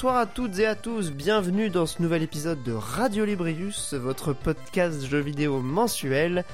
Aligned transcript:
Bonsoir 0.00 0.16
à 0.16 0.24
toutes 0.24 0.58
et 0.58 0.64
à 0.64 0.74
tous, 0.74 1.12
bienvenue 1.12 1.68
dans 1.68 1.84
ce 1.84 2.00
nouvel 2.00 2.22
épisode 2.22 2.62
de 2.62 2.72
Radio 2.72 3.26
Librius, 3.26 3.92
votre 3.92 4.32
podcast 4.32 5.04
jeux 5.04 5.20
vidéo 5.20 5.60
mensuel. 5.60 6.46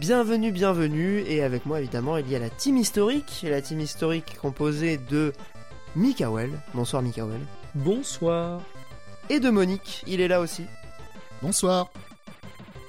Bienvenue, 0.00 0.50
bienvenue, 0.50 1.20
et 1.28 1.44
avec 1.44 1.64
moi 1.64 1.78
évidemment 1.78 2.16
il 2.16 2.28
y 2.28 2.34
a 2.34 2.40
la 2.40 2.50
team 2.50 2.76
historique, 2.76 3.44
et 3.44 3.50
la 3.50 3.62
team 3.62 3.78
historique 3.78 4.36
composée 4.42 4.96
de 4.96 5.32
Mikael, 5.94 6.50
bonsoir 6.74 7.00
Mikael, 7.00 7.38
Bonsoir. 7.76 8.62
et 9.30 9.38
de 9.38 9.48
Monique, 9.48 10.02
il 10.08 10.20
est 10.20 10.26
là 10.26 10.40
aussi. 10.40 10.64
Bonsoir. 11.40 11.92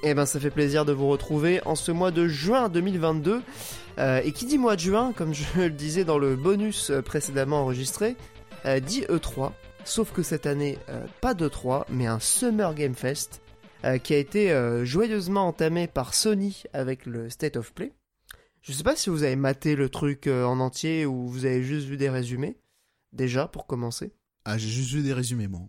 Eh 0.02 0.12
ben 0.14 0.26
ça 0.26 0.40
fait 0.40 0.50
plaisir 0.50 0.84
de 0.84 0.92
vous 0.92 1.06
retrouver 1.06 1.60
en 1.66 1.76
ce 1.76 1.92
mois 1.92 2.10
de 2.10 2.26
juin 2.26 2.68
2022. 2.68 3.42
Euh, 4.00 4.20
et 4.24 4.32
qui 4.32 4.46
dit 4.46 4.58
mois 4.58 4.74
de 4.74 4.80
juin, 4.80 5.12
comme 5.14 5.34
je 5.34 5.44
le 5.56 5.70
disais 5.70 6.02
dans 6.02 6.18
le 6.18 6.34
bonus 6.34 6.90
euh, 6.90 7.00
précédemment 7.00 7.60
enregistré, 7.60 8.16
euh, 8.66 8.80
dit 8.80 9.02
E3. 9.02 9.52
Sauf 9.90 10.12
que 10.12 10.22
cette 10.22 10.46
année, 10.46 10.78
euh, 10.88 11.04
pas 11.20 11.34
d'E3, 11.34 11.84
mais 11.88 12.06
un 12.06 12.20
Summer 12.20 12.76
Game 12.76 12.94
Fest 12.94 13.42
euh, 13.84 13.98
qui 13.98 14.14
a 14.14 14.18
été 14.18 14.52
euh, 14.52 14.84
joyeusement 14.84 15.48
entamé 15.48 15.88
par 15.88 16.14
Sony 16.14 16.62
avec 16.72 17.06
le 17.06 17.28
State 17.28 17.56
of 17.56 17.74
Play. 17.74 17.92
Je 18.62 18.70
sais 18.72 18.84
pas 18.84 18.94
si 18.94 19.10
vous 19.10 19.24
avez 19.24 19.34
maté 19.34 19.74
le 19.74 19.88
truc 19.88 20.28
euh, 20.28 20.44
en 20.44 20.60
entier 20.60 21.06
ou 21.06 21.26
vous 21.26 21.44
avez 21.44 21.64
juste 21.64 21.88
vu 21.88 21.96
des 21.96 22.08
résumés. 22.08 22.56
Déjà, 23.12 23.48
pour 23.48 23.66
commencer. 23.66 24.12
Ah, 24.44 24.58
j'ai 24.58 24.68
juste 24.68 24.92
vu 24.92 25.02
des 25.02 25.12
résumés, 25.12 25.48
moi. 25.48 25.62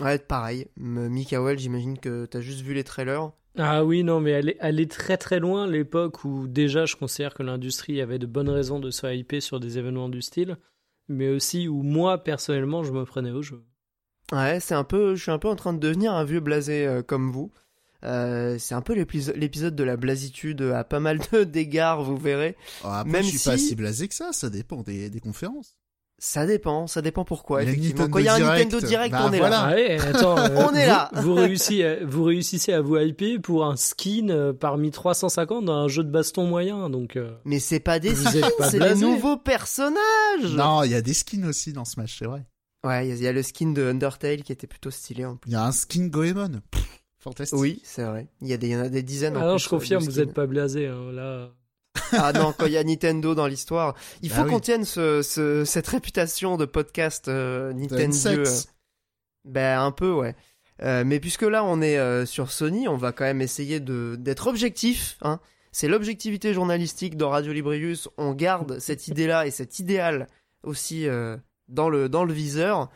Ouais, 0.00 0.20
pareil. 0.20 0.68
Mikael, 0.76 1.58
j'imagine 1.58 1.98
que 1.98 2.26
t'as 2.26 2.40
juste 2.40 2.60
vu 2.60 2.72
les 2.72 2.84
trailers. 2.84 3.32
Ah 3.58 3.84
oui, 3.84 4.04
non, 4.04 4.20
mais 4.20 4.30
elle 4.30 4.50
est, 4.50 4.58
elle 4.60 4.78
est 4.78 4.88
très 4.90 5.16
très 5.16 5.40
loin 5.40 5.66
l'époque 5.66 6.24
où 6.24 6.46
déjà 6.46 6.86
je 6.86 6.94
considère 6.94 7.34
que 7.34 7.42
l'industrie 7.42 8.00
avait 8.00 8.20
de 8.20 8.26
bonnes 8.26 8.48
raisons 8.48 8.78
de 8.78 8.92
se 8.92 9.12
hyper 9.12 9.42
sur 9.42 9.58
des 9.58 9.76
événements 9.76 10.08
du 10.08 10.22
style, 10.22 10.56
mais 11.10 11.28
aussi 11.28 11.68
où 11.68 11.82
moi 11.82 12.22
personnellement 12.24 12.82
je 12.84 12.92
me 12.92 13.04
prenais 13.04 13.30
au 13.30 13.42
jeu. 13.42 13.62
Ouais, 14.32 14.60
c'est 14.60 14.74
un 14.74 14.84
peu, 14.84 15.16
je 15.16 15.22
suis 15.22 15.30
un 15.32 15.38
peu 15.38 15.48
en 15.48 15.56
train 15.56 15.72
de 15.72 15.78
devenir 15.80 16.12
un 16.14 16.24
vieux 16.24 16.40
blasé 16.40 16.86
euh, 16.86 17.02
comme 17.02 17.30
vous. 17.32 17.50
Euh, 18.04 18.56
c'est 18.58 18.74
un 18.74 18.80
peu 18.80 18.94
l'épiso- 18.94 19.34
l'épisode 19.34 19.74
de 19.76 19.84
la 19.84 19.96
blasitude 19.98 20.62
à 20.62 20.84
pas 20.84 21.00
mal 21.00 21.18
de 21.32 21.44
d'égards, 21.44 22.02
vous 22.02 22.16
verrez. 22.16 22.56
Ah, 22.84 23.00
après, 23.00 23.12
Même 23.12 23.22
je 23.24 23.28
suis 23.36 23.38
pas 23.50 23.58
si- 23.58 23.68
si 23.68 23.74
blasé 23.74 24.08
que 24.08 24.14
ça, 24.14 24.32
ça 24.32 24.48
dépend 24.48 24.82
des, 24.82 25.10
des 25.10 25.20
conférences. 25.20 25.76
Ça 26.22 26.44
dépend, 26.44 26.86
ça 26.86 27.00
dépend 27.00 27.24
pourquoi. 27.24 27.62
Il 27.62 27.66
y 27.66 27.68
a 27.68 27.72
effectivement, 27.72 28.00
Nintendo 28.06 28.12
quand 28.12 28.18
il 28.18 28.24
y 28.26 28.28
a 28.28 28.34
un 28.34 28.38
Direct, 28.38 28.64
Nintendo 28.72 28.86
Direct, 28.86 29.12
bah 29.12 29.24
on 29.26 29.32
est 29.32 29.38
voilà. 29.38 29.56
là. 29.56 29.68
Ah 29.70 29.74
ouais, 29.74 30.00
attends, 30.00 30.38
euh, 30.38 30.48
On 30.68 30.74
est 30.74 30.82
vous- 30.82 30.86
là. 30.90 31.10
Vous, 31.14 31.34
réussissez, 31.34 31.82
à- 31.84 32.04
vous 32.04 32.24
réussissez 32.24 32.72
à 32.74 32.80
vous 32.82 32.98
hyper 32.98 33.40
pour 33.40 33.64
un 33.64 33.76
skin 33.76 34.28
euh, 34.28 34.52
parmi 34.52 34.90
350 34.90 35.64
dans 35.64 35.72
un 35.72 35.88
jeu 35.88 36.04
de 36.04 36.10
baston 36.10 36.46
moyen, 36.46 36.90
donc 36.90 37.16
euh, 37.16 37.30
Mais 37.46 37.58
c'est 37.58 37.80
pas 37.80 37.98
des 37.98 38.14
skins, 38.14 38.44
c'est 38.68 38.78
des 38.78 38.94
nouveaux 38.96 39.38
personnages. 39.38 40.54
Non, 40.54 40.82
il 40.84 40.90
y 40.90 40.94
a 40.94 41.00
des 41.00 41.14
skins 41.14 41.46
aussi 41.46 41.72
dans 41.72 41.86
Smash, 41.86 42.18
c'est 42.18 42.26
vrai. 42.26 42.44
Ouais, 42.86 43.06
il 43.06 43.08
y 43.08 43.12
a- 43.12 43.16
il 43.16 43.22
y, 43.22 43.26
a 43.26 43.32
le 43.32 43.42
skin 43.42 43.72
de 43.72 43.82
Undertale 43.82 44.42
qui 44.42 44.52
était 44.52 44.66
plutôt 44.66 44.90
stylé 44.90 45.24
en 45.24 45.36
plus. 45.36 45.50
Il 45.50 45.54
y 45.54 45.56
a 45.56 45.64
un 45.64 45.72
skin 45.72 46.06
Goemon. 46.08 46.60
Pff, 46.70 47.02
fantastique. 47.18 47.58
Oui, 47.58 47.80
c'est 47.82 48.04
vrai. 48.04 48.28
Il 48.42 48.48
y 48.48 48.52
a 48.52 48.56
des, 48.58 48.68
il 48.68 48.72
y 48.72 48.76
en 48.76 48.80
a 48.80 48.88
des 48.90 49.02
dizaines. 49.02 49.36
en 49.38 49.40
alors 49.40 49.56
plus, 49.56 49.64
je 49.64 49.68
confirme, 49.70 50.02
euh, 50.02 50.06
vous 50.06 50.20
êtes 50.20 50.34
pas 50.34 50.46
blasé 50.46 50.86
hein, 50.86 51.12
là. 51.12 51.48
Ah 52.12 52.32
non, 52.32 52.52
quand 52.56 52.66
il 52.66 52.72
y 52.72 52.76
a 52.76 52.84
Nintendo 52.84 53.34
dans 53.34 53.46
l'histoire, 53.46 53.94
il 54.22 54.28
Bah 54.30 54.36
faut 54.36 54.42
oui. 54.42 54.50
qu'on 54.50 54.60
tienne 54.60 54.84
ce, 54.84 55.22
ce- 55.22 55.64
cette 55.64 55.86
réputation 55.88 56.56
de 56.56 56.64
podcast 56.64 57.28
euh, 57.28 57.72
Nintendo. 57.72 58.02
N-Sex. 58.02 58.68
Ben 59.44 59.80
un 59.80 59.90
peu 59.92 60.12
ouais. 60.12 60.34
Euh, 60.82 61.04
mais 61.04 61.20
puisque 61.20 61.42
là 61.42 61.62
on 61.64 61.82
est 61.82 61.98
euh, 61.98 62.24
sur 62.26 62.50
Sony, 62.52 62.88
on 62.88 62.96
va 62.96 63.12
quand 63.12 63.24
même 63.24 63.40
essayer 63.42 63.80
de 63.80 64.16
d'être 64.18 64.46
objectif. 64.46 65.18
Hein. 65.22 65.40
C'est 65.72 65.88
l'objectivité 65.88 66.52
journalistique 66.54 67.16
dans 67.16 67.30
Radio 67.30 67.52
Librius. 67.52 68.08
On 68.18 68.32
garde 68.34 68.78
cette 68.78 69.08
idée-là 69.08 69.46
et 69.46 69.50
cet 69.50 69.78
idéal 69.78 70.26
aussi 70.62 71.06
euh, 71.08 71.36
dans 71.68 71.88
le 71.88 72.08
dans 72.08 72.24
le 72.24 72.32
viseur. 72.32 72.88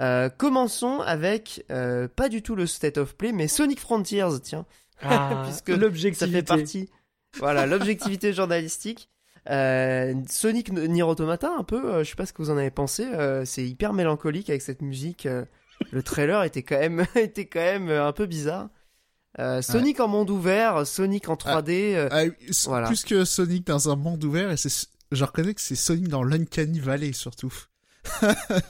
Euh, 0.00 0.28
commençons 0.30 1.00
avec 1.00 1.64
euh, 1.70 2.08
pas 2.08 2.28
du 2.28 2.42
tout 2.42 2.56
le 2.56 2.66
State 2.66 2.98
of 2.98 3.14
Play, 3.16 3.32
mais 3.32 3.48
Sonic 3.48 3.80
Frontiers, 3.80 4.28
tiens, 4.42 4.64
Ah, 5.02 5.42
Puisque 5.46 5.72
ça 6.14 6.26
fait 6.26 6.42
partie. 6.42 6.88
Voilà, 7.38 7.66
l'objectivité 7.66 8.32
journalistique. 8.32 9.08
Euh, 9.48 10.14
Sonic 10.28 10.70
Nier 10.72 11.02
Automata, 11.02 11.50
un 11.58 11.64
peu, 11.64 11.94
euh, 11.94 12.04
je 12.04 12.10
sais 12.10 12.14
pas 12.16 12.26
ce 12.26 12.32
que 12.32 12.42
vous 12.42 12.50
en 12.50 12.58
avez 12.58 12.70
pensé, 12.70 13.04
euh, 13.06 13.44
c'est 13.46 13.66
hyper 13.66 13.92
mélancolique 13.94 14.50
avec 14.50 14.60
cette 14.62 14.82
musique. 14.82 15.24
euh, 15.26 15.44
le 15.92 16.02
trailer 16.02 16.42
était 16.44 16.62
quand 16.62 16.78
même, 16.78 17.06
était 17.14 17.46
quand 17.46 17.60
même 17.60 17.88
un 17.88 18.12
peu 18.12 18.26
bizarre. 18.26 18.68
Sonic 19.62 19.98
en 20.00 20.08
monde 20.08 20.28
ouvert, 20.28 20.86
Sonic 20.86 21.28
en 21.28 21.36
3D. 21.36 21.94
euh, 21.94 22.08
Ah, 22.10 22.24
Voilà. 22.66 22.88
Plus 22.88 23.04
que 23.04 23.24
Sonic 23.24 23.66
dans 23.66 23.88
un 23.88 23.96
monde 23.96 24.22
ouvert, 24.24 24.50
et 24.50 24.56
c'est, 24.58 24.88
je 25.12 25.24
reconnais 25.24 25.54
que 25.54 25.60
c'est 25.62 25.76
Sonic 25.76 26.08
dans 26.08 26.22
l'Uncanny 26.22 26.80
Valley 26.80 27.12
surtout. 27.12 27.54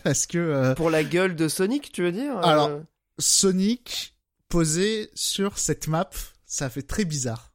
Parce 0.05 0.27
que 0.27 0.75
pour 0.75 0.91
la 0.91 1.03
gueule 1.03 1.35
de 1.35 1.49
Sonic, 1.49 1.91
tu 1.93 2.03
veux 2.03 2.13
dire 2.13 2.37
Alors, 2.39 2.71
Sonic 3.19 4.15
posé 4.49 5.11
sur 5.15 5.59
cette 5.59 5.89
map, 5.89 6.11
ça 6.47 6.69
fait 6.71 6.83
très 6.83 7.05
bizarre. 7.05 7.50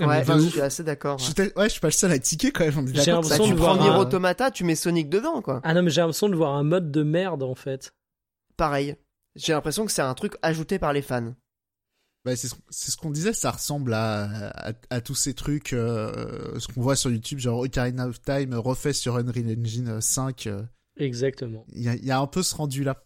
Ah, 0.00 0.08
ouais, 0.08 0.24
je 0.24 0.32
ouf. 0.32 0.50
suis 0.50 0.60
assez 0.60 0.82
d'accord. 0.82 1.20
Ouais. 1.20 1.64
je 1.64 1.68
suis 1.68 1.80
pas 1.80 1.86
le 1.88 1.92
seul 1.92 2.10
à 2.12 2.18
tiquer 2.18 2.50
quand 2.50 2.64
même. 2.64 2.88
J'ai 2.94 3.12
l'impression 3.12 3.44
tu 3.44 3.50
de 3.52 3.56
prends 3.56 3.74
voir 3.74 3.80
Nier 3.84 3.90
un- 3.90 3.98
Automata, 3.98 4.50
tu 4.50 4.64
mets 4.64 4.74
Sonic 4.74 5.08
dedans, 5.08 5.40
quoi. 5.40 5.60
Ah 5.62 5.72
non, 5.74 5.82
mais 5.82 5.90
j'ai 5.90 6.00
l'impression 6.00 6.28
de 6.28 6.34
voir 6.34 6.54
un 6.54 6.64
mode 6.64 6.90
de 6.90 7.02
merde 7.04 7.42
en 7.44 7.54
fait. 7.54 7.92
Pareil. 8.56 8.96
J'ai 9.36 9.52
l'impression 9.52 9.84
que 9.86 9.92
c'est 9.92 10.02
un 10.02 10.14
truc 10.14 10.34
ajouté 10.42 10.78
par 10.78 10.92
les 10.92 11.02
fans. 11.02 11.34
Bah, 12.24 12.34
c'est 12.36 12.48
ce, 12.48 12.54
c'est 12.70 12.90
ce 12.90 12.96
qu'on 12.96 13.10
disait, 13.10 13.32
ça 13.34 13.50
ressemble 13.50 13.92
à, 13.94 14.48
à, 14.48 14.72
à 14.90 15.00
tous 15.00 15.14
ces 15.14 15.34
trucs, 15.34 15.72
euh, 15.74 16.58
ce 16.58 16.68
qu'on 16.68 16.80
voit 16.80 16.96
sur 16.96 17.10
YouTube, 17.10 17.38
genre 17.38 17.60
Ocarina 17.60 18.08
of 18.08 18.20
Time 18.22 18.54
refait 18.54 18.92
sur 18.94 19.16
Unreal 19.16 19.58
Engine 19.60 20.00
5. 20.00 20.46
euh, 20.46 20.62
Exactement. 20.96 21.66
Il 21.72 21.82
y, 21.82 22.06
y 22.06 22.10
a 22.10 22.18
un 22.18 22.26
peu 22.26 22.42
ce 22.42 22.54
rendu-là. 22.54 23.02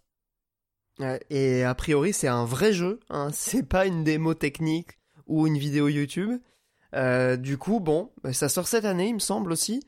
Et 1.31 1.62
a 1.62 1.75
priori, 1.75 2.12
c'est 2.12 2.28
un 2.28 2.44
vrai 2.44 2.72
jeu. 2.72 2.99
Hein. 3.09 3.31
C'est 3.32 3.62
pas 3.62 3.87
une 3.87 4.03
démo 4.05 4.34
technique 4.34 4.99
ou 5.26 5.47
une 5.47 5.56
vidéo 5.59 5.88
YouTube. 5.88 6.41
Euh, 6.94 7.37
du 7.37 7.59
coup, 7.59 7.81
bon, 7.81 8.10
bah, 8.22 8.32
ça 8.32 8.49
sort 8.49 8.66
cette 8.69 8.84
année, 8.84 9.09
il 9.09 9.15
me 9.15 9.19
semble 9.19 9.53
aussi. 9.53 9.82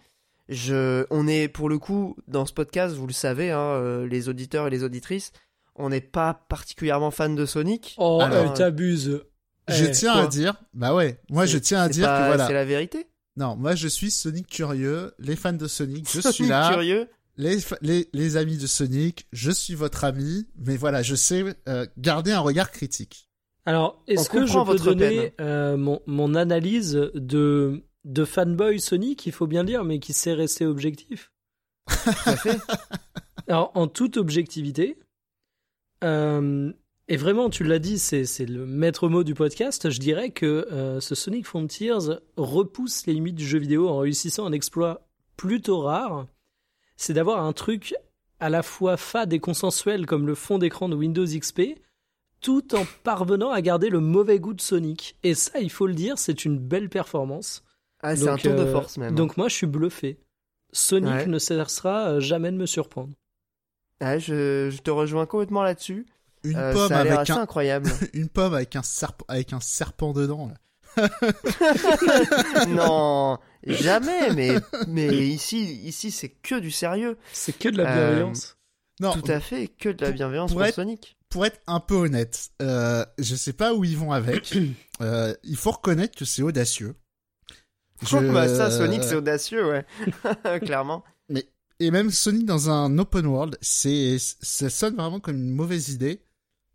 Je, 0.48 1.06
on 1.10 1.28
est 1.28 1.48
pour 1.48 1.68
le 1.68 1.78
coup 1.78 2.16
dans 2.26 2.44
ce 2.44 2.52
podcast, 2.52 2.94
vous 2.96 3.06
le 3.06 3.12
savez, 3.12 3.50
hein, 3.52 3.58
euh, 3.60 4.06
les 4.06 4.28
auditeurs 4.28 4.66
et 4.66 4.70
les 4.70 4.82
auditrices, 4.82 5.32
on 5.76 5.90
n'est 5.90 6.00
pas 6.00 6.34
particulièrement 6.48 7.10
fan 7.12 7.36
de 7.36 7.46
Sonic. 7.46 7.94
Oh, 7.98 8.18
Alors, 8.20 8.36
elle 8.50 8.52
t'abuse. 8.54 9.22
je 9.68 9.84
Eh, 9.84 9.90
tiens 9.92 10.12
quoi 10.14 10.22
à 10.24 10.26
dire, 10.26 10.54
bah 10.74 10.94
ouais, 10.94 11.20
moi 11.30 11.46
je 11.46 11.56
tiens 11.58 11.82
à 11.82 11.88
dire 11.88 12.06
pas- 12.06 12.22
que 12.22 12.26
voilà. 12.26 12.46
c'est 12.48 12.52
la 12.52 12.64
vérité. 12.64 13.06
Non, 13.36 13.54
moi 13.56 13.76
je 13.76 13.86
suis 13.86 14.10
Sonic 14.10 14.48
curieux, 14.48 15.14
les 15.20 15.36
fans 15.36 15.52
de 15.52 15.68
Sonic, 15.68 16.08
je 16.12 16.20
Sonic 16.20 16.34
suis 16.34 16.46
là. 16.48 16.68
curieux. 16.72 17.08
Les, 17.36 17.60
fa- 17.60 17.78
les, 17.80 18.08
les 18.12 18.36
amis 18.36 18.58
de 18.58 18.66
Sonic, 18.66 19.26
je 19.32 19.52
suis 19.52 19.74
votre 19.76 20.02
ami, 20.02 20.48
mais 20.58 20.76
voilà, 20.76 21.00
je 21.02 21.14
sais 21.14 21.44
euh, 21.68 21.86
garder 21.96 22.32
un 22.32 22.40
regard 22.40 22.72
critique. 22.72 23.29
Alors, 23.66 24.02
est-ce 24.06 24.28
que 24.30 24.46
je 24.46 24.54
peux 24.54 24.60
votre 24.60 24.84
donner 24.84 25.32
euh, 25.40 25.76
mon, 25.76 26.00
mon 26.06 26.34
analyse 26.34 27.10
de, 27.14 27.82
de 28.04 28.24
fanboy 28.24 28.80
Sonic, 28.80 29.26
il 29.26 29.32
faut 29.32 29.46
bien 29.46 29.64
dire, 29.64 29.84
mais 29.84 29.98
qui 29.98 30.12
sait 30.12 30.32
rester 30.32 30.66
objectif? 30.66 31.30
Tout 31.86 32.10
à 32.26 32.36
fait. 32.36 32.58
Alors, 33.48 33.72
en 33.74 33.86
toute 33.86 34.16
objectivité, 34.16 34.96
euh, 36.04 36.72
et 37.08 37.16
vraiment, 37.16 37.50
tu 37.50 37.64
l'as 37.64 37.80
dit, 37.80 37.98
c'est 37.98 38.24
c'est 38.24 38.46
le 38.46 38.66
maître 38.66 39.08
mot 39.08 39.24
du 39.24 39.34
podcast, 39.34 39.90
je 39.90 39.98
dirais 39.98 40.30
que 40.30 40.68
euh, 40.70 41.00
ce 41.00 41.14
Sonic 41.14 41.44
Frontiers 41.44 41.98
repousse 42.36 43.06
les 43.06 43.14
limites 43.14 43.34
du 43.34 43.46
jeu 43.46 43.58
vidéo 43.58 43.88
en 43.88 43.98
réussissant 43.98 44.46
un 44.46 44.52
exploit 44.52 45.08
plutôt 45.36 45.80
rare, 45.80 46.26
c'est 46.96 47.12
d'avoir 47.12 47.44
un 47.44 47.52
truc 47.52 47.94
à 48.38 48.48
la 48.48 48.62
fois 48.62 48.96
fade 48.96 49.32
et 49.32 49.40
consensuel 49.40 50.06
comme 50.06 50.26
le 50.26 50.34
fond 50.34 50.58
d'écran 50.58 50.88
de 50.88 50.94
Windows 50.94 51.24
XP, 51.24 51.80
tout 52.40 52.74
en 52.74 52.84
parvenant 53.02 53.50
à 53.50 53.60
garder 53.60 53.88
le 53.90 54.00
mauvais 54.00 54.38
goût 54.38 54.54
de 54.54 54.60
Sonic. 54.60 55.16
Et 55.22 55.34
ça, 55.34 55.58
il 55.60 55.70
faut 55.70 55.86
le 55.86 55.94
dire, 55.94 56.18
c'est 56.18 56.44
une 56.44 56.58
belle 56.58 56.88
performance. 56.88 57.62
Ah, 58.02 58.16
c'est 58.16 58.28
un 58.28 58.32
Donc, 58.32 58.42
tour 58.42 58.54
de 58.54 58.60
euh, 58.62 58.72
force 58.72 58.96
même. 58.98 59.14
Donc 59.14 59.36
moi, 59.36 59.48
je 59.48 59.54
suis 59.54 59.66
bluffé. 59.66 60.18
Sonic 60.72 61.10
Ouais. 61.12 61.26
ne 61.26 61.38
cessera 61.38 62.08
euh, 62.12 62.20
jamais 62.20 62.50
de 62.50 62.56
me 62.56 62.66
surprendre. 62.66 63.12
Ouais, 64.00 64.18
je, 64.20 64.70
je 64.70 64.78
te 64.80 64.90
rejoins 64.90 65.26
complètement 65.26 65.62
là-dessus. 65.62 66.06
Une 66.44 66.56
Euh, 66.56 66.72
pomme 66.72 66.88
ça 66.88 67.00
a 67.00 67.04
l'air 67.04 67.18
avec 67.18 67.28
assez 67.30 67.38
un, 67.38 67.42
incroyable. 67.42 67.90
une 68.14 68.28
pomme 68.30 68.54
avec 68.54 68.74
un 68.76 68.82
serpent, 68.82 69.26
avec 69.28 69.52
un 69.52 69.60
serpent 69.60 70.12
dedans. 70.14 70.48
là. 70.48 70.54
non, 72.68 73.38
jamais. 73.64 74.32
Mais 74.34 74.54
mais 74.88 75.08
ici 75.08 75.80
ici 75.84 76.10
c'est 76.10 76.30
que 76.30 76.58
du 76.58 76.70
sérieux. 76.70 77.16
C'est 77.32 77.56
que 77.56 77.68
de 77.68 77.76
la 77.78 77.90
Euh, 77.90 77.94
bienveillance. 78.08 78.56
Non, 79.00 79.12
Tout 79.12 79.30
à 79.30 79.40
fait, 79.40 79.68
que 79.68 79.88
de 79.88 80.00
la 80.02 80.08
pour- 80.08 80.14
bienveillance 80.16 80.50
pour 80.50 80.58
pour, 80.60 80.66
être- 80.66 80.74
Sonic. 80.74 81.16
Pour 81.30 81.46
être 81.46 81.60
un 81.66 81.80
peu 81.80 81.94
honnête, 81.94 82.50
euh, 82.60 83.04
je 83.18 83.34
sais 83.34 83.52
pas 83.54 83.72
où 83.72 83.84
ils 83.84 83.96
vont 83.96 84.12
avec. 84.12 84.54
Euh, 85.02 85.34
il 85.44 85.56
faut 85.56 85.70
reconnaître 85.70 86.14
que 86.14 86.26
c'est 86.26 86.42
audacieux. 86.42 86.94
Je- 88.02 88.18
bah 88.34 88.46
ça, 88.54 88.70
Sonic, 88.70 89.02
c'est 89.02 89.14
audacieux, 89.14 89.66
ouais. 89.66 89.86
Clairement. 90.60 91.02
Et 91.78 91.90
même 91.90 92.10
Sonic 92.10 92.44
dans 92.44 92.68
un 92.68 92.98
open 92.98 93.24
world, 93.24 93.56
c'est, 93.62 94.18
ça 94.18 94.68
sonne 94.68 94.96
vraiment 94.96 95.18
comme 95.18 95.36
une 95.36 95.54
mauvaise 95.54 95.88
idée. 95.88 96.20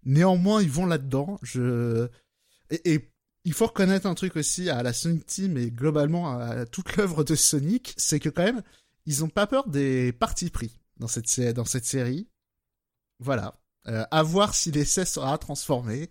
Néanmoins, 0.05 0.63
ils 0.63 0.71
vont 0.71 0.87
là-dedans. 0.87 1.37
Je, 1.43 2.07
et, 2.71 2.95
et 2.95 3.11
il 3.43 3.53
faut 3.53 3.67
reconnaître 3.67 4.07
un 4.07 4.15
truc 4.15 4.35
aussi 4.37 4.71
à 4.71 4.81
la 4.81 4.91
Sonic 4.93 5.27
Team 5.27 5.55
et 5.57 5.69
globalement 5.69 6.39
à 6.39 6.65
toute 6.65 6.95
l'œuvre 6.97 7.23
de 7.23 7.35
Sonic, 7.35 7.93
c'est 7.97 8.19
que 8.19 8.29
quand 8.29 8.43
même, 8.43 8.63
ils 9.05 9.23
ont 9.23 9.29
pas 9.29 9.45
peur 9.45 9.67
des 9.67 10.13
partis 10.13 10.49
pris 10.49 10.79
dans 10.97 11.07
cette, 11.07 11.39
dans 11.53 11.65
cette 11.65 11.85
série. 11.85 12.27
Voilà. 13.19 13.59
Euh, 13.87 14.03
à 14.11 14.23
voir 14.23 14.55
si 14.55 14.71
l'essai 14.71 15.05
sera 15.05 15.37
transformé. 15.37 16.09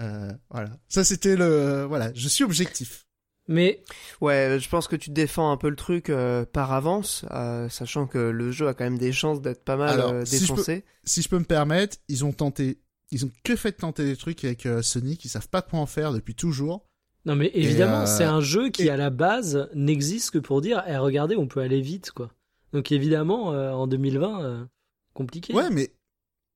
Euh, 0.00 0.32
voilà. 0.50 0.70
Ça, 0.88 1.04
c'était 1.04 1.36
le. 1.36 1.84
Voilà, 1.84 2.12
je 2.14 2.28
suis 2.28 2.44
objectif. 2.44 3.04
Mais 3.50 3.82
Ouais, 4.20 4.58
je 4.60 4.68
pense 4.68 4.88
que 4.88 4.96
tu 4.96 5.08
défends 5.10 5.50
un 5.50 5.56
peu 5.56 5.70
le 5.70 5.76
truc 5.76 6.10
euh, 6.10 6.44
par 6.44 6.72
avance, 6.72 7.24
euh, 7.30 7.68
sachant 7.70 8.06
que 8.06 8.18
le 8.18 8.52
jeu 8.52 8.68
a 8.68 8.74
quand 8.74 8.84
même 8.84 8.98
des 8.98 9.12
chances 9.12 9.40
d'être 9.40 9.64
pas 9.64 9.76
mal 9.76 9.88
Alors, 10.00 10.12
euh, 10.12 10.24
si 10.26 10.36
je 10.36 10.40
peux- 10.40 10.52
défoncé. 10.54 10.84
Si 11.04 11.22
je 11.22 11.28
peux 11.30 11.38
me 11.38 11.44
permettre, 11.44 11.96
ils 12.08 12.24
ont 12.24 12.32
tenté. 12.32 12.78
Ils 13.10 13.24
ont 13.24 13.30
que 13.44 13.56
fait 13.56 13.70
de 13.72 13.76
tenter 13.76 14.04
des 14.04 14.16
trucs 14.16 14.44
avec 14.44 14.66
euh, 14.66 14.82
Sonic. 14.82 15.24
Ils 15.24 15.30
savent 15.30 15.48
pas 15.48 15.62
quoi 15.62 15.78
en 15.80 15.86
faire 15.86 16.12
depuis 16.12 16.34
toujours. 16.34 16.84
non, 17.24 17.36
mais 17.36 17.50
évidemment, 17.54 18.02
euh, 18.02 18.06
c'est 18.06 18.24
un 18.24 18.40
jeu 18.42 18.68
qui 18.70 18.84
et- 18.84 18.90
à 18.90 18.96
la 18.98 19.10
base 19.10 19.68
n'existe 19.74 20.30
que 20.30 20.38
pour 20.38 20.60
dire, 20.60 20.84
eh, 20.86 20.96
regardez, 20.98 21.34
on 21.36 21.46
peut 21.48 21.60
aller 21.60 21.80
vite, 21.80 22.10
quoi. 22.12 22.30
Donc 22.74 22.92
évidemment, 22.92 23.52
euh, 23.54 23.72
en 23.72 23.86
2020, 23.86 24.42
euh, 24.44 24.64
compliqué. 25.14 25.54
Ouais, 25.54 25.70
mais. 25.70 25.90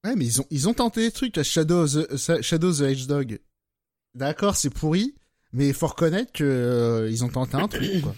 Ouais, 0.05 0.17
mais 0.17 0.25
ils 0.27 0.41
ont, 0.41 0.47
ils 0.51 0.69
ont 0.69 0.75
tenté 0.75 1.03
des 1.03 1.13
trucs 1.13 1.41
Shadow 1.43 1.87
the, 1.87 2.41
Shadow 2.43 2.73
the 2.73 2.81
Hedgehog. 2.81 3.39
D'accord, 4.15 4.57
c'est 4.57 4.71
pourri, 4.71 5.15
mais 5.53 5.69
il 5.69 5.75
faut 5.75 5.87
reconnaître 5.87 6.33
que 6.33 6.45
euh, 6.45 7.09
ils 7.11 7.25
ont 7.25 7.29
tenté 7.29 7.55
un 7.57 7.69
truc, 7.69 8.03
quoi. 8.03 8.15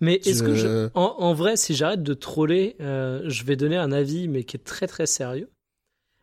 Mais 0.00 0.16
est-ce 0.24 0.42
que 0.42 0.54
Je- 0.54 0.66
je... 0.66 0.90
en, 0.94 1.14
en 1.18 1.32
vrai, 1.32 1.56
si 1.56 1.74
j'arrête 1.74 2.02
de 2.02 2.14
troller, 2.14 2.76
euh, 2.80 3.22
je 3.28 3.44
vais 3.44 3.56
donner 3.56 3.76
un 3.76 3.92
avis, 3.92 4.28
mais 4.28 4.44
qui 4.44 4.56
est 4.56 4.60
très 4.64 4.86
très 4.88 5.06
sérieux. 5.06 5.48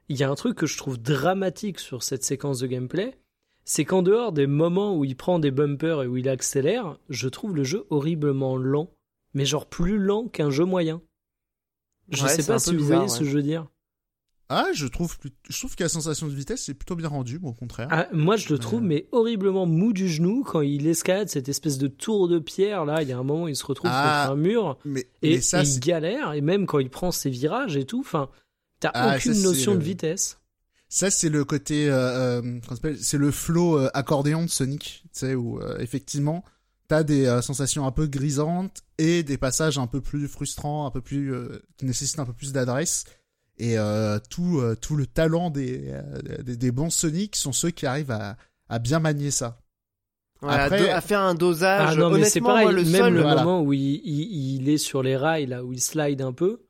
Il 0.10 0.18
y 0.18 0.24
a 0.24 0.30
un 0.30 0.36
truc 0.36 0.58
que 0.58 0.66
je 0.66 0.78
trouve 0.78 0.98
dramatique 1.02 1.80
sur 1.80 2.04
cette 2.04 2.24
séquence 2.24 2.60
de 2.60 2.68
gameplay, 2.68 3.18
c'est 3.66 3.86
qu'en 3.86 4.02
dehors 4.02 4.32
des 4.32 4.48
moments 4.48 4.98
où 4.98 5.06
il 5.06 5.16
prend 5.16 5.40
des 5.40 5.52
bumpers 5.52 6.02
et 6.04 6.08
où 6.08 6.18
il 6.18 6.28
accélère, 6.28 6.98
je 7.10 7.30
trouve 7.30 7.56
le 7.56 7.64
jeu 7.64 7.86
horriblement 7.90 8.58
lent, 8.58 8.92
mais 9.34 9.46
genre 9.46 9.68
plus 9.68 9.98
lent 9.98 10.28
qu'un 10.28 10.50
jeu 10.50 10.66
moyen. 10.66 11.02
Je 12.10 12.24
Ouais, 12.24 12.30
sais 12.30 12.44
pas 12.46 12.60
si 12.60 12.72
vous 12.72 12.78
bizarre, 12.78 12.98
voyez 13.06 13.10
ce 13.14 13.20
que 13.20 13.26
je 13.26 13.36
veux 13.36 13.44
dire. 13.44 13.68
Ah, 14.52 14.66
je 14.74 14.88
trouve, 14.88 15.16
je 15.48 15.58
trouve 15.60 15.76
que 15.76 15.84
la 15.84 15.90
sensation 15.90 16.28
de 16.28 16.34
vitesse 16.34 16.64
c'est 16.64 16.74
plutôt 16.74 16.96
bien 16.96 17.08
rendu, 17.08 17.40
au 17.44 17.54
contraire. 17.54 17.88
Ah, 17.92 18.08
moi, 18.12 18.36
je 18.36 18.50
le 18.52 18.58
trouve, 18.58 18.82
Euh. 18.82 18.86
mais 18.88 19.08
horriblement 19.12 19.68
mou 19.68 19.94
du 19.94 20.10
genou 20.10 20.44
quand 20.44 20.62
il 20.62 20.88
escalade 20.88 21.30
cette 21.30 21.48
espèce 21.50 21.78
de 21.78 21.88
tour 21.88 22.28
de 22.28 22.40
pierre. 22.40 22.84
Là, 22.86 23.04
il 23.04 23.10
y 23.10 23.12
a 23.12 23.18
un 23.20 23.24
moment 23.24 23.48
il 23.48 23.56
se 23.56 23.66
retrouve 23.66 23.92
Ah, 23.94 24.24
contre 24.26 24.34
un 24.34 24.42
mur. 24.42 24.78
mais, 24.86 25.08
Et, 25.22 25.36
mais 25.36 25.42
ça, 25.42 25.62
et 25.64 25.68
il 25.68 25.80
galère, 25.80 26.34
et 26.34 26.42
même 26.42 26.66
quand 26.66 26.80
il 26.80 26.90
prend 26.90 27.12
ses 27.12 27.30
virages 27.30 27.78
et 27.78 27.86
tout, 27.86 28.00
enfin, 28.00 28.30
t'as 28.80 28.90
Ah, 28.96 29.16
aucune 29.18 29.36
ça, 29.36 29.42
notion 29.48 29.74
le- 29.74 29.78
de 29.80 29.84
vitesse. 29.84 30.40
Ça, 30.92 31.12
c'est 31.12 31.30
le 31.30 31.46
côté, 31.46 31.88
euh, 31.88 32.42
euh, 32.42 32.96
c'est 33.00 33.20
le 33.20 33.30
flow 33.30 33.78
euh, 33.78 33.90
accordéon 33.94 34.46
de 34.46 34.50
Sonic, 34.50 35.04
tu 35.04 35.10
sais, 35.20 35.36
où 35.36 35.60
effectivement, 35.78 36.44
t'as 36.88 37.04
des 37.04 37.40
sensations 37.44 37.86
un 37.86 37.92
peu 37.92 38.08
grisantes 38.08 38.82
et 38.98 39.22
des 39.22 39.38
passages 39.38 39.78
un 39.78 39.86
peu 39.86 40.02
plus 40.02 40.28
frustrants, 40.28 40.88
un 40.88 40.90
peu 40.92 41.02
plus, 41.02 41.32
qui 41.78 41.86
nécessitent 41.86 42.18
un 42.18 42.26
peu 42.26 42.34
plus 42.34 42.52
d'adresse. 42.52 43.04
Et 43.60 43.78
euh, 43.78 44.20
tout, 44.30 44.60
euh, 44.60 44.76
tout 44.76 44.96
le 44.96 45.06
talent 45.06 45.50
des, 45.50 45.84
euh, 45.90 46.42
des, 46.44 46.56
des 46.56 46.72
bons 46.72 46.90
Sonic 46.90 47.36
sont 47.36 47.52
ceux 47.52 47.72
qui 47.72 47.86
arrivent 47.86 48.12
à, 48.12 48.38
à 48.70 48.80
bien 48.80 49.00
manier 49.00 49.32
ça. 49.32 49.58
Ouais, 50.42 50.50
à 50.50 50.64
Après- 50.64 50.80
do- 50.80 50.90
à, 50.90 51.02
faire 51.02 51.20
un 51.20 51.34
dosage. 51.36 51.90
Ah 51.92 51.96
non, 51.96 52.10
mais 52.10 52.24
c'est 52.24 52.40
Honnêtement, 52.40 52.48
pareil, 52.48 52.66
moi, 52.66 52.72
le 52.72 52.84
même 52.86 53.02
seul. 53.02 53.14
le 53.16 53.22
voilà. 53.22 53.44
moment 53.44 53.62
où 53.62 53.74
il, 53.74 53.82
il- 54.06 54.56
il 54.62 54.70
est 54.70 54.78
sur 54.78 55.04
les 55.04 55.18
rails, 55.18 55.48
là, 55.48 55.66
où 55.66 55.74
il 55.74 55.82
slide 55.82 56.22
un 56.22 56.32
peu, 56.32 56.62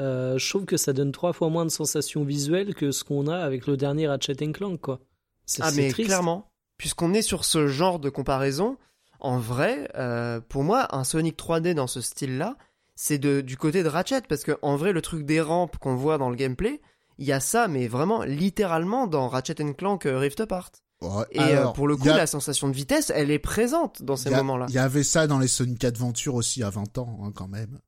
euh, 0.00 0.36
je 0.38 0.48
trouve 0.50 0.64
que 0.64 0.76
ça 0.76 0.92
donne 0.92 1.12
trois 1.12 1.32
fois 1.32 1.48
moins 1.48 1.64
de 1.64 1.70
sensations 1.70 2.24
visuelles 2.24 2.74
que 2.74 2.90
ce 2.90 3.04
qu'on 3.04 3.28
a 3.28 3.36
avec 3.36 3.68
le 3.68 3.76
dernier 3.76 4.08
Ratchet 4.08 4.34
Clank, 4.52 4.80
quoi. 4.80 4.98
C'est 5.46 5.62
Ah 5.62 5.70
c'est 5.70 5.82
mais 5.82 5.90
triste. 5.90 6.08
clairement, 6.08 6.50
puisqu'on 6.76 7.14
est 7.14 7.22
sur 7.22 7.44
ce 7.44 7.68
genre 7.68 8.00
de 8.00 8.08
comparaison, 8.10 8.76
en 9.20 9.38
vrai, 9.38 9.88
euh, 9.96 10.40
pour 10.40 10.64
moi, 10.64 10.92
un 10.96 11.04
Sonic 11.04 11.36
3D 11.38 11.74
dans 11.74 11.86
ce 11.86 12.00
style-là, 12.00 12.56
c'est 12.94 13.18
de, 13.18 13.40
du 13.40 13.56
côté 13.56 13.82
de 13.82 13.88
Ratchet, 13.88 14.22
parce 14.28 14.42
que 14.44 14.52
en 14.62 14.76
vrai, 14.76 14.92
le 14.92 15.02
truc 15.02 15.24
des 15.24 15.40
rampes 15.40 15.76
qu'on 15.78 15.94
voit 15.96 16.18
dans 16.18 16.30
le 16.30 16.36
gameplay, 16.36 16.80
il 17.18 17.26
y 17.26 17.32
a 17.32 17.40
ça, 17.40 17.68
mais 17.68 17.88
vraiment 17.88 18.22
littéralement 18.22 19.06
dans 19.06 19.28
Ratchet 19.28 19.54
Clank 19.76 20.06
euh, 20.06 20.18
Rift 20.18 20.40
Apart. 20.40 20.70
Ouais, 21.02 21.24
Et 21.32 21.40
euh, 21.40 21.66
pour 21.68 21.88
le 21.88 21.96
coup, 21.96 22.08
a- 22.10 22.16
la 22.16 22.26
sensation 22.26 22.68
de 22.68 22.74
vitesse, 22.74 23.10
elle 23.14 23.30
est 23.30 23.38
présente 23.40 24.02
dans 24.02 24.16
ces 24.16 24.30
moments-là. 24.30 24.66
Il 24.68 24.74
y 24.74 24.78
avait 24.78 25.02
ça 25.02 25.26
dans 25.26 25.38
les 25.40 25.48
Sonic 25.48 25.82
Adventure 25.84 26.34
aussi 26.36 26.62
à 26.62 26.70
20 26.70 26.98
ans, 26.98 27.18
hein, 27.24 27.32
quand 27.34 27.48
même. 27.48 27.80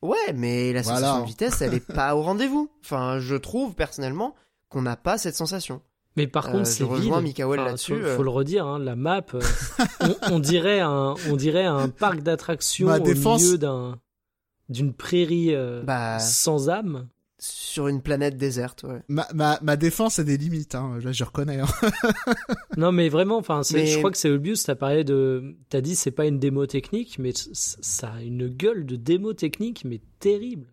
Ouais, 0.00 0.32
mais 0.34 0.72
la 0.72 0.82
Voilà. 0.82 0.98
sensation 1.00 1.22
de 1.22 1.26
vitesse, 1.28 1.60
elle 1.62 1.74
est 1.74 1.80
pas 1.94 2.14
au 2.16 2.22
rendez-vous. 2.22 2.70
Enfin, 2.84 3.18
je 3.20 3.34
trouve 3.36 3.74
personnellement 3.74 4.34
qu'on 4.68 4.82
n'a 4.82 4.96
pas 4.96 5.18
cette 5.18 5.34
sensation. 5.36 5.80
Mais 6.16 6.26
par 6.26 6.48
Euh, 6.48 6.52
contre, 6.52 6.66
c'est 6.66 6.84
vide. 6.84 7.12
Mikael 7.22 7.46
Enfin, 7.60 7.64
là-dessus, 7.64 7.94
Faut, 7.94 8.04
euh. 8.06 8.16
faut 8.16 8.22
le 8.22 8.30
redire, 8.30 8.66
hein, 8.66 8.78
la 8.78 8.96
map, 8.96 9.22
euh, 9.34 9.40
on, 10.00 10.34
on 10.34 10.38
dirait 10.40 10.80
un, 10.80 11.14
on 11.30 11.36
dirait 11.36 11.64
un 11.64 11.88
parc 11.88 12.20
d'attractions 12.20 12.88
au 12.88 12.98
défense- 12.98 13.42
milieu 13.42 13.58
d'un, 13.58 13.98
d'une 14.72 14.92
prairie 14.94 15.54
euh, 15.54 15.82
Bah, 15.84 16.18
sans 16.18 16.68
âme. 16.68 17.08
sur 17.38 17.88
une 17.88 18.02
planète 18.02 18.36
déserte, 18.36 18.82
ouais. 18.84 19.02
Ma, 19.08 19.26
ma, 19.34 19.58
ma 19.62 19.76
défense 19.76 20.18
a 20.18 20.24
des 20.24 20.36
limites, 20.36 20.74
hein. 20.74 20.98
là 21.02 21.12
je 21.12 21.24
reconnais. 21.24 21.60
Hein. 21.60 21.66
Non, 22.76 22.90
mais 22.90 23.08
vraiment, 23.08 23.36
enfin, 23.36 23.60
Mais- 23.74 23.86
je 23.86 23.98
crois 23.98 24.10
que 24.10 24.16
c'est 24.16 24.30
Olbius. 24.30 24.64
T'as 24.64 24.74
parlé 24.74 25.04
de, 25.04 25.56
t'as 25.68 25.80
dit 25.82 25.94
c'est 25.94 26.10
pas 26.10 26.24
une 26.26 26.38
démo 26.38 26.66
technique, 26.66 27.18
mais 27.18 27.32
ça 27.34 28.12
a 28.14 28.22
une 28.22 28.48
gueule 28.48 28.86
de 28.86 28.96
démo 28.96 29.34
technique, 29.34 29.84
mais 29.84 30.00
terrible. 30.20 30.72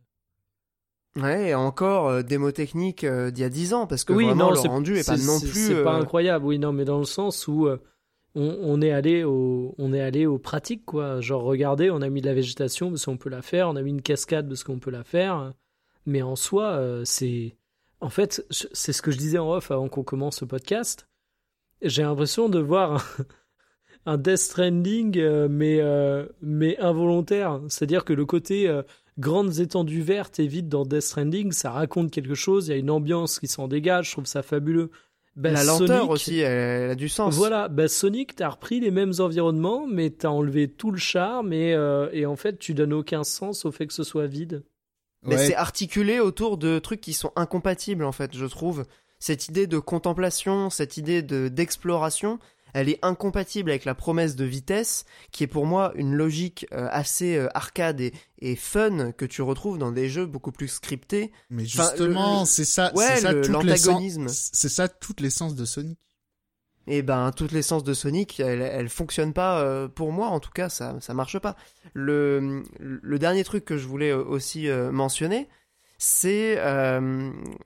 Ouais, 1.16 1.50
et 1.50 1.56
encore 1.56 2.08
euh, 2.08 2.22
démo 2.22 2.52
technique 2.52 3.04
euh, 3.04 3.32
d'il 3.32 3.42
y 3.42 3.44
a 3.44 3.50
10 3.50 3.74
ans, 3.74 3.88
parce 3.88 4.04
que 4.04 4.14
oui, 4.14 4.26
vraiment 4.26 4.50
non, 4.50 4.64
le 4.64 4.70
rendu 4.70 4.96
est 4.96 5.06
pas 5.06 5.18
non 5.18 5.40
plus. 5.40 5.50
C'est 5.68 5.84
pas 5.84 5.94
incroyable, 5.96 6.46
oui, 6.46 6.60
non, 6.60 6.72
mais 6.72 6.86
dans 6.86 7.00
le 7.00 7.04
sens 7.06 7.48
où 7.48 7.66
euh, 7.68 7.82
on, 8.36 8.82
est 8.82 8.92
allé 8.92 9.26
on 9.26 9.94
est 9.94 10.02
allé 10.02 10.26
aux 10.26 10.38
pratiques, 10.38 10.86
quoi. 10.86 11.22
Genre, 11.22 11.42
regardez, 11.42 11.90
on 11.90 12.02
a 12.02 12.10
mis 12.10 12.22
de 12.22 12.28
la 12.28 12.34
végétation 12.34 12.90
parce 12.90 13.06
qu'on 13.06 13.18
peut 13.18 13.30
la 13.30 13.42
faire, 13.42 13.70
on 13.70 13.76
a 13.76 13.82
mis 13.82 13.92
une 13.92 14.02
cascade 14.02 14.48
parce 14.48 14.64
qu'on 14.64 14.80
peut 14.80 14.92
la 14.92 15.04
faire, 15.04 15.54
mais 16.06 16.22
en 16.22 16.36
soi, 16.36 16.72
euh, 16.72 17.04
c'est, 17.06 17.58
en 18.02 18.10
fait, 18.10 18.46
c'est 18.50 18.94
ce 18.94 19.02
que 19.02 19.12
je 19.12 19.18
disais 19.18 19.38
en 19.38 19.52
off 19.52 19.72
avant 19.72 19.90
qu'on 19.90 20.04
commence 20.04 20.42
le 20.42 20.48
podcast. 20.48 21.08
J'ai 21.82 22.04
l'impression 22.04 22.50
de 22.50 22.60
voir 22.60 23.06
un, 24.06 24.18
Death 24.18 24.38
Stranding, 24.38 25.18
euh, 25.18 25.48
mais 25.50 25.80
euh, 25.82 26.28
mais 26.42 26.78
involontaire. 26.80 27.62
C'est-à-dire 27.68 28.06
que 28.06 28.14
le 28.14 28.26
côté 28.26 28.72
grandes 29.18 29.60
étendues 29.60 30.02
vertes 30.02 30.40
et 30.40 30.48
vides 30.48 30.70
dans 30.70 30.86
Death 30.86 31.02
Stranding, 31.02 31.52
ça 31.52 31.72
raconte 31.72 32.12
quelque 32.12 32.36
chose. 32.36 32.68
Il 32.68 32.72
y 32.72 32.74
a 32.74 32.78
une 32.78 32.92
ambiance 32.92 33.40
qui 33.40 33.48
s'en 33.48 33.68
dégage. 33.68 34.08
Je 34.08 34.12
trouve 34.14 34.26
ça 34.26 34.44
fabuleux. 34.44 34.92
Bah, 35.36 35.52
la 35.52 35.64
lenteur 35.64 36.00
Sonic- 36.06 36.10
aussi, 36.12 36.40
elle, 36.40 36.82
elle 36.84 36.90
a 36.92 36.96
du 36.96 37.08
sens. 37.08 37.34
Voilà, 37.36 37.68
bah 37.70 37.88
Sonic, 37.88 38.36
t'as 38.36 38.50
repris 38.50 38.80
les 38.80 38.92
mêmes 38.92 39.14
environnements, 39.20 39.88
mais 39.88 40.10
t'as 40.10 40.30
enlevé 40.30 40.68
tout 40.68 40.92
le 40.92 40.98
charme 40.98 41.54
et, 41.54 41.74
euh, 41.74 42.10
et 42.12 42.26
en 42.26 42.36
fait, 42.36 42.60
tu 42.60 42.74
donnes 42.74 42.94
aucun 42.94 43.24
sens 43.24 43.64
au 43.66 43.72
fait 43.72 43.88
que 43.88 43.94
ce 43.94 44.04
soit 44.04 44.28
vide. 44.28 44.64
Mais 45.24 45.36
Ouais. 45.36 45.48
c'est 45.48 45.56
articulé 45.56 46.20
autour 46.20 46.58
de 46.58 46.80
trucs 46.80 47.02
qui 47.02 47.14
sont 47.14 47.32
incompatibles, 47.36 48.04
en 48.04 48.12
fait, 48.12 48.36
je 48.36 48.46
trouve. 48.46 48.86
Cette 49.20 49.50
idée 49.50 49.68
de 49.68 49.80
contemplation, 49.80 50.70
cette 50.70 50.96
idée 50.98 51.22
de 51.22 51.50
d'exploration, 51.50 52.40
elle 52.74 52.90
est 52.90 53.00
incompatible 53.02 53.70
avec 53.72 53.86
la 53.86 53.96
promesse 53.96 54.36
de 54.36 54.46
vitesse, 54.46 55.06
qui 55.32 55.44
est 55.44 55.48
pour 55.48 55.66
moi 55.66 55.92
une 55.96 56.14
logique 56.14 56.66
euh, 56.72 56.88
assez 56.92 57.36
euh, 57.38 57.48
arcade 57.56 58.02
et, 58.02 58.14
et 58.40 58.56
fun 58.56 59.12
que 59.12 59.26
tu 59.26 59.42
retrouves 59.42 59.78
dans 59.78 59.92
des 59.92 60.10
jeux 60.10 60.26
beaucoup 60.26 60.52
plus 60.52 60.68
scriptés. 60.68 61.32
Mais 61.50 61.64
Enfin, 61.64 61.90
justement, 61.90 62.42
le- 62.42 62.46
c'est 62.46 62.66
ça, 62.66 62.94
ouais, 62.96 63.06
c'est 63.16 63.22
ça 63.22 63.34
toute 63.34 63.64
l'essence- 63.64 63.86
l'antagonisme. 63.88 64.28
C'est 64.30 64.70
ça 64.70 64.88
toute 64.88 65.22
l'essence 65.22 65.56
de 65.56 65.66
Sonic. 65.66 65.98
Et 66.88 67.04
ben, 67.04 67.32
toute 67.32 67.52
l'essence 67.52 67.84
de 67.84 67.94
Sonic, 67.94 68.40
elle, 68.40 68.62
elle 68.62 68.90
fonctionne 68.90 69.32
pas 69.34 69.60
euh, 69.62 69.88
pour 69.88 70.12
moi, 70.12 70.28
en 70.30 70.40
tout 70.40 70.50
cas, 70.50 70.70
ça, 70.70 70.98
ça 71.02 71.14
marche 71.14 71.38
pas. 71.38 71.56
Le, 71.94 72.64
le 72.80 73.20
dernier 73.20 73.44
truc 73.44 73.64
que 73.66 73.78
je 73.78 73.86
voulais 73.86 74.12
aussi 74.12 74.68
mentionner, 74.92 75.48
c'est 76.00 76.58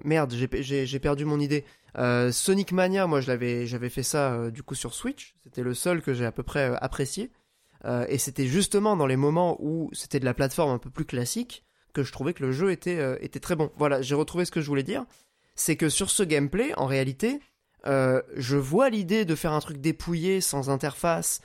merde, 0.03 0.33
j'ai 0.59 0.99
perdu 0.99 1.23
mon 1.25 1.39
idée. 1.39 1.63
Euh, 1.97 2.31
Sonic 2.31 2.71
Mania, 2.71 3.07
moi, 3.07 3.21
je 3.21 3.27
l'avais, 3.27 3.67
j'avais 3.67 3.89
fait 3.89 4.03
ça 4.03 4.33
euh, 4.33 4.51
du 4.51 4.63
coup 4.63 4.75
sur 4.75 4.93
Switch. 4.93 5.35
C'était 5.43 5.61
le 5.61 5.73
seul 5.73 6.01
que 6.01 6.13
j'ai 6.13 6.25
à 6.25 6.31
peu 6.31 6.43
près 6.43 6.71
euh, 6.71 6.75
apprécié. 6.81 7.31
Et 8.07 8.17
c'était 8.17 8.47
justement 8.47 8.95
dans 8.95 9.07
les 9.07 9.17
moments 9.17 9.57
où 9.59 9.89
c'était 9.91 10.21
de 10.21 10.23
la 10.23 10.33
plateforme 10.33 10.71
un 10.71 10.77
peu 10.77 10.89
plus 10.89 11.03
classique 11.03 11.65
que 11.91 12.01
je 12.01 12.13
trouvais 12.13 12.33
que 12.33 12.41
le 12.41 12.53
jeu 12.53 12.71
était, 12.71 13.21
était 13.21 13.41
très 13.41 13.57
bon. 13.57 13.71
Voilà, 13.75 14.01
j'ai 14.01 14.15
retrouvé 14.15 14.45
ce 14.45 14.51
que 14.51 14.61
je 14.61 14.67
voulais 14.67 14.83
dire. 14.83 15.03
C'est 15.55 15.75
que 15.75 15.89
sur 15.89 16.09
ce 16.09 16.23
gameplay, 16.23 16.73
en 16.77 16.85
réalité, 16.85 17.41
je 17.83 18.55
vois 18.55 18.89
l'idée 18.89 19.25
de 19.25 19.35
faire 19.35 19.51
un 19.51 19.59
truc 19.59 19.81
dépouillé, 19.81 20.39
sans 20.39 20.69
interface, 20.69 21.41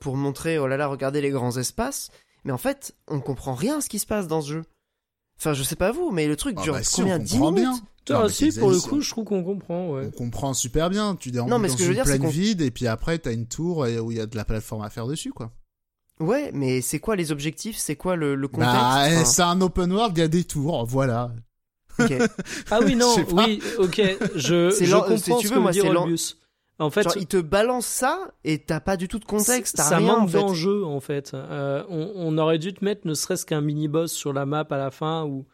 pour 0.00 0.16
montrer, 0.16 0.56
oh 0.56 0.66
là 0.66 0.78
là, 0.78 0.86
regardez 0.86 1.20
les 1.20 1.28
grands 1.28 1.58
espaces. 1.58 2.10
Mais 2.44 2.52
en 2.52 2.56
fait, 2.56 2.94
on 3.06 3.20
comprend 3.20 3.52
rien 3.52 3.76
à 3.76 3.80
ce 3.82 3.90
qui 3.90 3.98
se 3.98 4.06
passe 4.06 4.26
dans 4.26 4.40
ce 4.40 4.52
jeu. 4.52 4.62
Enfin, 5.38 5.52
je 5.52 5.62
sais 5.62 5.76
pas 5.76 5.92
vous, 5.92 6.10
mais 6.10 6.26
le 6.26 6.36
truc 6.36 6.56
Ah 6.58 6.62
dure 6.62 6.74
bah 6.74 6.82
si, 6.82 6.96
combien 6.96 7.16
on 7.16 7.22
10 7.22 7.32
comprend 7.32 7.52
minutes 7.52 7.70
bien. 8.06 8.16
Ah, 8.16 8.28
si, 8.28 8.52
pour 8.52 8.70
le 8.70 8.78
coup, 8.80 9.00
je 9.00 9.10
trouve 9.10 9.24
qu'on 9.24 9.42
comprend, 9.42 9.90
ouais. 9.90 10.06
On 10.06 10.10
comprend 10.10 10.52
super 10.54 10.90
bien. 10.90 11.16
Tu 11.16 11.30
déambules 11.30 11.50
Non, 11.50 11.58
mais 11.58 11.68
ce 11.68 11.72
dans 11.72 11.78
que 11.78 11.84
je 11.84 11.88
veux 11.88 11.94
dire, 11.94 12.04
plaine 12.04 12.26
vide 12.28 12.60
et 12.60 12.70
puis 12.70 12.86
après 12.86 13.18
t'as 13.18 13.32
une 13.32 13.46
tour 13.46 13.78
où 13.78 14.10
il 14.12 14.16
y 14.18 14.20
a 14.20 14.26
de 14.26 14.36
la 14.36 14.44
plateforme 14.44 14.82
à 14.82 14.90
faire 14.90 15.06
dessus, 15.06 15.32
quoi. 15.32 15.50
Ouais, 16.20 16.50
mais 16.54 16.80
c'est 16.80 17.00
quoi 17.00 17.16
les 17.16 17.32
objectifs? 17.32 17.76
C'est 17.76 17.96
quoi 17.96 18.14
le, 18.14 18.34
le 18.36 18.46
contexte? 18.48 18.72
Bah, 18.74 19.04
Enfin, 19.06 19.24
c'est 19.24 19.42
un 19.42 19.60
open 19.60 19.90
world, 19.92 20.16
il 20.16 20.20
y 20.20 20.24
a 20.24 20.28
des 20.28 20.44
tours, 20.44 20.84
voilà. 20.86 21.32
ok. 21.98 22.12
Ah 22.70 22.80
oui, 22.84 22.94
non, 22.94 23.14
oui, 23.32 23.60
ok, 23.78 24.00
je, 24.36 24.70
C'est 24.70 24.84
je 24.86 24.96
comprends 24.96 25.16
si 25.16 25.36
tu 25.38 25.48
ce 25.48 25.54
veux, 25.54 25.58
que 25.58 25.60
moi, 25.62 25.72
c'est. 25.72 25.80
En 26.80 26.90
fait, 26.90 27.04
Genre, 27.04 27.16
il 27.16 27.26
te 27.26 27.36
balance 27.36 27.86
ça 27.86 28.32
et 28.42 28.58
t'as 28.58 28.80
pas 28.80 28.96
du 28.96 29.06
tout 29.06 29.20
de 29.20 29.24
contexte, 29.24 29.76
t'as 29.76 29.84
ça 29.84 29.98
rien 29.98 30.14
en 30.14 30.20
manque 30.20 30.30
fait. 30.30 30.38
d'enjeu 30.38 30.84
en 30.84 30.98
fait. 31.00 31.32
Euh, 31.34 31.84
on, 31.88 32.12
on 32.16 32.36
aurait 32.38 32.58
dû 32.58 32.74
te 32.74 32.84
mettre 32.84 33.06
ne 33.06 33.14
serait-ce 33.14 33.46
qu'un 33.46 33.60
mini 33.60 33.86
boss 33.86 34.12
sur 34.12 34.32
la 34.32 34.44
map 34.44 34.66
à 34.68 34.76
la 34.76 34.90
fin 34.90 35.24
ou 35.24 35.46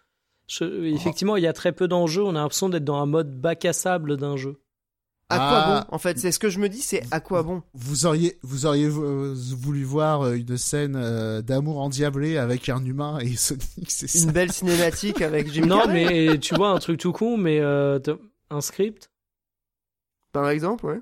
Je- 0.47 0.85
effectivement, 0.87 1.37
il 1.37 1.43
y 1.43 1.47
a 1.47 1.53
très 1.53 1.73
peu 1.73 1.89
d'enjeux. 1.89 2.23
On 2.23 2.31
a 2.31 2.41
l'impression 2.41 2.71
d'être 2.71 2.85
dans 2.85 2.97
un 3.03 3.07
mode 3.07 3.39
bac 3.39 3.65
à 3.67 3.75
sable 3.75 4.17
d'un 4.17 4.37
jeu. 4.39 4.61
À 5.29 5.37
quoi 5.37 5.47
Ah. 5.53 5.87
bon 5.91 5.95
En 5.95 5.99
fait, 5.99 6.19
c'est 6.19 6.33
ce 6.33 6.39
que 6.41 6.49
je 6.49 6.59
me 6.59 6.69
dis, 6.71 6.81
c'est 6.81 7.03
à 7.13 7.21
quoi 7.21 7.43
bon? 7.43 7.63
Vous 7.75 8.07
auriez, 8.07 8.39
vous 8.43 8.65
auriez 8.67 8.87
euh, 8.87 9.35
voulu 9.37 9.85
voir 9.85 10.23
euh, 10.23 10.35
une 10.37 10.57
scène 10.57 11.41
d'amour 11.43 11.81
endiablé 11.81 12.39
avec 12.39 12.69
un 12.71 12.83
humain 12.85 13.19
et 13.21 13.37
Sonic, 13.37 13.91
c'est 13.91 14.09
ça. 14.09 14.25
Une 14.25 14.33
belle 14.33 14.51
cinématique 14.53 15.21
avec 15.21 15.53
Jim 15.53 15.67
non, 15.67 15.81
Carrey, 15.83 16.31
mais 16.33 16.39
tu 16.39 16.55
vois, 16.55 16.71
un 16.71 16.79
truc 16.79 16.99
tout 16.99 17.13
con, 17.13 17.37
mais 17.37 17.61
euh, 17.61 17.99
un 18.49 18.61
script? 18.63 19.11
par 20.33 20.49
exemple, 20.49 20.87
ouais. 20.87 21.01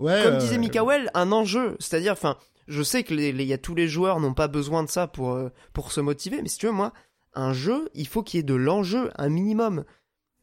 Ouais, 0.00 0.22
Comme 0.24 0.34
euh, 0.34 0.38
disait 0.38 0.58
Mikael, 0.58 1.10
un 1.14 1.30
enjeu. 1.32 1.76
C'est-à-dire, 1.80 2.12
enfin, 2.12 2.36
je 2.68 2.82
sais 2.82 3.04
que 3.04 3.14
les, 3.14 3.32
les- 3.32 3.44
y 3.44 3.52
a 3.52 3.58
tous 3.58 3.74
les 3.74 3.88
joueurs 3.88 4.20
n'ont 4.20 4.34
pas 4.34 4.48
besoin 4.48 4.82
de 4.82 4.88
ça 4.90 5.06
pour, 5.06 5.32
euh, 5.32 5.50
pour 5.72 5.92
se 5.92 6.00
motiver, 6.00 6.40
mais 6.42 6.48
si 6.48 6.58
tu 6.58 6.66
veux, 6.66 6.72
moi, 6.72 6.92
un 7.34 7.52
jeu, 7.52 7.88
il 7.94 8.06
faut 8.06 8.22
qu'il 8.22 8.38
y 8.38 8.40
ait 8.40 8.44
de 8.44 8.54
l'enjeu, 8.54 9.10
un 9.16 9.28
minimum. 9.28 9.84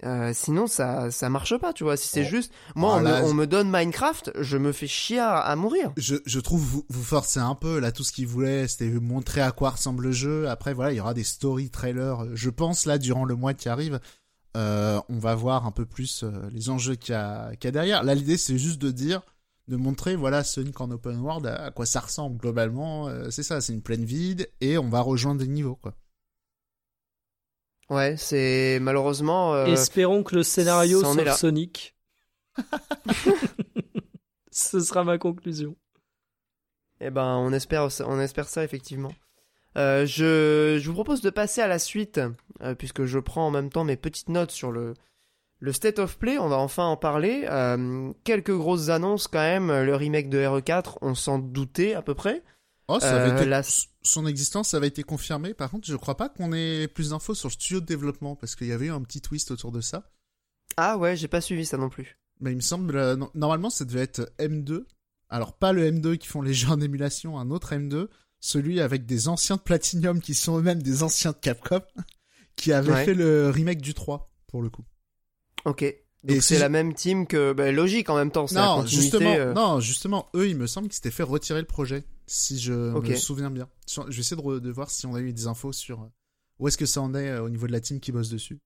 Euh, 0.03 0.31
sinon, 0.34 0.65
ça, 0.65 1.12
ça 1.12 1.29
marche 1.29 1.55
pas, 1.58 1.74
tu 1.74 1.84
vois. 1.84 1.96
Si 1.96 2.08
c'est 2.08 2.24
Oh. 2.25 2.29
juste, 2.29 2.51
moi, 2.75 2.93
Oh 2.96 2.98
on, 2.98 3.01
me, 3.01 3.12
on 3.25 3.27
je- 3.29 3.34
me 3.36 3.46
donne 3.46 3.70
Minecraft, 3.70 4.31
je 4.39 4.58
me 4.58 4.72
fais 4.72 4.88
chier 4.88 5.20
à, 5.20 5.38
à 5.38 5.55
mourir. 5.55 5.91
Je, 5.96 6.15
je 6.25 6.39
trouve 6.39 6.60
vous, 6.62 6.86
vous 6.89 7.03
forcez 7.03 7.39
un 7.39 7.53
peu 7.53 7.77
là 7.79 7.91
tout 7.91 8.03
ce 8.03 8.12
qu'il 8.12 8.25
voulait 8.25 8.67
c'était 8.67 8.89
montrer 8.89 9.41
à 9.41 9.51
quoi 9.51 9.70
ressemble 9.72 10.05
le 10.05 10.12
jeu 10.12 10.50
après 10.50 10.74
voilà 10.74 10.91
il 10.91 10.96
y 10.96 11.00
aura 11.00 11.13
des 11.13 11.24
story 11.24 11.70
trailers 11.70 12.25
je 12.34 12.50
pense 12.50 12.88
là 12.88 12.98
durant 12.98 13.25
le 13.25 13.36
mois 13.36 13.53
qui 13.53 13.70
arrive 13.70 14.00
euh, 14.58 15.00
on 15.08 15.20
va 15.20 15.36
voir 15.36 15.65
un 15.67 15.72
peu 15.72 15.86
plus 15.86 16.24
euh, 16.24 16.31
les 16.51 16.70
enjeux 16.72 16.96
qu'il 16.96 17.13
y, 17.15 17.58
qu'il 17.58 17.67
y 17.67 17.70
a 17.70 17.72
derrière 17.72 18.03
là 18.03 18.15
l'idée 18.15 18.38
c'est 18.38 18.58
juste 18.58 18.81
de 18.81 18.89
dire 18.89 19.22
de 19.72 19.78
montrer 19.78 20.16
voilà 20.16 20.44
Sonic 20.44 20.80
en 20.82 20.92
open 20.92 21.18
world 21.20 21.48
à, 21.48 21.66
à 21.66 21.72
quoi 21.72 21.86
ça 21.88 22.01
ressemble 22.01 22.38
globalement 22.38 23.08
euh, 23.08 23.30
c'est 23.32 23.42
ça 23.44 23.60
c'est 23.62 23.74
une 23.74 23.82
plaine 23.82 24.06
vide 24.06 24.48
et 24.62 24.78
on 24.78 24.90
va 24.90 25.01
rejoindre 25.01 25.40
des 25.42 25.48
niveaux 25.48 25.75
quoi 25.75 25.96
Ouais, 27.90 28.16
c'est 28.16 28.80
malheureusement. 28.82 29.54
euh, 29.54 29.66
Espérons 29.66 30.24
que 30.24 30.36
le 30.36 30.44
scénario 30.44 31.01
là. 31.16 31.36
Sonic. 31.36 31.94
Ce 34.51 34.80
sera 34.80 35.04
ma 35.04 35.18
conclusion. 35.18 35.75
Eh 37.01 37.10
ben, 37.10 37.36
on 37.38 37.51
espère, 37.51 37.90
on 38.06 38.20
espère 38.20 38.48
ça 38.48 38.63
effectivement. 38.63 39.12
Euh, 39.78 40.06
je, 40.06 40.78
je 40.82 40.88
vous 40.88 40.94
propose 40.94 41.22
de 41.22 41.30
passer 41.30 41.60
à 41.62 41.68
la 41.68 41.80
suite, 41.80 42.22
euh, 42.62 42.75
puisque 42.75 43.06
je 43.06 43.20
prends 43.20 43.48
en 43.48 43.51
même 43.51 43.70
temps 43.70 43.84
mes 43.84 43.98
petites 43.98 44.30
notes 44.30 44.51
sur 44.51 44.72
le, 44.72 44.94
le 45.62 45.72
State 45.72 46.00
of 46.00 46.18
Play. 46.18 46.38
On 46.38 46.50
va 46.50 46.58
enfin 46.58 46.86
en 46.86 46.98
parler. 46.98 47.46
Euh, 47.50 48.12
quelques 48.25 48.53
grosses 48.56 48.89
annonces 48.89 49.27
quand 49.27 49.39
même. 49.39 49.68
Le 49.68 49.96
remake 49.96 50.30
de 50.30 50.39
RE4, 50.39 50.98
on 51.01 51.15
s'en 51.15 51.39
doutait 51.39 51.94
à 51.94 52.01
peu 52.01 52.13
près. 52.15 52.44
oh 52.89 53.00
ça 53.00 53.15
avait 53.24 53.32
Euh, 53.32 53.38
été 53.38 53.46
la- 53.46 53.62
son 54.03 54.25
existence 54.27 54.74
avait 54.74 54.88
été 54.88 55.03
confirmée 55.03 55.53
par 55.53 55.70
contre 55.70 55.88
je 55.88 55.96
crois 55.96 56.18
pas 56.18 56.27
qu'on 56.27 56.51
ait 56.51 56.88
plus 56.88 57.12
d'infos 57.12 57.36
sur 57.36 57.48
le 57.48 57.53
studio 57.53 57.80
de 57.80 57.86
développement 57.86 58.36
parce 58.36 58.56
qu'il 58.56 58.68
y 58.68 58.72
avait 58.74 58.88
eu 58.88 58.91
un 58.91 59.01
petit 59.03 59.22
twist 59.22 59.51
autour 59.51 59.72
de 59.72 59.80
ça 59.80 60.10
Ah 60.75 60.98
ouais, 60.98 61.15
j'ai 61.15 61.27
pas 61.30 61.39
suivi 61.41 61.65
ça 61.65 61.77
non 61.77 61.89
plus. 61.89 62.18
Mais 62.41 62.51
il 62.51 62.56
me 62.56 62.62
semble, 62.62 62.96
euh, 62.98 63.15
no- 63.15 63.30
normalement, 63.36 63.70
ça 63.70 63.86
devait 63.86 64.01
être 64.01 64.34
M2. 64.39 64.86
Alors, 65.30 65.53
pas 65.53 65.72
le 65.74 65.86
M2 65.86 66.18
qui 66.18 66.27
font 66.27 66.41
les 66.41 66.53
jeux 66.56 66.70
en 66.70 66.82
émulation, 66.82 67.38
un 67.39 67.51
autre 67.51 67.74
M2. 67.74 68.10
Celui 68.39 68.82
avec 68.82 69.06
des 69.06 69.27
anciens 69.27 69.58
de 69.58 69.62
Platinum 69.62 70.20
qui 70.20 70.34
sont 70.34 70.58
eux-mêmes 70.58 70.82
des 70.82 71.03
anciens 71.03 71.32
de 71.32 71.38
Capcom, 71.38 71.82
qui 72.56 72.74
avaient 72.74 72.91
Ouais. 72.94 73.06
fait 73.06 73.13
le 73.13 73.51
remake 73.51 73.82
du 73.82 73.94
3, 73.94 74.32
pour 74.48 74.62
le 74.63 74.70
coup. 74.72 74.84
Ok. 75.65 75.84
Donc 76.24 76.38
Et 76.38 76.41
c'est 76.41 76.56
si- 76.56 76.60
la 76.62 76.70
même 76.70 76.94
team 76.94 77.25
que. 77.25 77.51
bah, 77.53 77.72
logique 77.72 78.10
en 78.10 78.15
même 78.15 78.30
temps, 78.32 78.46
c'est 78.48 78.56
la 78.56 78.65
Non, 78.65 78.75
continuité. 78.82 79.01
justement, 79.03 79.34
euh. 79.36 79.53
non, 79.53 79.80
justement, 79.80 80.30
eux, 80.36 80.48
il 80.48 80.56
me 80.56 80.68
semble 80.68 80.88
qu'ils 80.88 80.96
s'étaient 80.96 81.10
fait 81.12 81.24
retirer 81.24 81.60
le 81.60 81.65
projet, 81.68 82.03
si 82.27 82.60
je 82.60 82.74
me 82.74 83.15
souviens 83.15 83.50
bien. 83.50 83.68
Je 83.88 84.01
vais 84.01 84.20
essayer 84.20 84.36
de, 84.39 84.70
voir 84.72 84.91
si 84.91 85.06
on 85.08 85.15
a 85.15 85.20
eu 85.20 85.34
des 85.34 85.48
infos 85.48 85.72
sur 85.74 86.01
euh, 86.01 86.12
où 86.60 86.68
est-ce 86.68 86.77
que 86.77 86.86
ça 86.86 87.01
en 87.01 87.15
est 87.15 87.27
euh, 87.30 87.41
au 87.41 87.50
niveau 87.50 87.65
de 87.65 87.72
la 87.72 87.80
team 87.80 88.00
qui 88.00 88.12
bosse 88.12 88.30
dessus. 88.30 88.60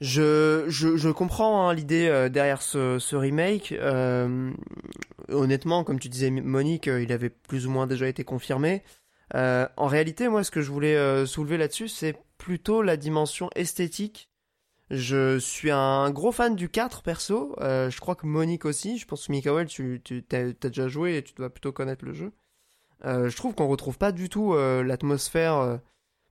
Je, 0.00 0.66
je, 0.68 0.96
je 0.96 1.08
comprends 1.08 1.68
hein, 1.68 1.74
l'idée 1.74 2.28
derrière 2.30 2.62
ce, 2.62 2.98
ce 3.00 3.16
remake. 3.16 3.72
Euh, 3.72 4.52
honnêtement, 5.28 5.82
comme 5.82 5.98
tu 5.98 6.08
disais, 6.08 6.30
Monique, 6.30 6.86
il 6.86 7.10
avait 7.10 7.30
plus 7.30 7.66
ou 7.66 7.70
moins 7.70 7.86
déjà 7.86 8.06
été 8.06 8.22
confirmé. 8.22 8.82
Euh, 9.34 9.66
en 9.76 9.86
réalité, 9.86 10.28
moi, 10.28 10.44
ce 10.44 10.50
que 10.52 10.62
je 10.62 10.70
voulais 10.70 11.26
soulever 11.26 11.56
là-dessus, 11.56 11.88
c'est 11.88 12.16
plutôt 12.38 12.82
la 12.82 12.96
dimension 12.96 13.50
esthétique. 13.56 14.30
Je 14.90 15.38
suis 15.38 15.70
un 15.70 16.10
gros 16.10 16.32
fan 16.32 16.56
du 16.56 16.68
4 16.70 17.02
perso. 17.02 17.54
Euh, 17.60 17.90
je 17.90 18.00
crois 18.00 18.14
que 18.14 18.26
Monique 18.26 18.64
aussi. 18.64 18.96
Je 18.96 19.06
pense 19.06 19.26
que 19.26 19.32
Mikael, 19.32 19.66
tu, 19.66 20.00
tu 20.02 20.24
as, 20.32 20.52
déjà 20.52 20.88
joué 20.88 21.16
et 21.16 21.22
tu 21.22 21.34
dois 21.34 21.50
plutôt 21.50 21.72
connaître 21.72 22.04
le 22.04 22.14
jeu. 22.14 22.32
Euh, 23.04 23.28
je 23.28 23.36
trouve 23.36 23.54
qu'on 23.54 23.68
retrouve 23.68 23.98
pas 23.98 24.12
du 24.12 24.28
tout 24.28 24.54
euh, 24.54 24.82
l'atmosphère 24.82 25.78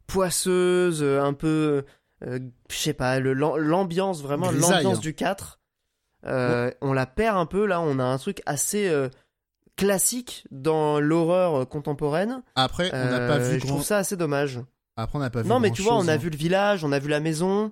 poisseuse, 0.08 1.04
un 1.04 1.34
peu, 1.34 1.84
je 2.22 2.40
sais 2.70 2.94
pas, 2.94 3.20
l'ambiance 3.20 4.22
vraiment, 4.22 4.52
l'ambiance 4.52 4.98
hein. 4.98 5.00
du 5.00 5.14
4. 5.14 5.60
Euh, 6.26 6.72
On 6.82 6.94
la 6.94 7.06
perd 7.06 7.38
un 7.38 7.46
peu 7.46 7.66
là. 7.66 7.80
On 7.80 8.00
a 8.00 8.04
un 8.04 8.18
truc 8.18 8.42
assez 8.46 8.92
classique 9.76 10.48
dans 10.50 11.00
l'horreur 11.00 11.70
contemporaine. 11.70 12.42
Après, 12.56 12.90
on 12.92 13.12
n'a 13.12 13.28
pas 13.28 13.38
vu 13.38 13.60
je 13.60 13.66
grand... 13.66 13.76
trouve 13.76 13.84
ça 13.84 13.98
assez 13.98 14.18
dommage. 14.18 14.60
Après, 14.96 15.18
on 15.18 15.22
n'a 15.22 15.30
pas 15.30 15.44
vu 15.44 15.48
Non, 15.48 15.60
mais 15.60 15.70
tu 15.70 15.84
vois, 15.84 15.96
on 15.96 16.08
a 16.08 16.14
hein. 16.14 16.18
vu 16.18 16.32
le 16.32 16.38
village, 16.38 16.84
on 16.84 16.92
a 16.92 16.98
vu 16.98 17.08
la 17.08 17.20
maison. 17.20 17.70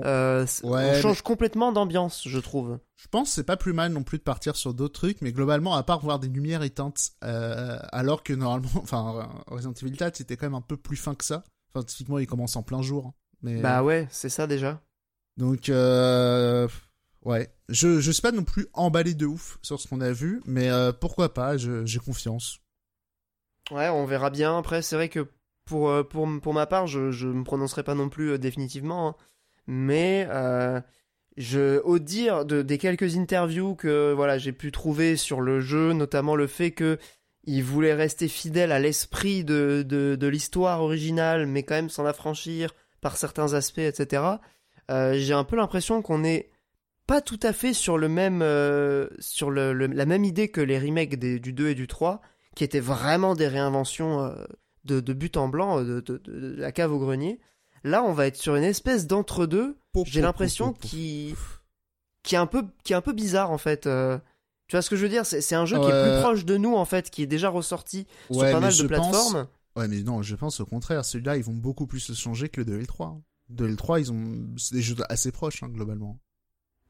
On- 0.00 0.06
Euh, 0.06 0.46
Ouais, 0.62 0.90
on 0.90 0.94
change 0.94 1.22
complètement 1.22 1.72
d'ambiance, 1.72 2.22
je 2.28 2.38
trouve. 2.38 2.78
Je 2.96 3.08
pense 3.08 3.28
que 3.28 3.34
c'est 3.34 3.44
pas 3.44 3.56
plus 3.56 3.72
mal 3.72 3.92
non 3.92 4.02
plus 4.04 4.18
de 4.18 4.22
partir 4.22 4.54
sur 4.56 4.72
d'autres 4.74 4.94
trucs, 5.00 5.20
mais 5.22 5.32
globalement, 5.32 5.74
à 5.74 5.82
part 5.82 5.98
voir 6.00 6.18
des 6.20 6.28
lumières 6.28 6.62
éteintes, 6.62 7.10
euh, 7.24 7.78
alors 7.90 8.22
que 8.22 8.32
normalement, 8.32 8.68
enfin, 8.76 9.28
Resident 9.48 9.72
Evil 9.72 9.96
4, 9.96 10.16
c'était 10.16 10.36
quand 10.36 10.46
même 10.46 10.54
un 10.54 10.60
peu 10.60 10.76
plus 10.76 10.96
fin 10.96 11.14
que 11.14 11.24
ça. 11.24 11.42
Enfin, 11.74 11.84
typiquement, 11.84 12.18
il 12.18 12.26
commence 12.26 12.54
en 12.56 12.62
plein 12.62 12.80
jour. 12.82 13.06
hein. 13.06 13.14
Mais, 13.42 13.60
Bah 13.60 13.82
ouais, 13.82 14.06
c'est 14.10 14.28
ça 14.28 14.46
déjà. 14.46 14.80
Donc, 15.36 15.68
euh, 15.68 16.66
ouais. 17.24 17.52
Je, 17.68 18.00
je 18.00 18.10
suis 18.10 18.22
pas 18.22 18.32
non 18.32 18.44
plus 18.44 18.66
emballé 18.74 19.14
de 19.14 19.26
ouf 19.26 19.58
sur 19.62 19.80
ce 19.80 19.86
qu'on 19.88 20.00
a 20.00 20.12
vu, 20.12 20.40
mais 20.46 20.70
pourquoi 21.00 21.34
pas, 21.34 21.56
j'ai 21.56 21.98
confiance. 21.98 22.58
Ouais, 23.70 23.88
on 23.88 24.06
verra 24.06 24.30
bien. 24.30 24.58
Après, 24.58 24.80
c'est 24.82 24.96
vrai 24.96 25.08
que 25.08 25.28
pour, 25.66 25.92
pour, 26.08 26.26
pour 26.40 26.54
ma 26.54 26.66
part, 26.66 26.86
je, 26.86 27.10
je 27.10 27.28
me 27.28 27.44
prononcerai 27.44 27.82
pas 27.82 27.94
non 27.94 28.08
plus 28.08 28.38
définitivement. 28.38 29.08
hein. 29.08 29.14
Mais 29.70 30.26
euh, 30.30 30.80
je, 31.36 31.80
au 31.82 31.98
dire 31.98 32.46
de, 32.46 32.62
des 32.62 32.78
quelques 32.78 33.18
interviews 33.18 33.74
que 33.74 34.14
voilà, 34.14 34.38
j'ai 34.38 34.52
pu 34.52 34.72
trouver 34.72 35.14
sur 35.14 35.42
le 35.42 35.60
jeu, 35.60 35.92
notamment 35.92 36.34
le 36.34 36.46
fait 36.46 36.70
que 36.70 36.98
il 37.44 37.62
voulait 37.62 37.92
rester 37.92 38.28
fidèle 38.28 38.72
à 38.72 38.78
l'esprit 38.78 39.44
de, 39.44 40.18
l'histoire 40.22 40.82
originale, 40.82 41.46
mais 41.46 41.64
quand 41.64 41.74
même 41.74 41.90
s'en 41.90 42.06
affranchir 42.06 42.74
par 43.02 43.18
certains 43.18 43.52
aspects, 43.52 43.78
etc. 43.78 44.22
euh, 44.90 45.14
j'ai 45.14 45.34
un 45.34 45.44
peu 45.44 45.56
l'impression 45.56 46.00
qu'on 46.00 46.24
est 46.24 46.50
pas 47.06 47.20
tout 47.20 47.40
à 47.42 47.52
fait 47.52 47.74
sur 47.74 47.98
le 47.98 48.08
même 48.08 48.40
euh, 48.40 49.08
sur 49.18 49.50
la 49.50 50.06
même 50.06 50.24
idée 50.24 50.48
que 50.48 50.62
les 50.62 50.78
remakes 50.78 51.18
du 51.18 51.52
2 51.52 51.68
et 51.68 51.74
du 51.74 51.86
3 51.86 52.22
qui 52.56 52.64
étaient 52.64 52.80
vraiment 52.80 53.34
des 53.34 53.48
réinventions 53.48 54.34
de, 54.84 55.12
but 55.12 55.36
en 55.36 55.48
blanc, 55.48 55.82
de 55.82 56.56
la 56.56 56.72
cave 56.72 56.92
au 56.92 56.98
grenier. 56.98 57.38
Là, 57.84 58.02
on 58.04 58.12
va 58.12 58.26
être 58.26 58.36
sur 58.36 58.56
une 58.56 58.64
espèce 58.64 59.06
d'entre-deux, 59.06 59.76
j'ai 60.04 60.20
l'impression, 60.20 60.72
qui, 60.72 61.34
qui, 62.22 62.34
est 62.34 62.38
un 62.38 62.46
peu, 62.46 62.64
qui 62.84 62.92
est 62.92 62.96
un 62.96 63.00
peu 63.00 63.12
bizarre, 63.12 63.50
en 63.50 63.58
fait. 63.58 63.86
euh. 63.86 64.18
tu 64.66 64.76
vois 64.76 64.82
ce 64.82 64.90
que 64.90 64.96
je 64.96 65.02
veux 65.02 65.08
dire? 65.08 65.24
C'est 65.26 65.54
un 65.54 65.66
jeu 65.66 65.78
qui 65.78 65.86
est 65.86 66.02
plus 66.12 66.20
proche 66.22 66.44
de 66.44 66.56
nous, 66.56 66.74
en 66.74 66.84
fait, 66.84 67.10
qui 67.10 67.22
est 67.22 67.26
déjà 67.26 67.48
ressorti 67.48 68.06
sur 68.30 68.40
pas 68.40 68.60
mal 68.60 68.72
de 68.76 68.86
pense- 68.86 68.86
plateformes. 68.86 69.46
Ouais, 69.76 69.86
mais 69.88 70.02
non, 70.02 70.22
je 70.22 70.34
pense 70.34 70.58
au 70.60 70.66
contraire, 70.66 71.04
celui-là, 71.04 71.36
ils 71.36 71.44
vont 71.44 71.54
beaucoup 71.54 71.86
plus 71.86 72.08
le 72.08 72.14
changer 72.16 72.48
que 72.48 72.60
le 72.60 72.64
2 72.64 72.74
et 72.76 72.80
le 72.80 72.86
3. 72.86 73.06
hein. 73.06 73.22
2 73.50 73.66
et 73.66 73.70
le 73.70 73.76
3, 73.76 74.00
ils 74.00 74.10
ont, 74.12 74.46
c'est 74.56 74.74
des 74.74 74.82
jeux 74.82 74.96
assez 75.08 75.30
proches, 75.30 75.62
hein, 75.62 75.68
globalement. 75.68 76.18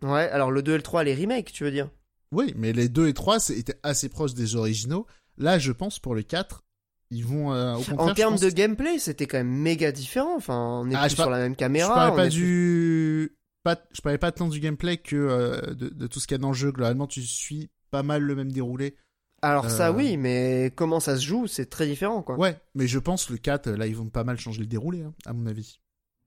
Ouais, 0.02 0.28
alors 0.30 0.50
le 0.50 0.62
2 0.62 0.72
et 0.72 0.76
le 0.76 0.82
3, 0.82 1.04
les 1.04 1.14
remakes, 1.14 1.52
tu 1.52 1.64
veux 1.64 1.70
dire? 1.70 1.90
Oui, 2.32 2.52
mais 2.56 2.72
les 2.72 2.88
2 2.88 3.08
et 3.08 3.14
3 3.14 3.40
c'était 3.40 3.78
assez 3.82 4.08
proches 4.08 4.34
des 4.34 4.54
originaux. 4.56 5.06
Là, 5.36 5.58
je 5.58 5.70
pense 5.72 5.98
pour 5.98 6.14
le 6.14 6.22
4, 6.22 6.64
ils 7.10 7.24
vont 7.24 7.52
euh, 7.52 7.74
au 7.74 7.78
contraire. 7.78 8.00
En 8.00 8.08
je 8.08 8.14
termes 8.14 8.32
pense- 8.34 8.40
de 8.42 8.50
gameplay, 8.50 8.98
c'était 8.98 9.26
quand 9.26 9.38
même 9.38 9.48
méga 9.48 9.92
différent. 9.92 10.36
Enfin, 10.36 10.80
on 10.82 10.90
est 10.90 10.94
Ah, 10.94 11.02
plus 11.02 11.10
je 11.10 11.14
sur 11.16 11.30
la 11.30 11.38
même 11.38 11.52
je 11.52 11.56
caméra. 11.58 11.94
parlais 11.94 12.12
on 12.12 12.16
pas 12.16 12.22
plus- 12.24 12.30
du 12.34 13.32
pas 13.64 13.76
je 13.92 14.00
parlais 14.00 14.18
pas 14.18 14.32
tant 14.32 14.48
du 14.48 14.60
gameplay 14.60 14.96
que 14.98 15.16
euh, 15.16 15.74
de, 15.74 15.88
de 15.88 16.06
tout 16.06 16.20
ce 16.20 16.26
qu'il 16.26 16.34
y 16.34 16.40
a 16.40 16.42
dans 16.42 16.48
le 16.48 16.54
jeu. 16.54 16.70
Globalement, 16.72 17.06
tu 17.06 17.22
suis 17.22 17.70
pas 17.90 18.02
mal 18.02 18.22
le 18.22 18.34
même 18.34 18.52
déroulé. 18.52 18.96
Alors 19.42 19.70
ça, 19.70 19.88
Euh. 19.88 19.92
oui, 19.92 20.16
mais 20.16 20.72
comment 20.74 20.98
ça 21.00 21.16
se 21.16 21.24
joue, 21.24 21.46
c'est 21.46 21.66
très 21.66 21.86
différent, 21.86 22.22
quoi. 22.22 22.36
Ouais, 22.36 22.56
mais 22.74 22.86
je 22.88 22.98
pense 22.98 23.30
le 23.30 23.36
4, 23.36 23.70
là, 23.70 23.86
ils 23.86 23.94
vont 23.94 24.08
pas 24.08 24.24
mal 24.24 24.36
changer 24.38 24.60
le 24.60 24.66
déroulé, 24.66 25.02
hein, 25.02 25.14
à 25.26 25.32
mon 25.32 25.46
avis. 25.46 25.78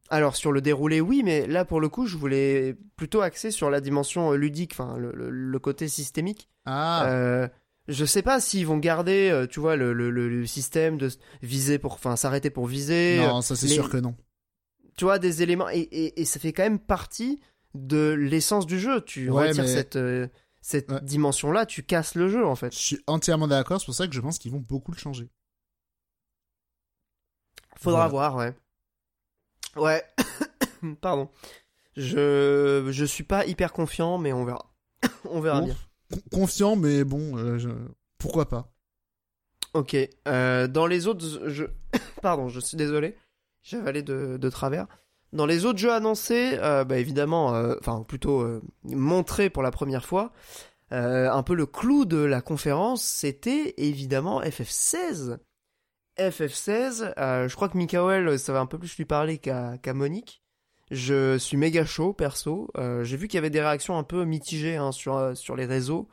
Alors 0.09 0.35
sur 0.35 0.51
le 0.51 0.61
déroulé, 0.61 0.99
oui, 1.01 1.21
mais 1.23 1.47
là 1.47 1.63
pour 1.63 1.79
le 1.79 1.87
coup, 1.87 2.05
je 2.05 2.17
voulais 2.17 2.77
plutôt 2.97 3.21
axer 3.21 3.49
sur 3.51 3.69
la 3.69 3.79
dimension 3.81 4.31
ludique, 4.33 4.71
enfin 4.73 4.97
le, 4.97 5.11
le- 5.13 5.29
le 5.29 5.59
côté 5.59 5.87
systémique. 5.87 6.49
Ah, 6.65 7.05
Euh, 7.07 7.47
je 7.87 8.05
sais 8.05 8.21
pas 8.21 8.39
s'ils 8.39 8.65
vont 8.67 8.77
garder, 8.77 9.29
euh, 9.29 9.47
tu 9.47 9.59
vois, 9.59 9.75
le, 9.75 9.93
le- 9.93 10.09
le- 10.11 10.29
le 10.29 10.45
système 10.45 10.97
de 10.97 11.09
viser 11.41 11.79
pour, 11.79 11.93
enfin 11.93 12.15
s'arrêter 12.15 12.49
pour 12.49 12.65
viser. 12.67 13.19
euh, 13.19 13.27
non, 13.27 13.41
ça 13.41 13.55
c'est 13.55 13.67
les- 13.67 13.73
sûr 13.73 13.89
que 13.89 13.97
non. 13.97 14.15
Tu 14.97 15.05
vois 15.05 15.19
des 15.19 15.41
éléments 15.41 15.69
et, 15.69 15.79
et- 15.79 16.21
et 16.21 16.25
ça 16.25 16.39
fait 16.39 16.53
quand 16.53 16.63
même 16.63 16.79
partie 16.79 17.41
de 17.73 18.09
l'essence 18.11 18.65
du 18.65 18.79
jeu. 18.79 19.01
Tu 19.01 19.29
Ouais, 19.29 19.47
retires 19.49 19.63
mais- 19.63 19.69
cette 19.73 19.95
euh, 19.95 20.27
cette 20.61 20.91
Ouais. 20.91 21.01
dimension-là, 21.01 21.65
tu 21.65 21.81
casses 21.83 22.13
le 22.15 22.29
jeu 22.29 22.45
en 22.45 22.55
fait. 22.55 22.71
Je 22.73 22.77
suis 22.77 22.99
entièrement 23.07 23.47
d'accord, 23.47 23.79
c'est 23.79 23.85
pour 23.85 23.95
ça 23.95 24.07
que 24.07 24.13
je 24.13 24.21
pense 24.21 24.37
qu'ils 24.37 24.51
vont 24.51 24.59
beaucoup 24.59 24.91
le 24.91 24.97
changer. 24.97 25.29
Faudra 27.77 28.07
Voilà. 28.07 28.29
voir, 28.29 28.35
ouais. 28.35 28.53
Ouais, 29.75 30.03
pardon. 31.01 31.29
Je 31.97 32.87
je 32.91 33.05
suis 33.05 33.23
pas 33.23 33.45
hyper 33.45 33.73
confiant, 33.73 34.17
mais 34.17 34.33
on 34.33 34.45
verra. 34.45 34.71
on 35.25 35.39
verra 35.41 35.61
bien. 35.61 35.75
Con- 36.11 36.21
Confiant, 36.31 36.75
mais 36.75 37.03
bon, 37.03 37.37
euh, 37.37 37.57
pourquoi 38.17 38.47
pas. 38.49 38.71
Ok. 39.73 39.95
euh, 40.27 40.67
dans 40.67 40.85
les 40.85 41.07
autres, 41.07 41.47
je 41.47 41.65
pardon, 42.21 42.49
je 42.49 42.59
suis 42.59 42.77
désolé. 42.77 43.15
J'ai 43.63 43.77
avalé 43.77 44.01
de, 44.03 44.49
travers. 44.49 44.87
Dans 45.33 45.45
les 45.45 45.65
autres 45.65 45.79
jeux 45.79 45.91
annoncés, 45.93 46.57
euh, 46.59 46.83
bah 46.83 46.97
évidemment, 46.97 47.49
enfin 47.79 48.03
plutôt 48.03 48.45
montrés 48.83 49.49
pour 49.49 49.63
la 49.63 49.71
première 49.71 50.03
fois, 50.05 50.33
un 50.89 51.43
peu 51.43 51.53
le 51.53 51.65
clou 51.65 52.03
de 52.05 52.17
la 52.17 52.41
conférence, 52.41 53.03
c'était 53.03 53.75
évidemment 53.77 54.41
FF16. 54.41 55.37
FF16, 56.17 57.13
euh, 57.17 57.47
je 57.47 57.55
crois 57.55 57.69
que 57.69 57.77
Mikael, 57.77 58.37
ça 58.37 58.51
va 58.53 58.59
un 58.59 58.65
peu 58.65 58.77
plus 58.77 58.97
lui 58.97 59.05
parler 59.05 59.37
qu'à 59.37 59.77
qu'à 59.77 59.93
Monique. 59.93 60.40
Je 60.91 61.37
suis 61.37 61.55
méga 61.57 61.85
chaud, 61.85 62.11
perso. 62.13 62.69
Euh, 62.77 63.03
J'ai 63.05 63.15
vu 63.17 63.27
qu'il 63.29 63.37
y 63.37 63.39
avait 63.39 63.49
des 63.49 63.61
réactions 63.61 63.97
un 63.97 64.03
peu 64.03 64.25
mitigées 64.25 64.75
hein, 64.75 64.91
sur, 64.91 65.15
euh, 65.15 65.33
sur 65.35 65.55
les 65.55 65.65
réseaux. 65.65 66.09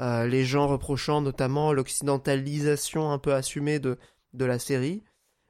Euh, 0.00 0.26
les 0.26 0.44
gens 0.44 0.66
reprochant 0.66 1.20
notamment 1.20 1.72
l'occidentalisation 1.72 3.12
un 3.12 3.18
peu 3.18 3.34
assumée 3.34 3.78
de, 3.78 3.98
de 4.32 4.44
la 4.46 4.58
série. 4.58 5.02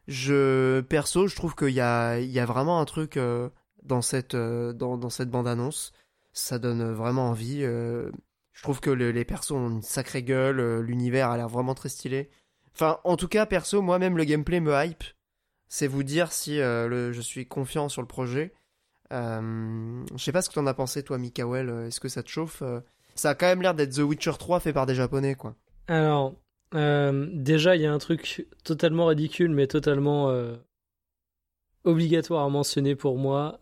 Je, 0.08 0.80
perso, 0.82 1.28
je 1.28 1.36
trouve 1.36 1.54
qu'il 1.54 1.70
y 1.70 1.80
a, 1.80 2.18
y 2.18 2.38
a 2.38 2.44
vraiment 2.44 2.80
un 2.80 2.84
truc 2.84 3.18
dans 3.84 4.02
cette, 4.02 4.36
dans, 4.36 4.98
dans 4.98 5.08
cette 5.08 5.30
bande-annonce. 5.30 5.92
Ça 6.32 6.58
donne 6.58 6.92
vraiment 6.92 7.28
envie. 7.30 7.60
je 7.62 8.62
trouve 8.62 8.80
que 8.80 8.90
le- 8.90 9.12
les 9.12 9.24
persos 9.24 9.52
ont 9.52 9.70
une 9.70 9.82
sacrée 9.82 10.22
gueule. 10.24 10.80
L'univers 10.80 11.30
a 11.30 11.36
l'air 11.38 11.48
vraiment 11.48 11.74
très 11.74 11.88
stylé. 11.88 12.28
Enfin, 12.74 12.98
en 13.04 13.16
tout 13.16 13.28
cas, 13.28 13.46
perso, 13.46 13.80
moi-même, 13.80 14.18
le 14.18 14.24
gameplay 14.24 14.60
me 14.60 14.74
hype. 14.84 15.04
C'est 15.68 15.86
vous 15.86 16.02
dire 16.02 16.32
si 16.32 16.58
le, 16.58 17.12
je 17.12 17.20
suis 17.22 17.46
confiant 17.46 17.88
sur 17.88 18.02
le 18.02 18.08
projet. 18.08 18.52
Euh, 19.12 20.04
je 20.16 20.23
sais 20.23 20.32
pas 20.32 20.42
ce 20.42 20.49
que 20.49 20.54
t'en 20.54 20.66
as 20.66 20.75
pensé, 20.75 21.02
toi, 21.02 21.18
Mikael. 21.18 21.68
euh, 21.68 21.87
Est-ce 21.87 22.00
que 22.00 22.08
ça 22.08 22.23
te 22.23 22.28
chauffe 22.28 22.62
euh? 22.62 22.80
Ça 23.14 23.30
a 23.30 23.34
quand 23.34 23.46
même 23.46 23.62
l'air 23.62 23.75
d'être 23.75 23.94
The 23.94 23.99
Witcher 24.00 24.32
3 24.38 24.61
fait 24.61 24.73
par 24.73 24.87
des 24.87 24.94
Japonais, 24.94 25.34
quoi. 25.34 25.54
Alors, 25.87 26.34
euh, 26.75 27.28
déjà, 27.32 27.76
il 27.76 27.82
y 27.82 27.87
a 27.87 27.92
un 27.92 27.99
truc 27.99 28.46
totalement 28.64 29.06
ridicule, 29.06 29.50
mais 29.50 29.66
totalement 29.68 30.30
euh, 30.30 30.56
obligatoire 31.84 32.44
à 32.44 32.49
mentionner 32.49 32.96
pour 32.96 33.18
moi. 33.18 33.61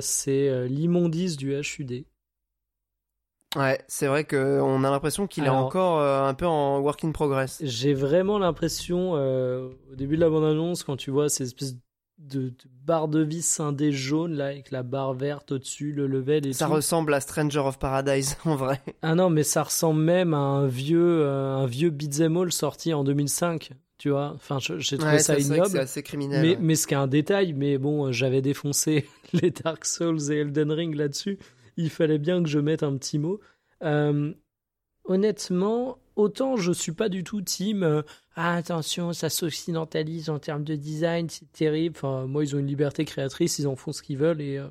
c'est 0.00 0.68
l'immondice 0.68 1.36
du 1.36 1.52
HUD. 1.54 2.04
Ouais, 3.56 3.80
c'est 3.88 4.06
vrai 4.06 4.24
qu'on 4.24 4.84
a 4.84 4.90
l'impression 4.90 5.26
qu'il 5.26 5.44
est 5.44 5.48
encore 5.48 5.98
euh, 6.00 6.24
un 6.28 6.34
peu 6.34 6.46
en 6.46 6.78
work 6.80 7.02
in 7.04 7.12
progress. 7.12 7.58
J'ai 7.64 7.94
vraiment 7.94 8.38
l'impression, 8.38 9.12
euh, 9.14 9.70
au 9.90 9.94
début 9.94 10.16
de 10.16 10.20
la 10.20 10.28
bande-annonce, 10.28 10.82
quand 10.84 10.96
tu 10.96 11.10
vois 11.10 11.30
ces 11.30 11.44
espèces 11.44 11.74
de, 12.18 12.48
de 12.48 12.54
barres 12.84 13.08
de 13.08 13.20
vis 13.20 13.44
scindées 13.46 13.92
jaunes, 13.92 14.34
là, 14.34 14.46
avec 14.46 14.70
la 14.70 14.82
barre 14.82 15.12
verte 15.14 15.52
au-dessus, 15.52 15.92
le 15.92 16.06
level 16.06 16.46
et 16.46 16.52
Ça 16.52 16.66
tout. 16.66 16.72
ressemble 16.72 17.12
à 17.14 17.20
Stranger 17.20 17.58
of 17.60 17.78
Paradise, 17.78 18.36
en 18.44 18.56
vrai. 18.56 18.80
Ah 19.02 19.14
non, 19.14 19.28
mais 19.30 19.42
ça 19.42 19.62
ressemble 19.64 20.00
même 20.02 20.32
à 20.34 20.38
un 20.38 20.66
vieux, 20.66 21.22
euh, 21.22 21.56
un 21.56 21.66
vieux 21.66 21.90
beat'em 21.90 22.36
all 22.38 22.52
sorti 22.52 22.94
en 22.94 23.04
2005, 23.04 23.70
tu 23.98 24.10
vois. 24.10 24.32
Enfin, 24.34 24.58
j'ai 24.60 24.96
trouvé 24.98 25.12
Ouais, 25.14 25.18
ça 25.18 25.38
ignoble. 25.38 25.66
c'est 25.68 25.78
assez 25.78 26.02
criminel. 26.02 26.42
Mais, 26.42 26.50
ouais. 26.52 26.58
mais 26.60 26.74
ce 26.74 26.86
qui 26.86 26.94
est 26.94 26.98
un 26.98 27.06
détail, 27.06 27.52
mais 27.52 27.76
bon, 27.78 28.10
j'avais 28.12 28.40
défoncé 28.42 29.06
les 29.32 29.50
Dark 29.50 29.84
Souls 29.84 30.32
et 30.32 30.36
Elden 30.36 30.72
Ring 30.72 30.94
là-dessus. 30.94 31.38
Il 31.76 31.90
fallait 31.90 32.18
bien 32.18 32.42
que 32.42 32.48
je 32.48 32.58
mette 32.58 32.82
un 32.82 32.96
petit 32.96 33.18
mot. 33.18 33.40
Euh, 33.84 34.32
honnêtement, 35.04 35.98
autant 36.16 36.56
je 36.56 36.72
suis 36.72 36.92
pas 36.92 37.08
du 37.08 37.24
tout 37.24 37.40
team. 37.42 37.82
euh, 37.82 38.02
ah, 38.34 38.54
attention, 38.56 39.12
ça 39.12 39.30
s'occidentalise 39.30 40.28
en 40.30 40.38
termes 40.38 40.64
de 40.64 40.74
design, 40.76 41.28
c'est 41.28 41.50
terrible. 41.52 41.96
Enfin, 41.96 42.26
moi, 42.26 42.44
ils 42.44 42.54
ont 42.56 42.58
une 42.58 42.66
liberté 42.66 43.04
créatrice, 43.04 43.58
ils 43.58 43.68
en 43.68 43.76
font 43.76 43.92
ce 43.92 44.02
qu'ils 44.02 44.18
veulent 44.18 44.40
et 44.40 44.58
euh, 44.58 44.68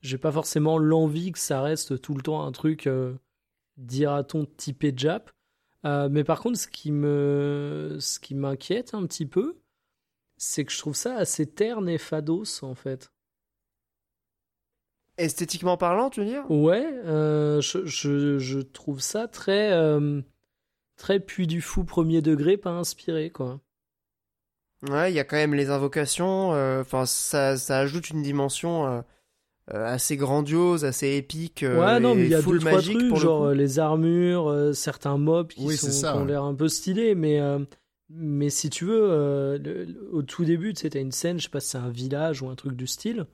j'ai 0.00 0.18
pas 0.18 0.32
forcément 0.32 0.78
l'envie 0.78 1.32
que 1.32 1.38
ça 1.38 1.62
reste 1.62 2.00
tout 2.00 2.14
le 2.14 2.22
temps 2.22 2.44
un 2.44 2.52
truc, 2.52 2.86
euh, 2.86 3.14
dira-t-on, 3.76 4.46
typé 4.46 4.92
Jap. 4.96 5.30
Euh, 5.84 6.08
mais 6.10 6.24
par 6.24 6.40
contre, 6.40 6.58
ce 6.58 6.68
qui 6.68 6.90
me, 6.90 7.98
ce 8.00 8.18
qui 8.18 8.34
m'inquiète 8.34 8.94
un 8.94 9.06
petit 9.06 9.26
peu, 9.26 9.58
c'est 10.36 10.64
que 10.64 10.72
je 10.72 10.78
trouve 10.78 10.96
ça 10.96 11.16
assez 11.16 11.46
terne 11.46 11.88
et 11.88 11.98
fados 11.98 12.62
en 12.62 12.74
fait. 12.74 13.12
Esthétiquement 15.18 15.76
parlant, 15.76 16.10
tu 16.10 16.20
veux 16.20 16.26
dire? 16.26 16.50
Ouais, 16.50 16.84
euh, 17.06 17.60
je, 17.62 17.86
je, 17.86 18.38
je 18.38 18.58
trouve 18.58 19.00
ça 19.00 19.28
très, 19.28 19.72
euh, 19.72 20.20
très 20.96 21.20
puits 21.20 21.46
du 21.46 21.60
fou 21.60 21.84
premier 21.84 22.22
degré, 22.22 22.56
pas 22.56 22.70
inspiré 22.70 23.30
quoi. 23.30 23.60
Ouais, 24.82 25.10
il 25.10 25.14
y 25.14 25.18
a 25.20 25.24
quand 25.24 25.36
même 25.36 25.54
les 25.54 25.70
invocations. 25.70 26.52
euh, 26.54 26.80
Enfin, 26.82 27.06
ça, 27.06 27.56
ça 27.56 27.78
ajoute 27.78 28.10
une 28.10 28.22
dimension 28.22 28.86
euh, 28.86 29.00
euh, 29.74 29.86
assez 29.86 30.16
grandiose, 30.16 30.84
assez 30.84 31.16
épique. 31.16 31.62
euh, 31.62 31.78
ouais, 31.80 32.00
non, 32.00 32.14
mais 32.14 32.24
il 32.24 32.28
y 32.28 32.34
a 32.34 32.42
deux 32.42 32.58
trois 32.58 32.72
magique 32.72 32.98
trucs, 32.98 33.08
pour 33.08 33.18
genre 33.18 33.48
les 33.52 33.78
armures, 33.78 34.48
euh, 34.48 34.72
certains 34.72 35.16
mobs 35.18 35.48
qui, 35.48 35.66
Oui, 35.66 35.76
sont, 35.76 35.88
ça, 35.90 36.10
qui 36.12 36.16
ont 36.16 36.24
ouais. 36.24 36.26
l'air 36.26 36.42
un 36.44 36.54
peu 36.54 36.68
stylés, 36.68 37.14
mais 37.14 37.40
euh, 37.40 37.60
mais 38.10 38.50
si 38.50 38.70
tu 38.70 38.84
veux, 38.84 39.10
euh, 39.10 39.58
le- 39.58 39.84
le- 39.84 40.08
au 40.12 40.22
tout 40.22 40.44
début, 40.44 40.72
tu 40.74 40.82
sais, 40.82 40.90
t'as 40.90 41.00
une 41.00 41.12
scène, 41.12 41.38
je 41.38 41.44
sais 41.44 41.50
pas 41.50 41.60
si 41.60 41.70
c'est 41.70 41.78
un 41.78 41.90
village 41.90 42.42
ou 42.42 42.48
un 42.48 42.54
truc 42.54 42.74
du 42.76 42.86
style. 42.86 43.26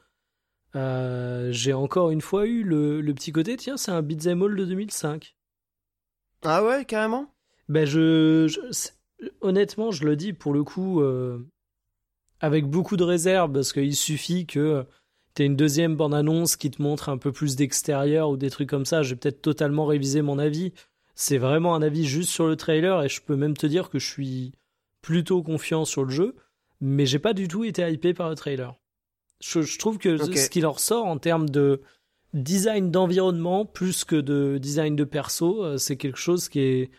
Euh, 0.76 1.52
J'ai 1.52 1.72
encore 1.74 2.10
une 2.10 2.20
fois 2.22 2.46
eu 2.46 2.62
le, 2.64 3.00
le 3.02 3.14
petit 3.14 3.32
côté, 3.32 3.56
tiens, 3.56 3.76
c'est 3.76 3.92
un 3.92 4.02
beat'em 4.02 4.42
all 4.42 4.56
de 4.56 4.64
2005. 4.66 5.36
Ah 6.44 6.62
ouais, 6.62 6.84
carrément? 6.84 7.34
Ben 7.72 7.86
je, 7.86 8.54
honnêtement, 9.40 9.92
je 9.92 10.04
le 10.04 10.14
dis 10.14 10.34
pour 10.34 10.52
le 10.52 10.62
coup 10.62 11.00
euh, 11.00 11.38
avec 12.38 12.66
beaucoup 12.66 12.98
de 12.98 13.02
réserve 13.02 13.50
parce 13.50 13.72
qu'il 13.72 13.96
suffit 13.96 14.44
que 14.44 14.84
tu 15.34 15.42
une 15.42 15.56
deuxième 15.56 15.96
bande-annonce 15.96 16.56
qui 16.56 16.70
te 16.70 16.82
montre 16.82 17.08
un 17.08 17.16
peu 17.16 17.32
plus 17.32 17.56
d'extérieur 17.56 18.28
ou 18.28 18.36
des 18.36 18.50
trucs 18.50 18.68
comme 18.68 18.84
ça. 18.84 19.02
J'ai 19.02 19.16
peut-être 19.16 19.40
totalement 19.40 19.86
révisé 19.86 20.20
mon 20.20 20.38
avis. 20.38 20.74
C'est 21.14 21.38
vraiment 21.38 21.74
un 21.74 21.80
avis 21.80 22.04
juste 22.04 22.28
sur 22.28 22.46
le 22.46 22.56
trailer 22.56 23.04
et 23.04 23.08
je 23.08 23.22
peux 23.22 23.36
même 23.36 23.56
te 23.56 23.66
dire 23.66 23.88
que 23.88 23.98
je 23.98 24.06
suis 24.06 24.52
plutôt 25.00 25.42
confiant 25.42 25.86
sur 25.86 26.04
le 26.04 26.10
jeu, 26.10 26.36
mais 26.82 27.06
j'ai 27.06 27.18
pas 27.18 27.32
du 27.32 27.48
tout 27.48 27.64
été 27.64 27.90
hypé 27.90 28.12
par 28.12 28.28
le 28.28 28.34
trailer. 28.34 28.74
Je, 29.42 29.62
je 29.62 29.78
trouve 29.78 29.96
que 29.96 30.18
ce 30.18 30.50
qui 30.50 30.60
leur 30.60 30.78
sort 30.78 31.06
en 31.06 31.16
termes 31.16 31.48
de 31.48 31.80
design 32.34 32.90
d'environnement 32.90 33.64
plus 33.64 34.04
que 34.04 34.16
de 34.16 34.58
design 34.58 34.94
de 34.94 35.04
perso, 35.04 35.64
euh, 35.64 35.78
c'est 35.78 35.96
quelque 35.96 36.18
chose 36.18 36.50
qui 36.50 36.60
est 36.60 36.90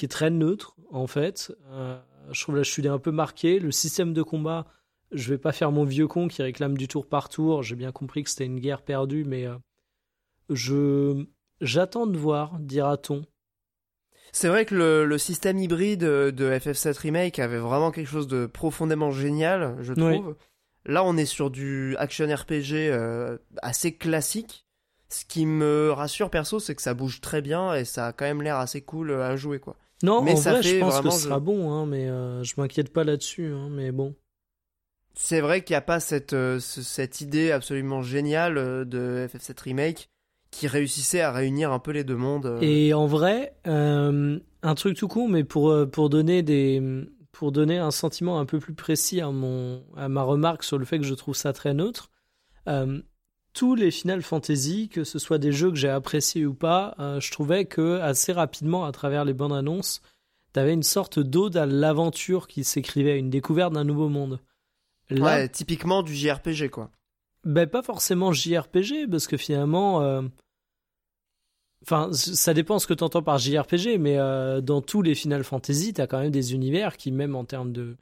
qui 0.00 0.06
est 0.06 0.08
très 0.08 0.30
neutre 0.30 0.74
en 0.90 1.06
fait. 1.06 1.52
Euh, 1.72 2.00
je 2.30 2.42
trouve 2.42 2.56
la 2.56 2.62
chute 2.62 2.86
est 2.86 2.88
un 2.88 2.98
peu 2.98 3.10
marquée. 3.10 3.58
Le 3.58 3.70
système 3.70 4.14
de 4.14 4.22
combat, 4.22 4.64
je 5.12 5.28
vais 5.28 5.36
pas 5.38 5.52
faire 5.52 5.72
mon 5.72 5.84
vieux 5.84 6.06
con 6.08 6.26
qui 6.26 6.42
réclame 6.42 6.78
du 6.78 6.88
tour 6.88 7.06
par 7.06 7.28
tour. 7.28 7.62
J'ai 7.62 7.76
bien 7.76 7.92
compris 7.92 8.24
que 8.24 8.30
c'était 8.30 8.46
une 8.46 8.60
guerre 8.60 8.80
perdue, 8.80 9.24
mais 9.24 9.46
euh, 9.46 9.56
je 10.48 11.24
j'attends 11.60 12.06
de 12.06 12.16
voir, 12.16 12.58
dira-t-on. 12.58 13.26
C'est 14.32 14.48
vrai 14.48 14.64
que 14.64 14.74
le, 14.74 15.04
le 15.04 15.18
système 15.18 15.58
hybride 15.58 16.00
de 16.00 16.50
FF7 16.50 16.98
Remake 16.98 17.38
avait 17.38 17.58
vraiment 17.58 17.90
quelque 17.90 18.08
chose 18.08 18.28
de 18.28 18.46
profondément 18.46 19.10
génial, 19.10 19.76
je 19.80 19.92
Oui. 19.92 20.16
trouve. 20.18 20.36
Là, 20.86 21.04
on 21.04 21.16
est 21.18 21.26
sur 21.26 21.50
du 21.50 21.94
action 21.98 22.26
RPG 22.34 22.72
euh, 22.90 23.36
assez 23.60 23.94
classique. 23.96 24.66
Ce 25.10 25.24
qui 25.26 25.44
me 25.44 25.90
rassure 25.90 26.30
perso, 26.30 26.58
c'est 26.60 26.74
que 26.74 26.80
ça 26.82 26.94
bouge 26.94 27.20
très 27.20 27.42
bien 27.42 27.74
et 27.74 27.84
ça 27.84 28.06
a 28.06 28.12
quand 28.12 28.24
même 28.24 28.40
l'air 28.40 28.56
assez 28.56 28.80
cool 28.80 29.10
à 29.12 29.36
jouer, 29.36 29.58
quoi. 29.58 29.76
Non, 30.02 30.22
Mais 30.22 30.32
en 30.32 30.36
ça 30.36 30.52
vrai, 30.52 30.62
je 30.62 30.78
pense 30.80 31.00
que 31.00 31.10
ce 31.10 31.20
sera 31.28 31.40
bon, 31.40 31.72
hein, 31.72 31.86
mais 31.86 32.08
euh, 32.08 32.42
je 32.42 32.54
m'inquiète 32.56 32.92
pas 32.92 33.04
là-dessus. 33.04 33.52
hein, 33.52 33.68
mais 33.70 33.92
bon. 33.92 34.14
C'est 35.14 35.40
vrai 35.40 35.62
qu'il 35.62 35.74
n'y 35.74 35.78
a 35.78 35.82
pas 35.82 36.00
cette, 36.00 36.32
euh, 36.32 36.58
ce- 36.60 36.82
cette 36.82 37.20
idée 37.20 37.50
absolument 37.50 38.00
géniale 38.02 38.56
euh, 38.58 38.84
de 38.84 39.26
FF7 39.30 39.60
Remake 39.60 40.08
qui 40.50 40.66
réussissait 40.66 41.20
à 41.20 41.30
réunir 41.32 41.70
un 41.72 41.78
peu 41.78 41.90
les 41.90 42.04
deux 42.04 42.16
mondes. 42.16 42.46
euh. 42.46 42.58
Et 42.60 42.92
en 42.94 43.06
vrai, 43.06 43.54
un 43.66 44.74
truc 44.74 44.96
tout 44.96 45.08
con, 45.08 45.28
mais 45.28 45.44
pour, 45.44 45.74
pour, 45.92 46.08
donner 46.10 46.42
des, 46.42 46.82
pour 47.32 47.52
donner 47.52 47.78
un 47.78 47.90
sentiment 47.90 48.40
un 48.40 48.46
peu 48.46 48.58
plus 48.58 48.74
précis 48.74 49.20
à, 49.20 49.30
mon, 49.30 49.84
à 49.96 50.08
ma 50.08 50.22
remarque 50.22 50.64
sur 50.64 50.78
le 50.78 50.84
fait 50.84 50.98
que 50.98 51.04
je 51.04 51.14
trouve 51.14 51.36
ça 51.36 51.52
très 51.52 51.72
neutre, 51.74 52.10
euh, 52.68 53.00
tous 53.52 53.74
les 53.74 53.90
Final 53.90 54.22
Fantasy, 54.22 54.88
que 54.88 55.04
ce 55.04 55.18
soit 55.18 55.38
des 55.38 55.52
jeux 55.52 55.70
que 55.70 55.76
j'ai 55.76 55.88
appréciés 55.88 56.46
ou 56.46 56.54
pas, 56.54 56.94
euh, 56.98 57.20
je 57.20 57.30
trouvais 57.30 57.64
que 57.64 57.98
assez 58.00 58.32
rapidement, 58.32 58.84
à 58.84 58.92
travers 58.92 59.24
les 59.24 59.34
bandes 59.34 59.52
annonces, 59.52 60.02
t'avais 60.52 60.72
une 60.72 60.82
sorte 60.82 61.18
d'ode 61.18 61.56
à 61.56 61.66
l'aventure 61.66 62.46
qui 62.46 62.64
s'écrivait, 62.64 63.18
une 63.18 63.30
découverte 63.30 63.72
d'un 63.72 63.84
nouveau 63.84 64.08
monde. 64.08 64.40
Là, 65.10 65.22
Ouais, 65.24 65.48
typiquement 65.48 66.02
du 66.02 66.14
JRPG, 66.14 66.68
quoi. 66.70 66.90
ben, 67.44 67.66
pas 67.68 67.82
forcément 67.82 68.32
JRPG, 68.32 69.08
parce 69.10 69.26
que 69.26 69.36
finalement. 69.36 70.02
euh, 70.02 70.22
Enfin, 71.82 72.10
ça 72.12 72.52
dépend 72.52 72.78
ce 72.78 72.86
que 72.86 72.92
tu 72.92 73.02
entends 73.02 73.22
par 73.22 73.38
JRPG, 73.38 73.96
mais 73.98 74.18
euh, 74.18 74.60
dans 74.60 74.82
tous 74.82 75.00
les 75.00 75.14
Final 75.14 75.44
Fantasy, 75.44 75.94
tu 75.94 76.00
as 76.02 76.06
quand 76.06 76.20
même 76.20 76.30
des 76.30 76.52
univers 76.52 76.98
qui, 76.98 77.10
même 77.10 77.34
en 77.34 77.46
termes 77.46 77.72
de, 77.72 77.96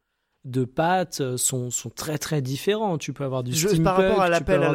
de 0.44 0.64
pattes, 0.64 1.20
euh, 1.20 1.36
sont, 1.36 1.70
sont 1.70 1.90
très 1.90 2.16
très 2.18 2.40
différents. 2.40 2.96
Tu 2.98 3.12
peux 3.12 3.24
avoir 3.24 3.42
du 3.42 3.52
Je- 3.52 3.68
steampunk, 3.68 3.84
par 3.84 3.96
rapport 3.96 4.20
à 4.22 4.26
tu 4.26 4.30
l'appel, 4.32 4.62
à 4.62 4.70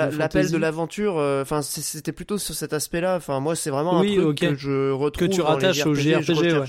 de 0.52 0.58
l'aventure, 0.58 1.18
euh, 1.18 1.42
enfin 1.42 1.62
c'était 1.62 2.12
plutôt 2.12 2.38
sur 2.38 2.54
cet 2.54 2.74
aspect-là. 2.74 3.16
Enfin 3.18 3.40
moi 3.40 3.56
c'est 3.56 3.70
vraiment 3.70 4.00
Oui, 4.00 4.18
un 4.18 4.22
truc 4.24 4.40
que 4.40 4.56
je 4.56 4.92
retrouve 4.92 5.30
tu 5.30 5.38
dans 5.40 5.48
les 5.48 5.54
rattaches 5.68 5.86
au 5.86 5.94
JRPG, 5.96 6.54
ouais. 6.54 6.66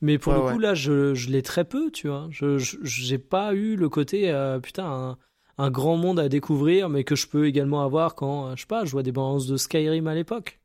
Mais 0.00 0.18
pour 0.18 0.32
Ouais, 0.32 0.38
le 0.40 0.44
coup, 0.50 0.56
ouais. 0.58 0.62
là, 0.62 0.74
je, 0.74 1.14
je 1.14 1.30
l'ai 1.30 1.42
très 1.42 1.64
peu, 1.64 1.90
tu 1.92 2.08
vois. 2.08 2.26
Je 2.30 2.58
j'ai 2.82 3.18
pas 3.18 3.54
eu 3.54 3.76
le 3.76 3.88
côté, 3.88 4.30
euh, 4.32 4.58
putain, 4.58 4.84
un, 4.84 5.18
un 5.58 5.70
grand 5.70 5.96
monde 5.96 6.18
à 6.18 6.28
découvrir, 6.28 6.88
mais 6.88 7.04
que 7.04 7.14
je 7.14 7.28
peux 7.28 7.46
également 7.46 7.84
avoir 7.84 8.16
quand, 8.16 8.56
je 8.56 8.62
sais 8.62 8.66
pas, 8.66 8.84
je 8.84 8.90
vois 8.90 9.04
des 9.04 9.12
bandes 9.12 9.46
de 9.46 9.56
Skyrim 9.56 10.08
à 10.08 10.14
l'époque. 10.16 10.60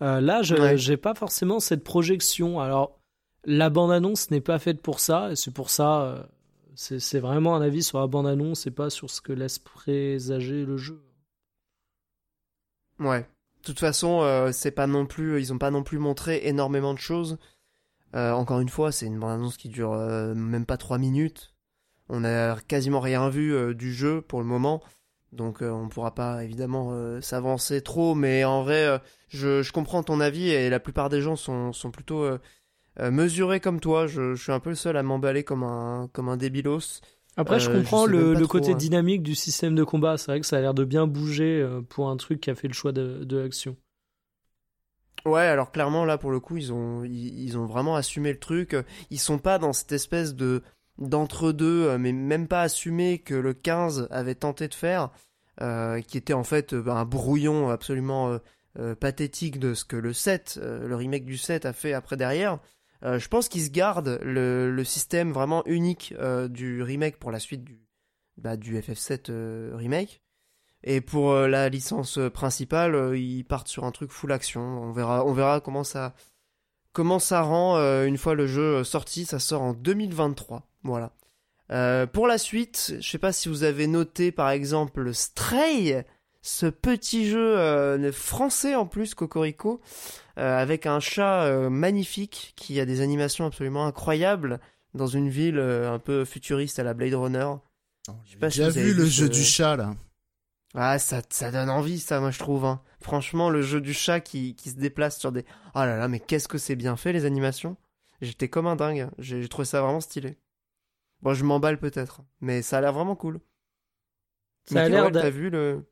là, 0.00 0.42
je 0.42 0.76
j'ai 0.76 0.96
pas 0.96 1.14
forcément 1.14 1.60
cette 1.60 1.84
projection. 1.84 2.58
Alors, 2.60 2.98
la 3.44 3.70
bande-annonce 3.70 4.32
n'est 4.32 4.40
pas 4.40 4.58
faite 4.58 4.82
pour 4.82 4.98
ça, 4.98 5.30
et 5.30 5.36
c'est 5.36 5.54
pour 5.54 5.70
ça, 5.70 6.28
c'est 6.80 7.18
vraiment 7.18 7.56
un 7.56 7.60
avis 7.60 7.82
sur 7.82 7.98
la 7.98 8.06
bande-annonce 8.06 8.68
et 8.68 8.70
pas 8.70 8.88
sur 8.88 9.10
ce 9.10 9.20
que 9.20 9.32
laisse 9.32 9.58
présager 9.58 10.64
le 10.64 10.76
jeu. 10.76 11.02
Ouais. 13.00 13.22
De 13.22 13.64
toute 13.64 13.80
façon, 13.80 14.20
euh, 14.22 14.52
c'est 14.52 14.70
pas 14.70 14.86
non 14.86 15.04
plus, 15.04 15.40
ils 15.40 15.52
ont 15.52 15.58
pas 15.58 15.72
non 15.72 15.82
plus 15.82 15.98
montré 15.98 16.46
énormément 16.46 16.94
de 16.94 17.00
choses. 17.00 17.36
Euh, 18.14 18.30
encore 18.30 18.60
une 18.60 18.68
fois, 18.68 18.92
c'est 18.92 19.06
une 19.06 19.18
bande-annonce 19.18 19.56
qui 19.56 19.68
dure 19.68 19.92
euh, 19.92 20.34
même 20.34 20.66
pas 20.66 20.76
3 20.76 20.98
minutes. 20.98 21.52
On 22.08 22.24
a 22.24 22.56
quasiment 22.60 23.00
rien 23.00 23.28
vu 23.28 23.74
du 23.74 23.92
jeu 23.92 24.22
pour 24.22 24.38
le 24.38 24.46
moment. 24.46 24.80
Donc 25.32 25.60
on 25.60 25.88
pourra 25.88 26.14
pas 26.14 26.44
évidemment 26.44 27.20
s'avancer 27.20 27.82
trop, 27.82 28.14
mais 28.14 28.44
en 28.44 28.62
vrai, 28.62 28.98
je, 29.28 29.62
je, 29.62 29.72
comprends 29.72 30.02
ton 30.02 30.20
avis 30.20 30.48
et 30.48 30.70
la 30.70 30.80
plupart 30.80 31.10
des 31.10 31.20
gens 31.20 31.36
sont, 31.36 31.74
sont 31.74 31.90
plutôt 31.90 32.38
mesurés 32.98 33.60
comme 33.60 33.80
toi. 33.80 34.06
Je, 34.06 34.34
je, 34.34 34.42
suis 34.42 34.52
un 34.52 34.60
peu 34.60 34.70
le 34.70 34.76
seul 34.76 34.96
à 34.96 35.02
m'emballer 35.02 35.44
comme 35.44 35.62
un, 35.62 36.08
comme 36.12 36.28
un 36.28 36.36
débilos. 36.36 37.00
Après, 37.38 37.60
je 37.60 37.70
euh, 37.70 37.74
comprends 37.74 38.04
le, 38.04 38.34
le 38.34 38.46
côté 38.48 38.72
hein. 38.72 38.76
dynamique 38.76 39.22
du 39.22 39.36
système 39.36 39.76
de 39.76 39.84
combat. 39.84 40.18
C'est 40.18 40.32
vrai 40.32 40.40
que 40.40 40.46
ça 40.46 40.56
a 40.56 40.60
l'air 40.60 40.74
de 40.74 40.84
bien 40.84 41.06
bouger 41.06 41.62
euh, 41.62 41.80
pour 41.80 42.10
un 42.10 42.16
truc 42.16 42.40
qui 42.40 42.50
a 42.50 42.56
fait 42.56 42.66
le 42.66 42.74
choix 42.74 42.90
de, 42.90 43.22
de 43.24 43.38
l'action. 43.38 43.76
Ouais, 45.24 45.42
alors 45.42 45.72
clairement 45.72 46.04
là 46.04 46.16
pour 46.16 46.30
le 46.30 46.38
coup 46.38 46.56
ils 46.56 46.72
ont 46.72 47.02
ils, 47.04 47.58
ont 47.58 47.66
vraiment 47.66 47.94
assumé 47.94 48.32
le 48.32 48.38
truc. 48.38 48.76
Ils 49.10 49.20
sont 49.20 49.38
pas 49.38 49.58
dans 49.58 49.72
cette 49.72 49.92
espèce 49.92 50.34
de 50.34 50.62
d'entre-deux, 50.98 51.86
euh, 51.86 51.98
mais 51.98 52.12
même 52.12 52.48
pas 52.48 52.62
assumé 52.62 53.20
que 53.20 53.34
le 53.34 53.54
15 53.54 54.08
avait 54.10 54.34
tenté 54.34 54.66
de 54.66 54.74
faire, 54.74 55.10
euh, 55.60 56.00
qui 56.00 56.18
était 56.18 56.32
en 56.32 56.44
fait 56.44 56.72
un 56.72 57.04
brouillon 57.04 57.70
absolument 57.70 58.38
euh, 58.78 58.94
pathétique 58.96 59.60
de 59.60 59.74
ce 59.74 59.84
que 59.84 59.96
le 59.96 60.12
7, 60.12 60.58
le 60.62 60.94
remake 60.96 61.24
du 61.24 61.36
7 61.36 61.66
a 61.66 61.72
fait 61.72 61.92
après 61.92 62.16
derrière. 62.16 62.58
Euh, 63.04 63.18
je 63.18 63.28
pense 63.28 63.48
qu'ils 63.48 63.64
se 63.64 63.70
gardent 63.70 64.18
le, 64.22 64.82
système 64.84 65.32
vraiment 65.32 65.64
unique 65.66 66.14
euh, 66.18 66.48
du 66.48 66.82
remake 66.82 67.18
pour 67.18 67.30
la 67.30 67.38
suite 67.38 67.64
du, 67.64 67.80
bah, 68.36 68.56
du 68.56 68.76
FF7 68.78 69.30
euh, 69.30 69.72
remake. 69.74 70.22
Et 70.84 71.00
pour 71.00 71.34
la 71.34 71.68
licence 71.68 72.20
principale, 72.32 73.16
ils 73.16 73.42
partent 73.42 73.66
sur 73.66 73.82
un 73.84 73.90
truc 73.90 74.12
full 74.12 74.30
action. 74.30 74.60
On 74.60 74.92
verra, 74.92 75.24
on 75.24 75.32
verra 75.32 75.60
comment 75.60 75.82
ça, 75.82 76.14
comment 76.92 77.18
ça 77.18 77.42
rend 77.42 77.78
une 78.04 78.16
fois 78.16 78.36
le 78.36 78.46
jeu 78.46 78.84
sorti. 78.84 79.24
Ça 79.24 79.40
sort 79.40 79.62
en 79.62 79.72
2023. 79.72 80.70
Voilà. 80.84 81.10
pour 82.06 82.28
la 82.28 82.38
suite, 82.38 82.94
je 83.00 83.10
sais 83.10 83.18
pas 83.18 83.32
si 83.32 83.48
vous 83.48 83.64
avez 83.64 83.88
noté 83.88 84.30
par 84.30 84.50
exemple 84.50 85.12
Stray, 85.12 86.04
ce 86.42 86.66
petit 86.66 87.28
jeu 87.28 88.12
français 88.12 88.76
en 88.76 88.86
plus, 88.86 89.16
Cocorico. 89.16 89.80
Euh, 90.38 90.56
avec 90.56 90.86
un 90.86 91.00
chat 91.00 91.46
euh, 91.46 91.68
magnifique 91.68 92.52
qui 92.54 92.78
a 92.78 92.86
des 92.86 93.00
animations 93.00 93.44
absolument 93.44 93.86
incroyables 93.86 94.60
dans 94.94 95.08
une 95.08 95.28
ville 95.28 95.58
euh, 95.58 95.92
un 95.92 95.98
peu 95.98 96.24
futuriste 96.24 96.78
à 96.78 96.84
la 96.84 96.94
Blade 96.94 97.14
Runner. 97.14 97.54
J'ai 98.24 98.38
déjà 98.38 98.68
vu 98.70 98.94
le 98.94 99.04
jeu 99.04 99.28
du 99.28 99.42
chat 99.42 99.76
là. 99.76 99.96
Ah, 100.74 101.00
ça, 101.00 101.22
ça 101.28 101.50
donne 101.50 101.70
envie, 101.70 101.98
ça, 101.98 102.20
moi 102.20 102.30
je 102.30 102.38
trouve. 102.38 102.66
Hein. 102.66 102.80
Franchement, 103.00 103.50
le 103.50 103.62
jeu 103.62 103.80
du 103.80 103.92
chat 103.92 104.20
qui, 104.20 104.54
qui 104.54 104.70
se 104.70 104.76
déplace 104.76 105.18
sur 105.18 105.32
des. 105.32 105.44
Oh 105.74 105.80
là 105.80 105.96
là, 105.96 106.06
mais 106.06 106.20
qu'est-ce 106.20 106.46
que 106.46 106.58
c'est 106.58 106.76
bien 106.76 106.96
fait 106.96 107.12
les 107.12 107.24
animations 107.24 107.76
J'étais 108.20 108.48
comme 108.48 108.68
un 108.68 108.76
dingue. 108.76 109.08
J'ai 109.18 109.48
trouvé 109.48 109.64
ça 109.66 109.82
vraiment 109.82 110.00
stylé. 110.00 110.38
Bon, 111.20 111.34
je 111.34 111.42
m'emballe 111.42 111.78
peut-être, 111.78 112.20
mais 112.40 112.62
ça 112.62 112.78
a 112.78 112.80
l'air 112.80 112.92
vraiment 112.92 113.16
cool. 113.16 113.40
Ça 114.66 114.82
a 114.84 114.88
l'air 114.88 115.10
d'être. 115.10 115.34
vu 115.34 115.50
le. 115.50 115.84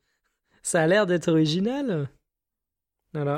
Ça 0.61 0.83
a 0.83 0.87
l'air 0.87 1.05
d'être 1.05 1.27
original 1.27 2.09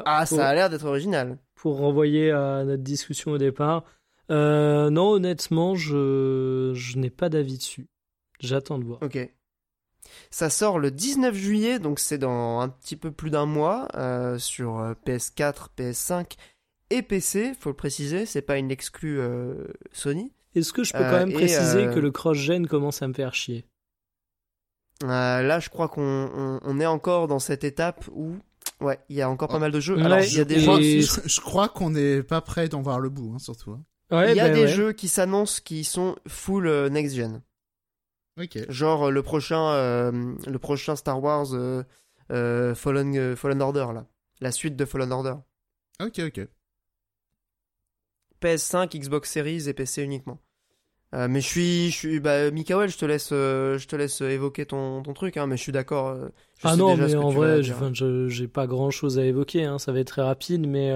ah, 0.06 0.26
ça 0.26 0.48
a 0.48 0.54
l'air 0.54 0.70
d'être 0.70 0.86
original. 0.86 1.38
Pour 1.56 1.78
renvoyer 1.78 2.32
à 2.32 2.64
notre 2.64 2.84
discussion 2.84 3.32
au 3.32 3.38
départ. 3.38 3.84
Euh, 4.32 4.90
non, 4.90 5.10
honnêtement, 5.12 5.76
je, 5.76 6.72
je 6.76 6.98
n'ai 6.98 7.10
pas 7.10 7.30
d'avis 7.30 7.58
dessus. 7.58 7.88
J'attends 8.40 8.80
de 8.80 8.86
voir. 8.86 9.02
Ok. 9.02 9.18
Ça 10.32 10.50
sort 10.50 10.80
le 10.80 10.92
19 10.92 11.36
juillet, 11.36 11.80
donc 11.80 12.00
c'est 12.00 12.18
dans 12.18 12.62
un 12.62 12.70
petit 12.70 12.96
peu 12.96 13.12
plus 13.12 13.30
d'un 13.30 13.46
mois, 13.46 13.88
euh, 13.96 14.38
sur 14.38 14.80
euh, 14.80 14.94
PS4, 15.06 15.68
PS5 15.78 16.34
et 16.90 17.02
PC, 17.02 17.54
faut 17.60 17.70
le 17.70 17.76
préciser, 17.76 18.26
c'est 18.26 18.42
pas 18.42 18.58
une 18.58 18.72
exclue 18.72 19.22
Sony. 19.92 20.34
Est-ce 20.56 20.74
que 20.74 20.84
je 20.84 20.94
peux 20.94 21.04
quand 21.04 21.20
même 21.20 21.34
préciser 21.34 21.86
que 21.86 22.00
le 22.00 22.10
cross-gen 22.10 22.66
commence 22.66 23.04
à 23.04 23.08
me 23.08 23.14
faire 23.14 23.36
chier? 23.36 23.68
Là, 25.04 25.60
je 25.60 25.70
crois 25.70 25.88
qu'on 25.88 26.60
on 26.64 26.80
est 26.80 26.88
encore 26.88 27.28
dans 27.28 27.38
cette 27.38 27.64
étape 27.64 28.10
où 28.12 28.38
Ouais, 28.82 29.00
il 29.10 29.18
y 29.18 29.22
a 29.22 29.30
encore 29.30 29.50
pas 29.50 29.60
mal 29.60 29.72
de 29.72 29.80
jeux. 29.80 29.98
Alors, 30.00 30.20
il 30.20 30.34
y 30.34 30.40
a 30.40 30.46
des 30.46 30.60
Je, 30.62 31.42
crois 31.42 31.68
qu'on 31.68 31.90
n'est 31.90 32.24
pas 32.24 32.42
prêt 32.42 32.70
d'en 32.70 32.82
voir 32.82 33.00
le 33.00 33.10
bout, 33.10 33.34
hein, 33.36 33.40
surtout. 33.40 33.72
Hein. 33.72 34.26
il 34.30 34.36
y 34.36 34.40
a 34.40 34.48
ben 34.48 34.54
des 34.54 34.68
jeux 34.68 34.94
qui 34.94 35.08
s'annoncent 35.08 35.62
qui 35.64 35.84
sont 35.84 36.16
full 36.28 36.68
euh, 36.68 36.90
next 36.90 37.16
gen. 37.16 37.42
Ok. 38.40 38.58
Genre 38.70 39.08
euh, 39.08 39.12
le 39.12 39.22
prochain, 39.22 39.72
euh, 39.74 40.36
le 40.48 40.60
prochain 40.60 40.96
Star 40.96 41.22
Wars 41.22 41.48
Fallen, 42.30 43.36
Fallen 43.36 43.62
Order 43.62 43.88
là, 43.94 44.06
la 44.40 44.52
suite 44.52 44.78
de 44.78 44.86
Fallen 44.86 45.12
Order. 45.12 45.36
Ok, 46.02 46.20
ok. 46.20 46.48
PS5, 48.42 48.98
Xbox 48.98 49.30
Series 49.30 49.68
et 49.68 49.74
PC 49.74 50.04
uniquement. 50.04 50.40
Euh, 51.16 51.28
mais 51.28 51.42
je 51.42 51.48
suis, 51.48 51.90
je 51.90 51.96
suis, 51.96 52.20
bah, 52.20 52.52
Mikael, 52.52 52.90
je 52.90 52.98
te 52.98 53.06
laisse, 53.06 53.30
euh, 53.32 53.80
je 53.80 53.88
te 53.88 53.96
laisse 53.96 54.22
évoquer 54.22 54.68
ton, 54.68 55.02
ton 55.02 55.14
truc, 55.14 55.38
hein, 55.38 55.48
mais 55.48 55.58
je 55.58 55.64
suis 55.64 55.72
d'accord. 55.72 56.10
Euh, 56.10 56.30
ah 56.64 56.76
non, 56.76 56.96
mais 56.96 57.16
en 57.16 57.30
vrai, 57.30 57.62
j'ai 57.64 58.48
pas 58.48 58.68
grand 58.68 58.92
chose 58.92 59.18
à 59.18 59.26
évoquer, 59.26 59.66
hein, 59.66 59.80
ça 59.80 59.92
va 59.92 60.00
être 60.00 60.08
très 60.08 60.22
rapide, 60.22 60.68
mais 60.68 60.94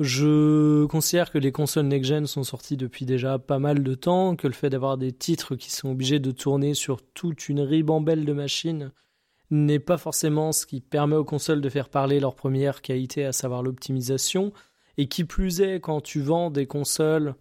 je 0.00 0.86
considère 0.86 1.30
que 1.30 1.38
les 1.38 1.52
consoles 1.52 1.86
next-gen 1.86 2.26
sont 2.26 2.44
sorties 2.44 2.76
depuis 2.76 3.04
déjà 3.04 3.38
pas 3.38 3.58
mal 3.58 3.82
de 3.82 3.94
temps, 3.94 4.36
que 4.36 4.46
le 4.46 4.54
fait 4.54 4.70
d'avoir 4.70 4.96
des 4.96 5.12
titres 5.12 5.54
qui 5.54 5.70
sont 5.70 5.90
obligés 5.90 6.18
de 6.18 6.30
tourner 6.30 6.74
sur 6.74 7.02
toute 7.02 7.48
une 7.48 7.60
ribambelle 7.60 8.24
de 8.24 8.32
machines 8.32 8.90
n'est 9.50 9.78
pas 9.78 9.98
forcément 9.98 10.52
ce 10.52 10.66
qui 10.66 10.80
permet 10.80 11.16
aux 11.16 11.24
consoles 11.24 11.60
de 11.60 11.68
faire 11.68 11.90
parler 11.90 12.18
leur 12.18 12.34
première 12.34 12.80
qualité, 12.80 13.24
à 13.24 13.32
savoir 13.32 13.62
l'optimisation, 13.62 14.52
et 14.96 15.08
qui 15.08 15.24
plus 15.24 15.60
est, 15.60 15.80
quand 15.80 16.00
tu 16.00 16.20
vends 16.20 16.50
des 16.50 16.66
consoles 16.66 17.34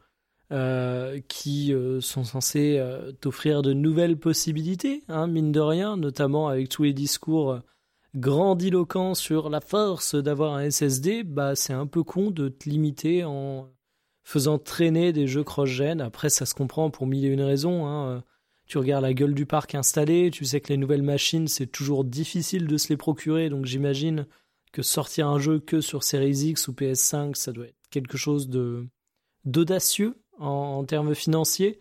euh, 0.54 1.20
qui 1.28 1.74
euh, 1.74 2.00
sont 2.00 2.24
censés 2.24 2.78
euh, 2.78 3.12
t'offrir 3.12 3.63
de 3.63 3.74
nouvelles 3.74 4.18
possibilités, 4.20 5.02
hein, 5.08 5.26
mine 5.26 5.52
de 5.52 5.60
rien, 5.60 5.98
notamment 5.98 6.48
avec 6.48 6.70
tous 6.70 6.84
les 6.84 6.94
discours 6.94 7.60
grandiloquents 8.16 9.16
sur 9.16 9.50
la 9.50 9.62
force 9.62 10.13
d'avoir 10.13 10.54
un 10.54 10.70
SSD, 10.70 11.24
bah 11.24 11.56
c'est 11.56 11.74
un 11.74 11.88
peu 11.88 12.04
con 12.04 12.30
de 12.30 12.50
te 12.50 12.70
limiter 12.70 13.24
en 13.24 13.68
faisant 14.22 14.60
traîner 14.60 15.12
des 15.12 15.26
jeux 15.26 15.44
cross-gen. 15.44 16.02
Après, 16.02 16.30
ça 16.30 16.46
se 16.46 16.54
comprend 16.54 16.92
pour 16.92 17.08
mille 17.08 17.26
et 17.26 17.30
une 17.30 17.42
raisons. 17.42 17.88
Hein. 17.88 18.24
Tu 18.68 18.78
regardes 18.78 19.02
la 19.02 19.16
gueule 19.16 19.34
du 19.34 19.48
parc 19.48 19.74
installé, 19.74 20.30
tu 20.30 20.46
sais 20.46 20.62
que 20.62 20.70
les 20.70 20.78
nouvelles 20.78 21.02
machines, 21.02 21.48
c'est 21.48 21.66
toujours 21.66 22.04
difficile 22.04 22.68
de 22.68 22.78
se 22.78 22.89
les 22.89 22.98
procurer, 22.98 23.50
donc 23.50 23.66
j'imagine 23.66 24.28
que 24.72 24.84
sortir 24.84 25.28
un 25.30 25.39
jeu 25.39 25.60
que 25.60 25.82
sur 25.82 26.04
Series 26.04 26.50
X 26.50 26.68
ou 26.68 26.74
PS5, 26.74 27.34
ça 27.34 27.52
doit 27.52 27.66
être 27.66 27.89
quelque 27.89 28.18
chose 28.18 28.50
de 28.50 28.86
d'audacieux 29.46 30.16
en, 30.39 30.84
termes 30.84 31.15
financiers. 31.15 31.80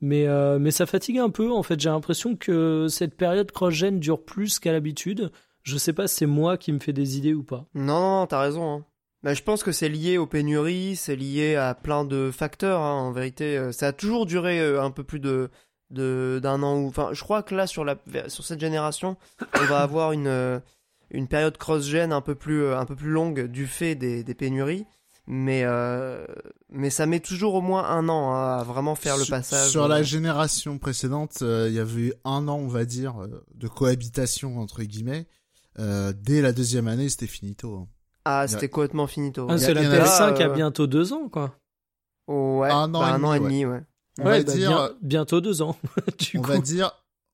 Mais, 0.00 0.26
euh, 0.26 0.58
mais 0.58 0.70
ça 0.70 0.86
fatigue 0.86 1.18
un 1.18 1.30
peu, 1.30 1.50
en 1.50 1.62
fait. 1.62 1.78
J'ai 1.78 1.90
l'impression 1.90 2.36
que 2.36 2.86
cette 2.88 3.16
période 3.16 3.52
cross-gen 3.52 4.00
dure 4.00 4.24
plus 4.24 4.58
qu'à 4.58 4.72
l'habitude. 4.72 5.30
Je 5.62 5.76
sais 5.76 5.92
pas 5.92 6.08
si 6.08 6.16
c'est 6.16 6.26
moi 6.26 6.56
qui 6.56 6.72
me 6.72 6.78
fais 6.78 6.94
des 6.94 7.18
idées 7.18 7.34
ou 7.34 7.42
pas. 7.42 7.66
Non, 7.74 8.00
non, 8.00 8.26
t'as 8.26 8.40
raison. 8.40 8.72
Hein. 8.72 8.84
Bah, 9.22 9.34
je 9.34 9.42
pense 9.42 9.62
que 9.62 9.72
c'est 9.72 9.90
lié 9.90 10.16
aux 10.16 10.26
pénuries, 10.26 10.96
c'est 10.96 11.16
lié 11.16 11.56
à 11.56 11.74
plein 11.74 12.04
de 12.04 12.30
facteurs. 12.30 12.80
Hein, 12.80 12.94
en 12.94 13.12
vérité, 13.12 13.58
euh, 13.58 13.72
ça 13.72 13.88
a 13.88 13.92
toujours 13.92 14.24
duré 14.24 14.58
euh, 14.60 14.82
un 14.82 14.90
peu 14.90 15.04
plus 15.04 15.20
de 15.20 15.50
d'un 15.90 16.62
an 16.62 16.78
ou 16.78 16.86
enfin 16.86 17.08
je 17.12 17.20
crois 17.24 17.42
que 17.42 17.52
là 17.52 17.66
sur 17.66 17.84
la 17.84 17.96
sur 18.28 18.44
cette 18.44 18.60
génération 18.60 19.16
on 19.60 19.64
va 19.64 19.80
avoir 19.80 20.12
une 20.12 20.62
une 21.10 21.26
période 21.26 21.58
cross-gen 21.58 22.12
un 22.12 22.20
peu 22.20 22.36
plus 22.36 22.72
un 22.72 22.84
peu 22.84 22.94
plus 22.94 23.10
longue 23.10 23.46
du 23.48 23.66
fait 23.66 23.96
des, 23.96 24.22
des 24.22 24.34
pénuries 24.34 24.86
mais 25.32 25.62
euh, 25.62 26.26
mais 26.70 26.90
ça 26.90 27.06
met 27.06 27.20
toujours 27.20 27.54
au 27.54 27.60
moins 27.60 27.84
un 27.84 28.08
an 28.08 28.32
hein, 28.32 28.58
à 28.58 28.64
vraiment 28.64 28.96
faire 28.96 29.16
le 29.16 29.24
passage. 29.24 29.70
Sur 29.70 29.86
la 29.86 29.98
euh. 29.98 30.02
génération 30.02 30.76
précédente, 30.78 31.38
euh, 31.42 31.68
il 31.68 31.74
y 31.74 31.78
avait 31.78 32.00
eu 32.00 32.12
un 32.24 32.48
an, 32.48 32.56
on 32.56 32.66
va 32.66 32.84
dire, 32.84 33.14
de 33.54 33.68
cohabitation 33.68 34.58
entre 34.58 34.82
guillemets. 34.82 35.28
dès 35.78 36.42
la 36.42 36.52
deuxième 36.52 36.88
année, 36.88 37.08
c'était 37.08 37.28
finito. 37.28 37.76
Hein. 37.76 37.88
Ah, 38.24 38.48
c'était 38.48 38.68
complètement 38.68 39.06
finito. 39.06 39.46
Ah, 39.48 39.56
c'est 39.56 39.72
la 39.72 39.82
PS5 39.82 40.34
qui 40.34 40.42
a 40.42 40.48
bientôt 40.48 40.88
deux 40.88 41.12
ans, 41.12 41.28
quoi. 41.28 41.56
ouais, 42.26 42.68
un 42.68 42.92
an, 42.92 43.18
bah, 43.20 43.36
et, 43.36 43.40
demi, 43.40 43.64
ouais. 43.64 43.82
On 44.18 44.24
va 44.24 44.42
bah, 44.42 44.52
dire 44.52 44.90
bientôt 45.00 45.40
deux 45.40 45.62
ans. 45.62 45.76
on 46.34 46.40
va 46.40 46.58
dire 46.58 46.90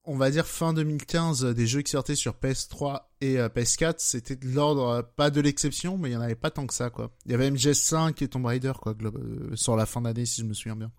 on 0.07 0.17
va 0.17 0.31
dire 0.31 0.47
fin 0.47 0.73
2015, 0.73 1.45
euh, 1.45 1.55
des 1.55 1.67
jeux 1.67 1.83
qui 1.83 1.91
sortaient 1.91 2.15
sur 2.15 2.35
PS3 2.35 3.03
et 3.21 3.39
euh, 3.39 3.49
PS4, 3.49 3.97
c'était 3.99 4.37
de 4.37 4.49
l'ordre, 4.49 4.89
euh, 4.89 5.03
pas 5.03 5.31
de 5.31 5.41
l'exception, 5.41 5.99
mais 5.99 6.11
il 6.11 6.13
y 6.13 6.17
en 6.17 6.21
avait 6.21 6.37
pas 6.37 6.51
tant 6.51 6.67
que 6.67 6.75
ça, 6.75 6.91
quoi. 6.91 7.11
Il 7.27 7.33
y 7.33 7.35
avait 7.35 7.51
MGS5 7.51 8.23
et 8.23 8.29
Tomb 8.29 8.47
Raider, 8.47 8.73
quoi, 8.81 8.95
sur 9.55 9.77
la 9.77 9.85
fin 9.85 10.01
d'année, 10.01 10.25
si 10.25 10.41
je 10.41 10.47
me 10.47 10.55
souviens 10.55 10.77
bien. 10.77 10.93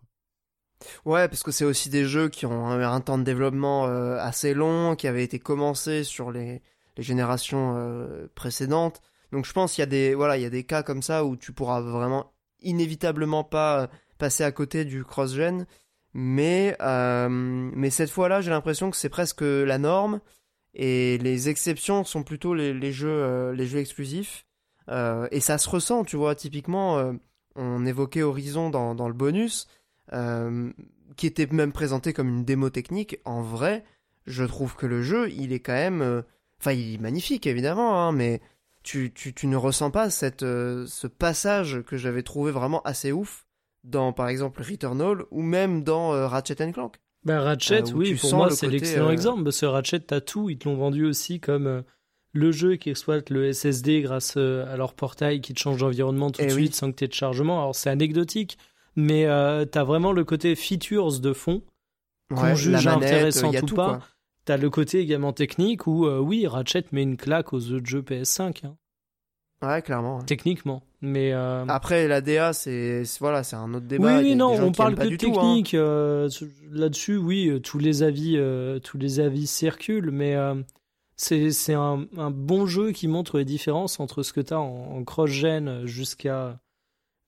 Ouais, 1.06 1.28
parce 1.28 1.42
que 1.42 1.52
c'est 1.52 1.66
aussi 1.66 1.90
des 1.90 2.06
jeux 2.06 2.30
qui 2.30 2.46
ont 2.46 2.68
un, 2.68 3.02
temps 3.02 3.18
de 3.18 3.24
développement 3.24 3.86
assez 3.86 4.54
long, 4.54 4.96
qui 4.96 5.08
avaient 5.08 5.24
été 5.24 5.40
commencés 5.40 6.04
sur 6.04 6.32
les, 6.32 6.62
générations 7.00 7.76
précédentes. 8.36 9.02
Donc 9.32 9.46
je 9.46 9.54
pense 9.54 9.74
qu'il 9.74 9.82
y 9.82 9.84
a 9.84 9.88
des 9.88 10.14
voilà, 10.14 10.38
il 10.38 10.44
y 10.44 10.46
a 10.46 10.52
des 10.52 10.64
cas 10.64 10.84
comme 10.84 11.02
ça 11.02 11.26
où 11.26 11.36
tu 11.36 11.52
pourras 11.52 11.82
vraiment 11.82 12.32
inévitablement 12.62 13.44
pas 13.44 13.90
passer 14.20 14.44
à 14.44 14.52
côté 14.52 14.86
du 14.86 15.04
cross-gen. 15.04 15.66
Mais, 16.20 16.76
euh, 16.82 17.30
mais 17.30 17.92
cette 17.92 18.10
fois-là, 18.10 18.42
j'ai 18.42 18.50
l'impression 18.50 18.90
que 18.90 18.98
c'est 18.98 19.08
presque 19.08 19.42
la 19.42 19.78
norme. 19.78 20.20
Et 20.74 21.20
les 21.20 21.48
exceptions 21.48 22.04
sont 22.04 22.24
plutôt 22.24 22.56
les, 22.56 22.92
jeux, 22.92 23.08
euh, 23.08 23.54
les 23.54 23.68
jeux 23.68 23.78
exclusifs. 23.78 24.46
Euh, 24.90 25.28
et 25.30 25.40
ça 25.40 25.60
se 25.60 25.70
ressent, 25.70 26.04
tu 26.04 26.16
vois. 26.16 26.34
Typiquement, 26.34 26.98
euh, 26.98 27.14
on 27.56 27.86
évoquait 27.86 28.24
Horizon 28.24 28.72
dans, 28.72 28.96
dans 28.96 29.08
le 29.08 29.14
bonus, 29.14 29.68
qui 31.18 31.28
était 31.28 31.48
même 31.48 31.72
présenté 31.72 32.14
comme 32.14 32.30
une 32.30 32.46
démo 32.46 32.70
technique. 32.70 33.20
En 33.24 33.42
vrai, 33.42 33.84
je 34.26 34.44
trouve 34.44 34.76
que 34.76 34.86
le 34.86 35.04
jeu, 35.04 35.30
il 35.32 35.54
est 35.54 35.60
quand 35.60 35.74
même... 35.74 36.24
Enfin, 36.60 36.72
il 36.72 36.96
est 36.96 37.02
magnifique, 37.02 37.46
évidemment, 37.46 38.02
hein, 38.02 38.12
mais 38.12 38.42
tu, 38.84 39.12
tu, 39.14 39.34
tu 39.34 39.48
ne 39.48 39.58
ressens 39.58 39.92
pas 39.92 40.10
cette, 40.10 40.44
euh, 40.44 40.86
ce 40.88 41.08
passage 41.08 41.82
que 41.86 41.98
j'avais 41.98 42.24
trouvé 42.24 42.52
vraiment 42.52 42.82
assez 42.84 43.12
ouf 43.12 43.47
dans, 43.88 44.14
par 44.14 44.30
exemple, 44.30 44.62
Returnal 44.62 45.24
ou 45.32 45.42
même 45.42 45.84
dans 45.84 46.14
euh, 46.14 46.28
Ratchet 46.28 46.56
Clank. 46.72 46.98
Bah, 47.24 47.42
Ratchet, 47.42 47.82
Euh, 47.90 47.94
oui, 47.96 48.10
tu 48.14 48.18
pour 48.18 48.36
moi, 48.36 48.50
le 48.50 48.56
c'est 48.56 48.68
l'excellent 48.68 49.08
euh, 49.08 49.12
exemple. 49.12 49.44
Parce 49.44 49.60
que 49.60 49.66
Ratchet, 49.66 50.00
t'as 50.02 50.22
tout. 50.22 50.50
Ils 50.50 50.58
te 50.58 50.70
l'ont 50.70 50.76
vendu 50.78 51.06
aussi 51.06 51.40
comme 51.40 51.68
euh, 51.68 51.82
le 52.34 52.52
jeu 52.52 52.76
qui 52.76 52.90
exploite 52.90 53.30
le 53.30 53.52
SSD 53.52 54.02
grâce 54.02 54.38
à 54.38 54.78
leur 54.78 54.94
portail 54.94 55.42
qui 55.42 55.54
te 55.54 55.60
change 55.60 55.80
d'environnement 55.80 56.30
tout 56.32 56.42
de 56.42 56.48
Eh 56.48 56.52
suite 56.52 56.72
oui. 56.72 56.76
sans 56.78 56.92
que 56.92 56.96
t'aies 56.98 57.08
de 57.08 57.14
chargement. 57.14 57.60
Alors, 57.60 57.76
c'est 57.76 57.90
anecdotique, 57.90 58.58
mais 58.96 59.26
t'as 59.72 59.84
vraiment 59.84 60.12
le 60.12 60.24
côté 60.24 60.56
features 60.56 61.20
de 61.20 61.34
fond. 61.34 61.64
Qu'on 62.30 62.56
juge 62.56 62.86
intéressant 62.88 63.50
ou 63.54 63.66
tout, 63.66 63.76
pas. 63.76 63.88
quoi. 63.88 64.00
T'as 64.46 64.58
le 64.58 64.70
côté 64.70 65.00
également 65.00 65.34
technique 65.34 65.88
où, 65.88 66.06
euh, 66.06 66.20
oui, 66.20 66.46
Ratchet 66.48 66.84
met 66.92 67.04
une 67.04 67.18
claque 67.18 67.54
aux 67.54 67.60
jeux 67.60 68.02
PS5, 68.02 68.66
hein, 68.66 68.76
Ouais, 69.62 69.82
clairement. 69.82 70.18
ouais. 70.20 70.26
techniquement. 70.26 70.84
Mais 71.02 71.32
euh, 71.32 71.64
Après, 71.68 72.08
la 72.08 72.22
DA, 72.22 72.54
c'est 72.54 73.04
voilà, 73.20 73.44
c'est 73.44 73.56
un 73.56 73.72
autre 73.74 73.86
oui, 73.86 73.98
débat. 73.98 74.18
Oui, 74.18 74.30
des 74.30 74.36
non, 74.36 74.52
on 74.60 74.72
parle 74.72 74.96
que 74.96 75.08
de 75.08 75.14
hein. 75.14 75.18
technique. 75.18 75.74
euh, 75.76 76.28
Là-dessus, 76.72 77.18
oui, 77.18 77.50
euh, 77.50 77.60
tous 77.60 77.78
les 77.78 78.02
avis, 78.02 78.36
euh, 78.38 78.80
tous 78.80 78.98
les 78.98 79.20
avis 79.20 79.46
circulent, 79.46 80.10
mais 80.12 80.36
c'est 81.16 81.74
un, 81.74 82.08
un 82.18 82.32
bon 82.32 82.66
jeu 82.66 82.92
qui 82.92 83.08
montre 83.08 83.38
les 83.38 83.46
différences 83.46 84.00
entre 84.00 84.24
ce 84.24 84.34
que 84.34 84.42
tu 84.42 84.54
as 84.54 84.60
en, 84.60 84.98
en 84.98 85.04
cross-gen 85.04 85.86
jusqu'à 85.86 86.60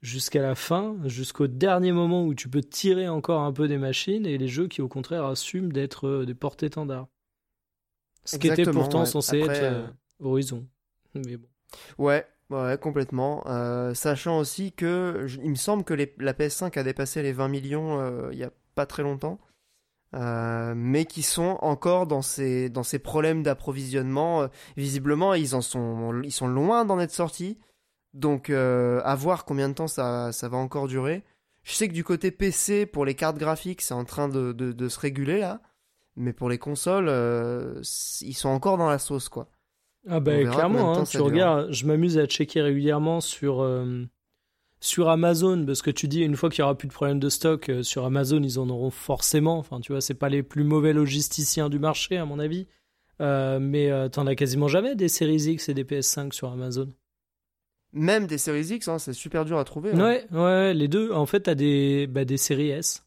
jusqu'à 0.02 0.42
la 0.42 0.56
fin, 0.56 0.96
jusqu'au 1.06 1.48
dernier 1.48 1.92
moment 1.92 2.26
où 2.26 2.34
tu 2.34 2.48
peux 2.50 2.62
tirer 2.62 3.10
encore 3.10 3.42
un 3.42 3.52
peu 3.52 3.68
des 3.68 3.78
machines, 3.78 4.26
et 4.26 4.38
les 4.38 4.48
jeux 4.48 4.68
qui, 4.68 4.82
au 4.82 4.88
contraire, 4.88 5.26
assument 5.26 5.72
d'être 5.74 6.24
des 6.26 6.34
porte-étendards. 6.34 7.08
Ce 8.24 8.38
qui 8.38 8.48
était 8.48 8.64
pourtant 8.64 9.02
ouais. 9.02 9.06
censé 9.06 9.42
Après, 9.42 9.58
être 9.58 9.94
Horizon. 10.22 10.66
Mais 11.16 11.38
bon. 11.38 11.48
Ouais, 11.98 12.26
ouais, 12.50 12.78
complètement. 12.78 13.44
Euh, 13.48 13.94
sachant 13.94 14.40
aussi 14.40 14.72
que 14.72 15.28
il 15.44 15.52
me 15.52 15.56
semble 15.56 15.84
que 15.84 15.94
la 15.94 16.34
PS5 16.34 16.78
a 16.78 16.84
dépassé 16.84 17.22
les 17.22 17.34
20 17.34 17.48
millions 17.48 18.00
euh, 18.00 18.30
il 18.32 18.40
y 18.40 18.44
a 18.44 18.52
pas 18.76 18.86
très 18.86 19.04
longtemps, 19.04 19.40
Euh, 20.16 20.74
mais 20.76 21.06
qui 21.06 21.22
sont 21.22 21.60
encore 21.62 22.08
dans 22.08 22.24
ces 22.24 22.72
problèmes 23.04 23.44
d'approvisionnement. 23.44 24.50
Visiblement, 24.78 25.34
ils 25.36 25.56
en 25.56 25.62
sont 25.62 26.22
ils 26.24 26.32
sont 26.32 26.48
loin 26.48 26.86
d'en 26.86 27.00
être 27.00 27.12
sortis. 27.12 27.58
Donc, 28.14 28.50
à 28.50 29.16
voir 29.16 29.46
combien 29.46 29.70
de 29.70 29.76
temps 29.76 29.88
ça 29.88 30.32
va 30.32 30.58
encore 30.58 30.88
durer. 30.88 31.24
Je 31.64 31.74
sais 31.74 31.88
que 31.88 31.94
du 31.94 32.04
côté 32.04 32.32
PC, 32.32 32.86
pour 32.88 33.06
les 33.06 33.16
cartes 33.16 33.38
graphiques, 33.38 33.82
c'est 33.82 33.94
en 33.94 34.06
train 34.06 34.30
de, 34.30 34.88
se 34.90 35.00
réguler 35.00 35.40
là. 35.40 35.62
Mais 36.16 36.34
pour 36.34 36.50
les 36.50 36.58
consoles, 36.58 37.10
ils 38.22 38.34
sont 38.34 38.50
encore 38.50 38.78
dans 38.78 38.90
la 38.90 39.00
sauce, 39.00 39.30
quoi. 39.30 39.50
Ah 40.10 40.18
On 40.18 40.22
bah 40.22 40.44
clairement, 40.44 40.94
hein, 40.96 41.04
tu 41.04 41.18
dure. 41.18 41.26
regardes, 41.26 41.72
je 41.72 41.86
m'amuse 41.86 42.18
à 42.18 42.26
checker 42.26 42.62
régulièrement 42.62 43.22
sur, 43.22 43.62
euh, 43.62 44.04
sur 44.80 45.10
Amazon, 45.10 45.66
parce 45.66 45.82
que 45.82 45.92
tu 45.92 46.08
dis 46.08 46.22
une 46.22 46.36
fois 46.36 46.50
qu'il 46.50 46.60
y 46.60 46.64
aura 46.64 46.78
plus 46.78 46.88
de 46.88 46.94
problème 46.94 47.20
de 47.20 47.30
stock, 47.30 47.70
euh, 47.70 47.84
sur 47.84 48.06
Amazon 48.06 48.42
ils 48.42 48.60
en 48.60 48.70
auront 48.70 48.90
forcément, 48.92 49.58
enfin 49.60 49.80
tu 49.80 49.92
vois, 49.92 50.02
c'est 50.02 50.14
pas 50.16 50.30
les 50.30 50.42
plus 50.44 50.64
mauvais 50.64 50.94
logisticiens 50.94 51.70
du 51.70 51.80
marché 51.80 52.18
à 52.18 52.26
mon 52.26 52.40
avis, 52.40 52.68
Euh, 53.22 53.60
mais 53.60 53.92
t'en 54.12 54.26
as 54.28 54.36
quasiment 54.36 54.70
jamais 54.70 54.96
des 54.96 55.10
séries 55.10 55.42
X 55.52 55.68
et 55.68 55.74
des 55.74 55.84
PS5 55.84 56.32
sur 56.34 56.50
Amazon. 56.54 56.94
Même 57.92 58.28
des 58.28 58.38
séries 58.38 58.66
X, 58.76 58.88
hein, 58.88 58.98
c'est 58.98 59.12
super 59.14 59.44
dur 59.44 59.58
à 59.60 59.66
trouver. 59.66 59.92
hein. 59.92 60.00
Ouais, 60.00 60.26
ouais, 60.32 60.74
les 60.74 60.88
deux, 60.88 61.12
en 61.12 61.26
fait 61.26 61.42
t'as 61.42 61.56
des, 61.56 62.08
bah, 62.08 62.24
des 62.24 62.38
séries 62.38 62.70
S. 62.70 63.04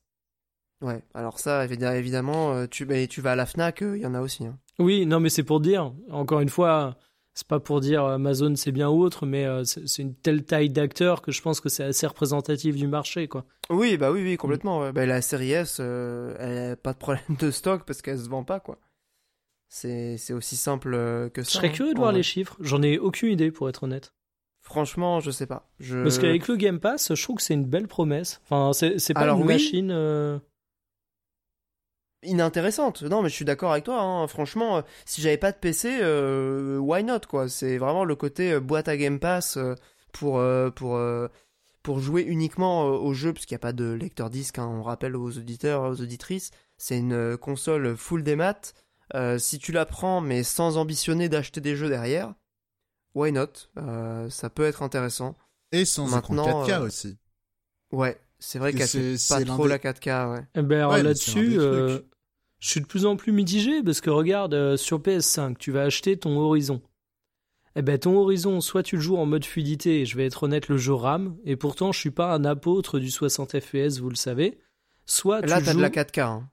Ouais, 0.83 1.01
alors 1.15 1.39
ça, 1.39 1.65
évi- 1.67 1.83
évidemment, 1.95 2.53
euh, 2.55 2.67
tu, 2.67 2.85
bah, 2.85 3.07
tu 3.07 3.21
vas 3.21 3.33
à 3.33 3.37
la 3.37 3.47
Fnac, 3.47 3.81
il 3.83 3.99
y 4.03 4.07
en 4.07 4.15
a 4.15 4.21
aussi. 4.21 4.45
hein. 4.47 4.59
Oui, 4.79 5.07
non 5.07 5.21
mais 5.21 5.29
c'est 5.29 5.43
pour 5.45 5.61
dire, 5.61 5.93
encore 6.11 6.41
une 6.41 6.49
fois, 6.49 6.97
c'est 7.35 7.47
pas 7.47 7.61
pour 7.61 7.81
dire 7.81 8.05
Amazon 8.05 8.57
c'est 8.57 8.73
bien 8.73 8.89
ou 8.91 9.01
autre, 9.03 9.25
mais 9.27 9.45
euh, 9.47 9.65
c'est 9.65 10.03
une 10.03 10.15
telle 10.15 10.45
taille 10.45 10.71
d'acteurs 10.71 11.23
que 11.23 11.31
je 11.31 11.41
pense 11.41 11.61
que 11.61 11.69
c'est 11.69 11.85
assez 11.85 12.07
représentatif 12.07 12.75
du 12.77 12.89
marché, 12.89 13.29
quoi. 13.29 13.45
Oui, 13.71 13.97
bah 13.97 14.11
oui, 14.11 14.23
oui, 14.23 14.37
complètement. 14.37 14.81
ouais. 14.81 14.93
Bah, 14.93 15.07
la 15.07 15.23
série 15.23 15.53
S, 15.53 15.79
euh, 15.81 16.35
elle 16.39 16.73
a 16.73 16.77
pas 16.77 16.93
de 16.95 16.99
problème 16.99 17.23
de 17.39 17.51
stock 17.51 17.85
parce 17.87 18.03
qu'elle 18.03 18.19
se 18.19 18.29
vend 18.29 18.45
pas, 18.45 18.61
quoi. 18.61 18.79
C'est 19.69 20.33
aussi 20.33 20.57
simple 20.57 20.93
euh, 20.95 21.29
que 21.31 21.43
Je 21.43 21.47
ça. 21.49 21.53
serais 21.59 21.69
hein, 21.69 21.73
curieux 21.73 21.95
de 21.95 21.99
voir 21.99 22.11
vrai. 22.11 22.19
les 22.19 22.23
chiffres. 22.23 22.57
J'en 22.61 22.83
ai 22.83 22.99
aucune 22.99 23.31
idée 23.33 23.51
pour 23.51 23.69
être 23.69 23.85
honnête. 23.85 24.13
Franchement, 24.61 25.21
je 25.21 25.31
sais 25.31 25.47
pas. 25.47 25.71
Je... 25.81 26.03
Parce 26.03 26.19
qu'avec 26.19 26.47
le 26.49 26.57
Game 26.57 26.79
Pass, 26.79 27.15
je 27.15 27.23
trouve 27.23 27.37
que 27.37 27.43
c'est 27.43 27.55
une 27.55 27.65
belle 27.65 27.89
promesse. 27.89 28.41
Enfin, 28.45 28.73
c'est 28.75 28.99
c'est 28.99 29.15
pas 29.15 29.21
Alors 29.21 29.39
une 29.39 29.47
oui. 29.47 29.53
machine. 29.55 29.91
Inintéressante. 32.23 33.03
Non, 33.03 33.23
mais 33.23 33.29
je 33.29 33.35
suis 33.35 33.45
d'accord 33.45 33.73
avec 33.73 33.85
toi. 33.85 34.01
hein. 34.01 34.27
Franchement, 34.29 34.79
euh, 34.79 34.83
si 35.05 35.21
j'avais 35.21 35.37
pas 35.39 35.53
de 35.53 35.57
PC, 35.57 35.99
euh, 36.03 36.79
why 36.79 37.05
not 37.05 37.21
quoi? 37.29 37.49
C'est 37.49 37.79
vraiment 37.79 38.05
le 38.05 38.15
côté 38.17 38.53
euh, 38.53 38.61
boîte 38.61 38.89
à 38.89 38.97
Game 38.97 39.19
Pass 39.19 39.57
euh, 39.57 39.75
pour 40.13 40.39
euh, 40.39 40.71
pour 40.71 40.97
euh, 40.97 41.29
pour 41.83 41.99
jouer 42.01 42.23
uniquement 42.23 42.87
euh, 42.87 42.91
au 42.99 43.13
jeu, 43.15 43.33
parce 43.33 43.45
qu'il 43.47 43.55
n'y 43.55 43.61
a 43.61 43.67
pas 43.67 43.73
de 43.73 43.93
lecteur 43.93 44.31
disque. 44.31 44.59
hein. 44.59 44.67
on 44.69 44.83
rappelle 44.83 45.17
aux 45.17 45.37
auditeurs, 45.39 45.83
aux 45.83 46.01
auditrices, 46.01 46.51
c'est 46.79 46.99
une 46.99 47.13
euh, 47.13 47.37
console 47.37 47.97
full 47.97 48.23
des 48.23 48.37
maths. 48.37 48.75
Euh, 49.15 49.39
si 49.39 49.59
tu 49.59 49.73
la 49.73 49.85
prends, 49.85 50.21
mais 50.21 50.43
sans 50.43 50.77
ambitionner 50.79 51.29
d'acheter 51.29 51.61
des 51.61 51.77
jeux 51.77 51.89
derrière, 51.89 52.35
why 53.15 53.33
not? 53.33 53.49
Euh, 53.79 54.31
Ça 54.31 54.49
peut 54.49 54.65
être 54.65 54.83
intéressant. 54.83 55.37
Et 55.73 55.85
sans 55.85 56.07
Maintenant, 56.07 56.45
écran 56.47 56.65
4K 56.67 56.71
euh, 56.81 56.87
aussi. 56.87 57.19
Ouais, 57.91 58.19
c'est 58.39 58.59
vrai 58.59 58.73
qu'elle 58.73 58.87
c'est- 58.89 59.29
pas 59.29 59.45
trop 59.45 59.65
des- 59.65 59.69
la 59.71 59.79
4K. 59.79 60.07
Ouais. 60.31 60.47
eh 60.55 60.63
ben, 60.63 60.79
alors 60.79 60.93
Ouais, 60.93 61.03
là-dessus, 61.03 61.57
euh. 61.59 61.99
Je 62.63 62.69
suis 62.69 62.81
de 62.81 62.87
plus 62.87 63.07
en 63.07 63.17
plus 63.17 63.33
mitigé 63.33 63.83
parce 63.83 64.01
que 64.01 64.09
regarde, 64.09 64.55
euh, 64.55 64.77
sur 64.77 65.01
PS5, 65.01 65.57
tu 65.59 65.73
vas 65.73 65.83
acheter 65.83 66.17
ton 66.17 66.39
Horizon. 66.39 66.81
Eh 67.75 67.83
ben, 67.83 67.99
ton 67.99 68.17
Horizon, 68.17 68.61
soit 68.61 68.83
tu 68.83 68.97
le 68.97 69.03
joues 69.03 69.17
en 69.17 69.27
mode 69.27 69.45
fluidité, 69.45 70.01
et 70.03 70.05
je 70.07 70.17
vais 70.17 70.27
être 70.27 70.43
honnête, 70.45 70.69
le 70.69 70.77
jeu 70.77 70.93
rame, 70.95 71.37
et 71.45 71.57
pourtant 71.57 71.91
je 71.91 71.99
suis 71.99 72.11
pas 72.11 72.33
un 72.35 72.45
apôtre 72.45 72.99
du 72.99 73.11
60 73.11 73.59
FPS, 73.59 73.99
vous 73.99 74.11
le 74.11 74.15
savez. 74.15 74.59
Soit 75.07 75.41
Là, 75.41 75.59
tu 75.59 75.65
t'as 75.65 75.73
joues... 75.73 75.79
de 75.79 75.83
la 75.83 75.91
4K. 75.91 76.21
hein. 76.21 76.49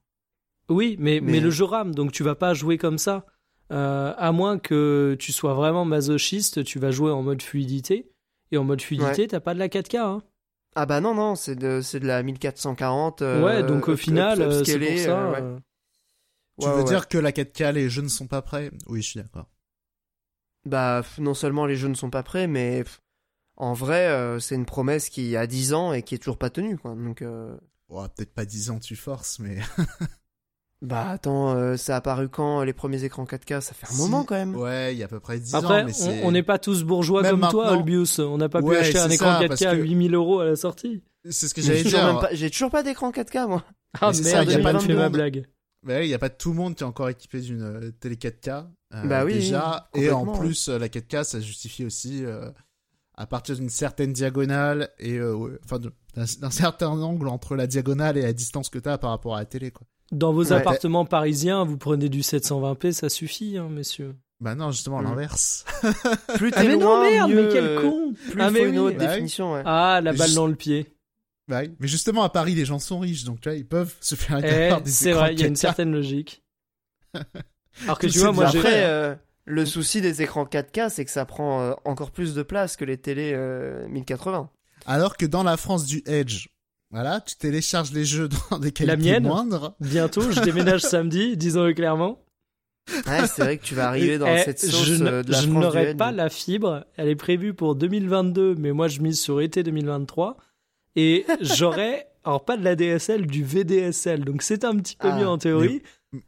Oui, 0.69 0.95
mais, 0.97 1.19
mais... 1.21 1.33
Mais- 1.33 1.39
le 1.41 1.49
jeu 1.51 1.65
rame, 1.65 1.93
donc 1.93 2.11
tu 2.11 2.23
vas 2.23 2.35
pas 2.35 2.53
jouer 2.53 2.77
comme 2.77 2.97
ça. 2.97 3.25
Euh, 3.71 4.13
à 4.17 4.31
moins 4.31 4.57
que 4.57 5.15
tu 5.19 5.31
sois 5.31 5.53
vraiment 5.53 5.85
masochiste, 5.85 6.63
tu 6.63 6.79
vas 6.79 6.89
jouer 6.89 7.11
en 7.11 7.21
mode 7.21 7.41
fluidité. 7.43 8.09
Et 8.51 8.57
en 8.57 8.63
mode 8.63 8.81
fluidité, 8.81 9.27
t'as 9.27 9.39
pas 9.41 9.53
de 9.53 9.59
la 9.59 9.67
4K. 9.67 9.97
Hein. 9.97 10.23
Ah 10.75 10.85
bah 10.87 11.01
non, 11.01 11.13
non, 11.13 11.35
c'est 11.35 11.55
de, 11.55 11.81
de 11.99 12.07
la 12.07 12.23
1440. 12.23 13.21
euh, 13.21 13.43
ouais, 13.43 13.61
donc 13.63 13.87
au 13.89 13.95
final, 13.97 14.37
c'est 14.65 14.79
pour 14.79 14.97
ça. 14.97 15.31
ouais. 15.31 15.43
Tu 16.59 16.65
Ouais, 16.67 16.73
veux 16.73 16.79
ouais. 16.79 16.83
dire 16.85 17.07
que 17.07 17.17
la 17.17 17.31
4K, 17.31 17.71
les 17.73 17.89
jeux 17.89 18.01
ne 18.01 18.07
sont 18.09 18.27
pas 18.27 18.41
prêts? 18.41 18.71
Oui, 18.87 19.01
je 19.01 19.09
suis 19.09 19.19
d'accord. 19.19 19.47
Bah, 20.65 21.03
non 21.19 21.33
seulement 21.33 21.65
les 21.65 21.75
jeux 21.75 21.87
ne 21.87 21.93
sont 21.95 22.09
pas 22.09 22.23
prêts, 22.23 22.47
mais 22.47 22.83
en 23.57 23.73
vrai, 23.73 24.07
euh, 24.07 24.39
c'est 24.39 24.55
une 24.55 24.65
promesse 24.65 25.09
qui 25.09 25.35
a 25.37 25.47
10 25.47 25.73
ans 25.73 25.93
et 25.93 26.03
qui 26.03 26.15
est 26.15 26.17
toujours 26.17 26.37
pas 26.37 26.49
tenue, 26.49 26.77
quoi. 26.77 26.95
Donc, 26.95 27.21
euh, 27.21 27.55
Oh, 27.91 28.05
Peut-être 28.15 28.33
pas 28.33 28.45
10 28.45 28.69
ans, 28.69 28.79
tu 28.79 28.95
forces, 28.95 29.39
mais. 29.39 29.57
bah 30.81 31.09
attends, 31.09 31.55
euh, 31.55 31.75
ça 31.75 31.95
a 31.95 31.97
apparu 31.97 32.29
quand 32.29 32.61
les 32.63 32.73
premiers 32.73 33.03
écrans 33.03 33.25
4K 33.25 33.61
Ça 33.61 33.73
fait 33.73 33.87
un 33.87 33.91
Si, 33.93 33.97
moment 33.99 34.23
quand 34.25 34.35
même. 34.35 34.55
Ouais, 34.55 34.93
il 34.93 34.99
y 34.99 35.01
a 35.01 35.05
à 35.05 35.07
peu 35.09 35.19
près 35.19 35.39
10 35.39 35.55
Après, 35.55 35.81
ans, 35.81 35.85
mais 35.87 36.21
on- 36.23 36.31
n'est 36.31 36.43
pas 36.43 36.59
tous 36.59 36.83
bourgeois 36.83 37.21
Même 37.23 37.39
comme 37.39 37.49
toi, 37.49 37.69
Albius. 37.69 38.19
On 38.19 38.37
n'a 38.37 38.47
pas 38.49 38.61
pu 38.61 38.75
acheter 38.75 38.99
un 38.99 39.09
écran 39.09 39.33
ça, 39.33 39.39
4K 39.39 39.47
parce 39.47 39.61
à 39.63 39.71
que- 39.75 39.81
8000 39.81 40.13
euros 40.13 40.39
à 40.39 40.45
la 40.45 40.55
sortie. 40.55 41.01
C'est 41.29 41.47
ce 41.47 41.53
que 41.53 41.61
J'ai 41.61 41.67
j'allais 41.77 41.83
toujours, 41.83 42.19
dire. 42.21 42.29
j'ai 42.33 42.49
toujours 42.51 42.69
pas 42.71 42.83
d'écran 42.83 43.11
4K, 43.11 43.47
moi. 43.47 43.63
Ah 43.99 44.11
Mais 44.13 44.21
merde, 44.21 44.49
j'ai 44.49 44.61
pas 44.61 44.79
fait 44.79 44.93
ma 44.93 45.03
monde. 45.05 45.13
blague. 45.13 45.47
Il 45.87 46.07
n'y 46.07 46.13
a 46.13 46.19
pas 46.19 46.29
tout 46.29 46.49
le 46.49 46.55
monde 46.57 46.75
qui 46.75 46.83
est 46.83 46.87
encore 46.87 47.09
équipé 47.09 47.39
d'une 47.39 47.61
euh, 47.61 47.91
télé 47.99 48.15
4K. 48.15 48.65
euh, 48.95 49.03
Bah 49.05 49.23
oui, 49.23 49.35
Déjà. 49.35 49.89
et 49.95 50.11
en 50.11 50.25
plus, 50.25 50.67
euh, 50.69 50.77
la 50.77 50.89
4K, 50.89 51.23
ça 51.23 51.39
justifie 51.39 51.85
aussi 51.85 52.25
euh, 52.25 52.49
à 53.15 53.25
partir 53.25 53.55
d'une 53.55 53.69
certaine 53.69 54.11
diagonale 54.13 54.89
et 54.99 55.15
euh, 55.17 55.33
ouais, 55.33 55.51
enfin 55.63 55.79
d'un 56.15 56.49
certain 56.51 56.89
angle 56.89 57.27
entre 57.29 57.55
la 57.55 57.65
diagonale 57.67 58.17
et 58.17 58.23
la 58.23 58.33
distance 58.33 58.69
que 58.69 58.79
tu 58.79 58.89
as 58.89 58.97
par 58.97 59.11
rapport 59.11 59.35
à 59.35 59.39
la 59.39 59.45
télé, 59.45 59.71
quoi. 59.71 59.87
Dans 60.11 60.33
vos 60.33 60.45
Ouais. 60.45 60.53
appartements 60.53 61.05
parisiens, 61.05 61.63
vous 61.63 61.77
prenez 61.77 62.09
du 62.09 62.21
720p, 62.21 62.91
ça 62.93 63.09
suffit, 63.09 63.57
hein, 63.57 63.69
messieurs. 63.69 64.15
Bah 64.41 64.55
non, 64.55 64.71
justement, 64.71 64.99
Mm. 65.01 65.03
l'inverse. 65.05 65.65
Plus 66.35 66.51
t'es 66.51 66.57
Ah 66.59 66.63
mais 66.63 66.77
non, 66.77 66.79
loin, 66.97 67.09
merde, 67.09 67.29
mieux, 67.31 67.43
mais 67.43 67.49
quel 67.53 67.75
con 67.81 68.13
Plus 68.31 68.41
Ah 68.41 68.49
faut 68.49 68.55
une 68.57 68.69
oui. 68.71 68.77
haute 68.79 68.95
Bah 68.97 69.03
oui. 69.03 69.07
définition, 69.11 69.53
ouais. 69.53 69.61
Ah, 69.65 70.01
la 70.03 70.11
balle 70.13 70.23
Juste- 70.27 70.35
dans 70.35 70.47
le 70.47 70.55
pied. 70.55 70.87
Oui. 71.49 71.71
Mais 71.79 71.87
justement, 71.87 72.23
à 72.23 72.29
Paris, 72.29 72.53
les 72.55 72.65
gens 72.65 72.79
sont 72.79 72.99
riches, 72.99 73.23
donc 73.23 73.41
tu 73.41 73.49
vois, 73.49 73.57
ils 73.57 73.65
peuvent 73.65 73.95
se 74.01 74.15
permettre 74.15 74.47
Eh, 74.47 74.59
d'avoir 74.59 74.81
des 74.81 74.91
c'est 74.91 75.11
vrai, 75.13 75.33
il 75.33 75.39
y 75.39 75.43
a 75.43 75.47
une 75.47 75.53
4K. 75.53 75.57
certaine 75.57 75.91
logique. 75.91 76.43
Alors 77.83 77.97
que 77.99 78.07
tu 78.07 78.19
vois, 78.19 78.31
moi, 78.31 78.47
j'ai... 78.47 78.61
euh, 78.65 79.15
le 79.45 79.65
souci 79.65 80.01
des 80.01 80.21
écrans 80.21 80.45
4K, 80.45 80.89
c'est 80.89 81.05
que 81.05 81.11
ça 81.11 81.25
prend 81.25 81.61
euh, 81.61 81.73
encore 81.85 82.11
plus 82.11 82.33
de 82.35 82.43
place 82.43 82.75
que 82.77 82.85
les 82.85 82.97
télés 82.97 83.31
euh, 83.33 83.87
1080. 83.87 84.49
Alors 84.85 85.17
que 85.17 85.25
dans 85.25 85.43
la 85.43 85.57
France 85.57 85.85
du 85.85 86.03
Edge, 86.05 86.47
voilà, 86.91 87.21
tu 87.21 87.35
télécharges 87.35 87.91
les 87.91 88.05
jeux 88.05 88.29
dans 88.51 88.59
des 88.59 88.71
qualités 88.71 88.97
mienne 88.97 89.23
moindres. 89.23 89.75
Bientôt, 89.79 90.31
je 90.31 90.41
déménage 90.41 90.81
samedi, 90.83 91.35
disons-le 91.37 91.73
clairement. 91.73 92.23
Ouais, 93.07 93.27
c'est 93.27 93.43
vrai 93.43 93.57
que 93.57 93.63
tu 93.63 93.75
vas 93.75 93.87
arriver 93.87 94.17
dans 94.17 94.25
Eh, 94.35 94.43
cette 94.43 94.59
sauce 94.59 94.83
je, 94.83 95.03
euh, 95.03 95.23
de 95.23 95.31
la 95.31 95.41
je 95.41 95.47
n'aurai 95.47 95.95
pas 95.95 96.11
la 96.11 96.29
fibre. 96.29 96.85
Elle 96.97 97.07
est 97.07 97.15
prévue 97.15 97.53
pour 97.53 97.75
2022, 97.75 98.55
mais 98.55 98.71
moi 98.71 98.87
je 98.87 98.99
mise 99.01 99.19
sur 99.19 99.41
été 99.41 99.61
2023. 99.63 100.37
Et 100.95 101.25
j'aurai, 101.41 102.07
alors 102.23 102.43
pas 102.45 102.57
de 102.57 102.63
la 102.63 102.75
DSL, 102.75 103.25
du 103.27 103.43
VDSL. 103.43 104.25
Donc 104.25 104.41
c'est 104.41 104.63
un 104.65 104.75
petit 104.77 104.95
peu 104.95 105.09
Ah, 105.11 105.17
mieux 105.19 105.27
en 105.27 105.37
théorie. 105.37 105.81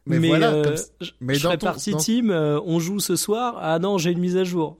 Mais, 0.06 0.18
Mais, 0.20 0.28
voilà, 0.28 0.52
euh, 0.52 0.62
comme- 0.64 0.76
je, 1.00 1.10
mais 1.20 1.34
je 1.34 1.42
dans 1.42 1.48
serais 1.48 1.58
ton- 1.58 1.66
parti 1.66 1.90
dans- 1.90 1.98
team, 1.98 2.30
euh, 2.30 2.60
on 2.64 2.78
joue 2.78 3.00
ce 3.00 3.16
soir. 3.16 3.56
Ah 3.60 3.78
non, 3.80 3.98
j'ai 3.98 4.12
une 4.12 4.20
mise 4.20 4.36
à 4.36 4.44
jour. 4.44 4.78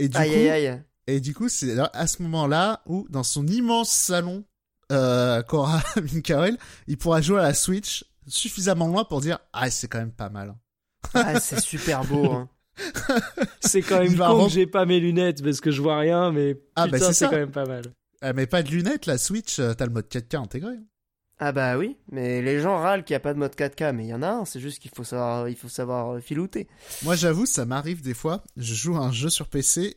et 0.00 0.08
du 0.08 0.16
Aïe 0.16 0.30
coup, 0.30 0.36
aïe 0.36 0.48
aïe. 0.66 0.82
et 1.06 1.20
du 1.20 1.34
coup, 1.34 1.48
c'est 1.48 1.74
là- 1.74 1.90
à 1.94 2.06
ce 2.08 2.22
moment-là 2.22 2.82
où, 2.86 3.06
dans 3.10 3.22
son 3.22 3.46
immense 3.46 3.90
salon, 3.90 4.44
euh, 4.90 5.42
qu'aura 5.42 5.80
Michael, 6.12 6.56
il 6.88 6.98
pourra 6.98 7.20
jouer 7.20 7.38
à 7.40 7.42
la 7.44 7.54
Switch 7.54 8.04
suffisamment 8.26 8.88
loin 8.88 9.04
pour 9.04 9.20
dire, 9.20 9.38
ah, 9.52 9.70
c'est 9.70 9.86
quand 9.88 9.98
même 9.98 10.12
pas 10.12 10.30
mal. 10.30 10.54
Ah, 11.14 11.38
c'est 11.40 11.60
super 11.60 12.04
beau. 12.04 12.30
hein. 12.32 12.48
C'est 13.60 13.82
quand 13.82 14.00
même 14.00 14.16
con 14.16 14.24
rem- 14.24 14.46
que 14.46 14.52
j'ai 14.52 14.66
pas 14.66 14.84
mes 14.84 15.00
lunettes 15.00 15.42
parce 15.42 15.60
que 15.60 15.70
je 15.72 15.82
vois 15.82 15.98
rien, 15.98 16.30
mais 16.32 16.60
Ah, 16.76 16.86
bah, 16.86 16.92
putain, 16.98 17.06
c'est 17.08 17.12
c'est 17.24 17.24
quand 17.26 17.36
même 17.36 17.50
pas 17.50 17.66
mal. 17.66 17.82
Ah, 18.20 18.32
mais 18.32 18.46
pas 18.46 18.62
de 18.62 18.70
lunettes, 18.70 19.06
la 19.06 19.18
Switch, 19.18 19.58
euh, 19.58 19.74
t'as 19.74 19.86
le 19.86 19.92
mode 19.92 20.06
4K 20.08 20.36
intégré. 20.36 20.74
Ah 21.40 21.52
bah 21.52 21.78
oui, 21.78 21.96
mais 22.10 22.42
les 22.42 22.60
gens 22.60 22.76
râlent 22.78 23.04
qu'il 23.04 23.14
n'y 23.14 23.18
a 23.18 23.20
pas 23.20 23.32
de 23.32 23.38
mode 23.38 23.54
4K, 23.54 23.92
mais 23.92 24.06
il 24.06 24.08
y 24.08 24.14
en 24.14 24.22
a 24.22 24.28
un, 24.28 24.44
c'est 24.44 24.58
juste 24.58 24.80
qu'il 24.80 24.90
faut 24.92 25.04
savoir, 25.04 25.48
il 25.48 25.54
faut 25.54 25.68
savoir 25.68 26.16
euh, 26.16 26.20
filouter. 26.20 26.66
Moi, 27.04 27.14
j'avoue, 27.14 27.46
ça 27.46 27.64
m'arrive 27.64 28.02
des 28.02 28.14
fois. 28.14 28.42
Je 28.56 28.74
joue 28.74 28.96
à 28.96 29.00
un 29.00 29.12
jeu 29.12 29.28
sur 29.28 29.46
PC, 29.46 29.94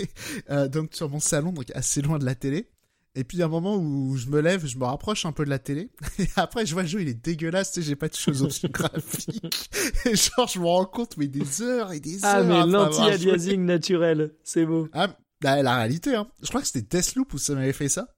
euh, 0.50 0.68
donc 0.68 0.94
sur 0.94 1.08
mon 1.08 1.18
salon, 1.18 1.50
donc 1.52 1.66
assez 1.74 2.00
loin 2.00 2.18
de 2.20 2.24
la 2.24 2.36
télé. 2.36 2.70
Et 3.16 3.22
puis, 3.24 3.36
il 3.36 3.40
y 3.40 3.42
a 3.42 3.46
un 3.46 3.48
moment 3.48 3.76
où 3.76 4.16
je 4.16 4.26
me 4.28 4.40
lève, 4.40 4.66
je 4.66 4.76
me 4.78 4.84
rapproche 4.84 5.24
un 5.26 5.30
peu 5.32 5.44
de 5.44 5.50
la 5.50 5.58
télé. 5.60 5.90
Et 6.20 6.26
après, 6.36 6.64
je 6.66 6.74
vois 6.74 6.82
le 6.82 6.88
jeu, 6.88 7.00
il 7.00 7.08
est 7.08 7.14
dégueulasse, 7.24 7.72
tu 7.72 7.80
sais, 7.80 7.86
j'ai 7.88 7.96
pas 7.96 8.08
de 8.08 8.14
choses 8.14 8.42
options 8.42 8.68
graphiques. 8.72 9.70
Et 10.06 10.14
genre, 10.14 10.46
je 10.48 10.60
me 10.60 10.66
rends 10.66 10.84
compte, 10.84 11.16
mais 11.16 11.26
des 11.28 11.60
heures 11.62 11.92
et 11.92 11.98
des 12.00 12.18
Ah, 12.24 12.38
heures. 12.38 12.44
mais 12.44 12.54
avoir 12.74 12.92
joué. 12.92 13.00
l'anti-aliasing 13.02 13.64
naturel, 13.64 14.32
c'est 14.44 14.64
beau. 14.66 14.88
Ah, 14.92 15.16
bah, 15.44 15.62
la 15.62 15.76
réalité, 15.76 16.14
hein. 16.16 16.26
Je 16.42 16.48
crois 16.48 16.60
que 16.60 16.66
c'était 16.66 16.82
Deathloop 16.96 17.32
où 17.34 17.38
ça 17.38 17.54
m'avait 17.54 17.72
fait 17.72 17.88
ça. 17.88 18.08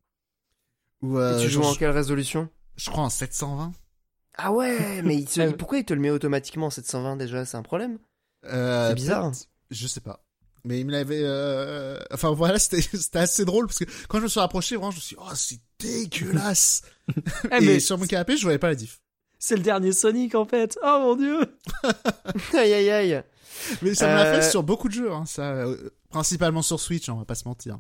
Ou, 1.03 1.19
euh, 1.19 1.39
Et 1.39 1.43
tu 1.43 1.51
joues 1.51 1.63
en 1.63 1.75
quelle 1.75 1.91
résolution? 1.91 2.49
Je 2.77 2.89
crois 2.91 3.05
en 3.05 3.11
720. 3.11 3.73
Ah 4.39 4.53
ouais, 4.53 5.03
mais 5.05 5.17
il 5.17 5.25
te- 5.27 5.41
ouais. 5.41 5.53
pourquoi 5.53 5.79
il 5.79 5.85
te 5.85 5.93
le 5.95 6.01
met 6.01 6.11
automatiquement 6.11 6.67
en 6.67 6.71
720 6.71 7.17
déjà? 7.17 7.45
C'est 7.45 7.57
un 7.57 7.63
problème? 7.63 7.99
Euh, 8.45 8.89
C'est 8.89 8.95
bizarre. 8.95 9.31
peut-être- 9.31 9.49
Je 9.71 9.87
sais 9.87 10.01
pas. 10.01 10.23
Mais 10.65 10.81
il 10.81 10.87
me 10.87 10.93
l'avait. 10.93 11.21
euh, 11.23 11.99
Enfin 12.13 12.31
voilà, 12.33 12.59
c'était 12.59 12.81
c'était 12.83 13.19
assez 13.19 13.45
drôle 13.45 13.67
parce 13.67 13.79
que 13.79 13.85
quand 14.09 14.19
je 14.19 14.25
me 14.25 14.29
suis 14.29 14.41
rapproché, 14.41 14.77
vraiment, 14.77 14.91
je 14.91 14.97
me 14.97 15.01
suis 15.01 15.17
dit, 15.17 15.23
oh, 15.25 15.35
c'est 15.35 15.59
dégueulasse. 15.79 16.83
Eh, 17.53 17.57
Et 17.57 17.61
mais 17.61 17.81
sur 17.81 17.99
mon 17.99 18.07
canapé, 18.07 18.37
je 18.37 18.43
voyais 18.43 18.59
pas 18.59 18.69
la 18.69 18.75
diff. 18.75 19.01
c'est 19.39 19.57
le 19.57 19.63
dernier 19.63 19.93
Sonic 19.93 20.35
en 20.35 20.45
fait. 20.45 20.77
Oh 20.83 20.99
mon 21.01 21.15
dieu. 21.17 21.39
Aïe 22.55 22.73
aïe 22.73 22.91
aïe. 22.91 23.23
Mais 23.83 23.95
ça 23.95 24.09
me 24.09 24.15
l'a 24.15 24.27
Euh, 24.27 24.41
fait 24.43 24.51
sur 24.51 24.63
beaucoup 24.65 24.89
de 24.89 24.95
jeux, 24.95 25.13
hein, 25.13 25.25
ça, 25.25 25.53
euh, 25.53 25.91
principalement 26.17 26.63
sur 26.63 26.81
Switch, 26.81 27.09
on 27.09 27.17
va 27.17 27.25
pas 27.25 27.35
se 27.35 27.47
mentir. 27.47 27.79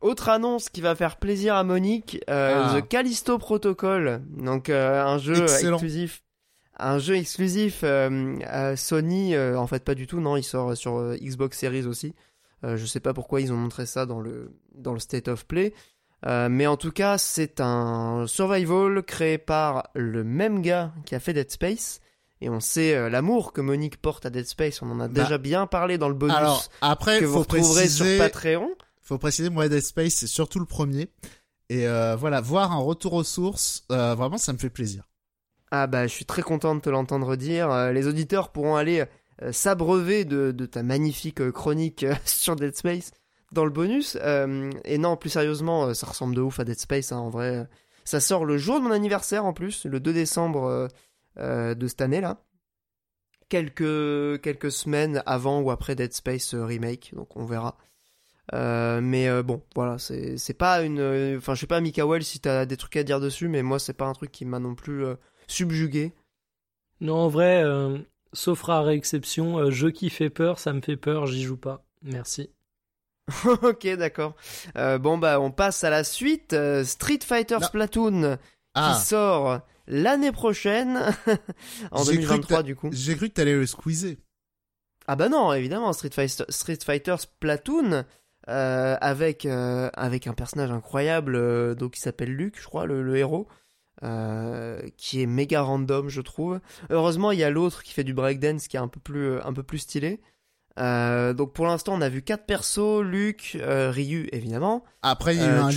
Autre 0.00 0.28
annonce 0.28 0.68
qui 0.68 0.80
va 0.80 0.94
faire 0.94 1.16
plaisir 1.16 1.54
à 1.54 1.64
Monique, 1.64 2.18
euh, 2.28 2.64
Ah. 2.66 2.80
The 2.80 2.88
Callisto 2.88 3.38
Protocol, 3.38 4.22
donc 4.36 4.68
euh, 4.68 5.02
un 5.02 5.18
jeu 5.18 5.42
Excellent. 5.42 5.76
exclusif, 5.76 6.22
un 6.78 6.98
jeu 6.98 7.16
exclusif 7.16 7.80
euh, 7.84 8.36
à 8.44 8.76
Sony. 8.76 9.36
en 9.38 9.66
fait, 9.66 9.84
pas 9.84 9.94
du 9.94 10.06
tout, 10.06 10.20
non, 10.20 10.36
il 10.36 10.42
sort 10.42 10.76
sur 10.76 11.14
Xbox 11.16 11.58
Series 11.58 11.86
aussi. 11.86 12.14
Je 12.62 12.86
sais 12.86 13.00
pas 13.00 13.12
pourquoi 13.12 13.42
ils 13.42 13.52
ont 13.52 13.56
montré 13.56 13.84
ça 13.84 14.06
dans 14.06 14.20
le 14.20 14.50
dans 14.74 14.94
le 14.94 14.98
State 14.98 15.28
of 15.28 15.46
Play, 15.46 15.74
mais 16.26 16.66
en 16.66 16.78
tout 16.78 16.92
cas, 16.92 17.18
c'est 17.18 17.60
un 17.60 18.26
survival 18.26 19.02
créé 19.02 19.36
par 19.36 19.90
le 19.94 20.24
même 20.24 20.62
gars 20.62 20.92
qui 21.04 21.14
a 21.14 21.20
fait 21.20 21.34
Dead 21.34 21.50
Space. 21.50 22.00
Et 22.44 22.50
on 22.50 22.60
sait 22.60 22.94
euh, 22.94 23.08
l'amour 23.08 23.54
que 23.54 23.62
Monique 23.62 23.96
porte 23.96 24.26
à 24.26 24.30
Dead 24.30 24.44
Space. 24.46 24.82
On 24.82 24.90
en 24.90 25.00
a 25.00 25.08
Bah, 25.08 25.22
déjà 25.22 25.38
bien 25.38 25.66
parlé 25.66 25.96
dans 25.96 26.08
le 26.10 26.14
bonus 26.14 26.36
Alors 26.36 26.62
après, 26.82 27.18
que 27.18 27.24
vous 27.24 27.32
faut 27.32 27.38
retrouverez 27.40 27.84
préciser, 27.84 28.18
sur 28.18 28.22
Patreon. 28.22 28.68
faut 29.00 29.16
préciser, 29.16 29.48
moi 29.48 29.66
Dead 29.70 29.80
Space, 29.82 30.12
c'est 30.12 30.26
surtout 30.26 30.58
le 30.58 30.66
premier. 30.66 31.08
Et 31.70 31.88
euh, 31.88 32.16
voilà, 32.16 32.42
voir 32.42 32.72
un 32.72 32.80
retour 32.80 33.14
aux 33.14 33.24
sources, 33.24 33.86
euh, 33.90 34.14
vraiment, 34.14 34.36
ça 34.36 34.52
me 34.52 34.58
fait 34.58 34.68
plaisir. 34.68 35.04
Ah 35.70 35.86
bah 35.86 36.06
je 36.06 36.12
suis 36.12 36.26
très 36.26 36.42
content 36.42 36.74
de 36.74 36.80
te 36.80 36.90
l'entendre 36.90 37.34
dire. 37.34 37.90
Les 37.92 38.06
auditeurs 38.06 38.50
pourront 38.52 38.76
aller 38.76 39.06
s'abreuver 39.50 40.26
de, 40.26 40.52
de 40.52 40.66
ta 40.66 40.82
magnifique 40.82 41.50
chronique 41.50 42.04
sur 42.26 42.56
Dead 42.56 42.76
Space 42.76 43.10
dans 43.52 43.64
le 43.64 43.70
bonus. 43.70 44.18
Euh, 44.20 44.70
et 44.84 44.98
non, 44.98 45.16
plus 45.16 45.30
sérieusement, 45.30 45.94
ça 45.94 46.06
ressemble 46.06 46.34
de 46.34 46.42
ouf 46.42 46.60
à 46.60 46.64
Dead 46.64 46.78
Space 46.78 47.10
hein, 47.10 47.16
en 47.16 47.30
vrai. 47.30 47.66
Ça 48.04 48.20
sort 48.20 48.44
le 48.44 48.58
jour 48.58 48.80
de 48.80 48.84
mon 48.84 48.90
anniversaire 48.90 49.46
en 49.46 49.54
plus, 49.54 49.86
le 49.86 49.98
2 49.98 50.12
décembre 50.12 50.88
euh, 51.38 51.74
de 51.74 51.86
cette 51.86 52.00
année 52.00 52.20
là. 52.20 52.38
Quelques, 53.50 54.40
quelques 54.40 54.72
semaines 54.72 55.22
avant 55.26 55.60
ou 55.60 55.70
après 55.70 55.94
Dead 55.94 56.12
Space 56.12 56.54
euh, 56.54 56.64
Remake, 56.64 57.12
donc 57.14 57.36
on 57.36 57.44
verra. 57.44 57.76
Euh, 58.52 59.00
mais 59.02 59.28
euh, 59.28 59.42
bon, 59.42 59.62
voilà, 59.74 59.98
c'est 59.98 60.36
c'est 60.38 60.54
pas 60.54 60.82
une. 60.82 60.98
euh, 60.98 61.36
Enfin, 61.38 61.54
je 61.54 61.60
sais 61.60 61.66
pas, 61.66 61.80
Mikael, 61.80 62.24
si 62.24 62.40
t'as 62.40 62.64
des 62.66 62.76
trucs 62.76 62.96
à 62.96 63.04
dire 63.04 63.20
dessus, 63.20 63.48
mais 63.48 63.62
moi, 63.62 63.78
c'est 63.78 63.92
pas 63.92 64.06
un 64.06 64.12
truc 64.12 64.32
qui 64.32 64.44
m'a 64.44 64.58
non 64.58 64.74
plus 64.74 65.04
euh, 65.04 65.14
subjugué. 65.46 66.12
Non, 67.00 67.16
en 67.16 67.28
vrai, 67.28 67.62
euh, 67.62 67.98
sauf 68.32 68.62
rare 68.62 68.88
exception, 68.90 69.58
euh, 69.58 69.70
jeu 69.70 69.90
qui 69.90 70.10
fait 70.10 70.30
peur, 70.30 70.58
ça 70.58 70.72
me 70.72 70.80
fait 70.80 70.96
peur, 70.96 71.26
j'y 71.26 71.42
joue 71.42 71.56
pas. 71.58 71.84
Merci. 72.02 72.50
ok, 73.62 73.86
d'accord. 73.96 74.34
Euh, 74.76 74.98
bon, 74.98 75.16
bah, 75.16 75.38
on 75.40 75.50
passe 75.50 75.84
à 75.84 75.90
la 75.90 76.02
suite. 76.04 76.52
Euh, 76.54 76.82
Street 76.84 77.20
Fighter 77.24 77.56
Non. 77.60 77.66
Splatoon 77.66 78.38
Ah, 78.74 78.94
qui 78.98 79.04
sort 79.06 79.60
l'année 79.86 80.32
prochaine, 80.32 80.98
en 81.90 82.04
J'ai 82.04 82.12
cru 82.12 82.16
que 82.18 82.22
2023 82.26 82.56
t'as- 82.58 82.62
du 82.62 82.76
coup. 82.76 82.88
j'ai 82.92 83.16
cru 83.16 83.28
que 83.28 83.34
t'allais 83.34 83.54
le 83.54 83.66
squeezer. 83.66 84.16
Ah 85.06 85.16
bah 85.16 85.28
non, 85.28 85.52
évidemment, 85.52 85.92
Street 85.92 86.10
Fighter, 86.12 86.44
Street 86.48 86.78
Fighter 86.84 87.16
Splatoon 87.18 88.04
euh, 88.48 88.96
avec 89.00 89.44
euh, 89.46 89.90
avec 89.94 90.26
un 90.26 90.32
personnage 90.34 90.70
incroyable, 90.70 91.34
euh, 91.36 91.74
donc 91.74 91.92
qui 91.92 92.00
s'appelle 92.00 92.30
Luke, 92.34 92.56
je 92.58 92.64
crois, 92.66 92.86
le, 92.86 93.02
le 93.02 93.16
héros, 93.16 93.46
qui 94.96 95.22
est 95.22 95.26
méga 95.26 95.62
random, 95.62 96.08
je 96.08 96.20
trouve. 96.20 96.60
Heureusement, 96.90 97.32
il 97.32 97.38
y 97.38 97.44
a 97.44 97.50
l'autre 97.50 97.82
qui 97.82 97.92
fait 97.92 98.04
du 98.04 98.12
breakdance, 98.14 98.68
qui 98.68 98.76
est 98.76 98.80
un 98.80 98.88
peu 98.88 99.00
plus 99.00 99.40
un 99.40 99.52
peu 99.52 99.62
plus 99.62 99.78
stylé. 99.78 100.20
Euh, 100.78 101.32
donc 101.34 101.52
pour 101.54 101.66
l'instant, 101.66 101.94
on 101.94 102.00
a 102.00 102.08
vu 102.08 102.22
quatre 102.22 102.46
persos, 102.46 103.02
Luke, 103.02 103.56
euh, 103.60 103.90
Ryu, 103.90 104.28
évidemment. 104.32 104.84
Après, 105.02 105.34
il 105.36 105.40
y 105.40 105.44
a 105.44 105.46
eu 105.46 105.50
Euh, 105.50 105.62
un 105.62 105.68
leak. 105.70 105.76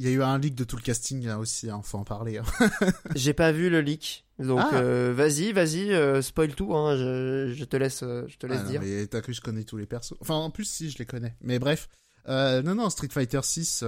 Euh, 0.00 0.02
Il 0.02 0.08
y 0.08 0.08
a 0.08 0.16
eu 0.16 0.22
un 0.22 0.38
leak 0.38 0.54
de 0.54 0.64
tout 0.64 0.76
le 0.76 0.82
casting 0.82 1.26
là 1.26 1.38
aussi, 1.38 1.70
hein, 1.70 1.80
faut 1.84 1.98
en 1.98 2.04
parler. 2.04 2.38
hein. 2.38 2.44
J'ai 3.14 3.32
pas 3.34 3.52
vu 3.52 3.70
le 3.70 3.80
leak, 3.80 4.24
donc 4.38 4.60
Ah. 4.72 4.76
euh, 4.76 5.12
vas-y, 5.14 5.52
vas-y, 5.52 5.92
euh, 5.92 6.22
spoil 6.22 6.54
tout, 6.54 6.74
hein, 6.74 6.96
je, 6.96 7.52
je 7.54 7.64
te 7.64 7.76
laisse, 7.76 8.02
euh, 8.02 8.24
je 8.28 8.36
te 8.36 8.46
laisse 8.46 8.60
Ah 8.60 8.64
non, 8.64 8.70
dire. 8.70 8.80
mais 8.82 9.06
t'as 9.06 9.20
cru 9.20 9.32
que 9.32 9.36
je 9.36 9.42
connais 9.42 9.64
tous 9.64 9.76
les 9.76 9.86
persos? 9.86 10.14
Enfin, 10.20 10.34
en 10.34 10.50
plus, 10.50 10.64
si, 10.64 10.90
je 10.90 10.98
les 10.98 11.06
connais. 11.06 11.36
Mais 11.40 11.58
bref. 11.58 11.88
Euh, 12.28 12.62
non, 12.62 12.74
non, 12.74 12.90
Street 12.90 13.08
Fighter 13.10 13.40
6, 13.42 13.84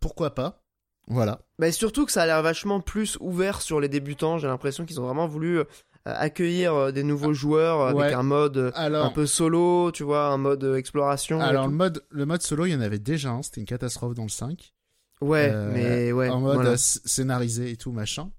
pourquoi 0.00 0.34
pas? 0.34 0.62
Voilà. 1.10 1.40
Bah, 1.58 1.72
surtout 1.72 2.04
que 2.04 2.12
ça 2.12 2.22
a 2.22 2.26
l'air 2.26 2.42
vachement 2.42 2.80
plus 2.80 3.16
ouvert 3.20 3.62
sur 3.62 3.80
les 3.80 3.88
débutants. 3.88 4.36
J'ai 4.38 4.46
l'impression 4.46 4.84
qu'ils 4.84 5.00
ont 5.00 5.04
vraiment 5.06 5.26
voulu 5.26 5.58
euh, 5.60 5.64
accueillir 6.04 6.74
euh, 6.74 6.92
des 6.92 7.02
nouveaux 7.02 7.32
joueurs 7.32 7.80
euh, 7.80 7.92
Ouais. 7.94 8.04
avec 8.04 8.14
un 8.14 8.22
mode 8.22 8.58
euh, 8.58 8.70
Alors, 8.74 9.06
un 9.06 9.10
peu 9.10 9.24
solo, 9.26 9.90
tu 9.90 10.02
vois, 10.02 10.26
un 10.26 10.36
mode 10.36 10.64
euh, 10.64 10.76
exploration. 10.76 11.40
alors 11.40 11.66
le, 11.66 11.72
mode, 11.74 12.04
le 12.10 12.26
mode 12.26 12.42
solo, 12.42 12.66
il 12.66 12.72
y 12.72 12.74
en 12.74 12.80
avait 12.82 12.98
déjà 12.98 13.30
un. 13.30 13.42
C'était 13.42 13.60
une 13.60 13.66
catastrophe 13.66 14.14
dans 14.14 14.24
le 14.24 14.28
5. 14.28 14.74
Ouais, 15.20 15.50
euh, 15.52 15.70
mais 15.72 16.12
ouais. 16.12 16.28
en 16.28 16.40
mode 16.40 16.54
voilà. 16.56 16.70
euh, 16.70 16.76
scénarisé 16.76 17.70
et 17.70 17.76
tout, 17.76 17.92
machin. 17.92 18.30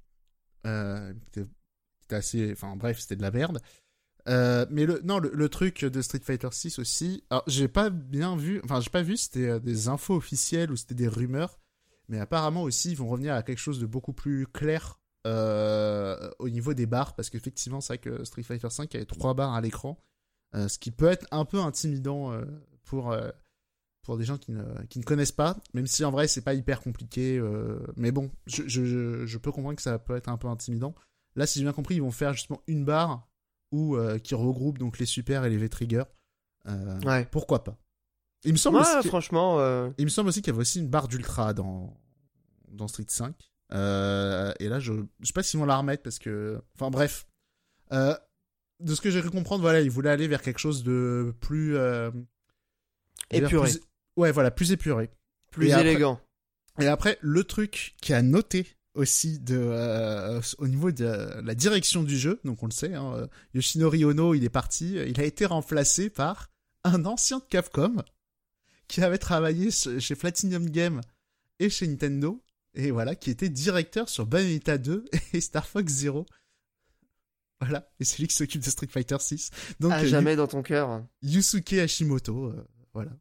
Euh, 0.66 1.14
c'était 1.26 1.48
c'était 2.02 2.16
assez. 2.16 2.52
Enfin, 2.52 2.76
bref, 2.76 3.00
c'était 3.00 3.16
de 3.16 3.22
la 3.22 3.32
merde. 3.32 3.60
Euh, 4.28 4.66
mais 4.70 4.86
le, 4.86 5.00
non, 5.04 5.18
le, 5.20 5.32
le 5.34 5.50
truc 5.50 5.84
de 5.86 6.02
Street 6.02 6.20
Fighter 6.24 6.50
6 6.52 6.78
aussi. 6.80 7.24
Alors, 7.30 7.44
j'ai 7.48 7.68
pas 7.68 7.90
bien 7.90 8.36
vu. 8.36 8.62
Enfin, 8.64 8.80
j'ai 8.82 8.90
pas 8.90 9.02
vu 9.02 9.18
c'était 9.18 9.48
euh, 9.48 9.60
des 9.60 9.88
infos 9.88 10.16
officielles 10.16 10.72
ou 10.72 10.76
c'était 10.76 10.96
des 10.96 11.08
rumeurs. 11.08 11.60
Mais 12.10 12.20
apparemment 12.20 12.64
aussi, 12.64 12.92
ils 12.92 12.98
vont 12.98 13.08
revenir 13.08 13.34
à 13.36 13.44
quelque 13.44 13.60
chose 13.60 13.80
de 13.80 13.86
beaucoup 13.86 14.14
plus 14.14 14.46
clair 14.48 15.00
euh, 15.28 16.30
au 16.40 16.50
niveau 16.50 16.74
des 16.74 16.86
barres. 16.86 17.16
Parce 17.16 17.30
qu'effectivement, 17.30 17.82
c'est 17.82 17.94
vrai 17.94 17.98
que 18.00 18.24
Street 18.24 18.44
Fighter 18.44 18.70
5 18.70 18.94
avait 18.96 19.06
trois 19.06 19.34
barres 19.34 19.54
à 19.54 19.62
l'écran. 19.62 19.98
euh, 20.56 20.68
ce 20.68 20.80
qui 20.80 20.92
peut 20.92 21.08
être 21.08 21.26
un 21.32 21.46
peu 21.46 21.60
intimidant 21.60 22.32
euh, 22.34 22.44
pour, 22.84 23.12
euh, 23.12 23.30
pour 24.10 24.18
des 24.18 24.26
gens 24.26 24.40
qui 24.40 24.52
ne, 24.52 24.64
qui 24.90 24.98
ne 24.98 25.04
connaissent 25.04 25.32
pas. 25.32 25.56
Même 25.76 25.86
si 25.86 26.04
en 26.04 26.10
vrai, 26.10 26.28
c'est 26.28 26.42
pas 26.42 26.56
hyper 26.56 26.82
compliqué. 26.82 27.38
euh, 27.38 27.78
mais 27.96 28.12
bon, 28.12 28.32
je, 28.48 28.64
je, 28.66 28.84
je- 28.84 29.38
peux 29.38 29.52
comprendre 29.52 29.76
que 29.76 29.84
ça 29.84 30.00
peut 30.00 30.16
être 30.16 30.30
un 30.30 30.38
peu 30.38 30.48
intimidant. 30.48 30.96
Là, 31.36 31.46
si 31.46 31.60
j'ai 31.60 31.64
bien 31.66 31.74
compris, 31.74 31.94
ils 31.96 32.02
vont 32.02 32.10
faire 32.10 32.34
justement 32.34 32.60
une 32.66 32.84
barre 32.86 33.28
où, 33.72 33.96
euh, 33.98 34.18
qui 34.18 34.34
regroupe 34.34 34.80
donc 34.80 34.98
les 34.98 35.06
super 35.06 35.46
et 35.46 35.50
les 35.52 35.58
V-Trigger. 35.58 36.06
Euh, 36.68 37.00
Ouais. 37.02 37.28
Pourquoi 37.30 37.64
pas? 37.64 37.78
Il 38.46 38.52
me 38.54 38.58
semble, 38.58 38.78
Ouais, 38.78 38.98
aussi 38.98 39.08
franchement, 39.10 39.60
euh, 39.60 39.92
il 40.00 40.06
me 40.06 40.10
semble 40.10 40.30
aussi 40.30 40.42
qu'il 40.42 40.52
y 40.52 40.56
avait 40.56 40.62
aussi 40.62 40.80
une 40.80 40.90
barre 40.90 41.08
d'ultra 41.08 41.54
dans, 41.54 41.96
dans 42.70 42.88
Street 42.88 43.06
5. 43.08 43.36
Euh, 43.74 44.52
et 44.60 44.70
là, 44.70 44.80
je, 44.80 44.94
je 45.20 45.26
sais 45.28 45.34
pas 45.34 45.44
s'ils 45.44 45.60
vont 45.60 45.68
la 45.68 45.78
remettre 45.78 46.02
parce 46.02 46.18
que, 46.18 46.60
enfin 46.74 46.90
bref, 46.90 47.28
de 47.92 48.96
ce 48.96 49.02
que 49.02 49.12
j'ai 49.12 49.20
cru 49.22 49.30
comprendre, 49.30 49.62
voilà, 49.62 49.82
ils 49.82 49.92
voulaient 49.92 50.10
aller 50.10 50.28
vers 50.28 50.42
quelque 50.42 50.58
chose 50.58 50.84
de 50.84 51.32
plus 51.42 51.78
Épuré. 53.32 53.70
plus- 53.70 53.82
Ouais, 54.20 54.32
voilà, 54.32 54.52
plus 54.52 54.72
épuré. 54.72 55.10
Plus 55.52 55.68
Et 55.68 55.72
après- 55.74 55.90
élégant. 55.92 56.20
Et 56.80 56.88
après, 56.88 57.18
le 57.22 57.44
truc 57.44 57.96
qui 58.02 58.14
a 58.14 58.22
noté 58.22 58.68
aussi 58.96 59.40
de, 59.40 59.58
euh, 59.58 60.42
au 60.58 60.68
niveau 60.68 60.92
de 60.92 61.06
la 61.44 61.56
direction 61.56 62.04
du 62.04 62.18
jeu, 62.18 62.40
donc 62.44 62.62
on 62.64 62.66
le 62.68 62.72
sait, 62.72 62.94
hein, 62.96 63.14
euh, 63.16 63.28
Yoshinori 63.54 64.04
Ono, 64.06 64.34
il 64.34 64.44
est 64.44 64.50
parti, 64.50 64.94
il 64.96 65.20
a 65.20 65.24
été 65.24 65.46
remplacé 65.46 66.10
par 66.10 66.50
un 66.84 67.06
ancien 67.06 67.40
de 67.40 67.44
Capcom 67.50 67.96
qui 68.88 69.02
avait 69.02 69.18
travaillé 69.18 69.72
ch- 69.72 70.00
chez 70.00 70.16
Platinum 70.16 70.70
Game 70.70 71.02
et 71.60 71.70
chez 71.70 71.88
Nintendo, 71.88 72.42
et 72.74 72.92
voilà, 72.92 73.16
qui 73.16 73.30
était 73.30 73.50
directeur 73.50 74.10
sur 74.10 74.26
Bayonetta 74.26 74.78
2 74.78 75.06
et 75.34 75.42
Star 75.42 75.68
Fox 75.68 75.92
Zero. 75.92 76.26
Voilà, 77.62 77.90
et 78.00 78.06
c'est 78.06 78.20
lui 78.20 78.28
qui 78.28 78.36
s'occupe 78.36 78.64
de 78.64 78.70
Street 78.70 78.88
Fighter 78.88 79.18
6. 79.20 79.50
Donc, 79.82 79.92
à 79.92 80.00
euh, 80.00 80.06
jamais 80.06 80.36
dans 80.38 80.48
ton 80.48 80.62
cœur. 80.64 81.04
Yusuke 81.22 81.74
Hashimoto, 81.74 82.54
voilà. 82.94 83.12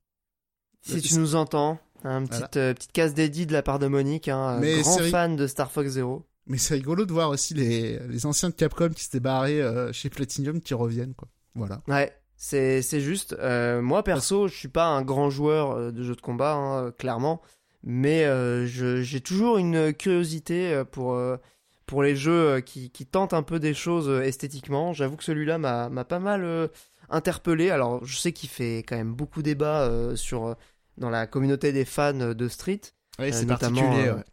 Si 0.82 0.96
Euh, 0.96 1.00
tu 1.00 1.16
nous 1.18 1.34
entends, 1.34 1.78
hein, 2.04 2.24
petite, 2.26 2.56
euh, 2.56 2.74
petite 2.74 2.92
case 2.92 3.14
dédiée 3.14 3.46
de 3.46 3.52
la 3.52 3.62
part 3.62 3.78
de 3.78 3.86
Monique, 3.88 4.28
hein, 4.28 4.38
un 4.38 4.60
Mais 4.60 4.80
grand 4.80 4.98
fan 5.10 5.36
de 5.36 5.46
Star 5.46 5.70
Fox 5.70 5.90
Zero. 5.90 6.24
Mais 6.46 6.56
c'est 6.58 6.74
rigolo 6.74 7.04
de 7.04 7.12
voir 7.12 7.28
aussi 7.30 7.52
les, 7.54 7.98
les 8.08 8.24
anciens 8.26 8.48
de 8.48 8.54
Capcom 8.54 8.88
qui 8.90 9.04
s'étaient 9.04 9.20
barrés 9.20 9.60
euh, 9.60 9.92
chez 9.92 10.08
Platinum 10.08 10.60
qui 10.60 10.72
reviennent, 10.74 11.14
quoi. 11.14 11.28
Voilà. 11.54 11.82
Ouais, 11.88 12.12
c'est 12.36 12.80
c'est 12.82 13.00
juste. 13.00 13.34
euh, 13.38 13.82
moi 13.82 14.02
perso, 14.02 14.48
je 14.48 14.54
suis 14.56 14.68
pas 14.68 14.86
un 14.86 15.02
grand 15.02 15.28
joueur 15.28 15.72
euh, 15.72 15.90
de 15.92 16.02
jeux 16.02 16.14
de 16.14 16.20
combat, 16.22 16.54
hein, 16.54 16.84
euh, 16.86 16.90
clairement, 16.90 17.42
mais 17.82 18.24
euh, 18.24 18.66
je- 18.66 19.02
j'ai 19.02 19.20
toujours 19.20 19.58
une 19.58 19.92
curiosité 19.92 20.72
euh, 20.72 20.84
pour 20.84 21.12
euh, 21.14 21.36
pour 21.84 22.02
les 22.02 22.16
jeux 22.16 22.48
euh, 22.48 22.60
qui, 22.60 22.90
qui 22.90 23.04
tentent 23.06 23.34
un 23.34 23.42
peu 23.42 23.58
des 23.58 23.74
choses 23.74 24.08
euh, 24.08 24.22
esthétiquement. 24.22 24.92
J'avoue 24.94 25.16
que 25.16 25.24
celui-là 25.24 25.58
m'a 25.58 25.88
m'a 25.90 26.04
pas 26.04 26.18
mal 26.20 26.44
euh, 26.44 26.68
interpellé. 27.10 27.70
Alors, 27.70 28.04
je 28.04 28.16
sais 28.18 28.32
qu'il 28.32 28.48
fait 28.48 28.78
quand 28.78 28.96
même 28.96 29.14
beaucoup 29.14 29.42
débat 29.42 29.82
euh, 29.82 30.16
sur 30.16 30.46
euh, 30.46 30.54
dans 30.96 31.10
la 31.10 31.26
communauté 31.26 31.72
des 31.72 31.84
fans 31.84 32.12
de 32.34 32.48
Street. 32.48 32.80
Ouais, 33.18 33.28
Euh, 33.28 33.32
c'est 33.32 33.46
notamment, 33.46 33.80
particulier, 33.82 34.10
ouais. 34.12 34.24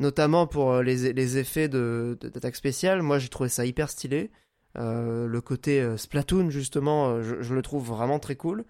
notamment 0.00 0.46
pour 0.46 0.80
les, 0.82 1.12
les 1.12 1.38
effets 1.38 1.68
d'attaque 1.68 2.56
spéciale. 2.56 3.02
Moi, 3.02 3.18
j'ai 3.18 3.28
trouvé 3.28 3.48
ça 3.48 3.64
hyper 3.66 3.88
stylé. 3.90 4.30
Le 4.76 5.38
côté 5.40 5.86
Splatoon, 5.96 6.50
justement, 6.50 7.22
je, 7.22 7.40
je 7.42 7.54
le 7.54 7.62
trouve 7.62 7.86
vraiment 7.86 8.18
très 8.18 8.34
cool. 8.36 8.64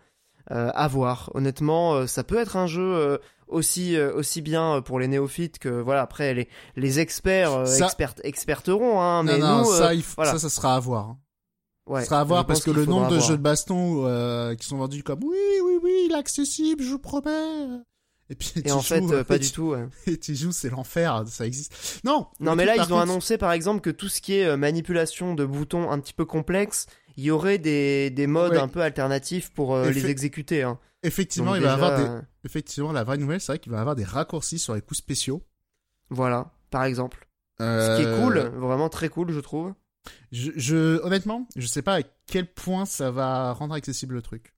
Euh, 0.51 0.71
à 0.75 0.89
voir. 0.89 1.31
Honnêtement, 1.33 1.95
euh, 1.95 2.07
ça 2.07 2.23
peut 2.23 2.37
être 2.39 2.59
un 2.59 2.67
jeu 2.67 2.83
euh, 2.83 3.17
aussi 3.49 3.99
aussi 3.99 4.43
bien 4.43 4.83
pour 4.83 5.01
les 5.01 5.09
néophytes 5.09 5.59
que 5.59 5.71
voilà. 5.71 6.03
Après, 6.03 6.35
les 6.35 6.49
les 6.77 7.01
experts 7.01 7.67
Ça- 7.67 7.87
expert- 7.87 8.21
experteront, 8.25 9.01
hein. 9.01 9.23
Mais 9.23 9.39
non, 9.39 9.47
non, 9.49 9.59
nous, 9.61 9.73
ça, 9.73 9.95
il 9.95 10.03
faut- 10.03 10.17
voilà. 10.17 10.33
ça, 10.33 10.39
ça 10.39 10.51
sera 10.51 10.75
à 10.77 10.81
voir. 10.81 11.09
hein. 11.09 11.19
Ouais, 11.87 12.01
ça 12.01 12.07
sera 12.07 12.21
à 12.21 12.25
voir 12.25 12.47
parce 12.47 12.63
que 12.63 12.71
le 12.71 12.85
nombre 12.87 13.09
de 13.09 13.21
jeux 13.21 13.37
de 13.37 13.43
baston 13.43 14.07
euh, 14.07 14.55
qui 14.55 14.67
sont 14.67 14.77
vendus 14.79 15.03
comme 15.03 15.23
oui, 15.25 15.37
oui, 15.65 15.79
oui, 15.83 16.03
il 16.07 16.13
est 16.13 16.19
accessible, 16.19 16.83
je 16.83 16.91
vous 16.91 16.99
promets. 16.99 17.81
Et 18.31 18.35
puis 18.37 18.53
Et 18.57 18.63
tu 18.63 18.73
en 18.73 18.81
fait, 18.81 19.01
joues, 19.03 19.13
euh, 19.13 19.23
pas 19.25 19.39
du 19.39 19.51
tout. 19.53 19.71
ouais. 19.73 19.87
Et 20.07 20.19
tu 20.19 20.35
joues, 20.35 20.53
c'est 20.53 20.71
l'enfer, 20.71 21.25
ça 21.29 21.47
existe. 21.47 22.01
Non. 22.05 22.27
Non, 22.41 22.57
mais 22.57 22.65
là, 22.65 22.75
ils 22.77 22.81
ont 22.81 22.87
contre, 22.87 23.03
annoncé 23.03 23.37
par 23.37 23.53
exemple 23.53 23.81
que 23.83 23.91
tout 23.91 24.09
ce 24.09 24.21
qui 24.23 24.35
est 24.35 24.47
euh, 24.47 24.57
manipulation 24.57 25.35
de 25.35 25.45
boutons 25.45 25.91
un 25.91 25.99
petit 26.01 26.15
peu 26.15 26.25
complexe, 26.25 26.87
il 27.19 27.25
y 27.25 27.31
aurait 27.31 27.59
des, 27.59 28.09
des 28.11 28.27
modes 28.27 28.53
Ouais. 28.53 28.59
un 28.59 28.69
peu 28.69 28.81
alternatifs 28.81 29.51
pour 29.53 29.77
les 29.79 30.07
exécuter. 30.07 30.63
Hein. 30.63 30.79
Effectivement, 31.03 31.51
Donc 31.53 31.61
il 31.61 31.65
va 31.67 31.75
déjà, 31.75 31.87
avoir 31.87 32.19
des. 32.21 32.27
Effectivement, 32.47 32.93
la 32.93 33.05
vraie 33.05 33.19
nouvelle, 33.19 33.41
c'est 33.41 33.53
vrai 33.53 33.59
qu'il 33.59 33.71
va 33.73 33.79
y 33.79 33.81
avoir 33.81 33.95
des 33.95 34.05
raccourcis 34.05 34.59
sur 34.59 34.75
les 34.75 34.81
coups 34.81 34.99
spéciaux. 34.99 35.43
Voilà, 36.09 36.53
par 36.71 36.85
exemple. 36.85 37.29
Ce 37.61 37.97
qui 38.01 38.03
est 38.09 38.21
cool, 38.23 38.39
vraiment 38.57 38.89
très 38.89 39.09
cool, 39.11 39.31
je 39.33 39.41
trouve. 39.41 39.75
Je, 40.33 40.51
je, 40.57 41.01
honnêtement, 41.03 41.47
je 41.57 41.67
sais 41.67 41.83
pas 41.83 41.99
à 41.99 42.03
quel 42.27 42.47
point 42.53 42.85
ça 42.87 43.11
va 43.11 43.53
rendre 43.53 43.75
accessible 43.75 44.15
le 44.15 44.23
truc. 44.23 44.55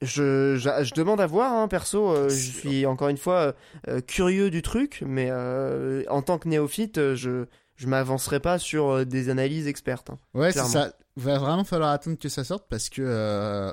Je, 0.00 0.54
je, 0.56 0.84
je 0.84 0.94
demande 0.94 1.20
à 1.20 1.26
voir, 1.26 1.52
hein, 1.54 1.66
perso. 1.66 2.10
euh, 2.12 2.28
je 2.28 2.34
suis 2.52 2.86
encore 2.86 3.08
une 3.08 3.16
fois 3.16 3.34
euh, 3.38 3.52
euh, 3.88 4.00
curieux 4.00 4.48
du 4.50 4.62
truc, 4.62 5.02
mais 5.04 5.28
euh, 5.30 6.04
en 6.08 6.22
tant 6.22 6.38
que 6.38 6.48
néophyte, 6.48 7.14
je 7.14 7.46
je 7.74 7.86
m'avancerai 7.86 8.40
pas 8.40 8.58
sur 8.58 8.88
euh, 8.90 9.04
des 9.04 9.28
analyses 9.28 9.66
expertes. 9.66 10.10
hein. 10.10 10.18
Ouais, 10.34 10.52
c'est 10.52 10.58
ça. 10.68 10.92
Va 11.16 11.38
vraiment 11.38 11.64
falloir 11.64 11.90
attendre 11.90 12.18
que 12.18 12.28
ça 12.28 12.44
sorte 12.44 12.66
parce 12.68 12.88
que. 12.88 13.02
euh, 13.04 13.72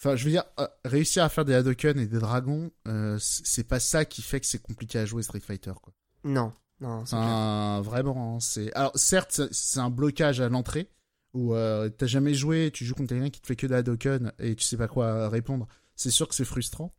Enfin, 0.00 0.14
je 0.14 0.24
veux 0.24 0.30
dire, 0.30 0.44
euh, 0.60 0.66
réussir 0.84 1.24
à 1.24 1.28
faire 1.28 1.44
des 1.44 1.54
Hadoken 1.54 1.98
et 1.98 2.06
des 2.06 2.20
dragons, 2.20 2.70
euh, 2.86 3.18
c'est 3.20 3.66
pas 3.66 3.80
ça 3.80 4.04
qui 4.04 4.22
fait 4.22 4.38
que 4.38 4.46
c'est 4.46 4.62
compliqué 4.62 4.96
à 5.00 5.04
jouer 5.06 5.24
Street 5.24 5.40
Fighter, 5.40 5.72
quoi. 5.82 5.92
Non, 6.22 6.52
non, 6.80 7.80
vraiment, 7.82 8.36
hein, 8.36 8.40
c'est. 8.40 8.72
Alors, 8.74 8.92
certes, 8.96 9.40
c'est- 9.52 9.80
un 9.80 9.90
blocage 9.90 10.40
à 10.40 10.48
l'entrée 10.48 10.88
où 11.34 11.54
euh, 11.54 11.88
t'as 11.88 12.06
jamais 12.06 12.34
joué, 12.34 12.70
tu 12.72 12.84
joues 12.84 12.94
contre 12.94 13.10
quelqu'un 13.10 13.30
qui 13.30 13.40
te 13.40 13.46
fait 13.46 13.56
que 13.56 13.66
des 13.66 13.74
Hadoken 13.74 14.32
et 14.38 14.54
tu 14.56 14.64
sais 14.64 14.76
pas 14.76 14.88
quoi 14.88 15.28
répondre. 15.28 15.66
C'est 15.94 16.10
sûr 16.10 16.28
que 16.28 16.34
c'est 16.34 16.44
frustrant, 16.44 16.94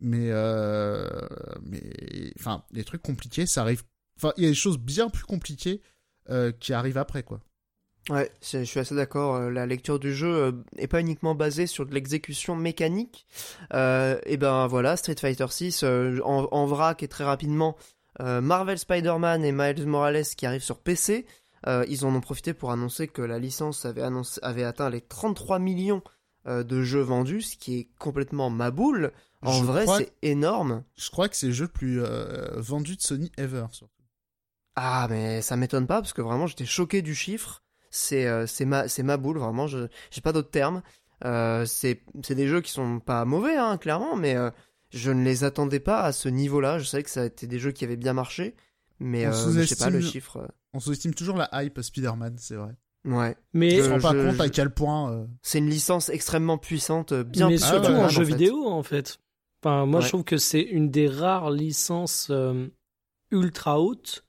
mais 0.00 0.28
euh, 0.30 1.08
mais 1.62 2.32
enfin, 2.38 2.64
les 2.72 2.84
trucs 2.84 3.02
compliqués, 3.02 3.46
ça 3.46 3.62
arrive. 3.62 3.82
Enfin, 4.18 4.32
il 4.36 4.44
y 4.44 4.46
a 4.46 4.50
des 4.50 4.54
choses 4.54 4.78
bien 4.78 5.08
plus 5.08 5.24
compliquées 5.24 5.80
euh, 6.30 6.52
qui 6.52 6.72
arrivent 6.72 6.98
après, 6.98 7.22
quoi. 7.22 7.40
Ouais, 8.10 8.30
je 8.42 8.64
suis 8.64 8.80
assez 8.80 8.94
d'accord. 8.94 9.36
euh, 9.36 9.50
La 9.50 9.64
lecture 9.64 9.98
du 9.98 10.12
jeu 10.14 10.64
est 10.76 10.88
pas 10.88 11.00
uniquement 11.00 11.34
basée 11.34 11.66
sur 11.66 11.86
de 11.86 11.94
l'exécution 11.94 12.54
mécanique. 12.56 13.26
Euh, 13.74 14.20
et 14.26 14.36
ben 14.36 14.66
voilà, 14.66 14.96
Street 14.96 15.14
Fighter 15.18 15.46
6 15.48 15.82
en, 15.84 16.48
en 16.50 16.66
vrac 16.66 17.02
et 17.02 17.08
très 17.08 17.24
rapidement. 17.24 17.76
Euh, 18.22 18.40
Marvel 18.40 18.78
Spider-Man 18.78 19.44
et 19.44 19.52
Miles 19.52 19.86
Morales 19.86 20.24
qui 20.36 20.46
arrivent 20.46 20.62
sur 20.62 20.78
PC. 20.78 21.26
euh, 21.66 21.84
ils 21.88 22.04
en 22.06 22.14
ont 22.14 22.20
profité 22.20 22.54
pour 22.54 22.70
annoncer 22.72 23.08
que 23.08 23.22
la 23.22 23.38
licence 23.38 23.84
avait, 23.84 24.02
annoncé, 24.02 24.40
avait 24.42 24.64
atteint 24.64 24.90
les 24.90 25.00
33 25.00 25.58
millions 25.58 26.02
euh, 26.48 26.64
de 26.64 26.82
jeux 26.82 27.02
vendus, 27.02 27.42
ce 27.42 27.56
qui 27.56 27.78
est 27.78 27.88
complètement 27.98 28.50
ma 28.50 28.70
boule. 28.70 29.12
En 29.42 29.52
Je 29.52 29.64
vrai, 29.64 29.86
c'est 29.86 30.12
énorme. 30.22 30.82
Je 30.96 31.10
crois 31.10 31.28
que 31.28 31.36
c'est 31.36 31.46
le 31.48 31.52
jeu 31.52 31.64
le 31.64 31.70
plus 31.70 32.02
euh, 32.02 32.48
vendu 32.56 32.96
de 32.96 33.00
Sony 33.02 33.30
ever, 33.38 33.66
surtout. 33.72 33.92
Ah, 34.74 35.06
mais 35.10 35.42
ça 35.42 35.56
m'étonne 35.56 35.86
pas 35.86 36.00
parce 36.00 36.12
que 36.12 36.22
vraiment 36.22 36.46
j'étais 36.46 36.64
choqué 36.64 37.02
du 37.02 37.14
chiffre. 37.14 37.62
C'est 37.90 38.26
euh, 38.26 38.46
c'est 38.46 38.64
ma 38.64 38.84
ma 39.04 39.16
boule 39.16 39.38
vraiment. 39.38 39.66
Je 39.66 39.86
j'ai 40.10 40.20
pas 40.20 40.32
d'autres 40.32 40.50
termes. 40.50 40.82
Euh, 41.24 41.64
c'est 41.66 42.02
c'est 42.22 42.34
des 42.34 42.48
jeux 42.48 42.60
qui 42.60 42.72
sont 42.72 42.98
pas 42.98 43.24
mauvais 43.24 43.56
hein, 43.56 43.76
clairement, 43.78 44.16
mais 44.16 44.34
je 44.92 45.10
ne 45.10 45.24
les 45.24 45.44
attendais 45.44 45.80
pas 45.80 46.02
à 46.02 46.12
ce 46.12 46.28
niveau-là. 46.28 46.78
Je 46.78 46.84
savais 46.84 47.02
que 47.02 47.10
ça 47.10 47.22
a 47.22 47.26
été 47.26 47.46
des 47.46 47.58
jeux 47.58 47.72
qui 47.72 47.84
avaient 47.84 47.96
bien 47.96 48.12
marché, 48.12 48.54
mais 49.00 49.26
On 49.26 49.30
euh, 49.30 49.52
je 49.62 49.64
sais 49.66 49.76
pas 49.76 49.90
le 49.90 50.00
chiffre. 50.00 50.36
euh, 50.38 50.46
On 50.74 50.80
sous-estime 50.80 51.14
toujours 51.14 51.36
la 51.36 51.48
hype 51.62 51.80
Spider-Man, 51.80 52.34
c'est 52.38 52.56
vrai. 52.56 52.74
Ouais, 53.04 53.36
Mais, 53.52 53.80
On 53.82 53.84
se 53.84 53.90
rend 53.90 54.00
pas 54.00 54.12
je- 54.12 54.28
compte 54.30 54.40
à 54.40 54.48
quel 54.48 54.70
point. 54.70 55.12
euh, 55.12 55.26
c'est 55.42 55.58
une 55.58 55.68
licence 55.68 56.08
extrêmement 56.08 56.56
puissante, 56.58 57.10
euh, 57.12 57.24
bien 57.24 57.48
mais 57.48 57.56
plus 57.56 57.64
surtout 57.66 57.90
ouais, 57.90 57.98
en 57.98 58.08
jeu 58.08 58.24
fait. 58.24 58.30
vidéo, 58.30 58.66
en 58.68 58.82
fait. 58.84 59.18
Enfin, 59.62 59.86
moi, 59.86 59.98
Ouais. 60.00 60.04
je 60.04 60.08
trouve 60.10 60.24
que 60.24 60.36
c'est 60.36 60.60
une 60.62 60.90
des 60.90 61.08
rares 61.08 61.50
licences 61.50 62.28
euh, 62.30 62.68
ultra 63.30 63.80
hautes 63.80 64.24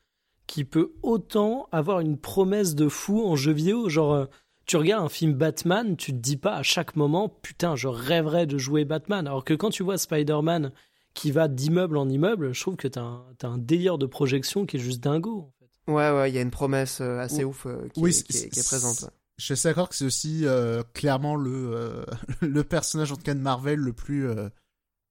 qui 0.47 0.63
peut 0.65 0.93
autant 1.03 1.67
avoir 1.71 1.99
une 1.99 2.17
promesse 2.17 2.75
de 2.75 2.87
fou 2.89 3.23
en 3.25 3.35
jeu 3.35 3.51
vidéo. 3.51 3.89
Genre, 3.89 4.13
euh, 4.13 4.25
tu 4.65 4.77
regardes 4.77 5.03
un 5.05 5.09
film 5.09 5.33
Batman, 5.33 5.97
tu 5.97 6.11
te 6.11 6.17
dis 6.17 6.37
pas 6.37 6.55
à 6.55 6.63
chaque 6.63 6.95
moment, 6.95 7.29
putain, 7.29 7.75
je 7.75 7.87
rêverais 7.87 8.45
de 8.45 8.57
jouer 8.57 8.85
Batman. 8.85 9.27
Alors 9.27 9.43
que 9.43 9.53
quand 9.53 9.69
tu 9.69 9.83
vois 9.83 9.97
Spider-Man 9.97 10.71
qui 11.13 11.31
va 11.31 11.47
d'immeuble 11.47 11.97
en 11.97 12.07
immeuble, 12.09 12.53
je 12.53 12.61
trouve 12.61 12.75
que 12.75 12.87
t'as 12.87 13.01
un, 13.01 13.23
t'as 13.37 13.47
un 13.49 13.57
délire 13.57 13.97
de 13.97 14.05
projection 14.05 14.65
qui 14.65 14.77
est 14.77 14.79
juste 14.79 15.01
dingo. 15.03 15.39
En 15.41 15.53
fait. 15.59 15.91
Ouais, 15.91 16.11
ouais, 16.11 16.31
il 16.31 16.35
y 16.35 16.37
a 16.37 16.41
une 16.41 16.49
promesse 16.51 17.01
euh, 17.01 17.19
assez 17.19 17.43
Ou- 17.43 17.49
ouf 17.49 17.65
euh, 17.65 17.87
qui, 17.93 17.99
oui, 17.99 18.09
est, 18.11 18.23
qui, 18.23 18.37
est, 18.37 18.39
c'est- 18.41 18.49
qui 18.49 18.59
est 18.59 18.65
présente. 18.67 19.09
Je 19.37 19.45
suis 19.45 19.53
assez 19.53 19.67
d'accord 19.67 19.89
que 19.89 19.95
c'est 19.95 20.05
aussi 20.05 20.41
euh, 20.45 20.83
clairement 20.93 21.35
le, 21.35 21.71
euh, 21.73 22.05
le 22.41 22.63
personnage 22.63 23.11
en 23.11 23.15
tout 23.15 23.23
cas 23.23 23.33
de 23.33 23.39
Marvel 23.39 23.79
le 23.79 23.91
plus, 23.93 24.27
euh, 24.29 24.47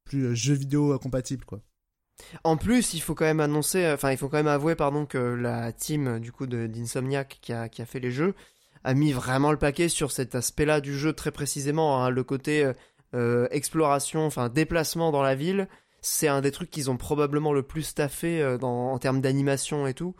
plus 0.05 0.35
jeu 0.35 0.55
vidéo 0.55 0.99
compatible 0.99 1.45
quoi. 1.45 1.61
En 2.45 2.57
plus, 2.57 2.95
il 2.95 3.01
faut 3.01 3.15
quand 3.17 3.25
même 3.25 3.41
annoncer, 3.41 3.91
enfin, 3.93 4.13
il 4.13 4.17
faut 4.17 4.29
quand 4.29 4.37
même 4.37 4.47
avouer, 4.47 4.77
pardon, 4.77 5.07
que 5.07 5.19
la 5.19 5.73
team 5.73 6.21
du 6.21 6.31
coup 6.31 6.47
de 6.47 6.67
d'Insomniac 6.69 7.39
qui 7.43 7.53
a, 7.53 7.69
qui 7.69 7.83
a 7.83 7.87
fait 7.87 7.99
les 8.01 8.13
jeux 8.13 8.35
a 8.85 8.95
mis 8.95 9.13
vraiment 9.13 9.53
le 9.53 9.59
paquet 9.59 9.89
sur 9.89 10.11
cet 10.13 10.35
aspect-là 10.35 10.81
du 10.81 10.97
jeu 10.97 11.13
très 11.13 11.31
précisément, 11.31 12.03
hein, 12.03 12.11
le 12.11 12.25
côté 12.25 12.65
euh, 12.65 12.73
euh, 13.15 13.49
exploration, 13.51 14.27
enfin 14.27 14.49
déplacement 14.49 15.13
dans 15.13 15.23
la 15.23 15.35
ville. 15.35 15.69
C'est 16.01 16.29
un 16.29 16.41
des 16.41 16.51
trucs 16.51 16.71
qu'ils 16.71 16.91
ont 16.91 16.97
probablement 16.97 17.53
le 17.53 17.63
plus 17.63 17.83
staffé 17.83 18.43
euh, 18.43 18.59
en 18.59 18.99
termes 18.99 19.21
d'animation 19.21 19.87
et 19.87 19.95
tout. 19.95 20.15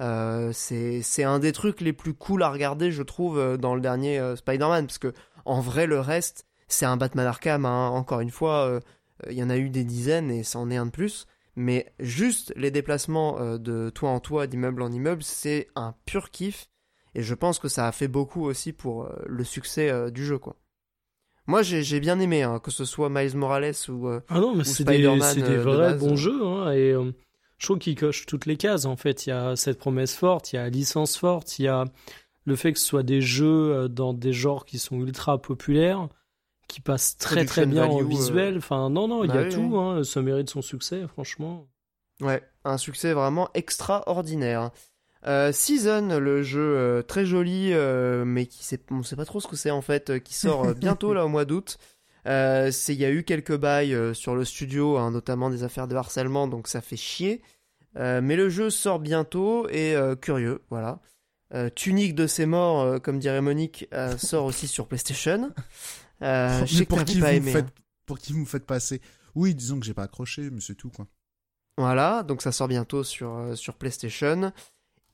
C'est 0.00 1.24
un 1.24 1.38
des 1.38 1.52
trucs 1.52 1.80
les 1.80 1.92
plus 1.92 2.14
cool 2.14 2.42
à 2.42 2.50
regarder, 2.50 2.92
je 2.92 3.02
trouve, 3.02 3.58
dans 3.58 3.74
le 3.74 3.80
dernier 3.80 4.34
Spider-Man, 4.36 4.86
parce 4.86 4.98
que 4.98 5.12
en 5.44 5.60
vrai, 5.60 5.86
le 5.86 5.98
reste, 5.98 6.46
c'est 6.68 6.86
un 6.86 6.96
Batman 6.96 7.26
Arkham. 7.26 7.64
hein. 7.64 7.88
Encore 7.88 8.20
une 8.20 8.30
fois, 8.30 8.80
il 9.28 9.32
y 9.32 9.42
en 9.42 9.50
a 9.50 9.56
eu 9.56 9.70
des 9.70 9.82
dizaines 9.82 10.30
et 10.30 10.44
ça 10.44 10.60
en 10.60 10.70
est 10.70 10.76
un 10.76 10.86
de 10.86 10.92
plus. 10.92 11.26
Mais 11.56 11.92
juste 11.98 12.52
les 12.54 12.70
déplacements 12.70 13.58
de 13.58 13.90
toit 13.90 14.10
en 14.10 14.20
toit, 14.20 14.46
d'immeuble 14.46 14.82
en 14.82 14.92
immeuble, 14.92 15.24
c'est 15.24 15.66
un 15.74 15.96
pur 16.06 16.30
kiff. 16.30 16.68
Et 17.14 17.22
je 17.22 17.34
pense 17.34 17.58
que 17.58 17.68
ça 17.68 17.86
a 17.86 17.92
fait 17.92 18.08
beaucoup 18.08 18.44
aussi 18.44 18.72
pour 18.72 19.04
euh, 19.04 19.12
le 19.26 19.44
succès 19.44 19.90
euh, 19.90 20.10
du 20.10 20.24
jeu, 20.24 20.38
quoi. 20.38 20.56
Moi, 21.46 21.62
j'ai 21.62 21.98
bien 22.00 22.20
aimé, 22.20 22.42
hein, 22.42 22.58
que 22.58 22.70
ce 22.70 22.84
soit 22.84 23.08
Miles 23.08 23.36
Morales 23.36 23.72
ou. 23.88 24.08
euh, 24.08 24.20
Ah 24.28 24.38
non, 24.40 24.54
mais 24.54 24.64
c'est 24.64 24.84
des, 24.84 25.00
de 25.00 25.56
vrais 25.56 25.94
bons 25.94 26.16
jeux. 26.16 26.44
hein, 26.46 26.72
et 26.72 26.92
euh, 26.92 27.10
je 27.56 27.66
trouve 27.66 27.78
qu'il 27.78 27.94
coche 27.96 28.26
toutes 28.26 28.44
les 28.44 28.58
cases. 28.58 28.84
En 28.84 28.96
fait, 28.96 29.26
il 29.26 29.30
y 29.30 29.32
a 29.32 29.56
cette 29.56 29.78
promesse 29.78 30.14
forte, 30.14 30.52
il 30.52 30.56
y 30.56 30.58
a 30.58 30.64
la 30.64 30.68
licence 30.70 31.16
forte, 31.16 31.58
il 31.58 31.64
y 31.64 31.68
a 31.68 31.86
le 32.44 32.54
fait 32.56 32.74
que 32.74 32.78
ce 32.78 32.84
soit 32.86 33.02
des 33.02 33.22
jeux 33.22 33.88
dans 33.88 34.12
des 34.12 34.34
genres 34.34 34.66
qui 34.66 34.78
sont 34.78 35.00
ultra 35.00 35.40
populaires, 35.40 36.08
qui 36.66 36.82
passent 36.82 37.16
très 37.16 37.46
très 37.46 37.64
bien 37.64 37.86
en 37.86 38.02
visuel. 38.02 38.58
Enfin, 38.58 38.90
non, 38.90 39.08
non, 39.08 39.24
il 39.24 39.28
y 39.28 39.38
a 39.38 39.44
bah 39.44 39.50
tout. 39.50 39.78
Hein, 39.78 40.04
ça 40.04 40.20
mérite 40.20 40.50
son 40.50 40.60
succès, 40.60 41.06
franchement. 41.08 41.66
Ouais, 42.20 42.42
un 42.64 42.76
succès 42.78 43.14
vraiment 43.14 43.48
extraordinaire. 43.54 44.70
Euh, 45.26 45.50
Season, 45.50 46.18
le 46.20 46.42
jeu 46.42 46.76
euh, 46.76 47.02
très 47.02 47.26
joli, 47.26 47.72
euh, 47.72 48.24
mais 48.24 48.46
qui 48.46 48.64
sait, 48.64 48.80
on 48.90 49.02
sait 49.02 49.16
pas 49.16 49.24
trop 49.24 49.40
ce 49.40 49.48
que 49.48 49.56
c'est 49.56 49.70
en 49.70 49.82
fait, 49.82 50.22
qui 50.22 50.34
sort 50.34 50.74
bientôt 50.74 51.12
là 51.14 51.24
au 51.24 51.28
mois 51.28 51.44
d'août. 51.44 51.78
c'est, 52.24 52.94
il 52.94 53.00
y 53.00 53.04
a 53.04 53.10
eu 53.10 53.24
quelques 53.24 53.56
bails 53.56 54.14
sur 54.14 54.34
le 54.34 54.44
studio, 54.44 54.96
hein, 54.96 55.10
notamment 55.10 55.50
des 55.50 55.64
affaires 55.64 55.88
de 55.88 55.96
harcèlement, 55.96 56.46
donc 56.46 56.68
ça 56.68 56.80
fait 56.80 56.96
chier. 56.96 57.42
mais 57.96 58.36
le 58.36 58.48
jeu 58.48 58.70
sort 58.70 59.00
bientôt 59.00 59.68
et 59.70 59.96
curieux, 60.20 60.62
voilà. 60.70 61.00
Tunique 61.74 62.14
de 62.14 62.26
ses 62.26 62.46
morts, 62.46 63.00
comme 63.02 63.18
dirait 63.18 63.40
Monique, 63.40 63.88
sort 64.18 64.44
aussi 64.44 64.68
sur 64.68 64.86
PlayStation. 64.86 65.50
je 66.20 66.66
sais 66.66 66.84
pour 66.84 67.02
qui 67.04 67.20
pas 67.20 67.32
aimé, 67.32 67.56
hein. 67.56 67.66
pour 68.06 68.18
qui 68.18 68.32
vous 68.32 68.40
me 68.40 68.46
faites 68.46 68.66
passer 68.66 69.00
Oui, 69.34 69.54
disons 69.54 69.80
que 69.80 69.86
j'ai 69.86 69.94
pas 69.94 70.04
accroché, 70.04 70.50
mais 70.50 70.60
c'est 70.60 70.74
tout 70.76 70.90
quoi. 70.90 71.06
Voilà, 71.76 72.24
donc 72.24 72.42
ça 72.42 72.50
sort 72.50 72.66
bientôt 72.66 73.04
sur, 73.04 73.56
sur 73.56 73.74
PlayStation. 73.74 74.52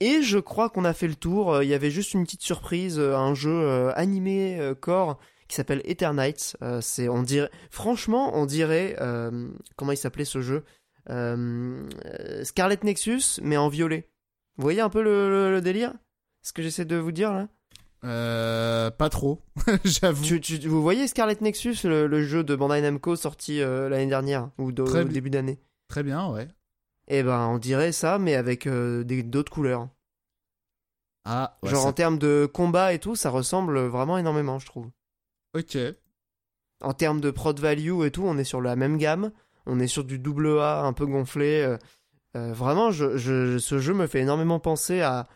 Et 0.00 0.22
je 0.22 0.38
crois 0.38 0.70
qu'on 0.70 0.84
a 0.84 0.92
fait 0.92 1.08
le 1.08 1.14
tour. 1.14 1.62
Il 1.62 1.68
y 1.68 1.74
avait 1.74 1.90
juste 1.90 2.14
une 2.14 2.24
petite 2.24 2.42
surprise, 2.42 2.98
euh, 2.98 3.16
un 3.16 3.34
jeu 3.34 3.52
euh, 3.52 3.92
animé 3.94 4.58
euh, 4.58 4.74
core 4.74 5.18
qui 5.48 5.56
s'appelle 5.56 5.82
Eternights. 5.84 6.56
c'est, 6.80 7.08
on 7.08 7.22
dirait, 7.22 7.50
franchement, 7.70 8.32
on 8.34 8.46
dirait, 8.46 8.96
comment 9.76 9.92
il 9.92 9.96
s'appelait 9.96 10.24
ce 10.24 10.40
jeu 10.40 10.64
Scarlet 12.44 12.78
Nexus, 12.82 13.40
mais 13.42 13.58
en 13.58 13.68
violet. 13.68 14.08
Vous 14.56 14.62
voyez 14.62 14.80
un 14.80 14.88
peu 14.88 15.02
le, 15.02 15.60
délire? 15.60 15.92
Ce 16.42 16.54
que 16.54 16.62
j'essaie 16.62 16.86
de 16.86 16.96
vous 16.96 17.12
dire 17.12 17.34
là? 17.34 17.48
Euh, 18.04 18.90
pas 18.90 19.10
trop, 19.10 19.42
j'avoue. 19.84 20.24
vous 20.64 20.82
voyez 20.82 21.06
Scarlet 21.08 21.36
Nexus, 21.42 21.76
le, 21.84 22.22
jeu 22.22 22.42
de 22.42 22.56
Bandai 22.56 22.80
Namco 22.80 23.14
sorti 23.14 23.58
l'année 23.58 24.06
dernière 24.06 24.48
ou 24.56 24.68
au 24.68 25.04
début 25.04 25.30
d'année? 25.30 25.60
Très 25.88 26.02
bien, 26.02 26.26
ouais. 26.30 26.48
Eh 27.08 27.22
ben, 27.22 27.48
on 27.48 27.58
dirait 27.58 27.92
ça, 27.92 28.18
mais 28.18 28.34
avec 28.34 28.68
d'autres 28.68 29.52
couleurs. 29.52 29.88
Ah, 31.24 31.56
Genre 31.62 31.86
en 31.86 31.92
termes 31.92 32.18
de 32.18 32.48
combat 32.52 32.92
et 32.92 32.98
tout, 32.98 33.16
ça 33.16 33.30
ressemble 33.30 33.78
vraiment 33.78 34.18
énormément, 34.18 34.58
je 34.58 34.66
trouve. 34.66 34.90
Ok. 35.54 35.78
En 36.82 36.92
termes 36.92 37.20
de 37.20 37.30
prod 37.30 37.58
value 37.58 38.04
et 38.04 38.10
tout, 38.10 38.24
on 38.24 38.36
est 38.36 38.44
sur 38.44 38.60
la 38.60 38.76
même 38.76 38.98
gamme. 38.98 39.32
On 39.66 39.80
est 39.80 39.86
sur 39.86 40.04
du 40.04 40.18
double 40.18 40.58
A 40.58 40.82
un 40.82 40.92
peu 40.92 41.06
gonflé. 41.06 41.62
Euh, 41.62 41.78
euh, 42.36 42.52
vraiment, 42.52 42.90
je, 42.90 43.58
ce 43.58 43.78
jeu 43.78 43.94
me 43.94 44.06
fait 44.06 44.20
énormément 44.20 44.60
penser 44.60 45.00
à, 45.00 45.26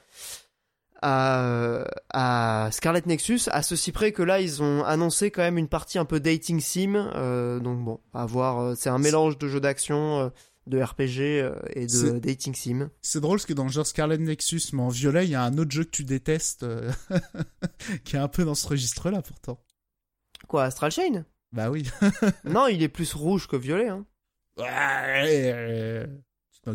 à, 1.01 1.85
à, 2.13 2.71
Scarlet 2.71 3.03
Nexus, 3.07 3.43
à 3.51 3.63
ceci 3.63 3.93
près 3.93 4.13
que 4.13 4.23
là, 4.23 4.41
ils 4.41 4.63
ont 4.63 4.85
annoncé 4.85 5.31
quand 5.31 5.43
même 5.43 5.57
une 5.57 5.69
partie 5.69 5.99
un 5.99 6.05
peu 6.05 6.21
dating 6.21 6.61
sim. 6.61 6.97
Euh, 7.15 7.61
donc 7.61 7.83
bon, 7.83 8.01
à 8.13 8.27
voir. 8.27 8.77
C'est 8.77 8.91
un 8.91 8.99
mélange 8.99 9.39
de 9.39 9.49
jeux 9.49 9.61
d'action 9.61 10.31
de 10.69 10.83
RPG 10.83 11.21
euh, 11.21 11.55
et 11.75 11.87
de 11.87 12.19
dating 12.19 12.55
sim. 12.55 12.91
C'est 13.03 13.21
drôle 13.21 13.39
parce 13.39 13.47
que 13.47 13.53
dans 13.53 13.65
le 13.65 13.71
genre 13.71 13.87
Scarlet 13.87 14.19
Nexus, 14.19 14.63
mais 14.73 14.83
en 14.83 14.89
violet, 14.89 15.25
il 15.25 15.31
y 15.31 15.35
a 15.35 15.43
un 15.43 15.57
autre 15.59 15.71
jeu 15.71 15.85
que 15.85 15.91
tu 15.91 16.05
détestes 16.05 16.63
euh, 16.63 16.91
qui 18.05 18.17
est 18.17 18.21
un 18.21 18.29
peu 18.29 18.45
dans 18.45 18.55
ce 18.55 18.67
registre-là 18.69 19.23
pourtant. 19.23 19.59
Quoi, 20.47 20.65
Astral 20.65 20.93
Chain? 20.93 21.25
Bah 21.53 21.71
oui. 21.71 21.89
non, 22.45 22.69
il 22.69 22.83
est 22.83 22.89
plus 22.89 23.15
rouge 23.15 23.49
que 23.49 23.57
violet. 23.57 23.89
Hein. 23.89 24.07
Ouais, 24.59 26.07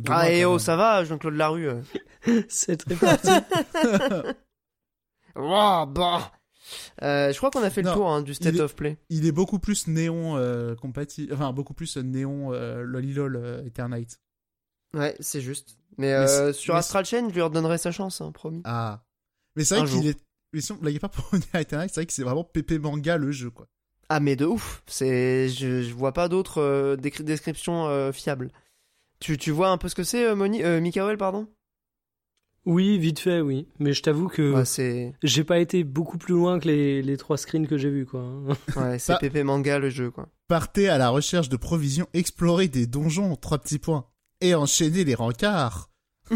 ah 0.07 0.29
et 0.31 0.45
oh, 0.45 0.57
ça 0.57 0.75
va, 0.75 1.03
Jean-Claude 1.03 1.35
Larue. 1.35 1.69
Euh. 1.69 1.81
C'est 2.49 2.77
très 2.77 2.95
parti. 2.95 3.29
oh, 5.35 5.85
bah. 5.87 6.31
Euh, 7.01 7.31
je 7.31 7.37
crois 7.37 7.51
qu'on 7.51 7.63
a 7.63 7.69
fait 7.69 7.81
le 7.81 7.91
tour 7.91 8.09
hein, 8.09 8.21
du 8.21 8.33
state 8.33 8.59
of 8.59 8.75
play. 8.75 8.97
Il 9.09 9.25
est 9.25 9.31
beaucoup 9.31 9.59
plus 9.59 9.87
néon 9.87 10.37
euh, 10.37 10.75
compatible, 10.75 11.33
enfin 11.33 11.51
beaucoup 11.53 11.73
plus 11.73 11.97
néon 11.97 12.53
euh, 12.53 12.83
lolilol 12.83 13.35
euh, 13.35 13.65
Eternite. 13.65 14.19
Ouais, 14.93 15.15
c'est 15.19 15.41
juste. 15.41 15.77
Mais, 15.97 16.53
sur 16.53 16.75
Astral 16.75 17.05
Chain, 17.05 17.29
je 17.29 17.33
lui 17.33 17.41
redonnerai 17.41 17.77
sa 17.77 17.91
chance, 17.91 18.21
hein, 18.21 18.31
promis. 18.31 18.61
Ah. 18.65 19.03
Mais 19.55 19.63
c'est 19.63 19.77
vrai 19.77 19.87
qu'il 19.87 20.07
est. 20.07 20.19
Mais 20.53 20.61
si 20.61 20.71
on 20.71 20.75
blaguait 20.75 20.99
pas 20.99 21.09
pour 21.09 21.29
à 21.53 21.61
Eternite, 21.61 21.89
c'est 21.89 22.01
vrai 22.01 22.05
que 22.05 22.13
c'est 22.13 22.23
vraiment 22.23 22.43
pépé 22.43 22.77
manga 22.77 23.17
le 23.17 23.31
jeu, 23.31 23.49
quoi. 23.49 23.67
Ah, 24.09 24.19
mais 24.19 24.35
de 24.35 24.45
ouf. 24.45 24.83
C'est, 24.85 25.49
je, 25.49 25.81
je 25.81 25.93
vois 25.93 26.11
pas 26.11 26.27
d'autres 26.27 26.95
descriptions 26.95 28.11
fiables. 28.11 28.51
Tu, 29.19 29.37
tu 29.37 29.51
vois 29.51 29.69
un 29.69 29.77
peu 29.77 29.87
ce 29.89 29.95
que 29.95 30.03
c'est, 30.03 30.35
Moni... 30.35 30.61
Mikael, 30.81 31.17
pardon? 31.17 31.47
Oui, 32.65 32.97
vite 32.97 33.19
fait, 33.19 33.41
oui. 33.41 33.67
Mais 33.79 33.93
je 33.93 34.01
t'avoue 34.01 34.29
que 34.29 34.63
j'ai 35.23 35.43
pas 35.43 35.59
été 35.59 35.83
beaucoup 35.83 36.17
plus 36.17 36.33
loin 36.33 36.59
que 36.59 36.67
les, 36.67 37.01
les 37.01 37.17
trois 37.17 37.37
screens 37.37 37.67
que 37.67 37.77
j'ai 37.77 37.89
vus, 37.89 38.05
quoi. 38.05 38.25
ouais, 38.77 38.99
c'est 38.99 39.17
Pépé 39.19 39.43
Manga 39.43 39.79
le 39.79 39.89
jeu, 39.89 40.11
quoi. 40.11 40.29
Partez 40.47 40.87
à 40.87 40.97
la 40.97 41.09
recherche 41.09 41.49
de 41.49 41.57
provisions, 41.57 42.07
explorer 42.13 42.67
des 42.67 42.87
donjons, 42.87 43.35
trois 43.35 43.57
petits 43.57 43.79
points, 43.79 44.05
et 44.39 44.55
enchaîner 44.55 45.03
les 45.03 45.15
rencarts. 45.15 45.89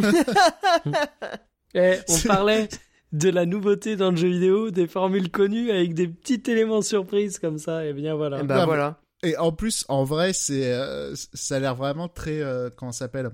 eh, 1.74 2.00
on 2.10 2.28
parlait 2.28 2.68
de 3.14 3.30
la 3.30 3.46
nouveauté 3.46 3.96
dans 3.96 4.12
le 4.12 4.18
jeu 4.18 4.28
vidéo, 4.28 4.70
des 4.70 4.88
formules 4.88 5.32
connues 5.32 5.72
avec 5.72 5.94
des 5.94 6.10
petits 6.10 6.42
éléments 6.52 6.82
surprises 6.82 7.40
comme 7.40 7.58
ça, 7.58 7.86
et 7.86 7.94
bien 7.94 8.16
voilà. 8.16 8.42
Et 8.42 8.44
ben 8.44 8.66
voilà. 8.66 9.00
Et 9.24 9.38
en 9.38 9.52
plus, 9.52 9.86
en 9.88 10.04
vrai, 10.04 10.34
c'est, 10.34 10.72
euh, 10.72 11.16
ça 11.16 11.56
a 11.56 11.60
l'air 11.60 11.76
vraiment 11.76 12.08
très, 12.08 12.42
euh, 12.42 12.70
comment 12.76 12.92
ça 12.92 13.06
s'appelle, 13.06 13.32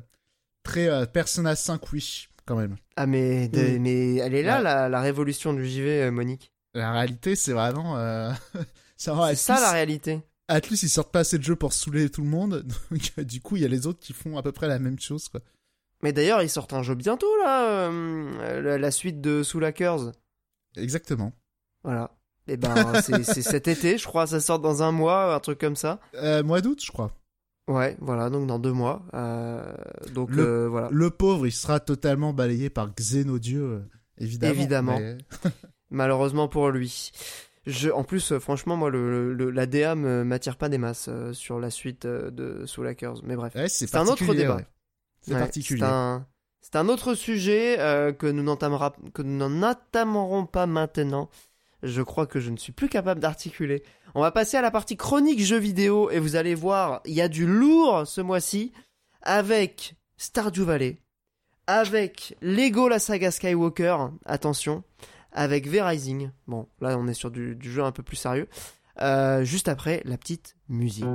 très 0.64 0.88
euh, 0.88 1.06
Persona 1.06 1.56
5 1.56 1.92
Wish 1.92 2.30
quand 2.46 2.56
même. 2.56 2.76
Ah 2.96 3.06
mais, 3.06 3.50
mais 3.80 4.16
elle 4.16 4.36
est 4.36 4.44
là 4.44 4.90
la, 4.90 5.02
révolution 5.02 5.54
du 5.54 5.66
JV, 5.68 6.04
euh, 6.04 6.12
Monique. 6.12 6.52
La 6.74 6.92
réalité, 6.92 7.36
c'est 7.36 7.54
vraiment. 7.54 7.98
Euh... 7.98 8.32
c'est 8.98 9.12
ça 9.36 9.60
la 9.60 9.72
réalité. 9.72 10.22
Atlus, 10.48 10.84
ils 10.84 10.90
sortent 10.90 11.12
pas 11.12 11.20
assez 11.20 11.38
de 11.38 11.44
jeux 11.44 11.56
pour 11.56 11.74
saouler 11.74 12.10
tout 12.10 12.22
le 12.22 12.28
monde, 12.28 12.66
donc 12.92 13.20
du 13.26 13.42
coup, 13.42 13.56
il 13.56 13.62
y 13.62 13.66
a 13.66 13.70
les 13.70 13.88
autres 13.88 14.00
qui 14.00 14.14
font 14.14 14.38
à 14.38 14.44
peu 14.44 14.52
près 14.52 14.68
la 14.68 14.80
même 14.80 15.00
chose, 15.00 15.30
quoi. 15.30 15.42
Mais 16.02 16.12
d'ailleurs, 16.12 16.42
ils 16.42 16.50
sortent 16.50 16.74
un 16.74 16.84
jeu 16.84 16.96
bientôt 16.96 17.34
là, 17.38 17.90
euh, 17.90 18.78
la, 18.78 18.92
suite 18.92 19.22
de 19.22 19.42
Soul 19.42 19.64
Hackers. 19.64 20.12
Exactement. 20.76 21.32
Voilà. 21.84 22.12
Et 22.48 22.54
eh 22.54 22.58
ben, 22.58 23.02
c'est 23.02 23.24
cet 23.42 23.70
été, 23.70 23.98
je 23.98 24.06
crois, 24.06 24.28
ça 24.28 24.42
sort 24.42 24.60
dans 24.60 24.84
un 24.84 24.92
mois, 24.92 25.34
un 25.34 25.40
truc 25.40 25.60
comme 25.60 25.78
ça. 25.78 26.02
Euh, 26.16 26.44
mois 26.44 26.60
d'août, 26.60 26.84
je 26.86 26.92
crois. 26.92 27.14
Ouais, 27.68 27.96
voilà, 28.02 28.30
donc 28.30 28.48
dans 28.48 28.60
deux 28.60 28.74
mois. 28.74 29.06
Euh, 29.14 29.74
donc 30.14 30.32
le, 30.32 30.44
euh, 30.44 30.70
voilà. 30.70 30.90
Le 30.92 31.10
pauvre, 31.10 31.48
il 31.48 31.52
sera 31.52 31.80
totalement 31.80 32.34
balayé 32.34 32.70
par 32.70 32.94
Xenodieu, 32.94 33.64
euh, 33.64 33.80
évidemment. 34.18 34.54
Évidemment. 34.54 35.00
Malheureusement 35.90 36.48
pour 36.48 36.70
lui. 36.70 37.12
Je, 37.66 37.90
en 37.90 38.04
plus, 38.04 38.38
franchement, 38.40 38.76
moi, 38.76 38.90
le, 38.90 39.34
la 39.34 39.66
DA 39.66 39.96
m'attire 39.96 40.58
pas 40.58 40.68
des 40.68 40.78
masses 40.78 41.10
sur 41.32 41.60
la 41.60 41.70
suite 41.70 42.06
de 42.06 42.66
Soul 42.66 42.88
Hackers. 42.88 43.24
Mais 43.24 43.38
bref, 43.38 43.54
c'est 43.68 43.96
un 43.96 44.08
autre 44.08 44.34
débat. 44.34 44.62
C'est 45.22 45.34
particulier. 45.34 45.86
C'est 46.60 46.76
un, 46.76 46.90
autre 46.90 47.14
sujet 47.14 47.78
que 48.20 48.28
nous 48.28 48.44
n'en 48.44 48.58
entamerons 49.64 50.46
pas 50.46 50.66
maintenant. 50.66 51.30
Je 51.84 52.02
crois 52.02 52.26
que 52.26 52.40
je 52.40 52.50
ne 52.50 52.58
suis 52.58 52.72
plus 52.72 52.88
capable 52.88 53.20
d'articuler. 53.20 53.84
On 54.16 54.22
va 54.22 54.32
passer 54.32 54.56
à 54.56 54.62
la 54.62 54.72
partie 54.72 54.96
chronique 54.96 55.42
jeux 55.42 55.58
vidéo 55.58 56.10
et 56.10 56.20
vous 56.20 56.38
allez 56.38 56.56
voir, 56.56 57.02
il 57.06 57.14
y 57.14 57.22
a 57.22 57.28
du 57.28 57.46
lourd 57.46 58.08
ce 58.08 58.22
mois-ci 58.22 58.72
avec 59.22 59.96
Stardew 60.16 60.62
Valley, 60.62 61.00
avec 61.68 62.38
Lego 62.42 62.88
la 62.88 63.00
saga 63.00 63.32
Skywalker, 63.32 63.98
attention, 64.26 64.84
avec 65.34 65.68
V-Rising. 65.68 66.32
Bon, 66.48 66.68
là 66.80 66.98
on 66.98 67.08
est 67.08 67.14
sur 67.14 67.32
du, 67.32 67.58
jeu 67.60 67.84
un 67.84 67.92
peu 67.92 68.04
plus 68.04 68.18
sérieux. 68.18 68.48
Euh, 69.02 69.44
juste 69.44 69.68
après 69.68 70.02
la 70.06 70.18
petite 70.18 70.56
musique. 70.70 71.06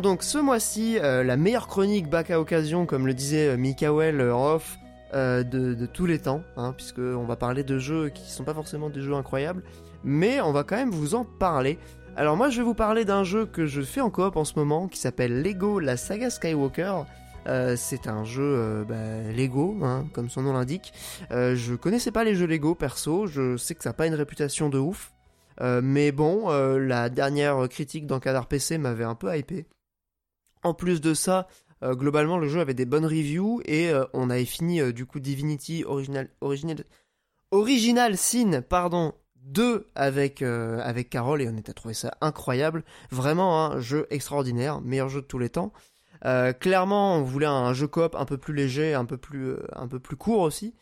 Donc 0.00 0.22
ce 0.22 0.38
mois-ci, 0.38 0.98
euh, 0.98 1.22
la 1.22 1.36
meilleure 1.36 1.66
chronique 1.66 2.08
bac 2.08 2.30
à 2.30 2.40
occasion, 2.40 2.86
comme 2.86 3.06
le 3.06 3.14
disait 3.14 3.48
euh, 3.48 3.56
Mikael 3.56 4.20
euh, 4.20 4.34
en 4.34 4.54
off, 4.54 4.78
de, 5.12 5.86
tous 5.86 6.06
les 6.06 6.20
temps, 6.20 6.42
hein, 6.56 6.72
puisqu'on 6.76 7.24
va 7.24 7.34
parler 7.34 7.64
de 7.64 7.78
jeux 7.78 8.10
qui 8.10 8.30
sont 8.30 8.44
pas 8.44 8.54
forcément 8.54 8.90
des 8.90 9.00
jeux 9.00 9.14
incroyables, 9.14 9.64
mais 10.04 10.40
on 10.40 10.52
va 10.52 10.62
quand 10.62 10.76
même 10.76 10.90
vous 10.90 11.14
en 11.14 11.24
parler. 11.24 11.78
Alors 12.16 12.36
moi 12.36 12.48
je 12.48 12.58
vais 12.58 12.64
vous 12.64 12.74
parler 12.74 13.04
d'un 13.04 13.24
jeu 13.24 13.46
que 13.46 13.66
je 13.66 13.82
fais 13.82 14.00
en 14.00 14.10
coop 14.10 14.36
en 14.36 14.44
ce 14.44 14.54
moment, 14.56 14.86
qui 14.86 14.98
s'appelle 14.98 15.42
Lego 15.42 15.80
La 15.80 15.96
Saga 15.96 16.30
Skywalker. 16.30 17.04
Euh, 17.48 17.74
c'est 17.76 18.06
un 18.06 18.24
jeu 18.24 18.42
euh, 18.44 18.84
bah, 18.84 19.32
Lego, 19.32 19.76
hein, 19.82 20.06
comme 20.12 20.28
son 20.28 20.42
nom 20.42 20.52
l'indique. 20.52 20.92
Euh, 21.30 21.56
je 21.56 21.74
connaissais 21.74 22.12
pas 22.12 22.24
les 22.24 22.34
jeux 22.34 22.46
Lego 22.46 22.74
perso, 22.74 23.26
je 23.26 23.56
sais 23.56 23.74
que 23.74 23.82
ça 23.82 23.90
n'a 23.90 23.94
pas 23.94 24.06
une 24.06 24.14
réputation 24.14 24.68
de 24.68 24.78
ouf. 24.78 25.12
Euh, 25.60 25.80
mais 25.82 26.12
bon, 26.12 26.50
euh, 26.50 26.78
la 26.78 27.10
dernière 27.10 27.68
critique 27.68 28.06
dans 28.06 28.20
Cadar 28.20 28.46
PC 28.46 28.78
m'avait 28.78 29.04
un 29.04 29.14
peu 29.14 29.36
hypé. 29.36 29.66
En 30.62 30.74
plus 30.74 31.00
de 31.00 31.14
ça, 31.14 31.48
euh, 31.82 31.94
globalement 31.94 32.36
le 32.36 32.48
jeu 32.48 32.60
avait 32.60 32.74
des 32.74 32.84
bonnes 32.84 33.06
reviews 33.06 33.62
et 33.64 33.90
euh, 33.90 34.04
on 34.12 34.28
avait 34.28 34.44
fini 34.44 34.80
euh, 34.80 34.92
du 34.92 35.06
coup 35.06 35.18
Divinity 35.18 35.84
Original, 35.84 36.28
Original, 36.42 36.84
Original 37.50 38.16
Sin, 38.18 38.60
pardon, 38.60 39.14
2 39.36 39.86
avec, 39.94 40.42
avec 40.42 41.08
Carole 41.08 41.40
et 41.40 41.48
on 41.48 41.56
était 41.56 41.70
à 41.70 41.74
trouver 41.74 41.94
ça 41.94 42.12
incroyable. 42.20 42.84
Vraiment 43.10 43.66
un 43.66 43.80
jeu 43.80 44.06
extraordinaire, 44.10 44.82
meilleur 44.82 45.08
jeu 45.08 45.22
de 45.22 45.26
tous 45.26 45.38
les 45.38 45.48
temps. 45.48 45.72
Clairement, 46.60 47.16
on 47.16 47.22
voulait 47.22 47.46
un 47.46 47.72
jeu 47.72 47.88
coop 47.88 48.14
un 48.14 48.26
peu 48.26 48.36
plus 48.36 48.54
léger, 48.54 48.92
un 48.92 49.06
peu 49.06 49.16
plus, 49.16 49.56
un 49.72 49.88
peu 49.88 49.98
plus 49.98 50.16
court 50.16 50.42
aussi. 50.42 50.74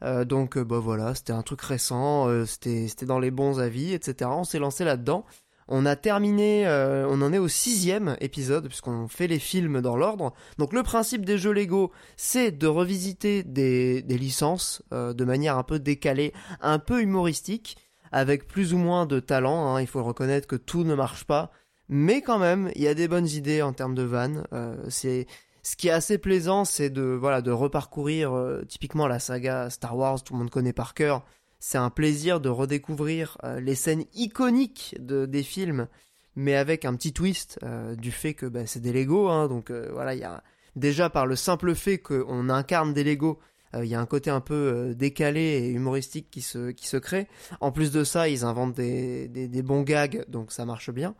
Donc, 0.00 0.58
bah 0.58 0.78
voilà, 0.78 1.14
c'était 1.14 1.34
un 1.34 1.42
truc 1.42 1.60
récent, 1.60 2.28
c'était, 2.46 2.88
c'était 2.88 3.06
dans 3.06 3.20
les 3.20 3.30
bons 3.30 3.60
avis, 3.60 3.92
etc. 3.92 4.30
On 4.32 4.44
s'est 4.44 4.58
lancé 4.58 4.82
là-dedans. 4.82 5.26
On 5.68 5.84
a 5.84 5.96
terminé, 5.96 6.66
euh, 6.66 7.06
on 7.08 7.22
en 7.22 7.32
est 7.32 7.38
au 7.38 7.48
sixième 7.48 8.16
épisode 8.20 8.68
puisqu'on 8.68 9.08
fait 9.08 9.26
les 9.26 9.40
films 9.40 9.80
dans 9.80 9.96
l'ordre. 9.96 10.32
Donc 10.58 10.72
le 10.72 10.82
principe 10.82 11.24
des 11.24 11.38
jeux 11.38 11.52
Lego, 11.52 11.90
c'est 12.16 12.52
de 12.52 12.66
revisiter 12.68 13.42
des, 13.42 14.02
des 14.02 14.18
licences 14.18 14.82
euh, 14.92 15.12
de 15.12 15.24
manière 15.24 15.58
un 15.58 15.64
peu 15.64 15.78
décalée, 15.80 16.32
un 16.60 16.78
peu 16.78 17.02
humoristique, 17.02 17.76
avec 18.12 18.46
plus 18.46 18.74
ou 18.74 18.78
moins 18.78 19.06
de 19.06 19.18
talent. 19.18 19.74
hein. 19.74 19.80
Il 19.80 19.88
faut 19.88 20.04
reconnaître 20.04 20.46
que 20.46 20.56
tout 20.56 20.84
ne 20.84 20.94
marche 20.94 21.24
pas, 21.24 21.50
mais 21.88 22.22
quand 22.22 22.38
même, 22.38 22.70
il 22.76 22.82
y 22.82 22.88
a 22.88 22.94
des 22.94 23.08
bonnes 23.08 23.28
idées 23.28 23.62
en 23.62 23.72
termes 23.72 23.94
de 23.94 24.02
vannes. 24.02 24.44
Euh, 24.52 24.76
c'est 24.88 25.26
ce 25.64 25.74
qui 25.74 25.88
est 25.88 25.92
assez 25.92 26.18
plaisant, 26.18 26.64
c'est 26.64 26.90
de 26.90 27.02
voilà 27.02 27.42
de 27.42 27.50
reparcourir 27.50 28.32
euh, 28.32 28.62
typiquement 28.68 29.08
la 29.08 29.18
saga 29.18 29.68
Star 29.68 29.96
Wars, 29.96 30.22
tout 30.22 30.32
le 30.34 30.38
monde 30.38 30.50
connaît 30.50 30.72
par 30.72 30.94
cœur. 30.94 31.24
C'est 31.68 31.78
un 31.78 31.90
plaisir 31.90 32.40
de 32.40 32.48
redécouvrir 32.48 33.38
euh, 33.42 33.58
les 33.58 33.74
scènes 33.74 34.04
iconiques 34.14 34.94
de, 35.00 35.26
des 35.26 35.42
films, 35.42 35.88
mais 36.36 36.54
avec 36.54 36.84
un 36.84 36.94
petit 36.94 37.12
twist 37.12 37.58
euh, 37.64 37.96
du 37.96 38.12
fait 38.12 38.34
que 38.34 38.46
bah, 38.46 38.66
c'est 38.66 38.78
des 38.78 38.92
Lego, 38.92 39.28
hein, 39.30 39.48
donc 39.48 39.72
euh, 39.72 39.90
voilà, 39.92 40.14
il 40.14 40.20
y 40.20 40.24
a 40.24 40.44
déjà 40.76 41.10
par 41.10 41.26
le 41.26 41.34
simple 41.34 41.74
fait 41.74 41.98
qu'on 41.98 42.50
incarne 42.50 42.94
des 42.94 43.02
Lego, 43.02 43.40
il 43.74 43.86
y 43.86 43.96
a 43.96 44.00
un 44.00 44.06
côté 44.06 44.30
un 44.30 44.40
peu 44.40 44.94
décalé 44.96 45.40
et 45.40 45.70
humoristique 45.70 46.30
qui 46.30 46.40
se 46.40 46.96
crée. 46.98 47.26
En 47.60 47.72
plus 47.72 47.90
de 47.90 48.04
ça, 48.04 48.28
ils 48.28 48.44
inventent 48.44 48.74
des, 48.74 49.62
bons 49.64 49.82
gags, 49.82 50.24
donc 50.28 50.52
ça 50.52 50.64
marche 50.64 50.90
bien. 50.90 51.14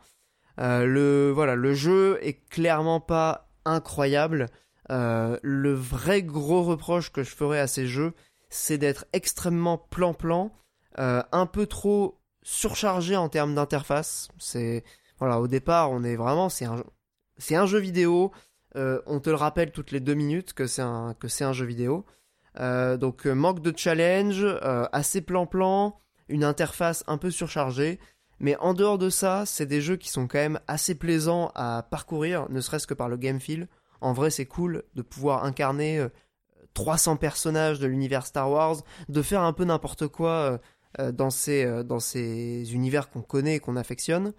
Le 0.57 1.29
voilà, 1.35 1.55
le 1.55 1.73
jeu 1.75 2.17
est 2.21 2.47
clairement 2.49 2.99
pas 2.99 3.51
incroyable. 3.65 4.47
Le 4.89 5.73
vrai 5.73 6.23
gros 6.23 6.63
reproche 6.63 7.11
que 7.11 7.21
je 7.21 7.35
ferais 7.35 7.59
à 7.59 7.67
ces 7.67 7.85
jeux, 7.85 8.13
c'est 8.49 8.77
d'être 8.77 9.05
extrêmement 9.13 9.77
plan-plan, 9.77 10.51
euh, 10.99 11.21
un 11.31 11.45
peu 11.45 11.65
trop 11.65 12.19
surchargé 12.43 13.15
en 13.15 13.29
termes 13.29 13.55
d'interface. 13.55 14.29
C'est 14.37 14.83
voilà, 15.19 15.39
au 15.39 15.47
départ, 15.47 15.91
on 15.91 16.03
est 16.03 16.15
vraiment, 16.15 16.49
c'est 16.49 16.65
un, 16.65 17.65
jeu 17.65 17.79
vidéo. 17.79 18.31
Euh, 18.75 19.01
on 19.05 19.19
te 19.19 19.29
le 19.29 19.35
rappelle 19.35 19.71
toutes 19.71 19.91
les 19.91 19.99
deux 19.99 20.13
minutes 20.13 20.53
que 20.53 20.67
c'est 20.67 20.81
un 20.81 21.53
jeu 21.53 21.65
vidéo. 21.65 22.05
Euh, 22.59 22.97
donc 22.97 23.25
manque 23.25 23.61
de 23.61 23.73
challenge, 23.75 24.45
assez 24.91 25.21
plan-plan, 25.21 25.99
une 26.29 26.43
interface 26.43 27.03
un 27.07 27.17
peu 27.17 27.31
surchargée. 27.31 27.99
Mais 28.39 28.55
en 28.57 28.75
dehors 28.75 28.99
de 28.99 29.09
ça, 29.09 29.47
c'est 29.47 29.65
des 29.65 29.81
jeux 29.81 29.97
qui 29.97 30.09
sont 30.09 30.27
quand 30.27 30.37
même 30.37 30.59
assez 30.67 30.93
plaisants 30.93 31.51
à 31.55 31.87
parcourir, 31.89 32.47
ne 32.49 32.61
serait-ce 32.61 32.85
que 32.85 32.93
par 32.93 33.09
le 33.09 33.17
game 33.17 33.39
feel. 33.39 33.67
En 33.99 34.13
vrai, 34.13 34.29
c'est 34.29 34.45
cool 34.45 34.83
de 34.93 35.01
pouvoir 35.01 35.43
incarner 35.43 36.07
300 36.77 37.17
personnages 37.17 37.79
de 37.79 37.87
l'univers 37.87 38.27
Star 38.27 38.51
Wars, 38.51 38.83
de 39.09 39.21
faire 39.23 39.41
un 39.41 39.51
peu 39.51 39.65
n'importe 39.65 40.07
quoi 40.07 40.29
euh, 40.29 40.57
euh, 40.99 41.11
dans 41.11 41.31
ces 41.31 41.65
euh, 41.65 41.81
dans 41.81 41.99
ces 41.99 42.71
univers 42.75 43.09
qu'on 43.09 43.23
connaît 43.23 43.55
et 43.55 43.59
qu'on 43.59 43.75
affectionne. 43.75 44.33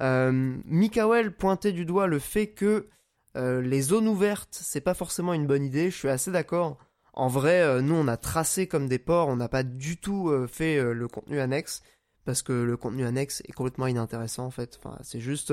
Euh, 0.00 0.56
Mikael 0.64 1.36
pointait 1.36 1.72
du 1.72 1.84
doigt 1.84 2.06
le 2.06 2.18
fait 2.18 2.48
que 2.48 2.88
les 3.36 3.82
zones 3.82 4.06
ouvertes, 4.06 4.56
c'est 4.62 4.80
pas 4.80 4.94
forcément 4.94 5.34
une 5.34 5.48
bonne 5.48 5.64
idée. 5.64 5.90
Je 5.90 5.96
suis 5.96 6.08
assez 6.08 6.30
d'accord. 6.30 6.78
En 7.14 7.26
vrai, 7.26 7.82
nous, 7.82 7.96
on 7.96 8.06
a 8.06 8.16
tracé 8.16 8.68
comme 8.68 8.86
des 8.88 9.00
ports, 9.00 9.26
on 9.26 9.34
n'a 9.34 9.48
pas 9.48 9.64
du 9.64 9.96
tout 9.96 10.32
fait 10.46 10.80
le 10.80 11.08
contenu 11.08 11.40
annexe 11.40 11.82
parce 12.24 12.42
que 12.42 12.52
le 12.52 12.76
contenu 12.76 13.04
annexe 13.04 13.42
est 13.48 13.52
complètement 13.52 13.88
inintéressant 13.88 14.46
en 14.46 14.52
fait. 14.52 14.78
C'est 15.02 15.18
juste, 15.18 15.52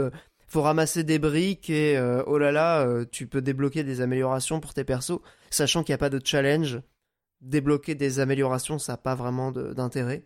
faut 0.52 0.62
ramasser 0.62 1.06
des 1.06 1.18
briques 1.18 1.70
et 1.70 1.98
euh, 1.98 2.24
oh 2.28 2.38
là 2.38 2.52
là, 2.52 2.86
euh, 2.86 3.06
tu 3.10 3.26
peux 3.26 3.42
débloquer 3.42 3.86
des 3.86 4.02
améliorations 4.02 4.60
pour 4.60 4.74
tes 4.74 4.84
persos, 4.84 5.20
sachant 5.50 5.82
qu'il 5.82 5.94
n'y 5.94 5.96
a 5.96 6.00
pas 6.00 6.10
de 6.10 6.20
challenge. 6.22 6.82
Débloquer 7.40 7.96
des 7.96 8.20
améliorations, 8.20 8.78
ça 8.78 8.94
n'a 8.94 8.98
pas 8.98 9.16
vraiment 9.16 9.54
d'intérêt. 9.54 10.24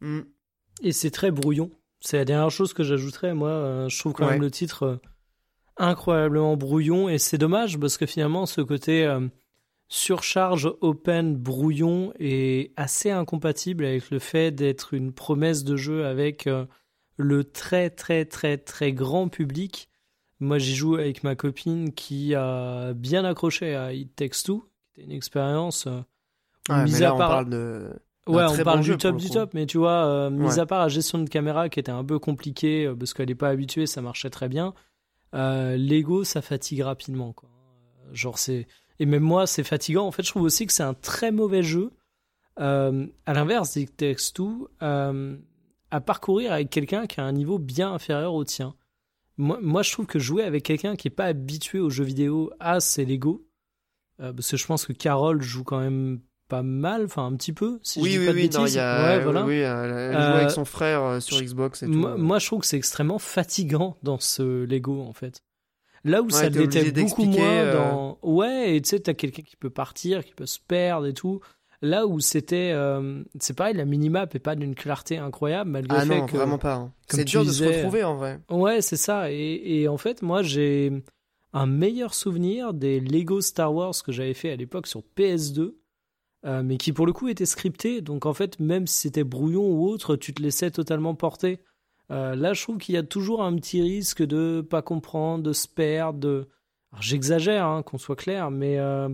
Hmm. 0.00 0.20
Et 0.80 0.92
c'est 0.92 1.10
très 1.10 1.32
brouillon. 1.32 1.72
C'est 2.00 2.18
la 2.18 2.24
dernière 2.24 2.50
chose 2.50 2.72
que 2.72 2.84
j'ajouterais. 2.84 3.34
Moi, 3.34 3.50
euh, 3.50 3.88
je 3.88 3.98
trouve 3.98 4.12
quand 4.12 4.26
Ouais. 4.26 4.32
même 4.34 4.42
le 4.42 4.50
titre 4.50 5.00
incroyablement 5.76 6.56
brouillon. 6.56 7.08
Et 7.08 7.18
c'est 7.18 7.38
dommage 7.38 7.80
parce 7.80 7.98
que 7.98 8.06
finalement, 8.06 8.46
ce 8.46 8.60
côté 8.60 9.12
surcharge 9.88 10.72
open 10.80 11.36
brouillon 11.36 12.12
est 12.20 12.72
assez 12.76 13.10
incompatible 13.10 13.84
avec 13.84 14.10
le 14.10 14.20
fait 14.20 14.52
d'être 14.52 14.94
une 14.94 15.12
promesse 15.12 15.64
de 15.64 15.76
jeu 15.76 16.06
avec 16.06 16.48
le 17.16 17.44
très, 17.44 17.90
très, 17.90 18.24
très, 18.24 18.58
très 18.58 18.92
grand 18.92 19.28
public. 19.28 19.88
Moi, 20.40 20.58
j'y 20.58 20.74
joue 20.74 20.96
avec 20.96 21.22
ma 21.22 21.36
copine 21.36 21.92
qui 21.92 22.34
a 22.34 22.92
bien 22.94 23.24
accroché 23.24 23.74
à 23.76 23.92
It 23.92 24.14
Takes 24.16 24.42
Two, 24.44 24.64
qui 24.94 25.00
était 25.00 25.10
une 25.10 25.16
expérience. 25.16 25.86
euh, 25.86 26.00
Ouais, 26.68 26.84
mais 26.90 26.98
là, 27.00 27.10
à 27.10 27.14
on 27.14 27.18
parle 27.18 27.50
de. 27.50 27.90
Ouais, 28.28 28.44
on 28.48 28.56
parle 28.64 28.78
bon 28.78 28.84
du 28.84 28.96
top 28.96 29.16
du 29.16 29.26
coup. 29.28 29.34
top, 29.34 29.52
mais 29.54 29.66
tu 29.66 29.78
vois, 29.78 30.04
euh, 30.06 30.30
mis 30.30 30.46
Ouais. 30.46 30.58
à 30.60 30.66
part 30.66 30.80
la 30.82 30.88
gestion 30.88 31.18
de 31.18 31.28
caméra 31.28 31.68
qui 31.68 31.80
était 31.80 31.90
un 31.90 32.04
peu 32.04 32.18
compliquée 32.20 32.86
euh, 32.86 32.94
parce 32.94 33.14
qu'elle 33.14 33.28
n'est 33.28 33.34
pas 33.34 33.48
habituée, 33.48 33.86
ça 33.86 34.00
marchait 34.00 34.30
très 34.30 34.48
bien. 34.48 34.74
Euh, 35.34 35.76
Lego, 35.76 36.22
ça 36.24 36.40
fatigue 36.42 36.82
rapidement. 36.82 37.32
Quoi. 37.32 37.48
Genre, 38.12 38.38
c'est. 38.38 38.66
Et 39.00 39.06
même 39.06 39.22
moi, 39.24 39.46
c'est 39.48 39.64
fatigant. 39.64 40.06
En 40.06 40.12
fait, 40.12 40.22
je 40.22 40.30
trouve 40.30 40.42
aussi 40.44 40.66
que 40.66 40.72
c'est 40.72 40.82
un 40.84 40.94
très 40.94 41.32
mauvais 41.32 41.62
jeu. 41.64 41.90
Euh, 42.60 43.06
à 43.26 43.32
l'inverse 43.32 43.72
d'It 43.72 43.96
Takes 43.96 44.32
Two, 44.34 44.68
à 45.92 46.00
parcourir 46.00 46.52
avec 46.52 46.70
quelqu'un 46.70 47.06
qui 47.06 47.20
a 47.20 47.24
un 47.24 47.32
niveau 47.32 47.58
bien 47.58 47.92
inférieur 47.92 48.34
au 48.34 48.44
tien. 48.44 48.74
Moi, 49.36 49.58
moi 49.62 49.82
je 49.82 49.92
trouve 49.92 50.06
que 50.06 50.18
jouer 50.18 50.42
avec 50.42 50.64
quelqu'un 50.64 50.96
qui 50.96 51.06
n'est 51.06 51.14
pas 51.14 51.26
habitué 51.26 51.78
aux 51.78 51.90
jeux 51.90 52.04
vidéo, 52.04 52.50
à 52.58 52.80
c'est 52.80 53.04
Lego. 53.04 53.46
Euh, 54.20 54.32
parce 54.32 54.50
que 54.50 54.56
je 54.56 54.66
pense 54.66 54.86
que 54.86 54.92
Carole 54.92 55.42
joue 55.42 55.64
quand 55.64 55.80
même 55.80 56.20
pas 56.48 56.62
mal, 56.62 57.04
enfin 57.04 57.26
un 57.26 57.36
petit 57.36 57.52
peu, 57.52 57.78
si 57.82 58.00
oui, 58.00 58.12
je 58.12 58.14
dis 58.14 58.18
oui, 58.20 58.26
pas 58.26 58.32
de 58.32 58.36
oui, 58.36 58.50
non, 58.50 58.60
bêtises. 58.60 58.74
il 58.74 58.76
y 58.76 58.80
a, 58.80 59.02
ouais, 59.04 59.22
voilà. 59.22 59.44
oui, 59.44 59.56
elle 59.56 59.88
joue 60.12 60.18
Euh, 60.18 60.36
avec 60.36 60.50
son 60.50 60.64
frère 60.64 61.02
euh, 61.02 61.20
sur 61.20 61.40
Xbox 61.40 61.82
et 61.82 61.86
tout. 61.86 61.92
Moi, 61.92 62.16
moi, 62.16 62.38
je 62.38 62.46
trouve 62.46 62.60
que 62.60 62.66
c'est 62.66 62.76
extrêmement 62.76 63.18
fatigant 63.18 63.96
dans 64.02 64.18
ce 64.18 64.64
Lego, 64.64 65.00
en 65.02 65.12
fait. 65.12 65.42
Là 66.04 66.20
où 66.20 66.30
ça 66.30 66.48
l'était 66.48 66.90
beaucoup 66.90 67.24
moins 67.24 67.44
euh, 67.46 67.72
dans... 67.74 68.18
Ouais, 68.22 68.76
et 68.76 68.82
tu 68.82 68.88
sais, 68.90 69.00
t'as 69.00 69.14
quelqu'un 69.14 69.42
qui 69.42 69.56
peut 69.56 69.70
partir, 69.70 70.24
qui 70.24 70.34
peut 70.34 70.46
se 70.46 70.58
perdre 70.58 71.06
et 71.06 71.14
tout. 71.14 71.40
Là 71.82 72.06
où 72.06 72.20
c'était... 72.20 72.70
euh, 72.72 73.22
C'est 73.40 73.54
pareil, 73.56 73.74
la 73.74 73.84
minimap 73.84 74.34
est 74.34 74.38
pas 74.38 74.54
d'une 74.54 74.74
clarté 74.74 75.18
incroyable, 75.18 75.70
malgré 75.70 75.98
Ah 75.98 76.04
le 76.04 76.10
fait 76.10 76.18
non, 76.20 76.26
que... 76.26 76.36
vraiment 76.36 76.58
pas. 76.58 76.74
hein. 76.74 76.92
C'est 77.08 77.24
dur 77.24 77.44
de 77.44 77.50
se 77.50 77.64
retrouver 77.64 78.04
en 78.04 78.14
vrai. 78.16 78.38
Ouais, 78.50 78.80
c'est 78.80 78.96
ça. 78.96 79.30
Et, 79.32 79.60
et 79.82 79.88
en 79.88 79.96
fait, 79.98 80.22
moi, 80.22 80.42
j'ai 80.42 80.92
un 81.52 81.66
meilleur 81.66 82.14
souvenir 82.14 82.72
des 82.72 83.00
Lego 83.00 83.40
Star 83.40 83.74
Wars 83.74 83.94
que 84.04 84.12
j'avais 84.12 84.32
fait 84.34 84.50
à 84.52 84.56
l'époque 84.56 84.86
sur 84.86 85.02
PS2, 85.16 85.74
euh, 86.46 86.62
mais 86.64 86.76
qui 86.78 86.92
pour 86.92 87.04
le 87.04 87.12
coup 87.12 87.28
était 87.28 87.46
scripté. 87.46 88.00
Donc 88.00 88.26
en 88.26 88.32
fait, 88.32 88.58
même 88.60 88.86
si 88.86 89.00
c'était 89.00 89.24
brouillon 89.24 89.66
ou 89.68 89.86
autre, 89.88 90.16
tu 90.16 90.32
te 90.32 90.40
laissais 90.40 90.70
totalement 90.70 91.14
porter. 91.14 91.58
Euh, 92.10 92.34
là, 92.36 92.52
je 92.52 92.62
trouve 92.62 92.78
qu'il 92.78 92.94
y 92.94 92.98
a 92.98 93.02
toujours 93.02 93.42
un 93.42 93.54
petit 93.56 93.82
risque 93.82 94.22
de 94.22 94.60
pas 94.60 94.82
comprendre, 94.82 95.42
de 95.42 95.52
se 95.52 95.66
perdre. 95.68 96.20
De... 96.20 96.48
J'exagère, 97.00 97.66
hein, 97.66 97.82
qu'on 97.82 97.98
soit 97.98 98.16
clair, 98.16 98.50
mais 98.50 98.78
euh, 98.78 99.08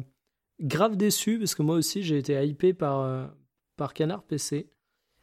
grave 0.61 0.97
déçu 0.97 1.39
parce 1.39 1.55
que 1.55 1.63
moi 1.63 1.77
aussi 1.77 2.03
j'ai 2.03 2.19
été 2.19 2.43
hypé 2.47 2.75
par, 2.75 3.01
euh, 3.01 3.27
par 3.77 3.95
Canard 3.95 4.25
PC. 4.25 4.71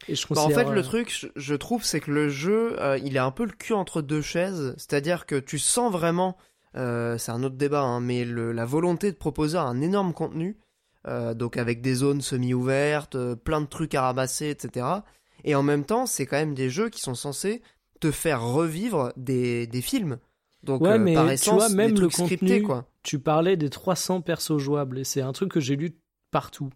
Et 0.07 0.15
je 0.15 0.25
Bah, 0.33 0.41
en 0.41 0.49
considère, 0.49 0.55
fait, 0.65 0.69
le 0.71 0.81
euh, 0.81 0.83
truc, 0.83 1.31
je, 1.35 1.55
trouve, 1.55 1.83
c'est 1.83 1.99
que 1.99 2.11
le 2.11 2.29
jeu, 2.29 2.79
euh, 2.81 2.97
il 2.97 3.15
est 3.15 3.19
un 3.19 3.31
peu 3.31 3.45
le 3.45 3.51
cul 3.51 3.73
entre 3.73 4.01
deux 4.01 4.21
chaises. 4.21 4.73
C'est-à-dire 4.77 5.25
que 5.25 5.35
tu 5.39 5.57
sens 5.59 5.91
vraiment, 5.91 6.37
euh, 6.75 7.17
c'est 7.17 7.31
un 7.31 7.43
autre 7.43 7.55
débat, 7.55 7.81
hein, 7.81 8.01
mais 8.01 8.25
le- 8.25 8.51
la 8.51 8.65
volonté 8.65 9.11
de 9.11 9.17
proposer 9.17 9.57
un 9.57 9.81
énorme 9.81 10.13
contenu, 10.13 10.57
euh, 11.07 11.33
donc 11.33 11.57
avec 11.57 11.81
des 11.81 11.95
zones 11.95 12.21
semi-ouvertes, 12.21 13.17
plein 13.35 13.61
de 13.61 13.67
trucs 13.67 13.95
à 13.95 14.01
ramasser, 14.01 14.49
etc. 14.49 15.03
Et 15.43 15.55
en 15.55 15.63
même 15.63 15.85
temps, 15.85 16.05
c'est 16.05 16.25
quand 16.25 16.37
même 16.37 16.55
des 16.55 16.69
jeux 16.69 16.89
qui 16.89 17.01
sont 17.01 17.15
censés 17.15 17.61
te 18.01 18.11
faire 18.11 18.41
revivre 18.43 19.13
des, 19.15 19.67
des 19.67 19.81
films. 19.81 20.17
Donc, 20.63 20.83
Ouais, 20.83 20.97
mais 20.99 21.13
par 21.13 21.27
tu 21.27 21.33
essence, 21.33 21.53
vois, 21.53 21.69
même 21.69 21.93
des 21.93 22.01
le 22.01 22.09
scriptés, 22.09 22.61
quoi. 22.61 22.87
Tu 23.05 23.19
parlais 23.19 23.55
des 23.55 23.69
300 23.69 24.19
persos 24.21 24.57
jouables 24.57 24.99
et 24.99 25.03
c'est 25.05 25.21
un 25.21 25.31
truc 25.31 25.51
que 25.51 25.59
j'ai 25.61 25.75
lu 25.77 25.95
partout. 26.31 26.69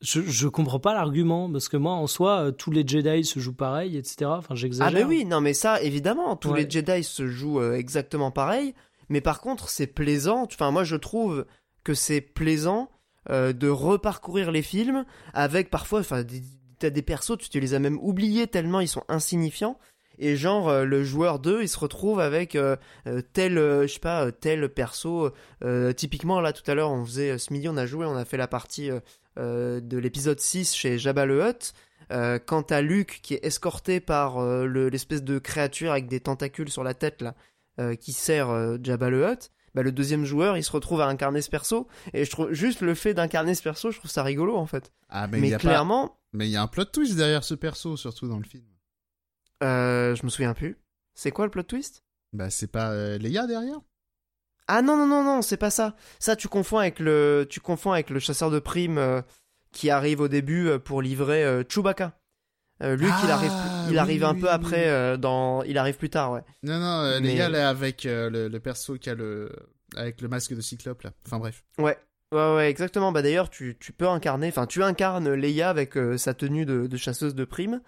Je, 0.00 0.20
je 0.20 0.46
comprends 0.46 0.78
pas 0.78 0.94
l'argument 0.94 1.50
parce 1.50 1.68
que 1.68 1.76
moi 1.76 1.92
en 1.94 2.06
soi 2.06 2.44
euh, 2.46 2.50
tous 2.52 2.70
les 2.70 2.86
Jedi 2.86 3.24
se 3.24 3.40
jouent 3.40 3.54
pareil 3.54 3.96
etc. 3.96 4.26
Enfin 4.26 4.48
Ah 4.50 4.54
j'exagère. 4.54 4.92
mais 4.92 5.04
oui, 5.04 5.24
non 5.24 5.40
mais 5.40 5.54
ça 5.54 5.80
évidemment, 5.82 6.36
tous 6.36 6.50
Ouais. 6.50 6.64
les 6.64 6.70
Jedi 6.70 7.02
se 7.02 7.26
jouent 7.26 7.60
euh, 7.60 7.74
exactement 7.76 8.30
pareil, 8.30 8.74
Mais 9.08 9.20
par 9.22 9.40
contre, 9.40 9.70
c'est 9.70 9.86
plaisant. 9.86 10.42
Enfin, 10.44 10.70
moi, 10.70 10.84
je 10.84 10.94
trouve 10.96 11.46
que 11.82 11.94
c'est 11.94 12.20
plaisant 12.20 12.90
euh, 13.30 13.52
de 13.54 13.68
reparcourir 13.68 14.52
les 14.52 14.62
films 14.62 15.04
avec 15.32 15.70
parfois, 15.70 16.00
enfin, 16.00 16.22
des- 16.22 16.42
t'as 16.78 16.90
des 16.90 17.02
persos, 17.02 17.38
tu 17.38 17.48
te 17.48 17.58
les 17.58 17.72
as 17.74 17.78
même 17.80 17.98
oubliés 18.00 18.46
tellement 18.46 18.80
ils 18.80 18.86
sont 18.88 19.04
insignifiants. 19.08 19.78
Et 20.18 20.36
genre, 20.36 20.68
euh, 20.68 20.84
le 20.84 21.04
joueur 21.04 21.38
2, 21.38 21.62
il 21.62 21.68
se 21.68 21.78
retrouve 21.78 22.20
avec 22.20 22.54
euh, 22.56 22.76
euh, 23.06 23.20
tel, 23.32 23.54
je 23.54 23.86
sais 23.86 24.00
pas, 24.00 24.30
tel 24.32 24.68
perso. 24.68 25.30
typiquement, 25.96 26.40
là, 26.40 26.52
tout 26.52 26.68
à 26.70 26.74
l'heure, 26.74 26.90
on 26.90 27.04
faisait, 27.04 27.38
ce 27.38 27.52
midi, 27.52 27.68
on 27.68 27.76
a 27.76 27.86
joué, 27.86 28.06
on 28.06 28.16
a 28.16 28.24
fait 28.24 28.36
la 28.36 28.48
partie 28.48 28.90
de 29.36 29.98
l'épisode 29.98 30.40
6 30.40 30.74
chez 30.74 30.98
Jabba 30.98 31.26
le 31.26 31.42
Hutt. 31.44 31.72
Euh, 32.10 32.38
quant 32.38 32.62
à 32.62 32.80
Luke 32.80 33.20
qui 33.22 33.34
est 33.34 33.44
escorté 33.44 34.00
par 34.00 34.38
euh, 34.38 34.64
le- 34.64 34.88
l'espèce 34.88 35.22
de 35.22 35.38
créature 35.38 35.90
avec 35.92 36.08
des 36.08 36.20
tentacules 36.20 36.70
sur 36.70 36.82
la 36.82 36.94
tête 36.94 37.20
là, 37.20 37.34
euh, 37.80 37.96
qui 37.96 38.14
sert 38.14 38.48
Jabba 38.82 39.10
le 39.10 39.26
Hutt, 39.30 39.50
bah, 39.74 39.82
le 39.82 39.92
deuxième 39.92 40.24
joueur 40.24 40.56
il 40.56 40.64
se 40.64 40.72
retrouve 40.72 41.02
à 41.02 41.06
incarner 41.06 41.42
ce 41.42 41.50
perso 41.50 41.86
et 42.14 42.24
je 42.24 42.30
trouve 42.30 42.50
juste 42.54 42.80
le 42.80 42.94
fait 42.94 43.12
d'incarner 43.12 43.54
ce 43.54 43.62
perso, 43.62 43.90
je 43.90 43.98
trouve 43.98 44.10
ça 44.10 44.22
rigolo 44.22 44.56
en 44.56 44.64
fait. 44.64 44.90
Ah, 45.10 45.26
mais 45.26 45.38
Mais, 45.38 45.48
il 45.48 45.50
y 45.50 45.54
a 45.54 45.58
pas... 45.58 45.60
clairement, 45.68 46.16
Mais 46.32 46.46
il 46.48 46.50
y 46.50 46.56
a 46.56 46.62
un 46.62 46.66
plot 46.66 46.86
twist 46.86 47.14
derrière 47.14 47.44
ce 47.44 47.52
perso, 47.54 47.98
surtout 47.98 48.26
dans 48.26 48.38
le 48.38 48.44
film. 48.44 48.64
Euh, 49.62 50.14
je 50.14 50.24
me 50.24 50.30
souviens 50.30 50.54
plus. 50.54 50.76
C'est 51.14 51.30
quoi 51.30 51.44
le 51.44 51.50
plot 51.50 51.62
twist? 51.64 52.04
Bah, 52.32 52.50
c'est 52.50 52.70
pas 52.70 52.90
euh, 52.92 53.18
Leia 53.18 53.46
derrière? 53.46 53.80
Ah 54.66 54.82
non 54.82 54.96
non 54.96 55.06
non 55.06 55.24
non, 55.24 55.42
c'est 55.42 55.56
pas 55.56 55.70
ça. 55.70 55.96
Ça 56.18 56.36
tu 56.36 56.46
confonds 56.48 56.78
avec 56.78 56.98
le 57.00 57.46
tu 57.48 57.58
confonds 57.60 57.92
avec 57.92 58.10
le 58.10 58.18
chasseur 58.20 58.50
de 58.50 58.58
primes 58.58 58.98
euh, 58.98 59.22
qui 59.72 59.88
arrive 59.90 60.20
au 60.20 60.28
début 60.28 60.68
euh, 60.68 60.78
pour 60.78 61.00
livrer 61.02 61.42
euh, 61.44 61.62
Chewbacca. 61.68 62.18
Luke 62.80 63.00
il 63.24 63.30
Ah, 63.30 63.34
arrive 63.34 63.52
il 63.86 63.92
oui, 63.92 63.98
arrive 63.98 64.24
un 64.24 64.34
oui, 64.34 64.40
peu 64.40 64.46
oui, 64.46 64.52
après 64.52 65.18
dans 65.18 65.64
il 65.64 65.76
arrive 65.78 65.96
plus 65.96 66.10
tard 66.10 66.30
ouais. 66.30 66.42
Non, 66.62 66.78
non, 66.78 67.18
Mais- 67.20 67.34
Leia, 67.34 67.50
est 67.50 67.56
avec 67.62 68.04
le, 68.04 68.46
le 68.46 68.60
perso 68.60 68.98
qui 68.98 69.10
a 69.10 69.16
le... 69.16 69.50
avec 69.96 70.20
le 70.20 70.28
masque 70.28 70.54
de 70.54 70.60
Cyclope, 70.60 71.02
là. 71.02 71.10
Enfin, 71.26 71.40
bref. 71.40 71.64
Ouais. 71.78 71.98
Ouais, 72.32 72.54
ouais, 72.54 72.70
exactement. 72.70 73.10
Bah 73.10 73.22
d'ailleurs, 73.22 73.50
tu, 73.50 73.76
tu 73.80 73.92
peux 73.92 74.06
incarner, 74.06 74.46
enfin, 74.46 74.66
tu 74.66 74.84
incarnes 74.84 75.32
Leia 75.32 75.70
avec 75.70 75.94
sa 76.18 76.34
tenue 76.34 76.66
de, 76.66 76.86
de 76.86 76.96
chasseuse 76.96 77.34
de 77.34 77.44
primes. 77.44 77.80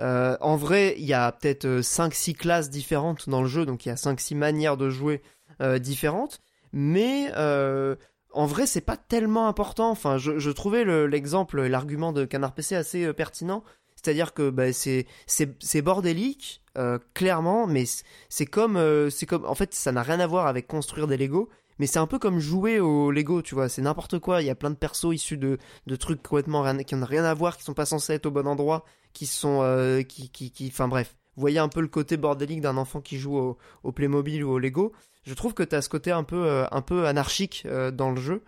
Euh, 0.00 0.36
en 0.40 0.56
vrai, 0.56 0.94
il 0.98 1.04
y 1.04 1.12
a 1.14 1.32
peut-être 1.32 1.80
5-6 1.82 2.34
classes 2.34 2.70
différentes 2.70 3.28
dans 3.28 3.42
le 3.42 3.48
jeu, 3.48 3.66
donc 3.66 3.84
il 3.86 3.88
y 3.88 3.92
a 3.92 3.96
5-6 3.96 4.34
manières 4.36 4.76
de 4.76 4.90
jouer 4.90 5.22
euh, 5.60 5.78
différentes. 5.78 6.40
Mais 6.72 7.30
euh, 7.36 7.96
en 8.32 8.46
vrai, 8.46 8.66
c'est 8.66 8.80
pas 8.80 8.96
tellement 8.96 9.48
important. 9.48 9.90
Enfin, 9.90 10.18
je, 10.18 10.50
trouvais 10.50 10.84
le- 10.84 11.06
l'exemple, 11.06 11.62
l'argument 11.62 12.12
de 12.12 12.24
Canard 12.24 12.52
PC 12.54 12.76
assez 12.76 13.04
euh, 13.04 13.12
pertinent. 13.12 13.64
C'est-à-dire 13.96 14.32
que 14.34 14.50
bah, 14.50 14.72
c'est 14.72 15.82
bordélique, 15.82 16.62
euh, 16.76 16.98
clairement, 17.14 17.66
mais 17.66 17.84
c'est- 18.28 18.46
comme 18.46 18.76
euh, 18.76 19.10
c'est 19.10 19.26
comme 19.26 19.44
en 19.44 19.54
fait 19.56 19.74
ça 19.74 19.90
n'a 19.92 20.02
rien 20.02 20.20
à 20.20 20.26
voir 20.26 20.46
avec 20.46 20.66
construire 20.68 21.08
des 21.08 21.16
Lego, 21.16 21.48
mais 21.80 21.86
c'est 21.86 21.98
un 21.98 22.06
peu 22.06 22.18
comme 22.20 22.38
jouer 22.38 22.78
au 22.80 23.10
Lego, 23.10 23.42
tu 23.42 23.54
vois, 23.56 23.68
c'est 23.68 23.82
n'importe 23.82 24.18
quoi. 24.20 24.40
Il 24.42 24.46
y 24.46 24.50
a 24.50 24.54
plein 24.54 24.70
de 24.70 24.76
persos 24.76 25.12
issus 25.14 25.36
de, 25.38 25.58
de 25.86 25.96
trucs 25.96 26.22
complètement 26.22 26.62
rien, 26.62 26.76
qui 26.84 26.94
n'ont 26.94 27.04
rien 27.06 27.24
à 27.24 27.34
voir, 27.34 27.56
qui 27.56 27.64
sont 27.64 27.74
pas 27.74 27.86
censés 27.86 28.12
être 28.14 28.26
au 28.26 28.30
bon 28.30 28.46
endroit, 28.46 28.84
qui 29.12 29.26
sont 29.26 29.60
euh, 29.62 30.02
qui 30.02 30.30
qui 30.30 30.68
enfin 30.68 30.88
bref. 30.88 31.16
Vous 31.36 31.40
voyez 31.40 31.58
un 31.58 31.68
peu 31.68 31.80
le 31.80 31.88
côté 31.88 32.16
bordélique 32.16 32.60
d'un 32.60 32.76
enfant 32.76 33.00
qui 33.00 33.16
joue 33.16 33.36
au, 33.36 33.58
au 33.84 33.92
Playmobil 33.92 34.42
ou 34.42 34.50
au 34.50 34.58
Lego. 34.58 34.92
Je 35.24 35.34
trouve 35.34 35.54
que 35.54 35.62
tu 35.62 35.76
as 35.76 35.82
ce 35.82 35.88
côté 35.88 36.10
un 36.10 36.24
peu 36.24 36.46
euh, 36.46 36.66
un 36.72 36.82
peu 36.82 37.06
anarchique 37.06 37.62
euh, 37.66 37.90
dans 37.90 38.10
le 38.10 38.20
jeu 38.20 38.42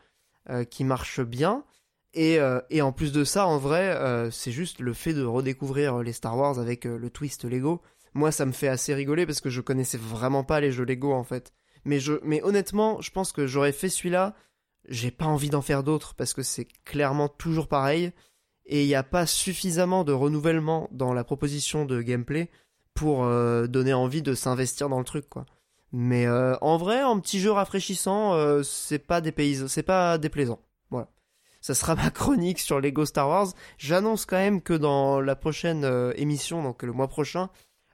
qui 0.71 0.83
marche 0.83 1.21
bien. 1.21 1.63
Et, 2.13 2.39
et 2.71 2.83
en 2.83 2.91
plus 2.91 3.13
de 3.13 3.23
ça, 3.23 3.47
en 3.47 3.59
vrai, 3.59 4.29
c'est 4.33 4.51
juste 4.51 4.81
le 4.81 4.95
fait 4.95 5.13
de 5.15 5.23
redécouvrir 5.23 5.99
les 5.99 6.13
Star 6.13 6.37
Wars 6.37 6.59
avec 6.59 6.87
le 6.87 7.09
twist 7.09 7.45
Lego. 7.45 7.83
Moi, 8.15 8.33
ça 8.33 8.47
me 8.47 8.53
fait 8.53 8.67
assez 8.67 8.93
rigoler 8.95 9.27
parce 9.27 9.41
que 9.41 9.51
je 9.51 9.61
connaissais 9.61 9.99
vraiment 9.99 10.43
pas 10.43 10.61
les 10.61 10.73
jeux 10.73 10.85
Lego 10.85 11.13
en 11.13 11.23
fait. 11.23 11.53
Mais, 11.85 12.01
je, 12.01 12.15
mais 12.25 12.43
honnêtement, 12.43 13.01
je 13.01 13.13
pense 13.13 13.31
que 13.31 13.47
j'aurais 13.47 13.71
fait 13.71 13.89
celui-là. 13.89 14.35
J'ai 14.89 15.13
pas 15.13 15.27
envie 15.27 15.51
d'en 15.51 15.63
faire 15.63 15.85
d'autres 15.85 16.15
parce 16.15 16.35
que 16.35 16.43
c'est 16.43 16.67
clairement 16.85 17.29
toujours 17.29 17.69
pareil. 17.69 18.13
Et 18.71 18.85
il 18.85 18.87
n'y 18.87 18.95
a 18.95 19.03
pas 19.03 19.27
suffisamment 19.27 20.05
de 20.05 20.13
renouvellement 20.13 20.89
dans 20.93 21.13
la 21.13 21.25
proposition 21.25 21.85
de 21.85 22.01
gameplay 22.01 22.49
pour 22.95 23.25
euh, 23.25 23.67
donner 23.67 23.93
envie 23.93 24.23
de 24.23 24.35
s'investir 24.35 24.89
dans 24.89 24.99
le 24.99 25.05
truc, 25.05 25.29
quoi. 25.29 25.45
Mais 25.93 26.27
euh, 26.27 26.57
en 26.61 26.77
vrai, 26.77 27.01
un 27.01 27.19
petit 27.19 27.41
jeu 27.41 27.51
rafraîchissant, 27.51 28.35
euh, 28.35 28.63
c'est 28.63 29.01
pas 29.01 29.21
c'est 29.67 29.83
pas 29.83 30.19
déplaisant. 30.19 30.61
Voilà. 30.91 31.09
Ça 31.61 31.75
sera 31.75 31.95
ma 31.97 32.11
chronique 32.11 32.61
sur 32.61 32.81
Lego 32.81 33.05
Star 33.05 33.29
Wars. 33.29 33.49
J'annonce 33.77 34.25
quand 34.25 34.37
même 34.37 34.63
que 34.63 34.73
dans 34.73 35.21
la 35.21 35.37
prochaine 35.37 35.85
euh, 35.85 36.13
émission, 36.17 36.63
donc 36.63 36.83
le 36.83 36.93
mois 36.93 37.09
prochain, 37.09 37.51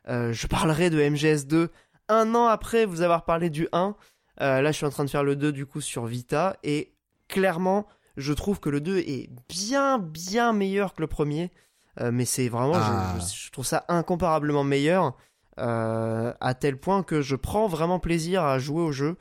je 0.09 0.47
parlerai 0.47 0.89
de 0.89 1.01
MGS2 1.01 1.69
un 2.09 2.35
an 2.35 2.47
après 2.47 2.87
vous 2.87 3.03
avoir 3.03 3.25
parlé 3.25 3.51
du 3.51 3.69
1. 3.73 3.97
Euh, 4.41 4.61
là, 4.61 4.73
je 4.73 4.77
suis 4.77 4.87
en 4.87 4.91
train 4.91 5.05
de 5.05 5.11
faire 5.11 5.25
le 5.25 5.37
2 5.37 5.53
du 5.53 5.67
coup 5.67 5.81
sur 5.81 6.07
Vita 6.07 6.57
et 6.63 6.93
clairement, 7.29 7.87
je 8.17 8.33
trouve 8.33 8.61
que 8.61 8.69
le 8.71 8.81
2 8.81 8.99
est 8.99 9.29
bien 9.49 9.99
bien 9.99 10.53
meilleur 10.53 10.95
que 10.95 11.01
le 11.03 11.07
premier. 11.07 11.51
Euh, 12.01 12.11
mais 12.13 12.25
c'est 12.27 12.49
vraiment, 12.49 12.75
je- 12.75 12.81
Ah. 12.83 13.15
je, 13.21 13.47
je 13.47 13.51
trouve 13.51 13.65
ça 13.67 13.85
incomparablement 13.89 14.65
meilleur 14.65 15.17
euh, 15.59 16.33
à 16.41 16.55
tel 16.55 16.77
point 16.79 17.03
que 17.03 17.23
je 17.23 17.37
prends 17.37 17.67
vraiment 17.69 17.99
plaisir 17.99 18.45
à 18.45 18.59
jouer 18.59 18.83
au 18.83 18.93
jeu. 18.93 19.17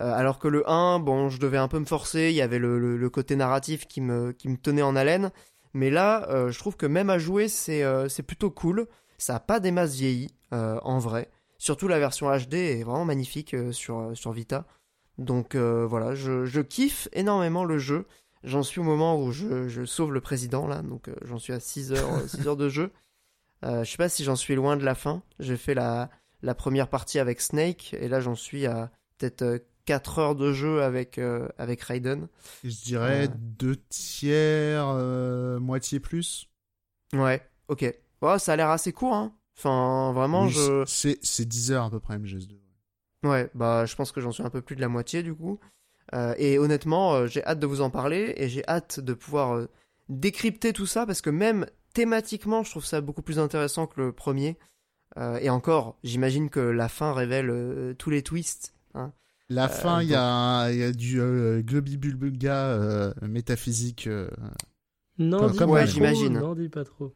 Euh, 0.00 0.12
alors 0.14 0.38
que 0.38 0.48
le 0.48 0.68
1, 0.70 1.00
bon, 1.00 1.28
je 1.28 1.38
devais 1.40 1.58
un 1.58 1.68
peu 1.68 1.78
me 1.80 1.84
forcer, 1.84 2.28
il 2.30 2.34
y 2.36 2.40
avait 2.42 2.58
le, 2.60 2.78
le- 2.78 2.96
le 2.96 3.10
côté 3.10 3.34
narratif 3.36 3.86
qui 3.86 4.00
me, 4.00 4.32
qui 4.32 4.48
me 4.48 4.56
tenait 4.56 4.82
en 4.82 4.94
haleine. 4.96 5.30
Mais 5.74 5.90
là, 5.90 6.28
je 6.50 6.58
trouve 6.58 6.76
que 6.76 6.84
même 6.86 7.08
à 7.10 7.18
jouer, 7.18 7.48
c'est 7.48 7.82
c'est 8.10 8.22
plutôt 8.22 8.50
cool. 8.50 8.86
Ça 9.16 9.36
a 9.36 9.40
pas 9.40 9.58
des 9.58 9.70
masses 9.70 9.94
vieillies, 9.94 10.30
euh, 10.52 10.78
en 10.82 10.98
vrai. 10.98 11.30
Surtout 11.56 11.88
la 11.88 11.98
version 11.98 12.28
HD 12.30 12.54
est 12.54 12.82
vraiment 12.84 13.04
magnifique 13.06 13.56
sur, 13.72 14.10
sur 14.14 14.32
Vita. 14.32 14.66
Donc 15.18 15.56
voilà, 15.56 16.14
je, 16.14 16.44
je 16.44 16.60
kiffe 16.60 17.08
énormément 17.14 17.64
le 17.64 17.78
jeu. 17.78 18.06
J'en 18.44 18.62
suis 18.62 18.80
au 18.80 18.84
moment 18.84 19.20
où 19.22 19.30
je, 19.32 19.68
je 19.68 19.84
sauve 19.84 20.12
le 20.12 20.20
président, 20.20 20.66
là. 20.66 20.82
Donc 20.82 21.08
euh, 21.08 21.14
j'en 21.22 21.38
suis 21.38 21.52
à 21.52 21.60
6 21.60 21.92
heures, 21.92 22.12
euh, 22.14 22.26
6 22.26 22.46
heures 22.48 22.56
de 22.56 22.68
jeu. 22.68 22.90
Euh, 23.64 23.84
je 23.84 23.90
sais 23.90 23.96
pas 23.96 24.08
si 24.08 24.24
j'en 24.24 24.34
suis 24.36 24.54
loin 24.54 24.76
de 24.76 24.84
la 24.84 24.94
fin. 24.96 25.22
J'ai 25.38 25.56
fait 25.56 25.74
la, 25.74 26.10
la 26.42 26.54
première 26.54 26.88
partie 26.88 27.18
avec 27.20 27.40
Snake. 27.40 27.94
Et 28.00 28.08
là, 28.08 28.20
j'en 28.20 28.34
suis 28.34 28.66
à 28.66 28.90
peut-être 29.18 29.42
euh, 29.42 29.58
4 29.84 30.18
heures 30.18 30.34
de 30.34 30.52
jeu 30.52 30.82
avec, 30.82 31.18
euh, 31.18 31.48
avec 31.58 31.80
Raiden. 31.82 32.26
Je 32.64 32.70
dirais 32.82 33.28
Ouais. 33.28 33.34
deux 33.36 33.76
tiers, 33.88 34.86
euh, 34.88 35.60
moitié 35.60 36.00
plus. 36.00 36.48
Ouais, 37.12 37.48
ok. 37.68 37.82
Ouais, 38.22 38.38
ça 38.38 38.52
a 38.52 38.56
l'air 38.56 38.70
assez 38.70 38.92
court, 38.92 39.14
hein. 39.14 39.32
Enfin, 39.58 40.12
vraiment, 40.14 40.44
Oui, 40.46 40.50
je... 40.50 40.84
c'est, 40.86 41.18
c'est 41.22 41.44
10 41.46 41.72
heures 41.72 41.84
à 41.84 41.90
peu 41.90 42.00
près, 42.00 42.16
MGS2. 42.18 42.56
Ouais, 43.24 43.50
bah, 43.54 43.84
je 43.86 43.94
pense 43.94 44.10
que 44.12 44.20
j'en 44.20 44.32
suis 44.32 44.42
un 44.42 44.50
peu 44.50 44.62
plus 44.62 44.74
de 44.76 44.80
la 44.80 44.88
moitié, 44.88 45.22
du 45.22 45.34
coup. 45.34 45.60
Euh, 46.14 46.34
et 46.38 46.58
honnêtement, 46.58 47.14
euh, 47.14 47.26
j'ai 47.26 47.44
hâte 47.44 47.58
de 47.58 47.66
vous 47.66 47.80
en 47.80 47.90
parler, 47.90 48.34
et 48.36 48.48
j'ai 48.48 48.66
hâte 48.68 49.00
de 49.00 49.14
pouvoir 49.14 49.54
euh, 49.56 49.68
décrypter 50.08 50.72
tout 50.72 50.86
ça, 50.86 51.06
parce 51.06 51.20
que 51.22 51.30
même 51.30 51.66
thématiquement, 51.94 52.62
je 52.62 52.70
trouve 52.70 52.84
ça 52.84 53.00
beaucoup 53.00 53.22
plus 53.22 53.38
intéressant 53.38 53.86
que 53.86 54.00
le 54.00 54.12
premier. 54.12 54.58
Euh, 55.18 55.38
et 55.42 55.50
encore, 55.50 55.98
j'imagine 56.04 56.48
que 56.50 56.60
la 56.60 56.88
fin 56.88 57.12
révèle 57.12 57.50
euh, 57.50 57.94
tous 57.94 58.10
les 58.10 58.22
twists. 58.22 58.74
hein. 58.94 59.12
La 59.50 59.68
fin, 59.68 60.00
il 60.00 60.06
y, 60.06 60.12
donc- 60.12 60.18
a, 60.20 60.68
il 60.70 60.78
y 60.78 60.82
a 60.82 60.92
du 60.92 61.20
euh, 61.20 61.60
globibulga 61.60 62.68
euh, 62.68 63.12
métaphysique. 63.20 64.06
euh. 64.06 64.30
Non, 65.18 65.48
dis 65.50 65.58
comme 65.58 65.70
ouais, 65.70 65.86
j'imagine. 65.86 66.38
Non, 66.38 66.54
dis 66.54 66.70
pas 66.70 66.84
trop. 66.84 67.14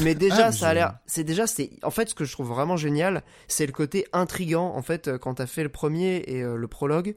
Mais 0.00 0.14
déjà, 0.14 0.46
Ah, 0.46 0.52
ça 0.52 0.68
a 0.68 0.74
l'air. 0.74 0.98
C'est 1.06 1.24
déjà, 1.24 1.46
c'est. 1.48 1.70
En 1.82 1.90
fait, 1.90 2.08
ce 2.08 2.14
que 2.14 2.24
je 2.24 2.32
trouve 2.32 2.48
vraiment 2.48 2.76
génial, 2.76 3.22
c'est 3.48 3.66
le 3.66 3.72
côté 3.72 4.06
intrigant. 4.12 4.72
En 4.74 4.82
fait, 4.82 5.18
quand 5.18 5.34
t'as 5.34 5.46
fait 5.46 5.62
le 5.64 5.68
premier 5.68 6.16
et 6.26 6.42
euh, 6.42 6.56
le 6.56 6.68
prologue, 6.68 7.14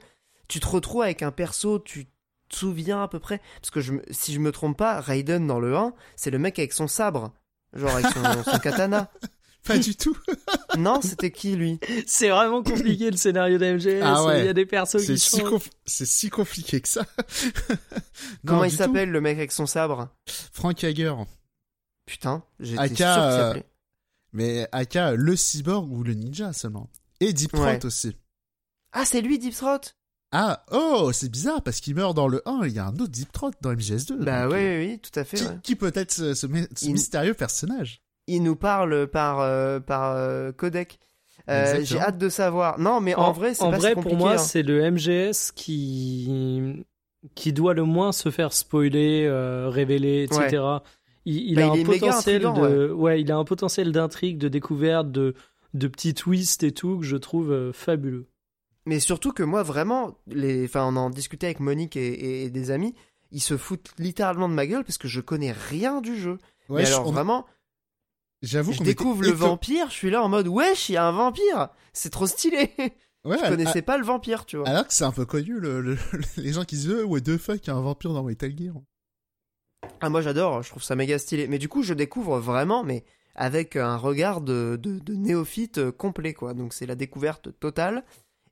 tu 0.48 0.60
te 0.60 0.68
retrouves 0.68 1.04
avec 1.04 1.22
un 1.24 1.32
perso, 1.32 1.80
tu 1.80 2.06
te 2.50 2.56
souviens 2.56 3.04
à 3.04 3.08
peu 3.08 3.20
près. 3.20 3.42
Parce 3.62 3.72
que 3.72 3.82
je, 3.82 3.94
si 4.12 4.34
je 4.34 4.40
me 4.40 4.52
trompe 4.52 4.78
pas, 4.78 5.00
Raiden 5.02 5.46
dans 5.48 5.60
le 5.60 5.76
1, 5.76 5.94
c'est 6.16 6.32
le 6.32 6.40
mec 6.40 6.58
avec 6.60 6.74
son 6.74 6.88
sabre. 6.88 7.34
Genre 7.74 7.92
avec 7.92 8.08
son, 8.08 8.44
son 8.52 8.60
katana. 8.64 9.12
Pas 9.66 9.78
du 9.78 9.96
tout. 9.96 10.18
Non, 10.78 11.02
c'était 11.02 11.32
qui 11.32 11.56
lui? 11.56 11.80
C'est 12.06 12.30
vraiment 12.30 12.62
compliqué 12.62 13.10
le 13.10 13.18
scénario 13.18 13.58
d'MGS. 13.58 14.02
Ah 14.04 14.24
ouais. 14.26 14.42
Il 14.42 14.46
y 14.46 14.50
a 14.50 14.54
des 14.54 14.66
persos 14.68 15.00
C'est 15.00 15.14
qui 15.16 15.20
si, 15.20 15.42
conf- 15.42 15.70
c'est 15.86 16.06
si 16.06 16.30
compliqué 16.30 16.82
que 16.82 16.88
ça. 16.88 17.04
Non, 17.70 17.78
Comment 18.46 18.64
il 18.66 18.72
s'appelle 18.72 19.10
le 19.10 19.22
mec 19.22 19.38
avec 19.38 19.52
son 19.52 19.66
sabre? 19.66 20.10
Frank 20.52 20.84
Hager. 20.84 21.14
Putain, 22.06 22.44
j'étais 22.60 22.80
Aka, 22.80 22.96
sûr 22.96 22.96
qu'il 22.96 23.06
euh, 23.06 23.38
s'appelait. 23.48 23.66
Mais 24.34 24.68
Aka, 24.72 25.14
le 25.14 25.36
cyborg 25.36 25.92
ou 25.92 26.04
le 26.04 26.14
ninja 26.14 26.54
seulement. 26.54 26.90
Et 27.20 27.34
Deep 27.34 27.52
Throat 27.54 27.66
Ouais. 27.66 27.86
aussi. 27.86 28.16
Ah, 28.92 29.06
c'est 29.06 29.22
lui, 29.22 29.40
Deep 29.40 29.56
Throat? 29.56 29.82
Ah, 30.32 30.66
oh, 30.72 31.12
c'est 31.14 31.30
bizarre 31.32 31.62
parce 31.62 31.80
qu'il 31.80 31.96
meurt 31.96 32.14
dans 32.16 32.28
le 32.28 32.42
1 32.46 32.64
et 32.64 32.68
il 32.68 32.74
y 32.74 32.80
a 32.80 32.86
un 32.88 32.94
autre 32.96 33.08
Deep 33.08 33.32
Throat 33.32 33.52
dans 33.62 33.74
MGS2. 33.74 34.24
Bah 34.24 34.48
oui, 34.48 34.56
euh, 34.58 34.80
oui, 34.80 34.88
oui, 34.92 35.00
tout 35.00 35.18
à 35.20 35.24
fait. 35.24 35.38
Qui, 35.38 35.44
ouais. 35.46 35.58
qui 35.64 35.76
peut 35.76 35.92
être 35.96 36.12
ce, 36.12 36.34
ce 36.34 36.48
mé- 36.48 36.68
ce 36.76 36.86
Il- 36.86 36.94
mystérieux 36.94 37.34
personnage 37.34 38.02
il 38.30 38.44
nous 38.44 38.58
parle 38.58 39.08
par, 39.08 39.40
euh, 39.40 39.80
par 39.80 40.12
euh, 40.12 40.52
codec. 40.52 41.00
Euh. 41.50 41.80
J'ai 41.82 41.98
hâte 41.98 42.18
de 42.18 42.28
savoir. 42.28 42.78
Non, 42.78 43.00
mais 43.00 43.16
en, 43.16 43.32
vrai, 43.32 43.54
c'est 43.54 43.64
en 43.64 43.72
pas 43.72 43.78
vrai, 43.78 43.94
si 43.96 44.02
pour 44.02 44.18
moi, 44.18 44.34
hein. 44.34 44.38
c'est 44.38 44.64
le 44.64 44.92
MGS 44.92 45.54
qui 45.56 46.84
qui 47.36 47.54
doit 47.54 47.74
le 47.74 47.84
moins 47.84 48.12
se 48.12 48.30
faire 48.30 48.52
spoiler, 48.52 49.26
euh, 49.26 49.70
révéler, 49.70 50.24
etc. 50.24 50.62
Il, 51.26 51.36
il 51.52 51.56
Bah, 51.56 51.72
a 51.72 51.76
il 51.78 51.82
un 51.82 51.86
potentiel 51.86 52.46
intriguant, 52.46 52.68
de, 52.70 52.92
ouais. 52.92 53.22
il 53.22 53.32
a 53.32 53.38
un 53.38 53.46
potentiel 53.46 53.94
d'intrigue, 53.94 54.38
de 54.38 54.50
découverte, 54.50 55.10
de 55.10 55.34
de 55.74 55.88
petits 55.88 56.14
twists 56.14 56.64
et 56.64 56.72
tout 56.74 57.00
que 57.00 57.06
je 57.06 57.16
trouve 57.16 57.52
euh, 57.54 57.72
fabuleux. 57.72 58.28
Mais 58.88 59.00
surtout 59.00 59.32
que 59.34 59.44
moi, 59.44 59.62
vraiment, 59.64 60.18
les... 60.28 60.66
enfin, 60.66 60.86
on 60.86 60.96
en 60.96 61.10
discutait 61.10 61.46
avec 61.48 61.60
Monique 61.60 61.96
et, 61.98 62.44
et 62.46 62.50
des 62.50 62.72
amis, 62.72 62.96
ils 63.32 63.42
se 63.42 63.58
foutent 63.58 63.92
littéralement 64.00 64.48
de 64.50 64.54
ma 64.54 64.66
gueule 64.66 64.84
parce 64.84 64.98
que 64.98 65.08
je 65.08 65.22
connais 65.22 65.52
rien 65.52 66.02
du 66.02 66.18
jeu. 66.20 66.38
Ouais, 66.70 66.82
Mais 66.82 66.86
je- 66.86 66.94
alors 66.94 67.08
on- 67.08 67.12
vraiment, 67.12 67.46
j'avoue 68.42 68.72
je 68.74 68.84
découvre 68.84 69.22
le 69.24 69.30
éton- 69.30 69.36
vampire, 69.50 69.90
je 69.90 69.96
suis 69.96 70.10
là 70.10 70.24
en 70.24 70.30
mode 70.30 70.48
wesh, 70.48 70.90
il 70.90 70.94
y 70.94 70.98
a 70.98 71.06
un 71.06 71.12
vampire, 71.12 71.70
c'est 71.94 72.10
trop 72.10 72.28
stylé. 72.28 72.72
Ouais, 73.26 73.38
je 73.44 73.50
connaissais 73.50 73.82
pas 73.82 73.98
le 73.98 74.06
vampire, 74.06 74.46
tu 74.46 74.56
vois. 74.56 74.70
alors 74.70 74.88
que 74.88 74.94
c'est 74.94 75.04
un 75.04 75.12
peu 75.12 75.26
connu, 75.26 75.60
le, 75.60 75.82
le- 75.82 75.98
les 76.38 76.54
gens 76.54 76.64
qui 76.64 76.76
disent 76.78 76.90
ouais, 77.06 77.20
deux 77.20 77.38
fuck, 77.38 77.60
il 77.62 77.68
y 77.68 77.72
a 77.72 77.76
un 77.76 77.82
vampire 77.82 78.14
dans 78.14 78.24
Metal 78.24 78.58
Gear. 78.58 78.76
Ah 80.00 80.10
moi 80.10 80.22
j'adore, 80.22 80.62
je 80.64 80.70
trouve 80.70 80.84
ça 80.84 80.96
méga 80.96 81.20
stylé. 81.20 81.48
Mais 81.48 81.58
du 81.58 81.68
coup 81.68 81.84
je 81.84 81.94
découvre 81.94 82.40
vraiment, 82.40 82.84
mais 82.86 83.04
avec 83.36 83.76
un 83.76 83.98
regard 83.98 84.40
de, 84.40 84.80
de, 84.82 85.00
de 85.00 85.14
néophyte 85.14 85.78
euh, 85.80 85.92
complet 85.92 86.34
quoi. 86.34 86.54
Donc 86.54 86.74
c'est 86.74 86.86
la 86.86 86.96
découverte 86.96 87.50
totale. 87.60 88.06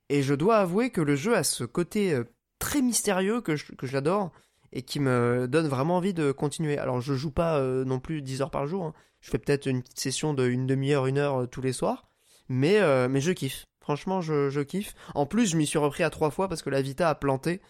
Et 0.08 0.22
je 0.22 0.34
dois 0.34 0.58
avouer 0.58 0.90
que 0.90 1.00
le 1.00 1.16
jeu 1.16 1.36
a 1.36 1.42
ce 1.42 1.64
côté 1.64 2.14
euh, 2.14 2.24
très 2.58 2.80
mystérieux 2.82 3.40
que 3.40 3.56
j'adore 3.82 4.30
et 4.72 4.82
qui 4.82 5.00
me 5.00 5.46
donne 5.48 5.66
vraiment 5.68 5.96
envie 5.96 6.14
de 6.14 6.32
continuer. 6.32 6.78
Alors 6.78 7.00
je 7.00 7.14
joue 7.14 7.30
pas 7.30 7.58
euh, 7.58 7.84
non 7.84 7.98
plus 8.00 8.22
10 8.22 8.42
heures 8.42 8.50
par 8.50 8.66
jour. 8.66 8.84
hein. 8.84 8.94
Je 9.20 9.30
fais 9.30 9.38
peut-être 9.38 9.66
une 9.66 9.82
petite 9.82 9.98
session 10.00 10.34
de 10.34 10.46
une 10.46 10.66
demi-heure, 10.66 11.06
une 11.06 11.18
heure 11.18 11.42
euh, 11.42 11.46
tous 11.46 11.60
les 11.60 11.72
soirs. 11.72 12.06
Mais, 12.48 12.78
euh, 12.80 13.08
mais 13.08 13.20
je 13.20 13.32
kiffe. 13.32 13.66
Franchement 13.80 14.20
je, 14.20 14.48
je 14.50 14.60
kiffe. 14.60 14.94
En 15.14 15.26
plus 15.26 15.46
je 15.46 15.56
m'y 15.56 15.66
suis 15.66 15.78
repris 15.78 16.02
à 16.04 16.10
trois 16.10 16.30
fois 16.30 16.48
parce 16.48 16.62
que 16.62 16.70
la 16.70 16.82
Vita 16.82 17.08
a 17.08 17.14
planté. 17.14 17.60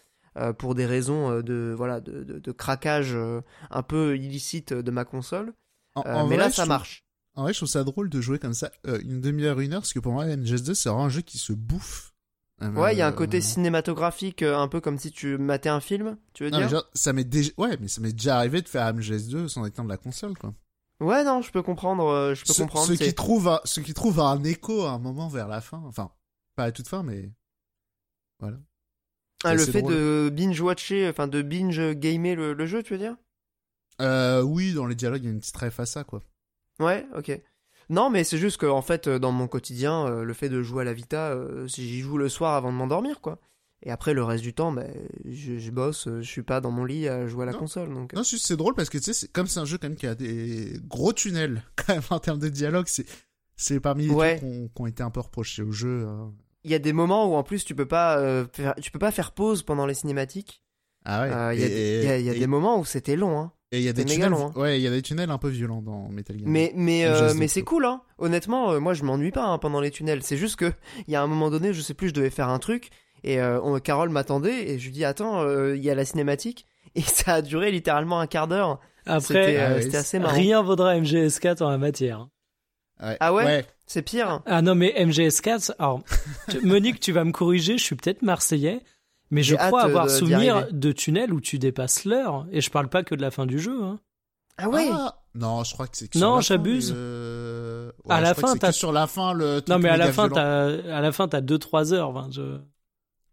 pour 0.59 0.75
des 0.75 0.85
raisons 0.85 1.41
de 1.41 1.75
voilà 1.77 2.01
de, 2.01 2.23
de, 2.23 2.39
de 2.39 2.53
craquage 2.53 3.17
un 3.71 3.83
peu 3.83 4.17
illicite 4.19 4.75
de 4.75 4.91
ma 4.91 5.05
console. 5.07 5.55
En, 5.95 6.03
en 6.03 6.27
mais 6.27 6.37
vrai, 6.37 6.45
là, 6.45 6.51
ça 6.51 6.63
trouve- 6.63 6.69
marche. 6.69 7.05
En 7.35 7.43
vrai, 7.43 7.53
je 7.55 7.59
trouve 7.59 7.69
ça 7.71 7.85
drôle 7.85 8.09
de 8.11 8.21
jouer 8.21 8.39
comme 8.39 8.53
ça 8.55 8.71
une 9.03 9.21
demi-heure, 9.23 9.61
une 9.61 9.73
heure, 9.75 9.81
parce 9.81 9.93
que 9.95 9.99
pour 9.99 10.13
moi, 10.13 10.27
MGS2, 10.27 10.75
c'est 10.75 10.89
vraiment 10.91 11.05
un 11.07 11.09
jeu 11.11 11.21
qui 11.23 11.39
se 11.39 11.53
bouffe. 11.55 12.13
Euh, 12.63 12.71
Ouais, 12.73 12.95
il 12.95 12.99
y 12.99 13.03
a 13.03 13.07
un 13.07 13.13
côté 13.13 13.41
cinématographique, 13.43 14.43
euh, 14.43 14.57
un 14.57 14.69
peu 14.69 14.81
comme 14.81 14.99
si 14.99 15.11
tu 15.11 15.37
matais 15.37 15.69
un 15.69 15.81
film, 15.81 16.17
tu 16.33 16.45
veux 16.45 16.51
non, 16.51 16.59
mais 16.59 16.67
dire 16.67 16.79
genre, 16.79 16.91
ça 16.95 17.13
m'est 17.13 17.25
déjà, 17.25 17.51
ouais, 17.59 17.77
mais 17.81 17.89
ça 17.89 18.01
m'est 18.01 18.13
déjà 18.13 18.37
arrivé 18.39 18.63
de 18.63 18.69
faire 18.69 18.87
MGS2 18.95 19.49
sans 19.49 19.65
éteindre 19.67 19.91
la 19.91 19.99
console, 19.99 20.37
quoi. 20.39 20.55
Ouais, 21.01 21.23
non, 21.25 21.43
je 21.43 21.51
peux 21.53 21.63
comprendre, 21.63 22.07
euh, 22.07 22.35
je 22.35 22.45
peux 22.47 22.55
Ceux, 22.55 22.63
comprendre. 22.63 22.87
ceux 22.87 22.97
qui 22.97 23.13
trouvent, 23.15 23.49
un, 23.49 23.61
ceux 23.65 23.83
qui 23.83 23.93
trouvent 23.93 24.21
un 24.21 24.43
écho 24.45 24.85
à 24.85 24.93
un 24.93 24.99
moment 24.99 25.29
vers 25.29 25.49
la 25.49 25.61
fin, 25.61 25.83
enfin, 25.87 26.11
pas 26.55 26.65
à 26.65 26.73
toute 26.73 26.89
fin, 26.89 27.03
mais 27.03 27.31
voilà. 28.41 28.57
Ah, 29.45 29.55
le 29.55 29.65
fait 29.67 29.83
drôle. 29.83 29.93
de 29.93 30.31
binge 30.33 30.59
watcher, 30.63 31.07
enfin 31.11 31.29
de 31.29 31.43
binge 31.43 31.93
gamer 31.93 32.35
le, 32.37 32.55
le 32.55 32.67
jeu, 32.67 32.83
tu 32.83 32.95
veux 32.95 32.99
dire? 32.99 33.17
Euh, 34.01 34.41
oui, 34.41 34.73
dans 34.73 34.87
les 34.87 34.95
dialogues, 34.95 35.23
il 35.23 35.27
y 35.27 35.29
a 35.29 35.33
une 35.33 35.41
petite 35.41 35.57
ref 35.59 35.79
à 35.79 35.85
ça, 35.85 36.05
quoi. 36.05 36.23
Ouais, 36.81 37.07
ok. 37.15 37.39
Non, 37.89 38.11
mais 38.11 38.25
c'est 38.25 38.39
juste 38.39 38.57
que 38.57 38.67
en 38.67 38.83
fait, 38.83 39.07
euh, 39.07 39.19
dans 39.19 39.33
mon 39.33 39.47
quotidien, 39.49 40.07
euh, 40.07 40.25
le 40.25 40.33
fait 40.35 40.49
de 40.49 40.63
jouer 40.63 40.83
à 40.83 40.85
la 40.85 40.93
Vita, 40.93 41.31
euh, 41.31 41.69
si 41.69 41.89
j'y 41.89 42.01
joue 42.01 42.19
le 42.19 42.29
soir 42.29 42.55
avant 42.55 42.73
de 42.73 42.77
m'endormir, 42.77 43.21
quoi. 43.21 43.39
Et 43.83 43.91
après, 43.91 44.15
le 44.15 44.25
reste 44.25 44.43
du 44.43 44.55
temps, 44.55 44.73
ben, 44.73 44.91
je, 45.25 45.59
je 45.59 45.71
bosse, 45.71 46.09
je 46.09 46.23
suis 46.29 46.43
pas 46.43 46.61
dans 46.61 46.71
mon 46.73 46.85
lit 46.85 47.07
à 47.09 47.29
jouer 47.29 47.43
à 47.45 47.47
la 47.47 47.53
Non. 47.53 47.59
console, 47.59 47.93
donc. 47.95 48.13
Non, 48.15 48.25
c'est 48.25 48.57
drôle 48.57 48.75
parce 48.75 48.89
que 48.91 48.99
tu 48.99 49.05
sais, 49.05 49.13
c'est- 49.13 49.29
comme 49.33 49.47
c'est 49.47 49.61
un 49.61 49.65
jeu 49.67 49.79
quand 49.79 49.89
même 49.89 49.97
qui 49.99 50.07
a 50.07 50.15
des 50.15 50.81
gros 50.89 51.13
tunnels, 51.13 51.63
quand 51.77 51.95
même, 51.95 52.03
en 52.11 52.19
termes 52.19 52.39
de 52.41 52.49
dialogue, 52.49 52.87
c'est, 52.89 53.07
c'est 53.55 53.79
parmi 53.79 54.07
les 54.09 54.15
Ouais. 54.15 54.39
trucs 54.39 54.51
qui 54.75 54.81
ont 54.83 54.87
été 54.87 55.03
un 55.03 55.11
peu 55.11 55.21
reprochés 55.21 55.63
au 55.63 55.73
jeu. 55.73 56.07
hein. 56.09 56.33
Il 56.65 56.71
y 56.73 56.75
a 56.75 56.81
des 56.81 56.93
moments 56.93 57.31
où 57.31 57.35
en 57.37 57.45
plus 57.45 57.65
tu 57.65 57.77
peux 57.77 57.87
pas, 57.87 58.19
euh, 58.19 58.45
faire, 58.53 58.75
tu 58.83 58.91
peux 58.91 58.99
pas 58.99 59.13
faire 59.13 59.31
pause 59.33 59.63
pendant 59.63 59.87
les 59.87 59.95
cinématiques. 59.95 60.63
Ah 61.05 61.23
ouais. 61.23 61.31
Euh, 61.33 61.55
Il 61.55 61.61
y 61.61 61.63
a, 61.63 61.67
Et- 61.67 61.69
des- 61.69 61.99
il 62.03 62.05
y 62.05 62.09
a- 62.11 62.19
il 62.19 62.25
y 62.25 62.31
a 62.31 62.35
et- 62.35 62.39
des 62.41 62.47
moments 62.49 62.81
où 62.81 62.85
c'était 62.85 63.15
long, 63.15 63.39
hein. 63.39 63.53
Et 63.73 63.79
il 63.79 63.85
y 63.85 63.89
a 63.89 63.93
des 63.93 64.05
tunnels, 64.05 64.31
long, 64.31 64.47
hein. 64.47 64.53
ouais, 64.61 64.79
il 64.79 64.83
y 64.83 64.87
a 64.87 64.91
des 64.91 65.03
tunnels 65.03 65.31
un 65.31 65.39
peu 65.39 65.49
violents 65.49 65.83
dans 65.83 66.09
Metal 66.09 66.39
Gear. 66.39 66.49
Mais 66.49 66.73
mais 66.77 67.05
euh, 67.05 67.35
mais 67.35 67.49
c'est 67.49 67.63
cool 67.63 67.85
hein. 67.85 68.01
Honnêtement, 68.19 68.71
euh, 68.73 68.79
moi 68.79 68.95
je 68.95 69.03
m'ennuie 69.03 69.33
pas 69.33 69.45
hein, 69.45 69.59
pendant 69.59 69.81
les 69.81 69.91
tunnels. 69.91 70.23
C'est 70.23 70.37
juste 70.37 70.55
que 70.57 70.73
il 71.09 71.13
y 71.13 71.17
a 71.17 71.23
un 71.23 71.27
moment 71.27 71.51
donné, 71.51 71.73
je 71.73 71.81
sais 71.81 71.95
plus, 71.95 72.09
je 72.11 72.15
devais 72.15 72.31
faire 72.31 72.49
un 72.49 72.61
truc 72.61 72.91
et 73.25 73.41
euh, 73.41 73.61
on- 73.63 73.81
Carole 73.81 74.11
m'attendait 74.11 74.69
et 74.71 74.79
je 74.79 74.85
lui 74.87 74.93
dis 74.93 75.05
attends, 75.05 75.43
euh, 75.43 75.77
il 75.77 75.83
y 75.83 75.91
a 75.91 75.97
la 75.97 76.05
cinématique 76.05 76.65
et 76.95 77.03
ça 77.03 77.35
a 77.35 77.43
duré 77.43 77.73
littéralement 77.73 78.21
un 78.21 78.29
quart 78.29 78.47
d'heure. 78.47 78.79
Après, 79.05 79.57
ouais, 79.75 79.83
c'était 79.83 79.97
assez 79.99 80.19
marrant. 80.21 80.35
rien 80.35 80.63
vaudra 80.63 80.95
MGS4 80.97 81.63
en 81.65 81.71
la 81.71 81.79
matière. 81.79 82.29
Ouais. 83.03 83.17
Ah 83.21 83.35
ouais 83.35 83.67
C'est 83.87 84.03
pire. 84.03 84.43
Ah 84.47 84.63
non, 84.63 84.75
mais 84.77 84.95
MGS4, 84.97 85.73
alors, 85.79 86.03
tu- 86.51 86.61
Monique, 86.65 86.99
tu 87.01 87.13
vas 87.13 87.25
me 87.25 87.33
corriger, 87.33 87.79
je 87.79 87.83
suis 87.85 87.95
peut-être 87.97 88.23
marseillais, 88.23 88.81
mais 89.31 89.43
je 89.43 89.55
crois 89.57 89.83
avoir 89.83 90.05
euh, 90.05 90.09
d'y 90.09 90.15
souvenir 90.19 90.69
de 90.73 90.93
tunnels 90.93 91.33
où 91.33 91.41
tu 91.41 91.59
dépasses 91.59 92.05
l'heure, 92.05 92.47
et 92.53 92.61
je 92.61 92.71
parle 92.71 92.89
pas 92.89 93.03
que 93.03 93.15
de 93.15 93.23
la 93.23 93.31
fin 93.31 93.47
du 93.47 93.59
jeu. 93.59 93.83
Hein. 93.83 93.99
Ah 94.59 94.69
ouais. 94.71 94.89
Ah, 94.91 95.23
non, 95.35 95.65
je 95.65 95.73
crois 95.75 95.87
que 95.87 95.97
c'est 95.97 96.09
que 96.09 96.19
Non, 96.19 96.41
j'abuse. 96.41 96.93
À 98.09 98.21
la 98.21 98.35
fin, 98.35 98.53
c'est 98.55 98.59
t'as- 98.61 98.69
que 98.69 98.75
sur 98.75 98.93
la 98.93 99.07
fin 99.07 99.33
le. 99.35 99.57
truc 99.61 99.69
Non, 99.69 99.79
mais 99.79 99.89
à 99.91 99.97
la 99.97 100.13
fin, 100.13 100.29
t'as, 100.29 100.67
à 100.97 101.01
la 101.01 101.13
fin, 101.13 101.29
t'as 101.29 101.41
2-3 101.41 101.93
heures. 101.93 102.09
enfin, 102.11 102.29
je- 102.33 102.59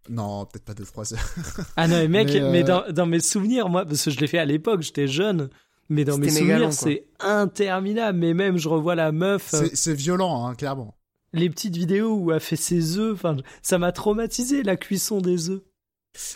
Non, 0.10 0.46
peut-être 0.46 0.66
pas 0.66 0.74
2-3 0.74 1.14
heures. 1.14 1.20
Ah 1.78 1.88
non, 1.88 1.96
mais 1.96 2.08
mec, 2.10 2.28
Mais, 2.34 2.42
mais, 2.52 2.64
euh, 2.64 2.66
dans, 2.88 2.92
dans 2.94 3.06
mes 3.06 3.22
souvenirs, 3.22 3.70
moi, 3.70 3.86
parce 3.86 4.04
que 4.04 4.12
je 4.12 4.20
l'ai 4.20 4.28
fait 4.28 4.38
à 4.40 4.44
l'époque, 4.46 4.82
j'étais 4.82 5.08
jeune, 5.08 5.50
mais 5.88 6.04
dans 6.04 6.18
mes 6.18 6.30
souvenirs, 6.30 6.74
c'est 6.74 7.06
interminable. 7.22 8.20
Mais 8.20 8.34
même, 8.34 8.58
je 8.58 8.68
revois 8.68 8.96
la 8.96 9.12
meuf, 9.14 9.54
euh, 9.54 9.60
C'est 9.64 9.76
c'est 9.78 9.94
violent, 9.94 10.46
hein, 10.46 10.56
clairement. 10.56 10.98
les 11.32 11.50
petites 11.50 11.78
vidéos 11.78 12.16
où 12.18 12.32
elle 12.34 12.42
fait 12.42 12.58
ses 12.58 12.98
œufs, 12.98 13.14
enfin, 13.14 13.38
ça 13.62 13.78
m'a 13.78 13.94
traumatisé, 13.94 14.62
la 14.64 14.76
cuisson 14.76 15.22
des 15.22 15.50
œufs. 15.50 15.62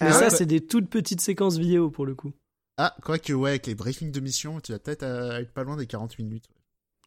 Mais 0.01 0.07
Ah 0.07 0.11
ça, 0.13 0.19
ouais. 0.25 0.29
c'est 0.29 0.45
des 0.45 0.65
toutes 0.65 0.89
petites 0.89 1.21
séquences 1.21 1.57
vidéo, 1.57 1.89
pour 1.91 2.05
le 2.05 2.15
coup. 2.15 2.33
Ah, 2.77 2.95
quoique, 3.03 3.33
ouais, 3.33 3.51
avec 3.51 3.67
les 3.67 3.75
briefings 3.75 4.11
de 4.11 4.19
mission, 4.19 4.59
tu 4.61 4.71
vas 4.71 4.79
peut-être 4.79 5.03
euh, 5.03 5.39
être 5.39 5.51
pas 5.53 5.63
loin 5.63 5.77
des 5.77 5.87
48 5.87 6.23
minutes. 6.23 6.45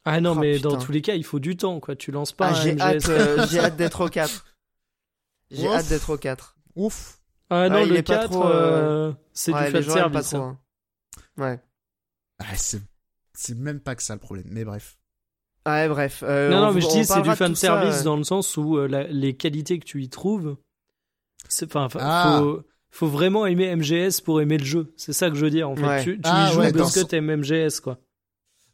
Ah 0.05 0.21
non, 0.21 0.33
Oh, 0.33 0.41
mais 0.41 0.57
putain. 0.57 0.68
dans 0.71 0.79
tous 0.79 0.93
les 0.93 1.03
cas, 1.03 1.14
il 1.14 1.25
faut 1.25 1.39
du 1.41 1.57
temps, 1.57 1.79
quoi. 1.81 1.95
Tu 1.95 2.11
lances 2.11 2.33
pas 2.33 2.49
Ah, 2.51 2.55
j'ai 2.55 2.81
hâte, 2.81 3.09
euh, 3.09 3.47
j'ai 3.49 3.59
hâte 3.61 3.77
d'être 3.77 4.05
au 4.05 4.09
4. 4.09 4.47
J'ai 5.51 5.66
hâte 5.68 5.89
d'être 5.89 6.11
au 6.11 6.16
4. 6.16 6.57
Ouf. 6.77 7.18
Ah 7.51 7.68
non, 7.68 7.75
Ouais, 7.77 7.83
il 7.87 7.91
le 7.91 7.97
est 7.99 8.03
pas 8.05 8.18
4, 8.18 8.31
trop, 8.31 8.45
euh, 8.47 9.12
c'est 9.33 9.53
ouais, 9.53 9.66
du 9.66 9.83
fan 9.83 9.83
service. 9.83 10.29
trop. 10.31 10.37
hein. 10.39 10.59
hein. 11.37 11.43
Ouais. 11.43 11.61
Ah, 12.39 12.57
c'est 12.57 12.81
c'est 13.35 13.57
même 13.57 13.81
pas 13.81 13.95
que 13.97 14.03
ça 14.05 14.14
le 14.14 14.21
problème, 14.21 14.47
mais 14.49 14.64
bref. 14.64 14.97
Ouais, 15.66 15.89
bref. 15.89 16.23
euh, 16.25 16.51
non, 16.51 16.57
on 16.57 16.61
non, 16.61 16.73
mais 16.73 16.81
vous- 16.81 16.89
je 16.89 16.93
dis, 16.99 17.05
c'est 17.05 17.23
du 17.23 17.31
fan 17.35 17.55
service 17.57 18.03
dans 18.05 18.16
le 18.16 18.23
sens 18.25 18.57
où 18.57 18.77
euh, 18.79 18.87
la- 18.87 19.09
les 19.09 19.37
qualités 19.37 19.79
que 19.81 19.85
tu 19.85 20.03
y 20.03 20.09
trouves, 20.09 20.57
c'est, 21.53 21.67
enfin, 21.67 21.89
fa- 21.89 21.99
Ah. 22.03 22.39
faut, 22.41 22.63
faut 22.91 23.07
vraiment 23.07 23.47
aimer 23.47 23.75
MGS 23.77 24.21
pour 24.25 24.41
aimer 24.41 24.59
le 24.59 24.65
jeu. 24.65 24.93
C'est 24.97 25.13
ça 25.13 25.29
que 25.31 25.37
je 25.37 25.45
veux 25.45 25.51
dire, 25.51 25.69
en 25.71 25.77
fait. 25.77 25.87
Ouais. 25.87 26.03
Tu, 26.05 26.15
tu 26.17 26.21
Ah, 26.25 26.49
y 26.49 26.53
joues 26.55 26.61
ouais, 26.61 26.73
parce 26.73 26.95
dans 26.95 27.03
que 27.03 27.07
t'aimes 27.07 27.31
MGS, 27.37 27.81
quoi. 27.81 27.99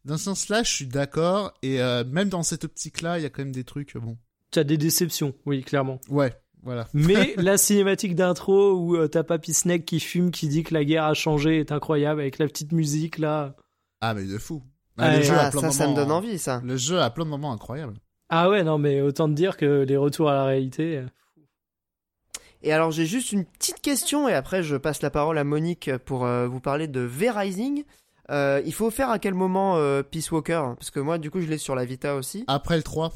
Dans 0.04 0.16
ce 0.18 0.24
sens-là, 0.24 0.62
je 0.62 0.70
suis 0.72 0.86
d'accord, 0.86 1.52
et 1.62 1.80
euh, 1.82 2.04
même 2.04 2.28
dans 2.28 2.42
cette 2.44 2.64
optique-là, 2.64 3.18
il 3.18 3.22
y 3.22 3.26
a 3.26 3.30
quand 3.30 3.42
même 3.42 3.52
des 3.52 3.64
trucs, 3.64 3.96
euh, 3.96 4.00
bon. 4.00 4.16
Tu 4.52 4.58
as 4.60 4.64
des 4.64 4.76
déceptions, 4.78 5.34
oui, 5.46 5.64
clairement. 5.64 6.00
Ouais, 6.08 6.32
voilà. 6.62 6.86
Mais 6.94 7.34
la 7.38 7.58
cinématique 7.58 8.14
d'intro 8.14 8.74
où 8.74 8.96
euh, 8.96 9.08
t'as 9.08 9.24
Papy 9.24 9.52
Snake 9.52 9.84
qui 9.84 9.98
fume, 9.98 10.30
qui 10.30 10.46
dit 10.46 10.62
que 10.62 10.72
la 10.74 10.84
guerre 10.84 11.04
a 11.04 11.14
changé 11.14 11.58
est 11.58 11.72
incroyable 11.72 12.20
avec 12.20 12.38
la 12.38 12.46
petite 12.46 12.70
musique 12.72 13.18
là. 13.18 13.56
Ah, 14.00 14.14
mais 14.14 14.24
de 14.24 14.38
fou. 14.38 14.62
Ah, 14.98 15.10
le 15.10 15.16
ouais. 15.18 15.22
jeu 15.24 15.34
a 15.34 15.46
Ah, 15.46 15.50
plein 15.50 15.60
ça, 15.62 15.68
de 15.68 15.72
ça 15.72 15.88
me 15.88 15.94
donne 15.96 16.12
envie, 16.12 16.38
ça. 16.38 16.62
Le 16.64 16.76
jeu 16.76 17.00
a 17.00 17.10
plein 17.10 17.24
de 17.24 17.30
moments 17.30 17.52
incroyables. 17.52 17.96
Ah 18.28 18.48
ouais, 18.48 18.62
non, 18.62 18.78
mais 18.78 19.00
autant 19.00 19.28
te 19.28 19.34
dire 19.34 19.56
que 19.56 19.82
les 19.86 19.96
retours 19.96 20.30
à 20.30 20.34
la 20.34 20.44
réalité. 20.44 21.02
Et 22.62 22.72
alors 22.72 22.90
j'ai 22.90 23.06
juste 23.06 23.32
une 23.32 23.44
petite 23.44 23.80
question 23.80 24.28
et 24.28 24.34
après 24.34 24.62
je 24.62 24.76
passe 24.76 25.02
la 25.02 25.10
parole 25.10 25.38
à 25.38 25.44
Monique 25.44 25.90
pour 26.04 26.24
euh, 26.24 26.46
vous 26.48 26.60
parler 26.60 26.88
de 26.88 27.00
V-Rising. 27.00 27.84
Euh, 28.30 28.60
il 28.66 28.72
faut 28.74 28.90
faire 28.90 29.10
à 29.10 29.18
quel 29.18 29.34
moment 29.34 29.76
euh, 29.76 30.02
Peace 30.02 30.30
Walker? 30.32 30.62
Parce 30.78 30.90
que 30.90 30.98
moi 31.00 31.18
du 31.18 31.30
coup 31.30 31.40
je 31.40 31.46
l'ai 31.46 31.58
sur 31.58 31.74
la 31.74 31.84
Vita 31.84 32.16
aussi. 32.16 32.44
Après 32.48 32.76
le 32.76 32.82
3. 32.82 33.12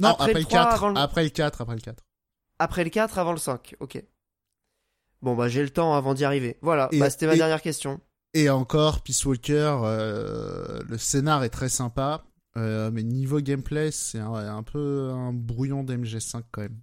Non, 0.00 0.10
Après 0.10 0.24
après, 0.30 0.32
le 0.34 0.38
le 0.40 0.44
3, 0.44 0.58
4. 0.64 0.74
avant 0.74 0.88
le- 0.90 0.98
Après 0.98 1.24
le 1.24 1.30
4, 1.30 1.60
après 1.60 1.74
le 1.74 1.80
4. 1.80 2.04
Après 2.60 2.84
le 2.84 2.90
4, 2.90 3.18
avant 3.18 3.32
le 3.32 3.38
5, 3.38 3.74
ok. 3.80 4.04
Bon 5.22 5.34
bah 5.34 5.48
j'ai 5.48 5.62
le 5.62 5.70
temps 5.70 5.94
avant 5.94 6.14
d'y 6.14 6.24
arriver. 6.24 6.56
Voilà, 6.62 6.88
Et- 6.92 7.00
bah, 7.00 7.10
c'était 7.10 7.26
ma 7.26 7.34
et- 7.34 7.38
dernière 7.38 7.62
question. 7.62 8.00
Et 8.34 8.50
encore, 8.50 9.00
Peace 9.00 9.24
Walker, 9.24 9.78
le 10.86 10.98
scénar 10.98 11.42
est 11.44 11.48
très 11.48 11.70
sympa, 11.70 12.24
mais 12.54 13.02
niveau 13.02 13.40
gameplay, 13.40 13.90
c'est 13.90 14.18
un, 14.18 14.32
un 14.34 14.62
peu 14.62 15.10
un 15.10 15.32
brouillon 15.32 15.82
d'MG5 15.82 16.42
quand 16.52 16.60
même. 16.60 16.78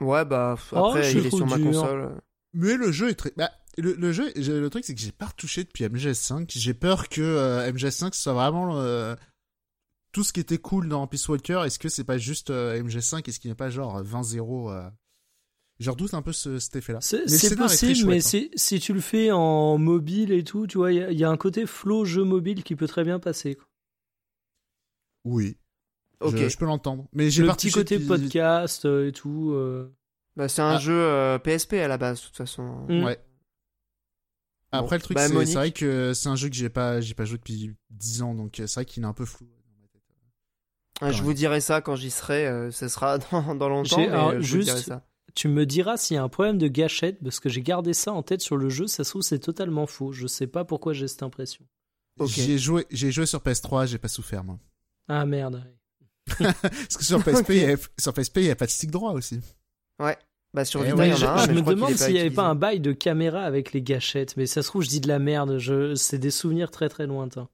Ouais 0.00 0.24
bah 0.24 0.56
Oh, 0.72 0.76
après 0.86 1.02
je 1.04 1.18
il 1.18 1.26
est 1.26 1.30
sur 1.30 1.46
ma 1.46 1.56
dur. 1.56 1.66
console. 1.66 2.20
Mais 2.54 2.76
le 2.76 2.92
jeu 2.92 3.08
est 3.10 3.14
très... 3.14 3.32
Bah, 3.36 3.50
le, 3.76 3.92
le 3.94 4.12
jeu, 4.12 4.32
le 4.34 4.68
truc 4.70 4.84
c'est 4.84 4.94
que 4.94 5.00
j'ai 5.00 5.12
pas 5.12 5.26
retouché 5.26 5.64
depuis 5.64 5.84
MGS5. 5.84 6.46
J'ai 6.56 6.74
peur 6.74 7.08
que 7.08 7.20
euh, 7.20 7.70
MGS5 7.72 8.12
soit 8.14 8.32
vraiment 8.32 8.78
euh, 8.80 9.14
tout 10.12 10.24
ce 10.24 10.32
qui 10.32 10.40
était 10.40 10.58
cool 10.58 10.88
dans 10.88 11.06
Peace 11.06 11.28
Walker. 11.28 11.62
Est-ce 11.64 11.78
que 11.78 11.88
c'est 11.88 12.04
pas 12.04 12.18
juste 12.18 12.50
euh, 12.50 12.82
MGS5 12.82 13.28
Est-ce 13.28 13.38
qu'il 13.40 13.48
n'y 13.48 13.52
a 13.52 13.56
pas 13.56 13.70
genre 13.70 14.02
20-0 14.02 14.70
euh... 14.72 14.88
Je 15.80 15.90
redoute 15.90 16.12
un 16.14 16.22
peu 16.22 16.32
ce, 16.32 16.58
cet 16.58 16.74
effet-là. 16.74 17.00
C'est 17.00 17.54
possible, 17.56 18.08
mais 18.08 18.16
hein. 18.16 18.20
si, 18.20 18.50
si 18.56 18.80
tu 18.80 18.92
le 18.92 19.00
fais 19.00 19.30
en 19.30 19.78
mobile 19.78 20.32
et 20.32 20.42
tout, 20.42 20.66
tu 20.66 20.78
vois, 20.78 20.90
il 20.92 20.98
y 20.98 21.02
a- 21.04 21.10
il 21.12 21.18
y, 21.18 21.22
a 21.22 21.30
un 21.30 21.36
côté 21.36 21.66
flow 21.66 22.04
jeu 22.04 22.24
mobile 22.24 22.64
qui 22.64 22.74
peut 22.74 22.88
très 22.88 23.04
bien 23.04 23.20
passer. 23.20 23.54
quoi. 23.54 23.66
Oui, 25.24 25.56
Ok. 26.20 26.36
je, 26.36 26.48
je 26.48 26.56
peux 26.58 26.64
l'entendre. 26.66 27.06
Mais 27.12 27.30
j'ai 27.30 27.42
Le 27.44 27.52
petit 27.52 27.70
côté 27.70 27.98
podcast 27.98 28.84
euh, 28.84 29.08
et 29.08 29.12
tout. 29.12 29.52
euh. 29.52 29.94
Bah, 30.36 30.48
c'est 30.48 30.62
un 30.62 30.76
Ah. 30.76 30.78
jeu 30.78 30.94
euh, 30.94 31.38
PSP 31.38 31.74
à 31.74 31.88
la 31.88 31.98
base 31.98 32.20
de 32.20 32.26
toute 32.26 32.36
façon. 32.36 32.62
Mm. 32.88 33.04
Ouais. 33.04 33.18
Après, 34.70 34.96
le 34.96 35.02
truc, 35.02 35.16
Bah, 35.16 35.26
c'est 35.28 35.54
vrai 35.54 35.70
que 35.72 36.12
c'est 36.12 36.28
un 36.28 36.36
jeu 36.36 36.48
que 36.48 36.54
j'ai 36.54 36.68
pas, 36.68 37.00
j'ai 37.00 37.14
pas 37.14 37.24
joué 37.24 37.38
depuis 37.38 37.74
10 37.90 38.22
ans, 38.22 38.34
donc 38.34 38.60
euh, 38.60 38.66
c'est 38.66 38.74
vrai 38.80 38.84
qu'il 38.84 39.02
est 39.02 39.06
un 39.06 39.12
peu 39.14 39.24
flou. 39.24 39.46
Ah, 41.00 41.12
je 41.12 41.22
vous 41.22 41.32
dirai 41.32 41.60
ça 41.60 41.80
quand 41.80 41.94
j'y 41.96 42.10
serai. 42.10 42.46
euh, 42.46 42.70
ce 42.70 42.88
sera 42.88 43.18
dans, 43.30 43.54
dans 43.54 43.68
longtemps. 43.68 43.96
J'ai- 43.96 44.06
Mais 44.08 44.12
alors, 44.12 44.28
euh, 44.30 44.32
je 44.34 44.36
vous 44.38 44.44
juste- 44.44 44.68
dirai 44.68 44.82
ça. 44.82 45.04
Tu 45.34 45.46
me 45.46 45.64
diras 45.66 45.96
s'il 45.96 46.16
y 46.16 46.18
a 46.18 46.22
un 46.24 46.28
problème 46.28 46.58
de 46.58 46.66
gâchette, 46.66 47.18
parce 47.22 47.38
que 47.38 47.48
j'ai 47.48 47.62
gardé 47.62 47.92
ça 47.94 48.12
en 48.12 48.22
tête 48.24 48.40
sur 48.40 48.56
le 48.56 48.68
jeu. 48.68 48.88
Ça 48.88 49.04
se 49.04 49.10
trouve, 49.10 49.22
c'est 49.22 49.38
totalement 49.38 49.86
faux. 49.86 50.10
Je 50.12 50.26
sais 50.26 50.48
pas 50.48 50.64
pourquoi 50.64 50.92
j'ai 50.94 51.06
cette 51.06 51.22
impression. 51.22 51.64
Ok. 52.18 52.28
J'ai 52.30 52.58
joué, 52.58 52.86
j'ai 52.90 53.12
joué 53.12 53.24
sur 53.24 53.38
PS3, 53.40 53.86
j'ai 53.86 53.98
pas 53.98 54.08
souffert 54.08 54.42
moi. 54.42 54.58
Ah 55.06 55.24
merde. 55.26 55.62
Parce 56.38 56.96
que 56.96 57.04
sur 57.04 57.22
PSP, 57.22 57.38
Ok. 57.40 57.46
il 57.50 57.56
y 57.56 57.64
avait- 57.64 57.82
sur 57.98 58.12
PSP, 58.14 58.36
il 58.38 58.44
y 58.44 58.50
a 58.50 58.56
pas 58.56 58.66
de 58.66 58.70
stick 58.70 58.90
droit 58.90 59.12
aussi. 59.12 59.40
Bah 60.54 60.64
sur 60.64 60.80
Eh 60.80 60.84
Vita, 60.86 60.96
ouais, 60.96 61.08
il 61.08 61.10
y 61.10 61.12
en 61.12 61.16
je 61.16 61.26
a 61.26 61.34
un, 61.42 61.46
je 61.46 61.52
me 61.52 61.60
demande 61.60 61.94
s'il 61.94 62.14
n'y 62.14 62.20
avait 62.20 62.30
pas 62.30 62.46
un 62.46 62.54
bail 62.54 62.80
de 62.80 62.92
caméra 62.92 63.42
avec 63.42 63.72
les 63.72 63.82
gâchettes, 63.82 64.36
mais 64.38 64.46
ça 64.46 64.62
se 64.62 64.68
trouve, 64.68 64.82
je 64.82 64.88
dis 64.88 65.00
de 65.00 65.08
la 65.08 65.18
merde. 65.18 65.58
Je... 65.58 65.94
C'est 65.94 66.18
des 66.18 66.30
souvenirs 66.30 66.70
très 66.70 66.88
très 66.88 67.06
lointains. 67.06 67.48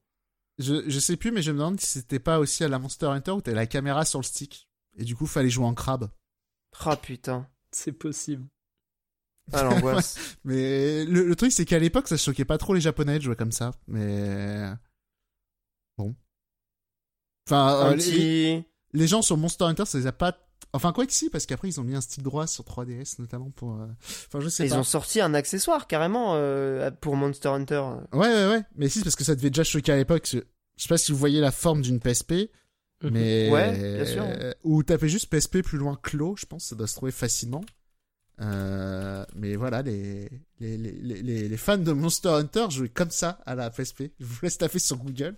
Je, 0.59 0.89
je 0.89 0.99
sais 1.01 1.16
plus, 1.16 1.33
mais 1.33 1.43
je 1.43 1.51
me 1.51 1.59
demande 1.59 1.81
si 1.81 1.87
c'était 1.89 2.20
pas 2.20 2.39
aussi 2.39 2.62
à 2.62 2.68
la 2.68 2.79
Monster 2.79 3.07
Hunter 3.07 3.33
où 3.33 3.41
t'avais 3.41 3.57
la 3.57 3.66
caméra 3.66 4.05
sur 4.05 4.20
le 4.20 4.25
stick. 4.25 4.68
Et 4.97 5.03
du 5.03 5.16
coup, 5.16 5.27
fallait 5.27 5.51
jouer 5.51 5.64
en 5.66 5.75
crabe. 5.75 6.09
Ah 6.85 6.97
putain. 6.97 7.49
C'est 7.72 7.91
possible. 7.93 8.47
Ah 9.53 9.64
l'angoisse. 9.64 10.37
Mais 10.45 11.05
le, 11.05 11.27
le 11.27 11.37
truc, 11.37 11.51
c'est 11.51 11.64
qu'à 11.64 11.81
l'époque, 11.81 12.07
ça 12.07 12.16
choquait 12.16 12.45
pas 12.45 12.59
trop 12.59 12.75
les 12.75 12.81
Japonais 12.81 13.18
de 13.18 13.25
jouer 13.25 13.35
comme 13.37 13.51
ça. 13.53 13.72
Mais. 13.89 14.70
Enfin, 17.47 17.92
euh, 17.92 17.97
les, 17.97 19.07
gens 19.07 19.22
sur 19.22 19.36
Monster 19.36 19.64
Hunter, 19.64 19.84
ça 19.86 19.99
les 19.99 20.07
a 20.07 20.12
pas. 20.12 20.38
Enfin, 20.72 20.92
quoi 20.92 21.07
que 21.07 21.12
si, 21.12 21.30
parce 21.30 21.47
qu'après, 21.47 21.68
ils 21.68 21.78
ont 21.80 21.84
mis 21.84 21.95
un 21.95 22.01
stick 22.01 22.22
droit 22.22 22.47
sur 22.47 22.64
3DS, 22.64 23.16
notamment 23.20 23.51
pour. 23.51 23.74
euh, 23.80 23.86
Enfin, 24.26 24.40
je 24.40 24.49
sais 24.49 24.64
Ils 24.66 24.70
pas. 24.70 24.78
ont 24.78 24.82
sorti 24.84 25.20
un 25.20 25.34
accessoire 25.34 25.86
carrément 25.86 26.32
euh, 26.34 26.90
pour 26.90 27.16
Monster 27.16 27.49
Hunter. 27.51 27.82
Ouais, 28.12 28.26
ouais, 28.28 28.47
ouais. 28.49 28.62
Mais 28.76 28.88
si, 28.88 28.99
c'est 28.99 29.05
parce 29.05 29.16
que 29.16 29.24
ça 29.24 29.34
devait 29.36 29.51
déjà 29.51 29.62
choquer 29.64 29.92
à 29.92 29.97
l'époque. 29.97 30.26
Je 30.32 30.38
sais 30.82 30.88
pas 30.88 30.99
si 30.99 31.12
vous 31.12 31.18
voyez 31.18 31.40
la 31.40 31.53
forme 31.53 31.82
d'une 31.82 32.01
PSP, 32.01 32.51
Mhm. 33.03 33.11
mais. 33.12 33.51
Ouais, 33.51 33.95
bien 33.97 34.05
sûr. 34.07 34.24
Ou 34.64 34.82
tapez 34.82 35.09
juste 35.09 35.26
PSP 35.30 35.62
plus 35.62 35.78
loin 35.78 35.99
clos, 36.03 36.34
je 36.36 36.47
pense, 36.47 36.64
ça 36.64 36.74
doit 36.76 36.86
se 36.88 36.97
trouver 36.97 37.12
facilement. 37.12 37.62
Euh, 38.40 39.24
mais 39.36 39.55
voilà, 39.55 39.82
les, 39.82 40.28
les, 40.59 40.76
les, 40.76 40.92
les, 41.22 41.49
les 41.49 41.57
fans 41.57 41.78
de 41.78 41.92
Monster 41.92 42.30
Hunter 42.30 42.66
jouaient 42.70 42.88
comme 42.88 43.11
ça 43.11 43.38
à 43.47 43.55
la 43.55 43.70
PSP. 43.70 44.05
Je 44.18 44.24
vous 44.24 44.38
laisse 44.42 44.59
taper 44.59 44.80
sur 44.80 44.97
Google. 44.97 45.36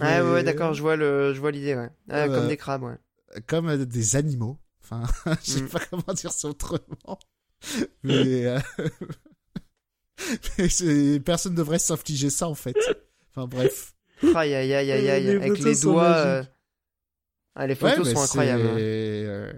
Ah 0.00 0.22
ouais, 0.24 0.30
ouais, 0.32 0.42
d'accord, 0.42 0.74
je 0.74 0.82
vois 0.82 0.96
le, 0.96 1.32
je 1.34 1.40
vois 1.40 1.50
l'idée, 1.50 1.74
ouais. 1.74 1.90
Ah, 2.10 2.24
Euh, 2.24 2.34
Comme 2.34 2.48
des 2.48 2.56
crabes, 2.56 2.82
ouais. 2.82 2.96
Comme 3.46 3.68
euh, 3.68 3.84
des 3.86 4.16
animaux. 4.16 4.58
Enfin, 4.82 5.02
je 5.42 5.50
sais 5.52 5.60
Mm. 5.62 5.68
pas 5.68 5.80
comment 5.90 6.12
dire 6.14 6.32
ça 6.32 6.48
autrement. 6.48 7.18
Mais, 8.02 8.46
euh, 8.46 8.58
mais 10.58 11.20
personne 11.20 11.54
devrait 11.54 11.78
s'infliger 11.78 12.30
ça 12.30 12.48
en 12.48 12.54
fait. 12.54 12.76
Enfin 13.30 13.46
bref. 13.46 13.94
Aïe 14.22 14.54
aïe 14.54 14.72
aïe 14.74 14.90
aïe 14.92 15.10
aïe, 15.10 15.24
Les 15.24 15.36
avec 15.36 15.58
les 15.58 15.76
doigts. 15.80 16.04
euh, 16.04 16.42
Ah, 17.54 17.66
les 17.66 17.74
photos 17.74 18.12
sont 18.12 18.20
incroyables. 18.22 18.62
hein. 18.62 18.76
euh, 18.78 19.52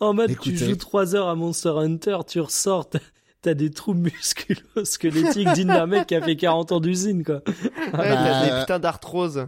En 0.00 0.14
mode, 0.14 0.30
Écoutez. 0.30 0.50
tu 0.56 0.64
joues 0.66 0.76
3 0.76 1.14
heures 1.16 1.28
à 1.28 1.34
Monster 1.34 1.70
Hunter, 1.70 2.18
tu 2.26 2.40
ressors, 2.40 2.88
t'as- 3.42 3.54
des 3.54 3.70
trous 3.70 3.94
musculo-squelettiques 3.94 5.52
dignes 5.54 5.68
d'un 5.68 5.86
mec 5.86 6.06
qui 6.08 6.14
a 6.14 6.22
fait 6.22 6.36
40 6.36 6.72
ans 6.72 6.80
d'usine, 6.80 7.24
quoi. 7.24 7.42
Ouais, 7.46 7.52
bah, 7.92 7.98
t'as 8.14 8.44
des 8.56 8.60
putains 8.62 8.78
d'arthrose. 8.78 9.46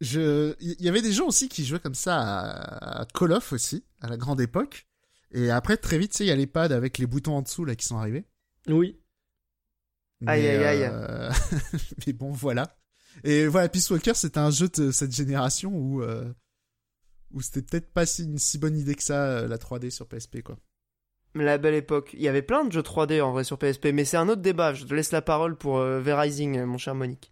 Je, 0.00 0.54
il 0.60 0.80
y 0.80 0.88
avait 0.88 1.02
des 1.02 1.12
gens 1.12 1.26
aussi 1.26 1.48
qui 1.48 1.64
jouaient 1.64 1.80
comme 1.80 1.94
ça 1.94 2.16
à, 2.20 3.00
à 3.00 3.06
Call 3.06 3.32
of 3.32 3.52
aussi, 3.52 3.84
à 4.00 4.08
la 4.08 4.16
grande 4.16 4.40
époque. 4.40 4.86
Et 5.32 5.50
après, 5.50 5.76
très 5.76 5.98
vite, 5.98 6.12
tu 6.12 6.18
sais, 6.18 6.24
il 6.24 6.28
y 6.28 6.30
a 6.32 6.36
les 6.36 6.46
pads 6.46 6.72
avec 6.74 6.98
les 6.98 7.06
boutons 7.06 7.36
en 7.36 7.42
dessous 7.42 7.64
là 7.64 7.74
qui 7.74 7.84
sont 7.86 7.98
arrivés. 7.98 8.24
Oui. 8.68 9.00
Aïe, 10.26 10.42
Mais, 10.42 10.48
aïe, 10.64 10.64
aïe. 10.84 10.90
euh, 10.92 11.30
mais 12.06 12.12
bon, 12.12 12.30
voilà. 12.32 12.76
Et 13.24 13.46
voilà, 13.46 13.68
Peace 13.68 13.90
Walker, 13.90 14.14
c'était 14.14 14.38
un 14.38 14.50
jeu 14.50 14.68
de 14.68 14.90
cette 14.92 15.14
génération 15.14 15.72
où, 15.74 16.02
euh, 16.02 16.32
où 17.32 17.40
c'était 17.42 17.62
peut-être 17.62 17.92
pas 17.92 18.06
si, 18.06 18.22
une 18.24 18.38
si 18.38 18.58
bonne 18.58 18.76
idée 18.78 18.94
que 18.94 19.02
ça, 19.02 19.24
euh, 19.26 19.48
la 19.48 19.58
3D 19.58 19.90
sur 19.90 20.06
PSP, 20.06 20.42
quoi. 20.42 20.56
La 21.34 21.58
belle 21.58 21.74
époque. 21.74 22.10
Il 22.14 22.22
y 22.22 22.28
avait 22.28 22.42
plein 22.42 22.64
de 22.64 22.72
jeux 22.72 22.82
3D 22.82 23.20
en 23.22 23.32
vrai 23.32 23.44
sur 23.44 23.58
PSP, 23.58 23.88
mais 23.92 24.04
c'est 24.04 24.16
un 24.16 24.28
autre 24.28 24.42
débat. 24.42 24.74
Je 24.74 24.84
te 24.84 24.94
laisse 24.94 25.12
la 25.12 25.22
parole 25.22 25.56
pour 25.56 25.78
euh, 25.78 26.00
V-Rising, 26.00 26.58
euh, 26.58 26.66
mon 26.66 26.78
cher 26.78 26.94
Monique. 26.94 27.30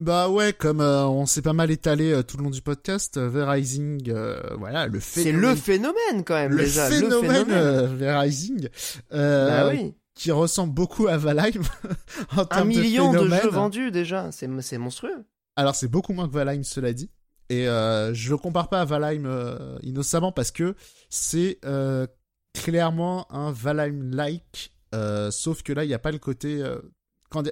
Bah 0.00 0.30
ouais, 0.30 0.54
comme 0.54 0.80
euh, 0.80 1.04
on 1.06 1.26
s'est 1.26 1.42
pas 1.42 1.52
mal 1.52 1.70
étalé 1.70 2.10
euh, 2.10 2.22
tout 2.22 2.38
le 2.38 2.44
long 2.44 2.50
du 2.50 2.62
podcast, 2.62 3.18
V-Rising, 3.18 4.10
voilà, 4.58 4.86
le 4.86 4.98
C'est 4.98 5.24
phénomène. 5.24 5.50
le 5.50 5.56
phénomène 5.56 6.24
quand 6.24 6.34
même, 6.34 6.52
le 6.52 6.64
déjà. 6.64 6.86
phénomène, 6.88 7.30
le 7.30 7.44
phénomène. 7.44 7.96
V-Rising, 7.96 8.68
Bah 9.10 9.68
oui. 9.68 9.94
qui 10.14 10.30
ressemble 10.32 10.72
beaucoup 10.72 11.06
à 11.06 11.18
Valheim 11.18 11.62
en 12.36 12.46
Un 12.50 12.64
million 12.64 13.12
de, 13.12 13.28
jeux 13.28 13.50
vendus 13.50 13.90
déjà. 13.90 14.32
C'est 14.32 14.48
c'est 14.62 14.78
monstrueux. 14.78 15.24
Alors 15.56 15.74
c'est 15.74 15.88
beaucoup 15.88 16.14
moins 16.14 16.26
que 16.26 16.32
Valheim, 16.32 16.62
cela 16.62 16.94
dit. 16.94 17.10
Et 17.50 17.68
euh, 17.68 18.14
je 18.14 18.30
le 18.30 18.38
compare 18.38 18.68
pas 18.68 18.80
à 18.80 18.84
Valheim 18.86 19.24
euh, 19.26 19.76
innocemment 19.82 20.30
parce 20.32 20.52
que 20.52 20.76
c'est 21.10 21.58
euh, 21.64 22.06
clairement 22.52 23.30
un 23.32 23.52
Valheim-like, 23.52 24.72
euh, 24.94 25.30
sauf 25.30 25.62
que 25.62 25.72
là 25.72 25.84
il 25.84 25.88
n'y 25.88 25.94
a 25.94 25.98
pas 25.98 26.12
le 26.12 26.18
côté. 26.18 26.62
euh, 26.62 26.80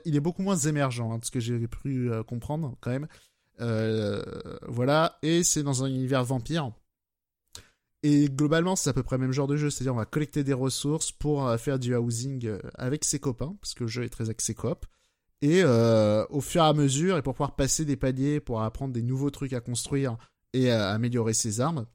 il 0.05 0.17
est 0.17 0.21
beaucoup 0.21 0.43
moins 0.43 0.57
émergent, 0.57 1.03
hein, 1.03 1.19
de 1.19 1.25
ce 1.25 1.31
que 1.31 1.39
j'ai 1.39 1.69
pu 1.69 2.11
euh, 2.11 2.25
comprendre 2.25 2.77
quand 2.81 2.91
même. 2.91 3.07
Voilà, 4.69 5.19
et 5.23 5.45
c'est 5.45 5.63
dans 5.63 5.85
un 5.85 5.87
univers 5.87 6.25
vampire. 6.25 6.73
Et 8.05 8.29
globalement, 8.29 8.77
c'est 8.77 8.91
à 8.91 8.93
peu 8.93 9.03
près 9.03 9.17
le 9.17 9.23
même 9.23 9.33
genre 9.33 9.49
de 9.49 9.57
jeu, 9.57 9.71
c'est-à-dire 9.71 9.95
on 9.95 9.99
va 9.99 10.05
collecter 10.05 10.45
des 10.45 10.53
ressources 10.53 11.11
pour 11.11 11.51
faire 11.59 11.79
du 11.79 11.95
housing 11.95 12.59
avec 12.75 13.05
ses 13.05 13.19
copains, 13.19 13.57
parce 13.61 13.75
que 13.75 13.85
le 13.85 13.89
jeu 13.89 14.05
est 14.05 14.09
très 14.09 14.31
axé 14.31 14.55
coop. 14.55 14.87
Et 15.43 15.65
au 15.65 16.41
fur 16.41 16.63
et 16.63 16.67
à 16.67 16.73
mesure, 16.73 17.17
et 17.17 17.23
pour 17.23 17.35
pouvoir 17.35 17.57
passer 17.57 17.85
des 17.85 17.97
paliers, 17.97 18.41
pour 18.41 18.63
apprendre 18.63 18.93
des 18.93 19.03
nouveaux 19.03 19.31
trucs 19.31 19.53
à 19.53 19.61
construire 19.61 20.17
et 20.53 20.71
à 20.71 20.91
améliorer 20.91 21.35
ses 21.35 21.61
armes, 21.61 21.87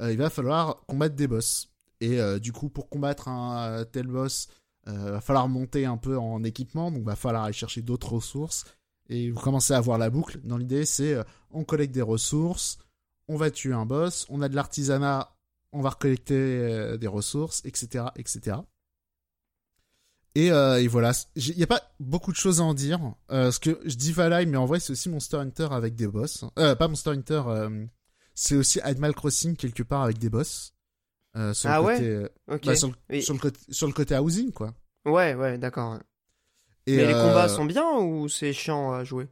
il 0.00 0.16
va 0.16 0.30
falloir 0.30 0.84
combattre 0.86 1.14
des 1.14 1.26
boss. 1.26 1.73
Et 2.04 2.20
euh, 2.20 2.38
du 2.38 2.52
coup, 2.52 2.68
pour 2.68 2.90
combattre 2.90 3.28
un 3.28 3.66
euh, 3.66 3.84
tel 3.84 4.06
boss, 4.06 4.48
euh, 4.88 5.12
va 5.12 5.20
falloir 5.22 5.48
monter 5.48 5.86
un 5.86 5.96
peu 5.96 6.18
en 6.18 6.44
équipement, 6.44 6.90
donc 6.90 7.02
va 7.04 7.16
falloir 7.16 7.44
aller 7.44 7.54
chercher 7.54 7.80
d'autres 7.80 8.12
ressources. 8.12 8.64
Et 9.08 9.30
vous 9.30 9.40
commencez 9.40 9.72
à 9.72 9.80
voir 9.80 9.96
la 9.96 10.10
boucle. 10.10 10.38
Dans 10.44 10.58
l'idée, 10.58 10.84
c'est 10.84 11.16
on 11.50 11.64
collecte 11.64 11.94
des 11.94 12.02
ressources, 12.02 12.78
on 13.28 13.36
va 13.36 13.50
tuer 13.50 13.72
un 13.72 13.86
boss, 13.86 14.26
on 14.28 14.42
a 14.42 14.48
de 14.48 14.54
l'artisanat, 14.54 15.34
on 15.72 15.80
va 15.80 15.90
recollecter 15.90 16.96
des 16.98 17.06
ressources, 17.06 17.62
etc., 17.64 18.06
etc. 18.16 18.58
Et, 20.34 20.50
voilà, 20.88 21.12
il 21.36 21.56
n'y 21.56 21.62
a 21.62 21.66
pas 21.66 21.82
beaucoup 22.00 22.32
de 22.32 22.36
choses 22.36 22.60
à 22.60 22.64
en 22.64 22.72
dire. 22.72 22.98
Parce 23.28 23.58
que 23.58 23.78
je 23.84 23.94
dis 23.94 24.12
Valheim, 24.12 24.48
mais 24.48 24.56
en 24.56 24.64
vrai, 24.64 24.80
c'est 24.80 24.92
aussi 24.92 25.10
Monster 25.10 25.36
Hunter 25.36 25.68
avec 25.70 25.96
des 25.96 26.08
boss. 26.08 26.46
Euh, 26.58 26.74
pas 26.74 26.88
Monster 26.88 27.10
Hunter, 27.10 27.42
c'est 28.34 28.56
aussi 28.56 28.80
Animal 28.80 29.14
Crossing 29.14 29.54
quelque 29.54 29.82
part 29.82 30.02
avec 30.02 30.16
des 30.16 30.30
boss. 30.30 30.73
Euh, 31.36 31.52
sur 31.52 31.68
Ah 31.70 31.80
le 31.80 31.86
ouais 31.86 31.96
côté, 31.96 32.08
euh, 32.08 32.28
bah, 32.64 32.76
sur, 32.76 32.88
le, 32.88 32.94
Et- 33.16 33.20
sur, 33.20 33.34
le 33.34 33.40
côté, 33.40 33.60
sur 33.70 33.86
le 33.86 33.92
côté 33.92 34.16
housing, 34.16 34.52
quoi. 34.52 34.74
Ouais, 35.04 35.34
ouais, 35.34 35.58
d'accord. 35.58 35.98
Et, 36.86 36.96
Mais 36.96 37.06
les 37.06 37.14
euh, 37.14 37.20
combats 37.22 37.48
sont 37.48 37.64
bien 37.64 37.98
ou 37.98 38.28
c'est 38.28 38.52
chiant 38.52 38.92
à 38.92 39.04
jouer? 39.04 39.28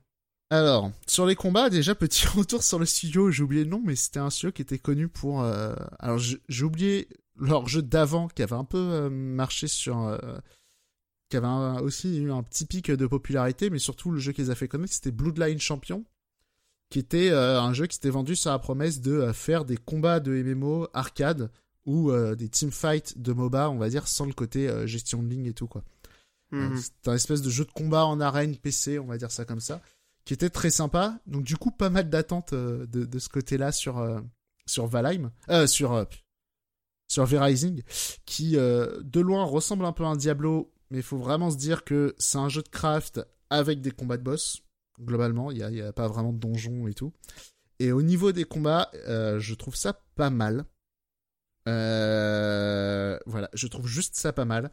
Alors, 0.50 0.90
sur 1.06 1.26
les 1.26 1.34
combats, 1.36 1.70
déjà, 1.70 1.94
petit 1.94 2.26
retour 2.36 2.62
sur 2.62 2.78
le 2.78 2.86
studio, 2.86 3.30
j'ai 3.30 3.42
oublié 3.42 3.64
le 3.64 3.70
nom, 3.70 3.80
mais 3.84 3.94
c'était 3.96 4.18
un 4.20 4.30
studio 4.30 4.52
qui 4.52 4.62
était 4.62 4.78
connu 4.78 5.08
pour... 5.08 5.42
euh, 5.42 5.74
Alors, 5.98 6.18
j'ai 6.18 6.64
oublié 6.64 7.08
leur 7.36 7.66
jeu 7.68 7.82
d'avant, 7.82 8.28
qui 8.28 8.42
avait 8.42 8.56
un 8.56 8.64
peu 8.64 8.78
euh, 8.78 9.08
marché 9.10 9.66
sur... 9.68 10.00
euh, 10.00 10.18
qui 11.30 11.36
avait 11.38 11.46
un- 11.46 11.80
aussi 11.80 12.18
eu 12.18 12.30
un 12.32 12.42
petit 12.42 12.66
pic 12.66 12.90
de 12.90 13.06
popularité, 13.06 13.70
mais 13.70 13.78
surtout, 13.78 14.10
le 14.10 14.18
jeu 14.18 14.32
qui 14.32 14.42
les 14.42 14.50
a 14.50 14.54
fait 14.54 14.68
connaître, 14.68 14.92
c'était 14.92 15.10
Bloodline 15.12 15.58
Champion, 15.60 16.04
qui 16.90 16.98
était 16.98 17.30
euh, 17.30 17.58
un 17.60 17.72
jeu 17.72 17.86
qui 17.86 17.94
s'était 17.94 18.10
vendu 18.10 18.36
sur 18.36 18.50
la 18.50 18.58
promesse 18.58 19.00
de 19.00 19.12
euh, 19.12 19.32
faire 19.32 19.64
des 19.64 19.78
combats 19.78 20.20
de 20.20 20.32
MMO 20.42 20.88
arcade, 20.92 21.50
ou 21.84 22.10
euh, 22.10 22.34
des 22.34 22.48
teamfights 22.48 23.18
de 23.18 23.32
MOBA, 23.32 23.70
on 23.70 23.78
va 23.78 23.88
dire, 23.88 24.08
sans 24.08 24.26
le 24.26 24.32
côté 24.32 24.68
euh, 24.68 24.86
gestion 24.86 25.22
de 25.22 25.28
ligne 25.28 25.46
et 25.46 25.54
tout, 25.54 25.66
quoi. 25.66 25.82
Mhm. 26.52 26.72
Euh, 26.76 26.80
C'est 26.80 27.10
un 27.10 27.14
espèce 27.14 27.42
de 27.42 27.50
jeu 27.50 27.64
de 27.64 27.72
combat 27.72 28.06
en 28.06 28.20
arène 28.20 28.56
PC, 28.56 28.98
on 28.98 29.06
va 29.06 29.18
dire 29.18 29.30
ça 29.30 29.44
comme 29.44 29.60
ça, 29.60 29.80
qui 30.24 30.34
était 30.34 30.50
très 30.50 30.70
sympa. 30.70 31.18
Donc 31.26 31.42
du 31.42 31.56
coup, 31.56 31.70
pas 31.70 31.90
mal 31.90 32.08
d'attentes 32.08 32.52
euh, 32.52 32.86
de, 32.86 33.04
de 33.04 33.18
ce 33.18 33.28
côté-là 33.28 33.72
sur 33.72 34.22
sur 34.66 34.86
Valheim, 34.86 35.32
euh, 35.48 35.66
sur 35.66 36.06
sur 37.08 37.26
V-Rising, 37.26 37.82
qui 38.24 38.52
de 38.52 39.20
loin 39.20 39.44
ressemble 39.44 39.84
un 39.84 39.92
peu 39.92 40.04
à 40.04 40.08
un 40.08 40.16
Diablo, 40.16 40.72
mais 40.90 40.98
il 40.98 41.02
faut 41.02 41.18
vraiment 41.18 41.50
se 41.50 41.56
dire 41.56 41.84
que 41.84 42.14
c'est 42.18 42.38
un 42.38 42.48
jeu 42.48 42.62
de 42.62 42.68
craft 42.68 43.20
avec 43.50 43.80
des 43.80 43.90
combats 43.90 44.18
de 44.18 44.22
boss. 44.22 44.62
Globalement, 45.00 45.50
il 45.50 45.58
y 45.58 45.82
a, 45.82 45.92
pas 45.92 46.06
vraiment 46.06 46.32
de 46.32 46.38
donjons 46.38 46.86
et 46.86 46.94
tout. 46.94 47.12
Et 47.80 47.92
au 47.92 48.02
niveau 48.02 48.30
des 48.30 48.44
combats, 48.44 48.90
je 48.94 49.54
trouve 49.54 49.74
ça 49.74 50.00
pas 50.14 50.30
mal. 50.30 50.64
Euh, 51.68 53.18
voilà, 53.26 53.48
je 53.54 53.66
trouve 53.66 53.86
juste 53.86 54.16
ça 54.16 54.32
pas 54.32 54.44
mal. 54.44 54.70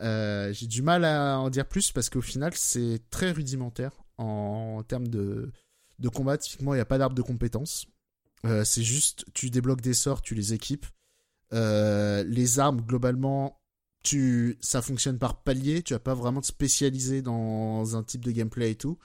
Euh, 0.00 0.52
j'ai 0.52 0.66
du 0.66 0.82
mal 0.82 1.04
à 1.04 1.38
en 1.38 1.50
dire 1.50 1.66
plus 1.66 1.92
parce 1.92 2.10
qu'au 2.10 2.20
final, 2.20 2.52
c'est 2.54 3.00
très 3.10 3.30
rudimentaire 3.30 3.92
en, 4.18 4.82
termes 4.82 5.08
de, 5.08 5.52
de 5.98 6.08
combat. 6.08 6.38
Typiquement, 6.38 6.74
il 6.74 6.78
n'y 6.78 6.82
a 6.82 6.86
pas 6.86 6.98
d'arbre 6.98 7.16
de 7.16 7.22
compétences. 7.22 7.86
Euh, 8.44 8.64
c'est 8.64 8.82
juste, 8.82 9.24
tu 9.34 9.50
débloques 9.50 9.80
des 9.80 9.94
sorts, 9.94 10.22
tu 10.22 10.34
les 10.34 10.52
équipes. 10.52 10.86
Les 11.52 12.58
armes, 12.58 12.82
globalement, 12.82 13.60
tu, 14.02 14.58
ça 14.60 14.82
fonctionne 14.82 15.18
par 15.18 15.42
palier. 15.42 15.82
Tu 15.82 15.94
vas 15.94 16.00
pas 16.00 16.14
vraiment 16.14 16.40
te 16.40 16.46
spécialiser 16.46 17.22
dans 17.22 17.96
un 17.96 18.02
type 18.02 18.24
de 18.24 18.32
gameplay 18.32 18.72
et 18.72 18.76
tout. 18.76 18.98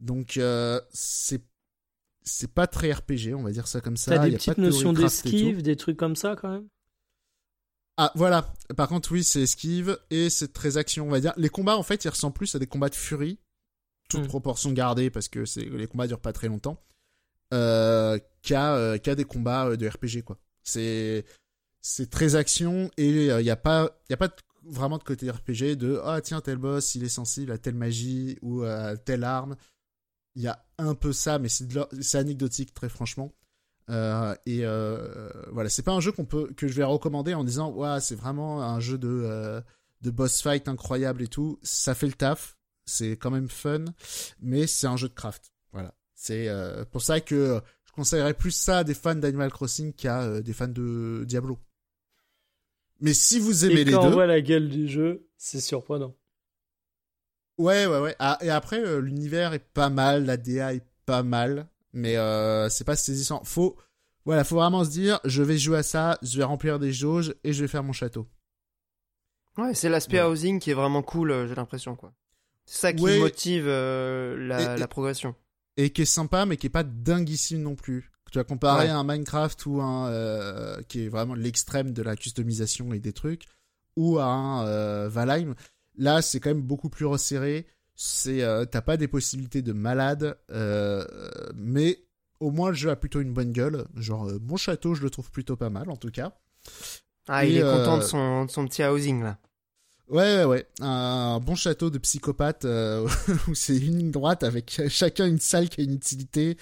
Donc, 0.00 0.40
c'est 0.92 1.42
c'est 2.24 2.52
pas 2.52 2.66
très 2.66 2.92
RPG, 2.92 3.34
on 3.34 3.42
va 3.42 3.50
dire 3.52 3.66
ça 3.66 3.80
comme 3.80 3.96
ça. 3.96 4.16
T'as 4.16 4.26
Il 4.26 4.30
des 4.30 4.32
y 4.32 4.34
a 4.34 4.38
pas 4.38 4.54
petites 4.54 4.58
de 4.58 4.62
notions 4.62 4.92
d'esquive, 4.92 5.62
des 5.62 5.76
trucs 5.76 5.96
comme 5.96 6.16
ça 6.16 6.36
quand 6.36 6.50
même? 6.50 6.68
Ah 7.98 8.10
voilà, 8.14 8.52
par 8.76 8.88
contre 8.88 9.12
oui 9.12 9.22
c'est 9.22 9.42
esquive 9.42 9.98
et 10.10 10.30
c'est 10.30 10.52
très 10.52 10.76
action 10.78 11.06
on 11.06 11.10
va 11.10 11.20
dire. 11.20 11.34
Les 11.36 11.50
combats 11.50 11.76
en 11.76 11.82
fait 11.82 12.04
ils 12.04 12.08
ressemblent 12.08 12.34
plus 12.34 12.54
à 12.54 12.58
des 12.58 12.66
combats 12.66 12.88
de 12.88 12.94
furie, 12.94 13.38
toute 14.08 14.22
Mm. 14.24 14.28
proportion 14.28 14.72
gardée 14.72 15.10
parce 15.10 15.28
que 15.28 15.44
c'est 15.44 15.64
les 15.66 15.86
combats 15.86 16.06
durent 16.06 16.20
pas 16.20 16.32
très 16.32 16.48
longtemps, 16.48 16.82
euh, 17.52 18.18
qu'à 18.42 18.74
euh, 18.76 18.98
qu'à 18.98 19.14
des 19.14 19.24
combats 19.24 19.66
euh, 19.68 19.76
de 19.76 19.86
RPG 19.86 20.22
quoi. 20.24 20.38
C'est 20.62 21.26
c'est 21.82 22.08
très 22.08 22.34
action 22.34 22.90
et 22.96 23.26
il 23.26 23.44
y 23.44 23.50
a 23.50 23.56
pas 23.56 23.90
y 24.08 24.14
a 24.14 24.16
pas 24.16 24.28
de- 24.28 24.34
vraiment 24.64 24.96
de 24.96 25.02
côté 25.04 25.30
RPG 25.30 25.76
de 25.76 26.00
ah 26.04 26.20
tiens 26.22 26.40
tel 26.40 26.56
boss 26.56 26.94
il 26.94 27.04
est 27.04 27.08
sensible 27.10 27.52
à 27.52 27.58
telle 27.58 27.74
magie 27.74 28.38
ou 28.40 28.62
à 28.62 28.96
telle 28.96 29.24
arme. 29.24 29.56
Il 30.34 30.42
y 30.42 30.48
a 30.48 30.64
un 30.78 30.94
peu 30.94 31.12
ça 31.12 31.38
mais 31.38 31.48
c'est 31.48 32.18
anecdotique 32.18 32.74
très 32.74 32.88
franchement. 32.88 33.32
Euh, 33.90 34.34
et 34.46 34.60
euh, 34.62 35.28
voilà, 35.50 35.68
c'est 35.68 35.82
pas 35.82 35.92
un 35.92 36.00
jeu 36.00 36.12
qu'on 36.12 36.24
peut 36.24 36.52
que 36.56 36.68
je 36.68 36.72
vais 36.72 36.84
recommander 36.84 37.34
en 37.34 37.44
disant 37.44 37.70
ouais 37.72 38.00
c'est 38.00 38.14
vraiment 38.14 38.62
un 38.62 38.80
jeu 38.80 38.96
de 38.96 39.08
euh, 39.08 39.60
de 40.02 40.10
boss 40.10 40.40
fight 40.40 40.68
incroyable 40.68 41.22
et 41.22 41.28
tout. 41.28 41.58
Ça 41.62 41.94
fait 41.94 42.06
le 42.06 42.12
taf, 42.12 42.56
c'est 42.84 43.12
quand 43.12 43.30
même 43.30 43.48
fun, 43.48 43.84
mais 44.40 44.66
c'est 44.66 44.86
un 44.86 44.96
jeu 44.96 45.08
de 45.08 45.14
craft. 45.14 45.52
Voilà, 45.72 45.94
c'est 46.14 46.48
pour 46.90 47.02
ça 47.02 47.20
que 47.20 47.60
je 47.84 47.92
conseillerais 47.92 48.34
plus 48.34 48.52
ça 48.52 48.78
à 48.78 48.84
des 48.84 48.94
fans 48.94 49.14
d'Animal 49.14 49.50
Crossing 49.50 49.92
qu'à 49.92 50.40
des 50.40 50.52
fans 50.52 50.68
de 50.68 51.24
Diablo. 51.26 51.58
Mais 53.00 53.14
si 53.14 53.40
vous 53.40 53.64
aimez 53.64 53.80
Et 53.80 53.84
les 53.84 53.92
quand 53.92 54.04
on 54.04 54.08
deux, 54.08 54.14
voit 54.14 54.26
la 54.26 54.40
gueule 54.40 54.68
du 54.68 54.86
jeu, 54.86 55.28
c'est 55.36 55.60
surprenant. 55.60 56.14
Ouais 57.62 57.86
ouais 57.86 58.00
ouais. 58.00 58.16
Ah, 58.18 58.38
et 58.40 58.50
après 58.50 58.80
euh, 58.80 58.98
l'univers 59.00 59.52
est 59.52 59.58
pas 59.72 59.88
mal, 59.90 60.24
la 60.26 60.36
DA 60.36 60.74
est 60.74 60.84
pas 61.06 61.22
mal, 61.22 61.68
mais 61.92 62.16
euh, 62.16 62.68
c'est 62.68 62.84
pas 62.84 62.96
saisissant. 62.96 63.42
Faut 63.44 63.76
voilà, 64.24 64.44
faut 64.44 64.56
vraiment 64.56 64.84
se 64.84 64.90
dire, 64.90 65.18
je 65.24 65.42
vais 65.42 65.58
jouer 65.58 65.78
à 65.78 65.82
ça, 65.82 66.18
je 66.22 66.36
vais 66.38 66.44
remplir 66.44 66.78
des 66.78 66.92
jauges 66.92 67.34
et 67.42 67.52
je 67.52 67.60
vais 67.62 67.68
faire 67.68 67.82
mon 67.82 67.92
château. 67.92 68.28
Ouais, 69.58 69.74
c'est 69.74 69.88
l'aspect 69.88 70.20
Ouais. 70.22 70.26
housing 70.28 70.60
qui 70.60 70.70
est 70.70 70.74
vraiment 70.74 71.02
cool, 71.02 71.30
euh, 71.30 71.46
j'ai 71.46 71.54
l'impression, 71.54 71.94
quoi. 71.96 72.12
C'est 72.64 72.78
ça 72.80 72.92
qui 72.92 73.02
Ouais. 73.02 73.18
motive 73.18 73.64
euh, 73.66 74.36
la, 74.38 74.60
Et- 74.76 74.78
la 74.78 74.84
et- 74.84 74.88
progression. 74.88 75.34
et 75.76 75.90
qui 75.90 76.02
est 76.02 76.06
sympa 76.06 76.46
mais 76.46 76.56
qui 76.56 76.68
est 76.68 76.70
pas 76.70 76.84
dinguissime 76.84 77.62
non 77.62 77.74
plus. 77.74 78.10
Tu 78.30 78.38
vas 78.38 78.44
comparer 78.44 78.84
Ouais. 78.86 78.90
à 78.90 78.96
un 78.96 79.04
Minecraft 79.04 79.66
ou 79.66 79.82
un 79.82 80.08
euh, 80.08 80.80
qui 80.88 81.04
est 81.04 81.08
vraiment 81.08 81.34
l'extrême 81.34 81.92
de 81.92 82.02
la 82.02 82.16
customisation 82.16 82.92
et 82.94 82.98
des 82.98 83.12
trucs 83.12 83.44
ou 83.96 84.18
à 84.18 84.24
un 84.24 84.66
euh, 84.66 85.08
Valheim. 85.10 85.54
Là, 85.96 86.22
c'est 86.22 86.40
quand 86.40 86.50
même 86.50 86.62
beaucoup 86.62 86.88
plus 86.88 87.06
resserré. 87.06 87.66
C'est 87.94 88.42
euh, 88.42 88.64
t'as 88.64 88.80
pas 88.80 88.96
des 88.96 89.08
possibilités 89.08 89.62
de 89.62 89.72
malade, 89.72 90.36
euh, 90.50 91.04
mais 91.54 92.04
au 92.40 92.50
moins 92.50 92.70
le 92.70 92.74
jeu 92.74 92.90
a 92.90 92.96
plutôt 92.96 93.20
une 93.20 93.32
bonne 93.32 93.52
gueule. 93.52 93.84
Genre 93.96 94.28
euh, 94.28 94.38
mon 94.40 94.56
château, 94.56 94.94
je 94.94 95.02
le 95.02 95.10
trouve 95.10 95.30
plutôt 95.30 95.56
pas 95.56 95.70
mal 95.70 95.90
en 95.90 95.96
tout 95.96 96.10
cas. 96.10 96.32
Ah, 97.28 97.44
Et, 97.44 97.50
il 97.50 97.56
est 97.58 97.62
content 97.62 97.96
euh, 97.96 97.98
de 97.98 98.02
son, 98.02 98.44
de 98.46 98.50
son 98.50 98.66
petit 98.66 98.82
housing, 98.82 99.22
là. 99.22 99.38
Ouais, 100.08 100.36
ouais, 100.38 100.44
ouais. 100.44 100.66
Un 100.80 101.38
bon 101.40 101.54
château 101.54 101.88
de 101.88 101.96
psychopathe 101.98 102.64
euh, 102.64 103.08
où 103.48 103.54
c'est 103.54 103.76
une 103.76 103.98
ligne 103.98 104.10
droite 104.10 104.42
avec 104.42 104.82
chacun 104.88 105.26
une 105.26 105.38
salle 105.38 105.68
qui 105.68 105.80
a 105.80 105.84
une 105.84 105.94
utilité. 105.94 106.58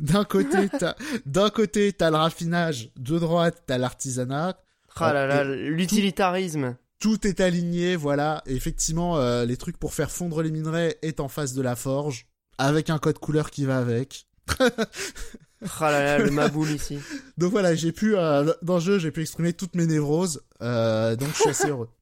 D'un- 0.00 0.24
côté, 0.24 0.68
t'as, 0.78 0.96
d'un 1.26 1.50
côté, 1.50 1.92
t'as 1.92 2.10
le 2.10 2.16
raffinage. 2.16 2.90
De 2.96 3.18
droite, 3.18 3.62
t'as 3.66 3.78
l'artisanat. 3.78 4.58
Ah 4.96 5.12
là 5.12 5.26
là, 5.26 5.44
l'utilitarisme. 5.44 6.76
Tout 7.04 7.26
est 7.26 7.40
aligné, 7.40 7.96
voilà. 7.96 8.42
Et 8.46 8.54
effectivement, 8.54 9.18
euh, 9.18 9.44
les 9.44 9.58
trucs 9.58 9.76
pour 9.76 9.92
faire 9.92 10.10
fondre 10.10 10.40
les 10.40 10.50
minerais 10.50 10.96
est 11.02 11.20
en 11.20 11.28
face 11.28 11.52
de 11.52 11.60
la 11.60 11.76
forge. 11.76 12.26
Avec 12.56 12.88
un 12.88 12.96
code 12.98 13.18
couleur 13.18 13.50
qui 13.50 13.66
va 13.66 13.76
avec. 13.76 14.26
Ah 14.58 14.70
là 15.90 16.02
là, 16.02 16.18
le 16.18 16.30
maboule 16.30 16.70
ici. 16.70 16.98
Donc 17.36 17.52
voilà, 17.52 17.74
j'ai 17.74 17.92
pu, 17.92 18.16
euh, 18.16 18.50
dans 18.62 18.76
le 18.76 18.80
jeu, 18.80 18.98
j'ai 18.98 19.10
pu 19.10 19.20
exprimer 19.20 19.52
toutes 19.52 19.74
mes 19.76 19.86
névroses. 19.86 20.42
Euh, 20.62 21.14
donc 21.14 21.28
je 21.34 21.40
suis 21.40 21.50
assez 21.50 21.68
heureux. 21.68 21.90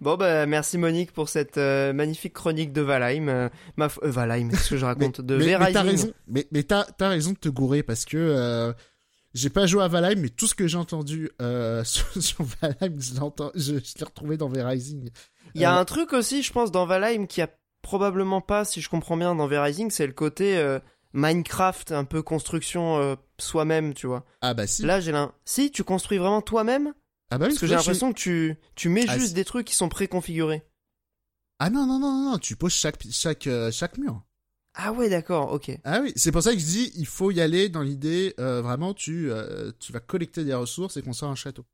Bon, 0.00 0.16
bah, 0.16 0.46
merci 0.46 0.78
Monique 0.78 1.10
pour 1.12 1.28
cette 1.28 1.58
euh, 1.58 1.92
magnifique 1.92 2.34
chronique 2.34 2.72
de 2.72 2.80
Valheim. 2.82 3.28
Euh, 3.28 3.48
ma 3.76 3.88
f- 3.88 3.98
euh, 4.04 4.10
Valheim, 4.10 4.48
qu'est-ce 4.50 4.70
que 4.70 4.76
je 4.76 4.84
raconte 4.84 5.20
De 5.20 5.36
mais, 5.36 5.58
mais 5.58 5.72
t'as 5.72 5.82
raison, 5.82 6.12
mais, 6.28 6.46
mais 6.52 6.62
t'as, 6.62 6.84
t'as 6.84 7.08
raison 7.08 7.32
de 7.32 7.38
te 7.38 7.48
gourer 7.48 7.82
parce 7.82 8.04
que 8.04 8.16
euh, 8.16 8.72
j'ai 9.34 9.50
pas 9.50 9.66
joué 9.66 9.82
à 9.82 9.88
Valheim, 9.88 10.20
mais 10.20 10.28
tout 10.30 10.46
ce 10.46 10.54
que 10.54 10.66
j'ai 10.66 10.78
entendu 10.78 11.30
euh, 11.42 11.82
sur, 11.84 12.06
sur 12.22 12.44
Valheim, 12.60 13.00
je, 13.00 13.18
l'entends- 13.20 13.50
je, 13.54 13.74
je 13.74 13.98
l'ai 13.98 14.04
retrouvé 14.04 14.36
dans 14.36 14.48
V-Rising. 14.48 15.10
Il 15.54 15.60
y 15.60 15.64
a 15.64 15.76
Euh, 15.76 15.80
un 15.80 15.84
truc 15.84 16.12
aussi, 16.12 16.42
je 16.42 16.52
pense, 16.52 16.70
dans 16.70 16.86
Valheim 16.86 17.26
qui 17.26 17.42
a 17.42 17.48
probablement 17.82 18.40
pas, 18.40 18.64
si 18.64 18.80
je 18.80 18.88
comprends 18.88 19.16
bien, 19.16 19.34
dans 19.34 19.46
Verizing, 19.46 19.90
c'est 19.90 20.06
le 20.06 20.12
côté 20.14 20.56
euh, 20.56 20.78
Minecraft, 21.12 21.92
un 21.92 22.04
peu 22.04 22.22
construction 22.22 23.16
soi-même, 23.38 23.92
tu 23.94 24.06
vois. 24.06 24.24
Ah 24.40 24.54
bah 24.54 24.66
si. 24.66 24.82
Là, 24.82 25.00
j'ai 25.00 25.12
l'un. 25.12 25.32
Si, 25.44 25.70
tu 25.70 25.84
construis 25.84 26.18
vraiment 26.18 26.40
toi-même? 26.42 26.94
Ah 27.30 27.38
bah 27.38 27.46
oui, 27.46 27.50
Parce 27.52 27.60
que 27.60 27.66
j'ai 27.66 27.72
je- 27.74 27.78
l'impression 27.78 28.12
que 28.12 28.18
tu, 28.18 28.56
tu 28.74 28.88
mets 28.88 29.04
Ah, 29.08 29.14
juste 29.14 29.28
si. 29.28 29.34
des 29.34 29.44
trucs 29.44 29.66
qui 29.66 29.74
sont 29.74 29.88
préconfigurés. 29.88 30.62
Ah 31.58 31.70
non 31.70 31.86
non 31.86 31.98
non 32.00 32.30
non, 32.32 32.38
tu 32.38 32.56
poses 32.56 32.72
chaque 32.74 32.96
chaque 33.12 33.48
chaque 33.70 33.96
mur. 33.98 34.22
Ah 34.74 34.92
ouais, 34.92 35.08
d'accord, 35.08 35.52
ok. 35.52 35.70
Ah 35.84 36.00
oui, 36.02 36.12
c'est 36.16 36.32
pour 36.32 36.42
ça 36.42 36.52
que 36.52 36.58
je 36.58 36.64
dis, 36.64 36.92
il 36.96 37.06
faut 37.06 37.30
y 37.30 37.40
aller 37.40 37.68
dans 37.68 37.82
l'idée 37.82 38.34
euh, 38.40 38.60
vraiment, 38.62 38.92
tu 38.94 39.30
euh, 39.30 39.70
tu 39.78 39.92
vas 39.92 40.00
collecter 40.00 40.44
des 40.44 40.54
ressources 40.54 40.96
et 40.96 41.02
construire 41.02 41.30
un 41.30 41.34
château 41.34 41.64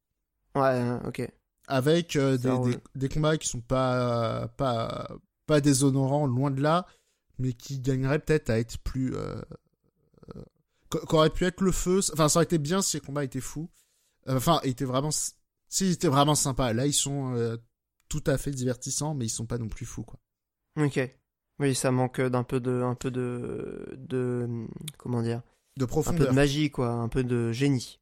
Ouais, 0.54 0.62
hein, 0.78 1.00
ok. 1.04 1.20
avec 1.68 2.16
euh, 2.16 2.36
des, 2.36 2.58
des, 2.58 2.78
des 2.94 3.08
combats 3.08 3.36
qui 3.38 3.48
sont 3.48 3.60
pas 3.60 4.48
pas 4.56 5.08
pas 5.46 5.60
déshonorants, 5.60 6.26
loin 6.26 6.50
de 6.50 6.60
là, 6.60 6.86
mais 7.38 7.52
qui 7.52 7.80
gagneraient 7.80 8.18
peut-être 8.18 8.50
à 8.50 8.58
être 8.58 8.78
plus 8.78 9.14
euh, 9.14 9.40
euh, 10.36 10.42
qu- 10.90 11.06
qu'aurait 11.06 11.30
pu 11.30 11.44
être 11.46 11.60
le 11.62 11.72
feu. 11.72 12.00
Enfin, 12.12 12.28
ça 12.28 12.38
aurait 12.38 12.44
été 12.44 12.58
bien 12.58 12.82
si 12.82 12.96
les 12.96 13.00
combats 13.02 13.24
étaient 13.24 13.40
fous. 13.40 13.70
Euh, 14.28 14.36
Enfin, 14.38 14.60
étaient 14.64 14.84
vraiment 14.86 15.10
s- 15.10 15.36
s'ils 15.68 15.92
étaient 15.92 16.08
vraiment 16.08 16.34
sympas. 16.36 16.72
Là, 16.74 16.86
ils 16.86 16.94
sont 16.94 17.34
euh, 17.36 17.56
tout 18.08 18.24
à 18.26 18.38
fait 18.38 18.52
divertissants, 18.52 19.14
mais 19.14 19.26
ils 19.26 19.30
sont 19.30 19.46
pas 19.46 19.58
non 19.58 19.68
plus 19.68 19.86
fous 19.86 20.04
quoi. 20.04 20.20
Ok. 20.76 21.19
Oui, 21.60 21.74
ça 21.74 21.90
manque 21.92 22.20
d'un 22.20 22.42
peu 22.42 22.58
de, 22.58 22.82
un 22.82 22.94
peu 22.94 23.10
de, 23.10 23.86
de, 23.98 24.48
comment 24.98 25.22
dire, 25.22 25.42
De 25.76 25.84
un 25.84 25.86
peu 25.86 25.90
profondeur. 25.90 26.28
de 26.30 26.34
magie, 26.34 26.70
quoi, 26.70 26.88
un 26.88 27.08
peu 27.08 27.22
de 27.22 27.52
génie. 27.52 28.00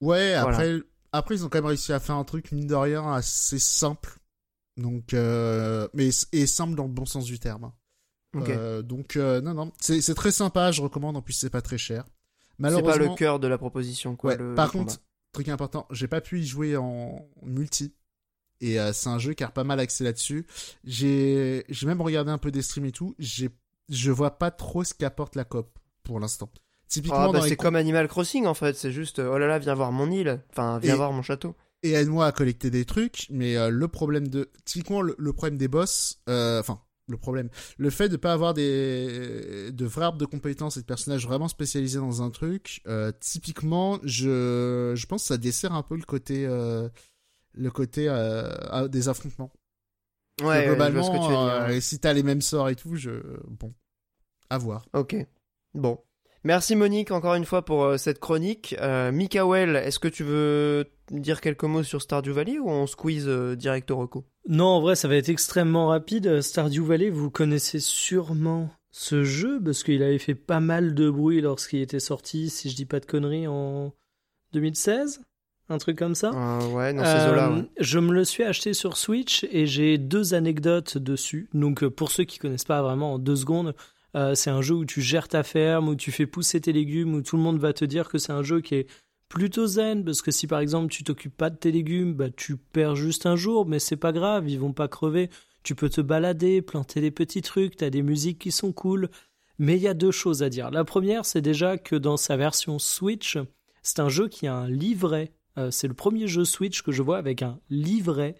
Ouais, 0.00 0.32
Voilà. 0.40 0.56
après, 0.58 0.78
après 1.12 1.34
ils 1.36 1.44
ont 1.44 1.48
quand 1.48 1.58
même 1.58 1.66
réussi 1.66 1.92
à 1.92 2.00
faire 2.00 2.16
un 2.16 2.24
truc 2.24 2.52
mine 2.52 2.66
de 2.66 2.74
rien 2.74 3.12
assez 3.12 3.58
simple. 3.58 4.18
Donc, 4.76 5.14
euh, 5.14 5.88
mais 5.94 6.10
et 6.32 6.46
simple 6.46 6.74
dans 6.74 6.84
le 6.84 6.90
bon 6.92 7.04
sens 7.06 7.24
du 7.24 7.38
terme. 7.38 7.64
hein. 7.64 7.74
Euh, 8.48 8.82
donc, 8.82 9.16
euh, 9.16 9.40
non, 9.40 9.54
non, 9.54 9.72
c'est 9.80 10.14
très 10.14 10.30
sympa. 10.30 10.70
Je 10.70 10.82
recommande. 10.82 11.16
En 11.16 11.22
plus, 11.22 11.32
c'est 11.32 11.50
pas 11.50 11.62
très 11.62 11.78
cher. 11.78 12.04
c'est 12.04 12.10
pas 12.10 12.54
Malheureusement, 12.58 13.10
le 13.12 13.16
cœur 13.16 13.40
de 13.40 13.48
la 13.48 13.58
proposition, 13.58 14.14
quoi. 14.16 14.32
ouais, 14.32 14.36
le- 14.36 14.54
par 14.54 14.66
le 14.66 14.72
contre, 14.72 14.98
truc 15.32 15.48
important, 15.48 15.86
j'ai 15.90 16.06
pas 16.08 16.20
pu 16.20 16.40
y 16.40 16.46
jouer 16.46 16.76
en 16.76 17.26
multi. 17.42 17.94
Et 18.60 18.80
euh, 18.80 18.92
c'est 18.92 19.08
un 19.08 19.18
jeu 19.18 19.34
qui 19.34 19.44
a 19.44 19.48
pas 19.50 19.64
mal 19.64 19.78
axé 19.80 20.02
là-dessus. 20.04 20.46
J'ai 20.84 21.64
j'ai 21.68 21.86
même 21.86 22.00
regardé 22.00 22.30
un 22.30 22.38
peu 22.38 22.50
des 22.50 22.62
streams 22.62 22.86
et 22.86 22.92
tout. 22.92 23.14
J'ai 23.18 23.50
je 23.88 24.10
vois 24.10 24.38
pas 24.38 24.50
trop 24.50 24.84
ce 24.84 24.94
qu'apporte 24.94 25.36
la 25.36 25.44
COP 25.44 25.78
pour 26.02 26.20
l'instant. 26.20 26.50
Typiquement 26.88 27.30
Ah, 27.30 27.32
bah, 27.32 27.40
c'est 27.42 27.56
comme 27.56 27.76
Animal 27.76 28.08
Crossing 28.08 28.46
en 28.46 28.54
fait, 28.54 28.76
c'est 28.76 28.92
juste 28.92 29.18
oh 29.18 29.36
là 29.38 29.46
là, 29.46 29.58
viens 29.58 29.74
voir 29.74 29.92
mon 29.92 30.10
île, 30.10 30.40
enfin 30.50 30.78
viens 30.78 30.94
Et- 30.94 30.96
voir 30.96 31.12
mon 31.12 31.22
château. 31.22 31.54
et 31.82 31.92
aide-moi 31.92 32.26
à 32.26 32.32
collecter 32.32 32.70
des 32.70 32.84
trucs, 32.84 33.26
mais 33.30 33.56
euh, 33.56 33.68
le 33.70 33.86
problème 33.88 34.28
de... 34.28 34.50
Typiquement, 34.64 35.02
le, 35.02 35.14
le 35.18 35.32
problème 35.32 35.58
des 35.58 35.68
boss, 35.68 36.18
euh, 36.30 36.58
enfin, 36.60 36.80
le 37.06 37.16
problème, 37.18 37.50
le 37.76 37.90
fait 37.90 38.08
de 38.08 38.16
pas 38.16 38.32
avoir 38.32 38.52
des 38.54 39.70
de 39.70 39.84
vrais 39.86 40.04
arbres 40.06 40.18
de 40.18 40.24
compétences 40.26 40.76
et 40.76 40.80
de 40.80 40.86
personnages 40.86 41.26
vraiment 41.26 41.48
spécialisés 41.48 41.98
dans 41.98 42.22
un 42.22 42.30
truc, 42.30 42.80
euh, 42.88 43.12
typiquement, 43.20 43.98
je 44.02 44.92
je 44.96 45.06
pense 45.06 45.22
que 45.22 45.28
ça 45.28 45.36
dessert 45.38 45.72
un 45.74 45.82
peu 45.82 45.96
le 45.96 46.02
côté 46.04 46.46
euh, 46.46 46.88
le 47.58 47.70
côté 47.70 48.08
euh, 48.08 48.54
ah, 48.70 48.88
des 48.88 49.08
affrontements. 49.08 49.50
Ouais, 50.40 50.46
je 50.46 50.48
vois 50.48 50.76
globalement, 50.76 51.02
ce 51.02 51.10
que 51.10 51.16
tu 51.16 51.22
veux 51.22 51.28
dire. 51.28 51.38
euh, 51.38 51.68
et 51.68 51.80
si 51.80 51.98
t'as 51.98 52.12
les 52.12 52.22
mêmes 52.22 52.40
sorts 52.40 52.68
et 52.68 52.76
tout, 52.76 52.94
je 52.94 53.10
bon, 53.48 53.74
à 54.50 54.58
voir. 54.58 54.86
Ok. 54.92 55.16
Bon. 55.74 55.98
Merci 56.44 56.76
Monique 56.76 57.10
encore 57.10 57.34
une 57.34 57.44
fois 57.44 57.64
pour 57.64 57.84
euh, 57.84 57.96
cette 57.96 58.20
chronique. 58.20 58.76
Euh, 58.80 59.10
Mikael, 59.10 59.74
est-ce 59.76 59.98
que 59.98 60.08
tu 60.08 60.22
veux 60.22 60.86
dire 61.10 61.40
quelques 61.40 61.64
mots 61.64 61.82
sur 61.82 62.00
Stardew 62.00 62.30
Valley 62.30 62.58
ou 62.58 62.70
on 62.70 62.86
squeeze 62.86 63.26
euh, 63.26 63.56
direct 63.56 63.90
au 63.90 63.96
reco? 63.96 64.24
Non, 64.48 64.66
en 64.66 64.80
vrai, 64.80 64.94
ça 64.94 65.08
va 65.08 65.16
être 65.16 65.28
extrêmement 65.28 65.88
rapide. 65.88 66.40
Stardew 66.40 66.84
Valley, 66.84 67.10
vous 67.10 67.30
connaissez 67.30 67.80
sûrement 67.80 68.70
ce 68.92 69.24
jeu 69.24 69.60
parce 69.62 69.82
qu'il 69.82 70.02
avait 70.02 70.18
fait 70.18 70.36
pas 70.36 70.60
mal 70.60 70.94
de 70.94 71.10
bruit 71.10 71.40
lorsqu'il 71.40 71.80
était 71.80 72.00
sorti, 72.00 72.50
si 72.50 72.70
je 72.70 72.76
dis 72.76 72.86
pas 72.86 73.00
de 73.00 73.06
conneries, 73.06 73.48
en 73.48 73.92
2016 74.52 75.20
Un 75.68 75.78
truc 75.78 75.98
comme 75.98 76.14
ça 76.14 76.30
Euh, 76.34 76.68
Ouais, 76.74 76.94
dans 76.94 77.04
ces 77.04 77.30
eaux-là. 77.30 77.48
Euh, 77.50 77.56
ouais. 77.56 77.68
Je 77.78 77.98
me 77.98 78.12
le 78.12 78.24
suis 78.24 78.42
acheté 78.42 78.72
sur 78.72 78.96
Switch 78.96 79.44
et 79.50 79.66
j'ai 79.66 79.98
deux 79.98 80.34
anecdotes 80.34 80.96
dessus. 80.98 81.48
Donc 81.54 81.82
euh, 81.82 81.90
pour 81.90 82.10
ceux 82.10 82.24
qui 82.24 82.38
connaissent 82.38 82.64
pas 82.64 82.82
vraiment 82.82 83.14
en 83.14 83.18
deux 83.18 83.36
secondes, 83.36 83.74
euh, 84.16 84.34
c'est 84.34 84.50
un 84.50 84.62
jeu 84.62 84.74
où 84.74 84.84
tu 84.84 85.02
gères 85.02 85.28
ta 85.28 85.42
ferme, 85.42 85.88
où 85.88 85.94
tu 85.94 86.10
fais 86.12 86.26
pousser 86.26 86.60
tes 86.60 86.72
légumes, 86.72 87.14
où 87.14 87.22
tout 87.22 87.36
le 87.36 87.42
monde 87.42 87.58
va 87.58 87.72
te 87.72 87.84
dire 87.84 88.08
que 88.08 88.18
c'est 88.18 88.32
un 88.32 88.42
jeu 88.42 88.60
qui 88.60 88.76
est 88.76 88.86
plutôt 89.28 89.66
zen 89.66 90.04
parce 90.06 90.22
que 90.22 90.30
si 90.30 90.46
par 90.46 90.60
exemple 90.60 90.88
tu 90.90 91.04
t'occupes 91.04 91.36
pas 91.36 91.50
de 91.50 91.56
tes 91.56 91.70
légumes, 91.70 92.14
bah 92.14 92.30
tu 92.34 92.56
perds 92.56 92.96
juste 92.96 93.26
un 93.26 93.36
jour, 93.36 93.66
mais 93.66 93.78
c'est 93.78 93.96
pas 93.96 94.12
grave, 94.12 94.48
ils 94.48 94.58
vont 94.58 94.72
pas 94.72 94.88
crever. 94.88 95.28
Tu 95.64 95.74
peux 95.74 95.90
te 95.90 96.00
balader, 96.00 96.62
planter 96.62 97.02
des 97.02 97.10
petits 97.10 97.42
trucs, 97.42 97.76
t'as 97.76 97.90
des 97.90 98.00
musiques 98.02 98.38
qui 98.38 98.50
sont 98.52 98.72
cool. 98.72 99.10
Mais 99.58 99.76
il 99.76 99.82
y 99.82 99.88
a 99.88 99.92
deux 99.92 100.12
choses 100.12 100.42
à 100.42 100.48
dire. 100.48 100.70
La 100.70 100.84
première, 100.84 101.26
c'est 101.26 101.42
déjà 101.42 101.76
que 101.76 101.96
dans 101.96 102.16
sa 102.16 102.36
version 102.38 102.78
Switch, 102.78 103.36
c'est 103.82 103.98
un 103.98 104.08
jeu 104.08 104.28
qui 104.28 104.46
a 104.46 104.54
un 104.54 104.68
livret 104.68 105.32
Euh, 105.58 105.70
c'est 105.70 105.88
le 105.88 105.94
premier 105.94 106.26
jeu 106.28 106.44
Switch 106.44 106.82
que 106.82 106.92
je 106.92 107.02
vois 107.02 107.18
avec 107.18 107.42
un 107.42 107.58
livret. 107.68 108.36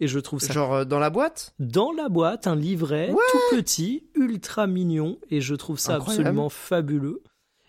Et 0.00 0.08
je 0.08 0.18
trouve 0.18 0.40
ça. 0.40 0.52
Genre 0.52 0.74
euh, 0.74 0.84
dans 0.84 0.98
la 0.98 1.10
boîte? 1.10 1.54
Dans 1.60 1.92
la 1.92 2.08
boîte, 2.08 2.46
un 2.48 2.56
livret 2.56 3.08
tout 3.10 3.56
petit, 3.56 4.04
ultra 4.14 4.66
mignon. 4.66 5.18
Et 5.30 5.40
je 5.40 5.54
trouve 5.54 5.78
ça 5.78 5.96
Incroyable. 5.96 6.22
absolument 6.22 6.48
fabuleux. 6.48 7.22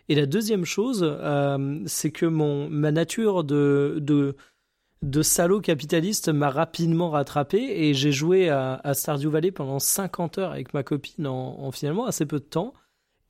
Et 0.10 0.16
la 0.16 0.26
deuxième 0.26 0.66
chose, 0.66 1.02
euh, 1.04 1.80
c'est 1.86 2.12
que 2.12 2.26
mon, 2.26 2.70
ma 2.70 2.92
nature 2.92 3.44
de, 3.44 4.00
de, 4.02 4.36
de 5.02 5.22
salaud 5.22 5.62
capitaliste 5.62 6.30
m'a 6.30 6.50
rapidement 6.50 7.12
rattrapé. 7.12 7.58
Et 7.60 7.94
j'ai 7.94 8.12
joué 8.12 8.50
à, 8.50 8.82
à 8.84 8.94
Stardew 8.96 9.30
Valley 9.30 9.52
pendant 9.52 9.80
50 9.80 10.40
heures 10.40 10.52
avec 10.52 10.74
ma 10.74 10.82
copine 10.84 11.28
en, 11.28 11.60
en 11.60 11.72
finalement 11.72 12.06
assez 12.06 12.26
peu 12.26 12.40
de 12.40 12.46
temps. 12.46 12.74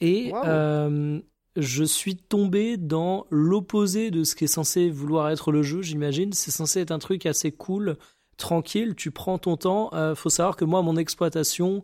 Et 0.02 0.32
euh, 0.46 1.20
je 1.56 1.84
suis 1.84 2.16
tombé 2.16 2.78
dans 2.78 3.26
l'opposé 3.30 4.12
de 4.12 4.24
ce 4.24 4.36
qui 4.36 4.46
est 4.46 4.48
censé 4.48 4.90
vouloir 4.90 5.30
être 5.30 5.52
le 5.52 5.62
jeu, 5.62 5.82
j'imagine. 5.82 6.34
C'est 6.34 6.52
censé 6.52 6.80
être 6.80 6.92
un 6.92 7.00
truc 7.00 7.26
assez 7.26 7.52
cool, 7.52 7.98
tranquille, 8.38 8.96
tu 8.96 9.12
prends 9.12 9.38
ton 9.38 9.58
temps. 9.58 9.90
Euh, 9.94 10.16
faut 10.16 10.30
savoir 10.30 10.56
que 10.56 10.66
moi, 10.66 10.82
mon 10.82 10.98
exploitation, 10.98 11.84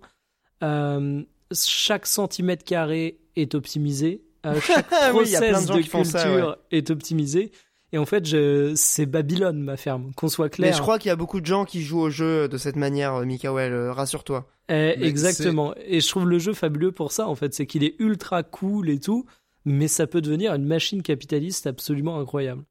euh, 0.64 1.22
chaque 1.52 2.08
centimètre 2.08 2.64
carré 2.64 3.20
est 3.36 3.56
optimisé. 3.56 4.24
Euh, 4.46 4.60
chaque 4.62 4.88
oui, 5.14 5.32
process 5.32 5.66
de 5.68 5.82
ça, 5.82 5.82
culture 5.82 6.58
est 6.72 6.90
optimisé. 6.90 7.52
Et 7.92 7.98
en 7.98 8.06
fait, 8.06 8.26
je... 8.26 8.74
c'est 8.76 9.08
Babylone, 9.08 9.62
ma 9.62 9.76
ferme, 9.76 10.12
qu'on 10.16 10.28
soit 10.28 10.50
clair. 10.50 10.70
Mais 10.70 10.78
je 10.78 10.82
crois 10.82 11.00
qu'il 11.00 11.10
y 11.10 11.12
a 11.12 11.16
beaucoup 11.16 11.42
de 11.42 11.46
gens 11.46 11.66
qui 11.66 11.82
jouent 11.82 12.02
au 12.02 12.10
jeu 12.10 12.48
de 12.48 12.58
cette 12.58 12.76
manière, 12.76 13.16
euh, 13.16 13.26
Mikael, 13.26 13.90
rassure-toi. 13.90 14.48
Eh, 14.70 14.96
exactement. 15.02 15.74
Et 15.84 16.00
je 16.00 16.08
trouve 16.08 16.30
le 16.30 16.38
jeu 16.38 16.54
fabuleux 16.54 16.92
pour 16.92 17.12
ça, 17.12 17.28
en 17.28 17.36
fait. 17.36 17.54
C'est 17.56 17.66
qu'il 17.66 17.84
est 17.84 17.96
ultra 17.98 18.44
cool 18.44 18.90
et 18.90 19.00
tout, 19.00 19.26
mais 19.70 19.88
ça 19.88 20.08
peut 20.08 20.22
devenir 20.22 20.54
une 20.54 20.66
machine 20.66 21.02
capitaliste 21.02 21.68
absolument 21.68 22.20
incroyable. 22.20 22.64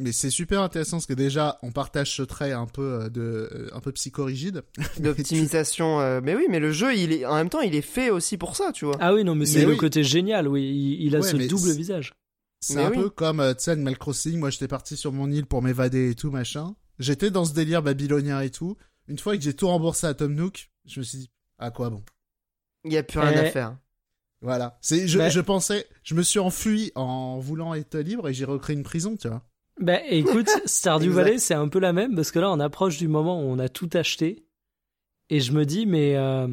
Mais 0.00 0.12
c'est 0.12 0.30
super 0.30 0.62
intéressant 0.62 0.98
parce 0.98 1.06
que 1.06 1.12
déjà, 1.14 1.58
on 1.62 1.72
partage 1.72 2.14
ce 2.14 2.22
trait 2.22 2.52
un 2.52 2.66
peu 2.66 2.82
euh, 3.02 3.08
de, 3.08 3.20
euh, 3.52 3.68
un 3.74 3.80
peu 3.80 3.90
psychorigide. 3.92 4.62
D'optimisation. 5.00 6.00
euh, 6.00 6.20
Mais 6.22 6.36
oui, 6.36 6.46
mais 6.48 6.60
le 6.60 6.70
jeu, 6.72 6.94
il 6.96 7.12
est 7.12 7.26
en 7.26 7.34
même 7.34 7.48
temps, 7.48 7.60
il 7.60 7.74
est 7.74 7.80
fait 7.82 8.10
aussi 8.10 8.36
pour 8.38 8.54
ça, 8.56 8.70
tu 8.72 8.84
vois. 8.84 8.96
Ah 9.00 9.12
oui, 9.12 9.24
non, 9.24 9.34
mais 9.34 9.44
c'est 9.46 9.64
le 9.64 9.72
oui. 9.72 9.76
côté 9.76 10.04
génial, 10.04 10.46
oui. 10.46 10.62
Il, 10.62 11.02
il 11.06 11.16
a 11.16 11.20
Ouais, 11.20 11.28
ce 11.28 11.36
double 11.48 11.72
visage. 11.72 12.12
C'est 12.60 12.80
un 12.82 12.90
oui. 12.90 12.96
peu 12.96 13.10
comme, 13.10 13.38
tu 13.56 13.64
sais, 13.64 13.72
Animal 13.72 13.98
Crossing. 13.98 14.38
Moi, 14.38 14.50
j'étais 14.50 14.68
parti 14.68 14.96
sur 14.96 15.12
mon 15.12 15.30
île 15.30 15.46
pour 15.46 15.62
m'évader 15.62 16.10
et 16.10 16.14
tout, 16.14 16.30
machin. 16.30 16.74
J'étais 17.00 17.30
dans 17.30 17.44
ce 17.44 17.52
délire 17.54 17.82
babylonien 17.82 18.40
et 18.40 18.50
tout. 18.50 18.76
Une 19.08 19.18
fois 19.18 19.36
que 19.36 19.42
j'ai 19.42 19.54
tout 19.54 19.66
remboursé 19.68 20.06
à 20.06 20.14
Tom 20.14 20.32
Nook, 20.34 20.70
je 20.86 21.00
me 21.00 21.04
suis 21.04 21.18
dit, 21.18 21.30
à 21.58 21.70
quoi 21.72 21.90
bon? 21.90 22.04
Il 22.84 22.92
y 22.92 22.96
a 22.96 23.02
plus 23.02 23.18
rien 23.18 23.32
Eh. 23.32 23.38
à 23.38 23.50
faire. 23.50 23.76
Voilà. 24.40 24.78
C'est, 24.80 25.08
je, 25.08 25.18
Bah- 25.18 25.28
je 25.30 25.40
pensais, 25.40 25.86
je 26.04 26.14
me 26.14 26.22
suis 26.22 26.38
enfui 26.38 26.92
en 26.94 27.38
voulant 27.38 27.74
être 27.74 27.98
libre 27.98 28.28
et 28.28 28.34
j'ai 28.34 28.44
recréé 28.44 28.76
une 28.76 28.84
prison, 28.84 29.16
tu 29.16 29.28
vois. 29.28 29.42
Bah 29.80 30.00
écoute, 30.08 30.48
Stardew. 30.64 31.10
Valley, 31.10 31.38
c'est 31.38 31.54
un 31.54 31.68
peu 31.68 31.78
la 31.78 31.92
même, 31.92 32.14
parce 32.14 32.30
que 32.30 32.38
là, 32.38 32.50
on 32.50 32.60
approche 32.60 32.98
du 32.98 33.08
moment 33.08 33.40
où 33.40 33.44
on 33.44 33.58
a 33.58 33.68
tout 33.68 33.90
acheté. 33.94 34.44
Et 35.30 35.40
je 35.40 35.52
me 35.52 35.64
dis, 35.64 35.86
mais 35.86 36.16
euh, 36.16 36.48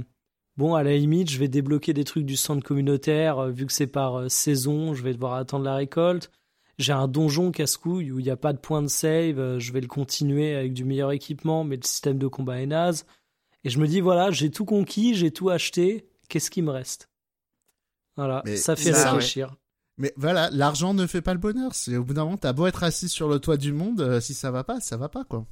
bon, 0.58 0.76
à 0.76 0.84
la 0.84 0.96
limite, 0.96 1.30
je 1.32 1.40
vais 1.40 1.48
débloquer 1.48 1.94
des 1.94 2.04
trucs 2.04 2.26
du 2.26 2.36
centre 2.36 2.64
communautaire, 2.64 3.40
euh, 3.40 3.52
vu 3.52 3.66
que 3.66 3.74
c'est 3.74 3.88
par 3.88 4.20
euh, 4.20 4.30
saison, 4.30 4.94
je 4.94 5.02
vais 5.04 5.14
devoir 5.14 5.34
attendre 5.36 5.64
la 5.66 5.76
récolte. 5.76 6.32
J'ai 6.78 6.92
un 6.92 7.08
donjon 7.08 7.52
casse-couille 7.52 8.12
où 8.12 8.20
il 8.20 8.24
n'y 8.26 8.30
a 8.32 8.36
pas 8.36 8.52
de 8.52 8.58
point 8.58 8.82
de 8.82 8.90
save, 8.90 9.60
je 9.60 9.72
vais 9.72 9.80
le 9.80 9.88
continuer 9.88 10.56
avec 10.56 10.74
du 10.74 10.84
meilleur 10.84 11.12
équipement, 11.14 11.64
mais 11.64 11.78
le 11.78 11.84
système 11.84 12.18
de 12.18 12.28
combat 12.28 12.60
est 12.62 12.66
naze. 12.66 13.06
Et 13.64 13.70
je 13.70 13.80
me 13.80 13.88
dis, 13.88 14.02
voilà, 14.02 14.30
j'ai 14.30 14.52
tout 14.52 14.66
conquis, 14.66 15.16
j'ai 15.16 15.32
tout 15.32 15.50
acheté, 15.50 16.06
qu'est-ce 16.28 16.52
qui 16.52 16.62
me 16.62 16.72
reste? 16.72 17.10
Voilà, 18.18 18.42
Mais 18.46 18.56
ça 18.58 18.76
fait 18.76 18.94
ça, 18.94 19.12
réfléchir. 19.12 19.56
Mais 19.98 20.14
voilà, 20.18 20.50
l'argent 20.52 20.94
ne 20.94 21.06
fait 21.08 21.22
pas 21.22 21.34
le 21.34 21.40
bonheur. 21.40 21.72
C'est 21.74 21.96
au 21.98 22.04
bout 22.04 22.14
d'un 22.14 22.26
moment, 22.26 22.38
t'as 22.38 22.54
beau 22.54 22.68
être 22.68 22.84
assis 22.84 23.10
sur 23.10 23.28
le 23.30 23.40
toit 23.40 23.58
du 23.58 23.72
monde, 23.74 24.02
euh, 24.02 24.20
si 24.22 24.34
ça 24.34 24.52
va 24.52 24.64
pas, 24.64 24.80
ça 24.80 24.98
va 24.98 25.10
pas, 25.10 25.24
quoi. 25.24 25.46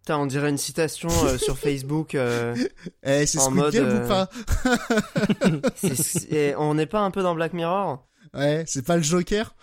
Putain, 0.00 0.18
on 0.18 0.26
dirait 0.26 0.50
une 0.50 0.58
citation 0.58 1.08
euh, 1.24 1.36
sur 1.38 1.58
Facebook. 1.58 2.14
euh, 2.14 2.54
Eh, 3.02 3.26
c'est 3.26 3.38
En 3.38 3.42
Squid 3.42 3.56
mode, 3.56 3.72
Game 3.74 3.84
euh, 3.88 4.04
ou 4.04 4.08
pas? 4.08 4.30
c'est- 5.76 5.94
c'est- 5.94 6.54
on 6.56 6.74
n'est 6.74 6.86
pas 6.86 7.00
un 7.00 7.10
peu 7.10 7.22
dans 7.22 7.34
Black 7.34 7.52
Mirror? 7.52 8.06
Ouais, 8.34 8.64
c'est 8.66 8.84
pas 8.84 8.96
le 8.96 9.02
Joker? 9.02 9.54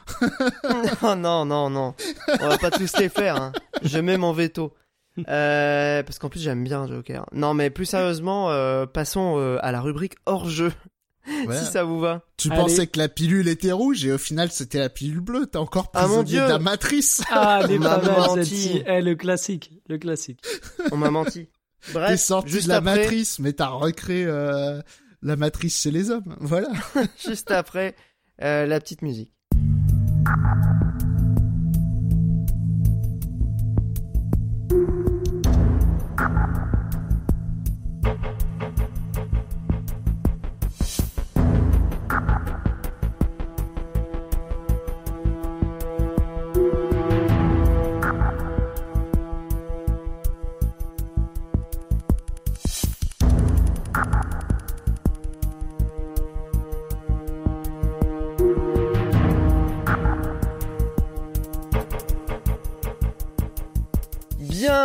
Non, 1.02 1.16
non, 1.16 1.46
non, 1.46 1.70
non. 1.70 1.94
On 2.42 2.48
va 2.48 2.58
pas 2.58 2.72
tous 2.72 2.98
les 2.98 3.10
faire. 3.10 3.36
hein. 3.36 3.52
Je 3.84 4.00
mets 4.00 4.18
mon 4.18 4.32
veto. 4.34 4.74
Euh, 5.28 6.02
parce 6.02 6.18
qu'en 6.18 6.30
plus 6.30 6.40
j'aime 6.42 6.64
bien 6.64 6.88
Joker. 6.88 7.28
Non 7.34 7.54
mais 7.54 7.70
plus 7.70 7.86
sérieusement, 7.86 8.50
euh, 8.50 8.88
passons 8.88 9.36
euh, 9.38 9.58
à 9.62 9.72
la 9.72 9.80
rubrique 9.80 10.16
hors 10.26 10.50
jeu, 10.50 10.74
Voilà. 11.46 11.64
si 11.64 11.72
ça 11.72 11.84
vous 11.84 12.00
va. 12.00 12.24
Tu 12.38 12.52
Allez. 12.52 12.60
pensais 12.62 12.88
que 12.88 13.00
la 13.00 13.08
pilule 13.10 13.48
était 13.48 13.72
rouge 13.72 14.06
et 14.06 14.12
au 14.12 14.18
final 14.18 14.52
c'était 14.52 14.80
la 14.80 14.90
pilule 14.90 15.20
bleue. 15.22 15.48
T'es 15.48 15.58
encore 15.58 15.90
Ah, 15.94 16.08
mon 16.08 16.24
Dieu. 16.24 16.42
de 16.42 16.48
la 16.50 16.60
matrice. 16.60 17.22
Ah, 17.32 17.66
des 17.68 17.78
On 17.78 17.82
m'a 17.82 18.00
pas 18.00 18.20
mal, 18.20 18.38
menti. 18.38 18.82
Eh, 18.86 19.02
le 19.02 19.16
classique, 19.16 19.72
le 19.88 19.98
classique. 19.98 20.40
On 20.92 20.98
m'a 20.98 21.10
menti. 21.12 21.48
T'es 21.86 21.94
Bref, 21.94 22.20
sorti 22.20 22.52
juste 22.52 22.66
de 22.66 22.70
la 22.70 22.78
après, 22.78 22.96
matrice, 22.98 23.40
mais 23.40 23.54
t'as 23.54 23.68
recréé 23.68 24.26
euh, 24.26 24.82
la 25.22 25.36
matrice 25.36 25.82
chez 25.82 25.92
les 25.92 26.12
hommes. 26.12 26.36
Voilà. 26.40 26.70
juste 27.26 27.52
après 27.52 27.96
euh, 28.42 28.66
la 28.66 28.80
petite 28.80 29.02
musique. 29.02 29.32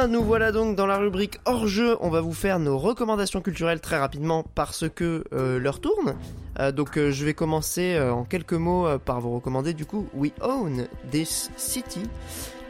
Nous 0.07 0.23
voilà 0.23 0.53
donc 0.53 0.77
dans 0.77 0.87
la 0.87 0.99
rubrique 0.99 1.41
hors 1.45 1.67
jeu. 1.67 1.97
On 2.01 2.09
va 2.09 2.21
vous 2.21 2.33
faire 2.33 2.61
nos 2.61 2.79
recommandations 2.79 3.41
culturelles 3.41 3.81
très 3.81 3.99
rapidement 3.99 4.45
parce 4.55 4.89
que 4.89 5.25
euh, 5.33 5.59
l'heure 5.59 5.81
tourne. 5.81 6.15
Euh, 6.61 6.73
donc 6.73 6.97
euh, 6.97 7.11
je 7.11 7.25
vais 7.25 7.35
commencer 7.35 7.95
euh, 7.95 8.13
en 8.13 8.25
quelques 8.25 8.53
mots 8.53 8.87
par 9.05 9.21
vous 9.21 9.35
recommander 9.35 9.75
du 9.75 9.87
coup 9.87 10.07
We 10.15 10.33
Own 10.41 10.87
This 11.11 11.51
City, 11.57 12.03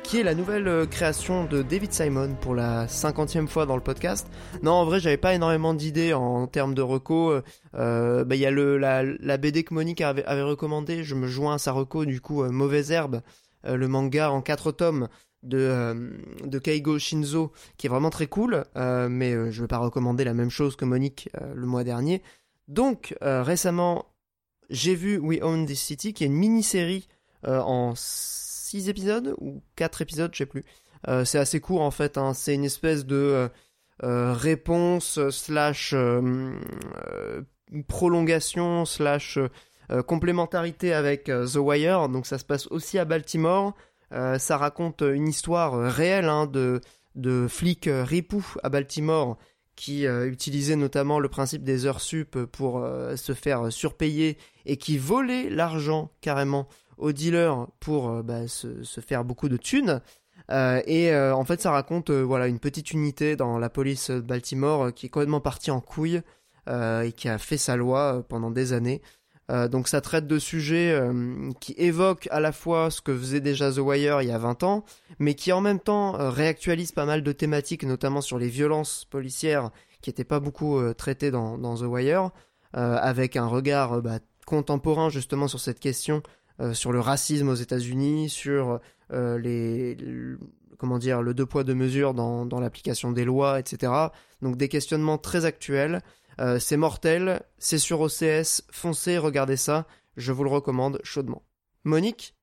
qui 0.02 0.20
est 0.20 0.22
la 0.22 0.34
nouvelle 0.34 0.86
création 0.88 1.44
de 1.44 1.62
David 1.62 1.92
Simon 1.92 2.34
pour 2.40 2.54
la 2.54 2.88
cinquantième 2.88 3.48
fois 3.48 3.66
dans 3.66 3.76
le 3.76 3.82
podcast. 3.82 4.26
Non, 4.62 4.72
en 4.72 4.84
vrai, 4.86 5.00
j'avais 5.00 5.18
pas 5.18 5.34
énormément 5.34 5.74
d'idées 5.74 6.14
en 6.14 6.46
termes 6.46 6.74
de 6.74 6.82
reco. 6.82 7.34
Bah, 7.74 8.24
Il 8.30 8.36
y 8.36 8.46
a 8.46 8.50
la, 8.50 9.36
BD 9.36 9.64
que 9.64 9.74
Monique 9.74 10.00
avait, 10.00 10.24
avait 10.24 10.42
recommandé. 10.42 11.04
Je 11.04 11.14
me 11.14 11.26
joins 11.26 11.54
à 11.54 11.58
sa 11.58 11.72
reco 11.72 12.06
du 12.06 12.22
coup 12.22 12.42
Mauvaise 12.44 12.90
Herbe, 12.90 13.20
le 13.64 13.86
manga 13.86 14.30
en 14.30 14.40
quatre 14.40 14.72
tomes 14.72 15.08
de, 15.42 15.58
euh, 15.58 16.10
de 16.44 16.58
Keigo 16.58 16.98
Shinzo 16.98 17.52
qui 17.76 17.86
est 17.86 17.90
vraiment 17.90 18.10
très 18.10 18.26
cool, 18.26 18.64
euh, 18.76 19.08
mais 19.08 19.32
euh, 19.32 19.50
je 19.50 19.62
vais 19.62 19.68
pas 19.68 19.78
recommander 19.78 20.24
la 20.24 20.34
même 20.34 20.50
chose 20.50 20.76
que 20.76 20.84
Monique 20.84 21.28
euh, 21.40 21.54
le 21.54 21.66
mois 21.66 21.84
dernier. 21.84 22.22
Donc 22.66 23.16
récemment, 23.22 24.04
j'ai 24.68 24.94
vu 24.94 25.16
We 25.16 25.40
Own 25.40 25.64
This 25.64 25.80
City 25.80 26.12
qui 26.12 26.24
est 26.24 26.26
une 26.26 26.34
mini-série 26.34 27.08
en 27.44 27.94
6 27.96 28.90
épisodes 28.90 29.34
ou 29.38 29.62
4 29.76 30.02
épisodes, 30.02 30.30
je 30.34 30.38
sais 30.38 30.46
plus. 30.46 30.66
C'est 31.24 31.38
assez 31.38 31.60
court 31.60 31.80
en 31.80 31.90
fait, 31.90 32.18
hein. 32.18 32.34
c'est 32.34 32.54
une 32.54 32.66
espèce 32.66 33.06
de 33.06 33.48
réponse 34.02 35.18
slash 35.30 35.94
prolongation 37.86 38.84
slash 38.84 39.38
complémentarité 40.06 40.92
avec 40.92 41.24
The 41.24 41.56
Wire, 41.56 42.10
donc 42.10 42.26
ça 42.26 42.36
se 42.36 42.44
passe 42.44 42.66
aussi 42.66 42.98
à 42.98 43.06
Baltimore. 43.06 43.72
Euh, 44.12 44.38
ça 44.38 44.56
raconte 44.56 45.02
une 45.02 45.28
histoire 45.28 45.74
euh, 45.74 45.88
réelle 45.88 46.28
hein, 46.28 46.46
de, 46.46 46.80
de 47.14 47.46
flics 47.48 47.88
euh, 47.88 48.04
ripoux 48.04 48.54
à 48.62 48.68
Baltimore 48.68 49.36
qui 49.76 50.06
utilisaient 50.06 50.74
notamment 50.74 51.20
le 51.20 51.28
principe 51.28 51.62
des 51.62 51.86
heures 51.86 52.00
sup 52.00 52.36
pour 52.46 52.84
se 53.14 53.32
faire 53.32 53.72
surpayer 53.72 54.36
et 54.66 54.76
qui 54.76 54.98
volaient 54.98 55.48
l'argent 55.48 56.10
carrément 56.20 56.66
aux 56.96 57.12
dealers 57.12 57.68
pour 57.78 58.24
bah, 58.24 58.48
se, 58.48 58.82
faire 59.00 59.24
beaucoup 59.24 59.48
de 59.48 59.56
thunes. 59.56 60.00
Et 60.50 61.14
en 61.14 61.44
fait, 61.44 61.60
ça 61.60 61.70
raconte 61.70 62.10
voilà 62.10 62.48
une 62.48 62.58
petite 62.58 62.90
unité 62.90 63.36
dans 63.36 63.56
la 63.56 63.70
police 63.70 64.10
de 64.10 64.18
Baltimore 64.18 64.92
qui 64.92 65.06
est 65.06 65.10
complètement 65.10 65.40
partie 65.40 65.70
en 65.70 65.80
couille 65.80 66.22
et 66.66 67.12
qui 67.16 67.28
a 67.28 67.38
fait 67.38 67.56
sa 67.56 67.76
loi 67.76 68.24
pendant 68.28 68.50
des 68.50 68.72
années. 68.72 69.00
Euh, 69.50 69.66
donc 69.66 69.88
ça 69.88 70.00
traite 70.02 70.26
de 70.26 70.38
sujets 70.38 70.90
euh, 70.92 71.50
qui 71.58 71.74
évoquent 71.78 72.28
à 72.30 72.38
la 72.38 72.52
fois 72.52 72.90
ce 72.90 73.00
que 73.00 73.16
faisait 73.16 73.40
déjà 73.40 73.72
The 73.72 73.78
Wire 73.78 74.20
il 74.20 74.28
y 74.28 74.32
a 74.32 74.36
20 74.38 74.62
ans, 74.62 74.84
mais 75.18 75.34
qui 75.34 75.52
en 75.52 75.62
même 75.62 75.80
temps 75.80 76.20
euh, 76.20 76.28
réactualisent 76.28 76.92
pas 76.92 77.06
mal 77.06 77.22
de 77.22 77.32
thématiques, 77.32 77.84
notamment 77.84 78.20
sur 78.20 78.38
les 78.38 78.48
violences 78.48 79.06
policières 79.06 79.70
qui 80.02 80.10
n'étaient 80.10 80.24
pas 80.24 80.38
beaucoup 80.38 80.80
traitées 80.94 81.32
dans, 81.32 81.58
The 81.76 81.82
Wire, 81.82 82.30
avec 82.72 83.36
un 83.36 83.46
regard 83.46 84.00
bah, 84.00 84.20
contemporain 84.46 85.10
justement 85.10 85.48
sur 85.48 85.58
cette 85.58 85.80
question, 85.80 86.22
sur 86.72 86.92
le 86.92 87.00
racisme 87.00 87.48
aux 87.48 87.56
États-Unis, 87.56 88.28
sur 88.28 88.78
les, 89.10 89.96
le- 89.96 90.38
comment 90.78 90.98
dire, 90.98 91.20
le 91.20 91.34
deux 91.34 91.46
poids 91.46 91.64
deux 91.64 91.74
mesures 91.74 92.14
dans 92.14 92.60
l'application 92.60 93.10
des 93.10 93.24
lois, 93.24 93.58
etc. 93.58 93.92
Donc 94.40 94.56
des 94.56 94.68
questionnements 94.68 95.18
très 95.18 95.44
actuels. 95.46 96.00
Euh, 96.40 96.58
c'est 96.58 96.76
mortel, 96.76 97.42
c'est 97.58 97.78
sur 97.78 98.00
OCS, 98.00 98.62
foncez, 98.70 99.18
regardez 99.18 99.56
ça, 99.56 99.86
je 100.16 100.32
vous 100.32 100.44
le 100.44 100.50
recommande 100.50 101.00
chaudement. 101.02 101.42
Monique 101.84 102.36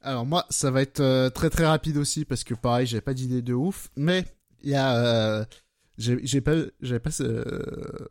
Alors 0.00 0.24
moi, 0.24 0.46
ça 0.48 0.70
va 0.70 0.80
être 0.80 1.00
euh, 1.00 1.28
très 1.28 1.50
très 1.50 1.66
rapide 1.66 1.98
aussi 1.98 2.24
parce 2.24 2.44
que 2.44 2.54
pareil, 2.54 2.86
j'ai 2.86 3.00
pas 3.00 3.14
d'idée 3.14 3.42
de 3.42 3.52
ouf, 3.52 3.90
mais 3.96 4.24
il 4.62 4.70
y 4.70 4.74
a 4.74 4.96
euh, 4.96 5.44
j'ai 5.98 6.40
pas 6.40 6.54
j'avais 6.80 7.00
pas 7.00 7.10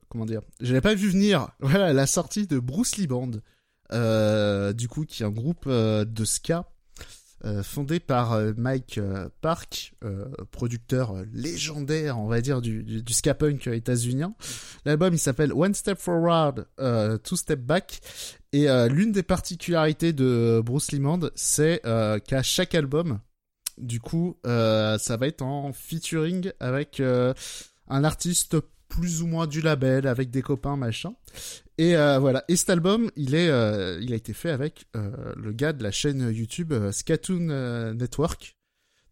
comment 0.09 0.25
dire 0.25 0.41
j'avais 0.59 0.81
pas 0.81 0.93
vu 0.93 1.09
venir 1.09 1.49
voilà 1.59 1.93
la 1.93 2.05
sortie 2.05 2.45
de 2.45 2.59
Bruce 2.59 2.97
Lee 2.97 3.07
Band 3.07 3.31
du 4.73 4.87
coup 4.89 5.05
qui 5.05 5.23
est 5.23 5.25
un 5.25 5.31
groupe 5.31 5.69
de 5.69 6.25
ska 6.25 6.69
euh, 7.45 7.64
fondé 7.64 7.99
par 7.99 8.34
euh, 8.34 8.53
Mike 8.57 8.99
Park 9.41 9.93
producteur 10.51 11.15
légendaire 11.34 12.19
on 12.19 12.27
va 12.27 12.41
dire 12.41 12.61
du, 12.61 12.84
du, 12.84 13.14
ska 13.14 13.34
punk 13.34 13.68
états-unien. 13.68 14.34
L'album 14.85 15.14
il 15.14 15.19
s'appelle 15.19 15.53
One 15.53 15.73
Step 15.73 15.99
Forward 15.99 16.68
Two 17.23 17.35
Step 17.35 17.59
Back. 17.59 17.99
Et 18.53 18.68
l'une 18.89 19.11
des 19.11 19.23
particularités 19.23 20.14
de 20.14 20.61
Bruce 20.65 20.91
Lee 20.91 20.99
Band 20.99 21.19
c'est 21.35 21.81
qu'à 21.84 22.43
chaque 22.43 22.76
album 22.76 23.19
du 23.77 23.99
coup, 23.99 24.38
euh, 24.45 24.97
ça 24.97 25.18
va 25.18 25.27
être 25.27 25.41
en 25.41 25.72
featuring 25.72 26.51
avec 26.59 26.99
euh, 26.99 27.34
un 27.88 28.03
artiste 28.03 28.57
plus 28.99 29.22
ou 29.22 29.28
moins 29.28 29.45
du 29.45 29.61
label, 29.61 30.07
avec 30.07 30.32
des 30.32 30.41
copains, 30.41 30.76
machin. 30.76 31.14
Et 31.78 31.95
euh, 31.95 32.18
voilà. 32.18 32.44
Et 32.48 32.56
cet 32.56 32.72
album, 32.72 33.11
il 33.15 33.36
est, 33.36 33.49
euh, 33.49 33.99
il 34.02 34.11
a 34.11 34.15
été 34.15 34.34
fait 34.34 34.49
avec 34.49 34.86
euh, 34.95 35.34
le 35.36 35.52
gars 35.52 35.72
de 35.72 35.84
la 35.84 35.91
chaîne 35.91 36.32
YouTube 36.34 36.74
Skatoon 36.91 37.94
Network. 37.94 38.57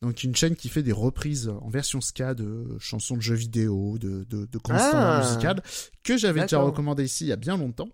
Donc 0.02 0.24
une 0.24 0.36
chaîne 0.36 0.56
qui 0.56 0.70
fait 0.70 0.82
des 0.84 0.92
reprises 0.92 1.50
en 1.50 1.70
version 1.70 2.02
ska 2.02 2.34
de 2.34 2.78
chansons 2.80 3.16
de 3.16 3.22
jeux 3.22 3.36
vidéo, 3.36 3.98
de, 4.00 4.24
de, 4.24 4.46
de 4.46 4.60
Ah. 4.70 5.22
musicales, 5.24 5.62
que 6.04 6.18
j'avais 6.18 6.42
déjà 6.42 6.60
recommandé 6.60 7.04
ici 7.04 7.26
il 7.26 7.28
y 7.28 7.32
a 7.32 7.38
bien 7.38 7.58
longtemps. 7.58 7.90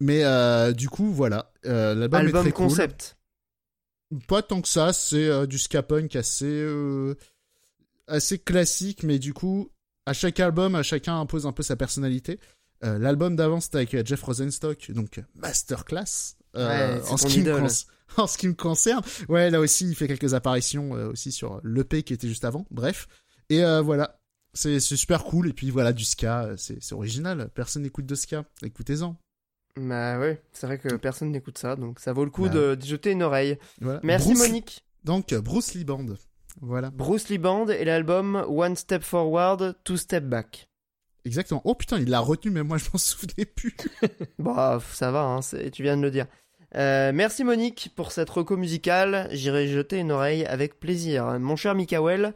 Mais 0.00 0.22
du 0.74 0.88
coup, 0.90 1.12
voilà. 1.12 1.50
L'album 1.64 2.20
est 2.20 2.26
Album 2.26 2.42
très 2.42 2.52
cool. 2.52 2.66
concept. 2.68 3.16
Pas 4.28 4.42
tant 4.42 4.60
que 4.60 4.68
ça, 4.68 4.92
c'est 4.92 5.46
du 5.46 5.58
ska 5.58 5.82
punk 5.82 6.14
assez 6.14 6.66
assez 8.06 8.38
classique, 8.38 9.02
mais 9.02 9.18
du 9.18 9.32
coup, 9.32 9.70
à 10.06 10.12
chaque 10.12 10.40
album, 10.40 10.74
à 10.74 10.82
chacun 10.82 11.18
impose 11.20 11.46
un 11.46 11.52
peu 11.52 11.62
sa 11.62 11.76
personnalité. 11.76 12.40
Euh, 12.84 12.98
L'album 12.98 13.36
d'avant, 13.36 13.60
c'était 13.60 13.76
avec 13.78 13.94
euh, 13.94 14.02
Jeff 14.04 14.22
Rosenstock, 14.22 14.90
donc 14.90 15.18
euh, 15.18 15.22
masterclass. 15.36 16.36
euh, 16.56 16.98
Ouais, 16.98 17.08
en, 17.10 17.16
ce 17.16 17.26
qui 17.26 17.36
me 17.38 17.42
idole. 17.42 17.62
con- 17.62 17.68
en 18.22 18.26
ce 18.26 18.36
qui 18.38 18.48
me 18.48 18.54
concerne. 18.54 19.02
Ouais, 19.28 19.50
là 19.50 19.60
aussi, 19.60 19.86
il 19.88 19.94
fait 19.94 20.08
quelques 20.08 20.34
apparitions 20.34 20.94
euh, 20.96 21.10
aussi 21.10 21.30
sur 21.32 21.60
l'EP 21.64 22.02
qui 22.02 22.12
était 22.12 22.28
juste 22.28 22.44
avant. 22.44 22.66
Bref. 22.70 23.06
Et 23.50 23.62
voilà. 23.82 24.18
C'est 24.54 24.80
super 24.80 25.24
cool. 25.24 25.48
Et 25.48 25.52
puis 25.52 25.70
voilà, 25.70 25.92
du 25.92 26.04
ska, 26.04 26.50
c'est 26.56 26.92
original. 26.92 27.50
Personne 27.54 27.82
n'écoute 27.82 28.04
de 28.06 28.14
ska. 28.14 28.44
Écoutez-en. 28.62 29.16
Bah 29.80 30.18
ouais, 30.18 30.42
c'est 30.52 30.66
vrai 30.66 30.78
que 30.78 30.94
personne 30.96 31.30
n'écoute 31.30 31.56
ça, 31.56 31.76
donc 31.76 31.98
ça 32.00 32.12
vaut 32.12 32.24
le 32.26 32.30
coup 32.30 32.44
Bah. 32.44 32.50
de, 32.76 32.78
jeter 32.82 33.12
une 33.12 33.22
oreille. 33.22 33.58
Voilà. 33.80 34.00
Merci 34.02 34.28
Bruce- 34.34 34.38
Monique. 34.48 34.84
Donc, 35.04 35.32
Bruce 35.34 35.72
Lee 35.74 35.84
Band. 35.84 36.04
Voilà. 36.60 36.90
Bruce 36.90 37.28
Lee 37.28 37.38
Band 37.38 37.68
et 37.68 37.84
l'album 37.84 38.44
One 38.48 38.76
Step 38.76 39.02
Forward, 39.02 39.76
Two 39.84 39.96
Step 39.96 40.24
Back. 40.24 40.68
Exactement. 41.24 41.62
Oh 41.64 41.74
putain, 41.74 41.98
il 41.98 42.10
l'a 42.10 42.20
retenu, 42.20 42.50
mais 42.50 42.62
moi 42.62 42.78
je 42.78 42.84
m'en 42.92 42.98
souvenais 42.98 43.44
plus. 43.44 43.76
Bah, 44.38 44.80
ça 44.92 45.10
va, 45.10 45.22
hein, 45.22 45.40
tu 45.72 45.82
viens 45.82 45.96
de 45.96 46.02
le 46.02 46.10
dire. 46.10 46.26
Euh, 46.74 47.12
merci 47.14 47.44
Monique 47.44 47.90
pour 47.94 48.12
cette 48.12 48.30
reco 48.30 48.56
musicale. 48.56 49.28
J'irai 49.30 49.68
jeter 49.68 49.98
une 49.98 50.10
oreille 50.10 50.44
avec 50.46 50.80
plaisir. 50.80 51.38
Mon 51.38 51.54
cher 51.54 51.74
Mikael, 51.74 52.34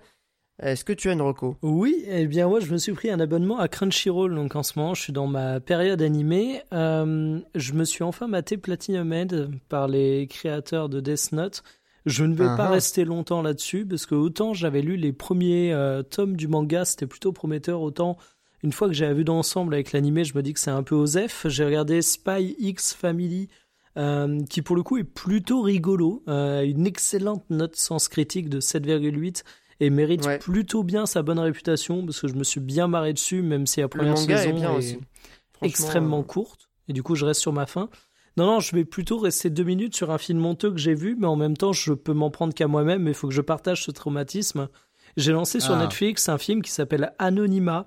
est-ce 0.63 0.85
que 0.85 0.93
tu 0.93 1.09
as 1.09 1.13
une 1.13 1.23
reco? 1.23 1.57
Oui, 1.63 2.05
eh 2.07 2.27
bien 2.27 2.49
moi 2.49 2.61
je 2.61 2.71
me 2.73 2.79
suis 2.79 2.93
pris 2.93 3.11
un 3.11 3.19
abonnement 3.21 3.59
à 3.59 3.69
Crunchyroll, 3.69 4.35
donc 4.35 4.55
en 4.57 4.63
ce 4.63 4.79
moment 4.79 4.95
je 4.95 5.03
suis 5.03 5.13
dans 5.13 5.27
ma 5.27 5.61
période 5.61 6.03
animée. 6.03 6.63
Euh, 6.73 7.41
je 7.55 7.73
me 7.73 7.85
suis 7.85 8.05
enfin 8.05 8.27
maté 8.27 8.57
Platinum 8.57 9.13
Head 9.13 9.51
par 9.69 9.89
les 9.89 10.27
créateurs 10.29 10.89
de 10.89 11.01
Death 11.01 11.33
Note. 11.33 11.63
Je 12.07 12.25
ne 12.25 12.35
vais 12.35 12.47
Ah 12.49 12.57
pas 12.57 12.67
ah. 12.67 12.71
rester 12.71 13.05
longtemps 13.05 13.43
là-dessus 13.43 13.85
parce 13.85 14.07
que 14.07 14.15
autant 14.15 14.55
j'avais 14.55 14.81
lu 14.81 14.97
les 14.97 15.13
premiers 15.13 15.73
euh, 15.73 16.03
tomes 16.03 16.37
du 16.37 16.47
manga, 16.49 16.85
c'était 16.85 17.07
plutôt 17.07 17.33
prometteur, 17.33 17.83
autant 17.83 18.17
une 18.63 18.73
fois 18.73 18.89
que 18.89 18.95
j'avais 18.95 19.15
vu 19.15 19.25
d'ensemble 19.25 19.75
avec 19.75 19.93
l'animé, 19.93 20.25
je 20.25 20.37
me 20.37 20.43
dis 20.43 20.53
que 20.53 20.61
c'est 20.61 20.71
un 20.71 20.83
peu 20.83 20.95
osef. 20.95 21.47
J'ai 21.49 21.65
regardé 21.65 22.01
Spy 22.03 22.57
X 22.59 22.95
Family, 22.95 23.49
euh, 23.97 24.43
qui 24.49 24.63
pour 24.63 24.77
le 24.77 24.83
coup 24.83 24.99
est 24.99 25.05
plutôt 25.05 25.63
rigolo, 25.63 26.23
euh, 26.29 26.63
une 26.63 26.87
excellente 26.87 27.45
note 27.51 27.77
sens 27.77 28.09
critique 28.09 28.49
de 28.49 28.61
7,8 28.61 29.45
et 29.81 29.91
mérite 29.91 30.25
Ouais. 30.27 30.39
plutôt 30.39 30.83
bien 30.83 31.07
sa 31.07 31.23
bonne 31.23 31.39
réputation 31.39 32.05
parce 32.05 32.21
que 32.21 32.29
je 32.29 32.35
me 32.35 32.45
suis 32.45 32.61
bien 32.61 32.89
marré 32.89 33.13
dessus, 33.13 33.43
même 33.43 33.67
si 33.67 33.81
la 33.81 33.89
première 33.89 34.17
saison 34.17 34.51
est 34.51 34.53
bien 34.53 34.73
est 34.73 34.77
aussi. 34.77 34.93
Franchement, 34.95 35.69
extrêmement 35.69 36.21
euh, 36.21 36.25
courte 36.25 36.69
et 36.89 36.93
du 36.93 37.03
coup 37.03 37.15
je 37.15 37.25
reste 37.25 37.41
sur 37.41 37.53
ma 37.53 37.67
fin. 37.67 37.89
Non, 38.37 38.47
non, 38.47 38.61
je 38.61 38.75
vais 38.77 38.85
plutôt 38.85 39.19
rester 39.19 39.49
deux 39.51 39.63
minutes 39.65 39.97
sur 39.97 40.11
un 40.11 40.19
film 40.19 40.45
honteux 40.45 40.71
que 40.71 40.79
j'ai 40.79 40.95
vu, 40.95 41.17
mais 41.19 41.27
en 41.27 41.37
même 41.37 41.57
temps, 41.57 41.73
je 41.73 41.93
peux 41.95 42.13
m'en 42.13 42.31
prendre 42.31 42.53
qu'à 42.53 42.67
moi-même, 42.69 43.03
mais 43.03 43.13
il 43.13 43.15
faut 43.15 43.29
que 43.29 43.35
je 43.35 43.41
partage 43.41 43.83
ce 43.85 43.91
traumatisme. 43.91 44.69
J'ai 45.17 45.33
lancé 45.33 45.61
sur 45.61 45.75
Ah. 45.75 45.83
Netflix 45.83 46.29
un 46.29 46.37
film 46.39 46.61
qui 46.63 46.71
s'appelle 46.71 47.13
Anonyma. 47.19 47.87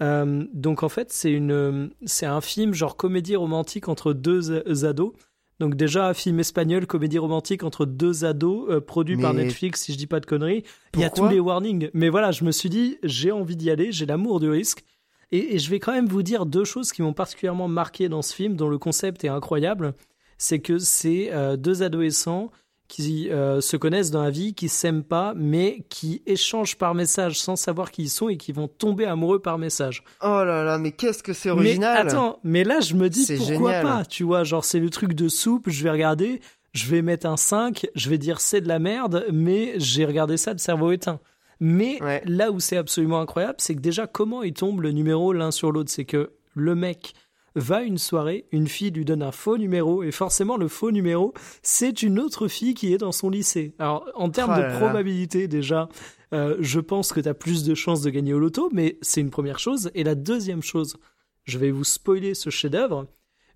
Euh, 0.00 0.44
donc 0.54 0.84
en 0.84 0.88
fait, 0.88 1.10
c'est 1.10 1.32
une, 1.32 1.90
c'est 2.06 2.26
un 2.26 2.40
film 2.40 2.72
genre 2.74 2.96
comédie 2.96 3.34
romantique 3.34 3.88
entre 3.88 4.12
deux 4.12 4.84
ados. 4.84 5.12
Donc 5.58 5.74
déjà 5.74 6.06
un 6.06 6.14
film 6.14 6.38
espagnol, 6.38 6.86
comédie 6.86 7.18
romantique 7.18 7.64
entre 7.64 7.84
deux 7.84 8.24
ados, 8.24 8.70
euh, 8.70 8.80
produit 8.80 9.16
par 9.16 9.32
Netflix, 9.34 9.80
si 9.82 9.92
je 9.92 9.98
dis 9.98 10.06
pas 10.06 10.20
de 10.20 10.26
conneries. 10.26 10.62
Il 10.94 11.00
y 11.00 11.04
a 11.04 11.10
tous 11.10 11.26
les 11.26 11.40
warnings. 11.40 11.90
Mais 11.94 12.10
voilà, 12.10 12.30
je 12.30 12.44
me 12.44 12.52
suis 12.52 12.68
dit, 12.68 12.98
j'ai 13.02 13.32
envie 13.32 13.56
d'y 13.56 13.68
aller, 13.68 13.90
j'ai 13.90 14.06
l'amour 14.06 14.38
du 14.38 14.48
risque. 14.48 14.84
Et, 15.32 15.54
et 15.54 15.58
je 15.58 15.70
vais 15.70 15.78
quand 15.78 15.92
même 15.92 16.06
vous 16.06 16.22
dire 16.22 16.46
deux 16.46 16.64
choses 16.64 16.92
qui 16.92 17.02
m'ont 17.02 17.12
particulièrement 17.12 17.68
marqué 17.68 18.08
dans 18.08 18.22
ce 18.22 18.34
film, 18.34 18.56
dont 18.56 18.68
le 18.68 18.78
concept 18.78 19.24
est 19.24 19.28
incroyable. 19.28 19.94
C'est 20.38 20.60
que 20.60 20.78
c'est 20.78 21.30
euh, 21.32 21.56
deux 21.56 21.82
adolescents 21.82 22.50
qui 22.88 23.28
euh, 23.30 23.60
se 23.60 23.76
connaissent 23.76 24.10
dans 24.10 24.22
la 24.22 24.30
vie, 24.30 24.54
qui 24.54 24.68
s'aiment 24.68 25.04
pas, 25.04 25.34
mais 25.36 25.84
qui 25.90 26.22
échangent 26.26 26.76
par 26.76 26.94
message 26.94 27.38
sans 27.38 27.54
savoir 27.54 27.90
qui 27.90 28.04
ils 28.04 28.08
sont 28.08 28.30
et 28.30 28.38
qui 28.38 28.50
vont 28.50 28.66
tomber 28.66 29.04
amoureux 29.04 29.40
par 29.40 29.58
message. 29.58 30.02
Oh 30.22 30.42
là 30.42 30.64
là, 30.64 30.78
mais 30.78 30.92
qu'est-ce 30.92 31.22
que 31.22 31.34
c'est 31.34 31.50
Mais 31.50 31.54
original 31.54 32.08
attends, 32.08 32.40
mais 32.42 32.64
là 32.64 32.80
je 32.80 32.94
me 32.94 33.10
dis 33.10 33.26
pourquoi 33.36 33.72
génial. 33.72 33.82
pas, 33.82 34.04
tu 34.06 34.24
vois, 34.24 34.42
genre 34.42 34.64
c'est 34.64 34.80
le 34.80 34.88
truc 34.88 35.12
de 35.12 35.28
soupe, 35.28 35.68
je 35.68 35.84
vais 35.84 35.90
regarder, 35.90 36.40
je 36.72 36.86
vais 36.86 37.02
mettre 37.02 37.26
un 37.26 37.36
5, 37.36 37.86
je 37.94 38.10
vais 38.10 38.18
dire 38.18 38.40
c'est 38.40 38.62
de 38.62 38.68
la 38.68 38.78
merde, 38.78 39.26
mais 39.32 39.74
j'ai 39.76 40.06
regardé 40.06 40.38
ça 40.38 40.54
de 40.54 40.60
cerveau 40.60 40.90
éteint. 40.90 41.20
Mais 41.60 42.02
Ouais. 42.02 42.22
là 42.24 42.50
où 42.52 42.60
c'est 42.60 42.76
absolument 42.76 43.20
incroyable, 43.20 43.56
c'est 43.58 43.74
que 43.74 43.80
déjà 43.80 44.06
comment 44.06 44.42
ils 44.42 44.52
tombent 44.52 44.80
le 44.82 44.92
numéro 44.92 45.32
l'un 45.32 45.50
sur 45.50 45.72
l'autre, 45.72 45.90
c'est 45.90 46.04
que 46.04 46.30
le 46.54 46.74
mec 46.74 47.14
va 47.56 47.78
à 47.78 47.82
une 47.82 47.98
soirée, 47.98 48.46
une 48.52 48.68
fille 48.68 48.90
lui 48.92 49.04
donne 49.04 49.22
un 49.22 49.32
faux 49.32 49.58
numéro 49.58 50.02
et 50.04 50.12
forcément 50.12 50.56
le 50.56 50.68
faux 50.68 50.92
numéro, 50.92 51.34
c'est 51.62 52.02
une 52.02 52.20
autre 52.20 52.46
fille 52.46 52.74
qui 52.74 52.92
est 52.92 52.98
dans 52.98 53.10
son 53.10 53.30
lycée. 53.30 53.74
Alors 53.80 54.08
en 54.14 54.30
termes 54.30 54.52
Oh 54.54 54.58
de 54.58 54.62
là. 54.62 54.76
probabilité 54.78 55.48
déjà, 55.48 55.88
euh, 56.32 56.56
je 56.60 56.78
pense 56.78 57.12
que 57.12 57.18
tu 57.20 57.28
as 57.28 57.34
plus 57.34 57.64
de 57.64 57.74
chances 57.74 58.02
de 58.02 58.10
gagner 58.10 58.32
au 58.34 58.38
loto, 58.38 58.68
mais 58.72 58.98
c'est 59.02 59.20
une 59.20 59.30
première 59.30 59.58
chose. 59.58 59.90
Et 59.94 60.04
la 60.04 60.14
deuxième 60.14 60.62
chose, 60.62 60.96
je 61.44 61.58
vais 61.58 61.70
vous 61.72 61.84
spoiler 61.84 62.34
ce 62.34 62.50
chef-d'œuvre, 62.50 63.06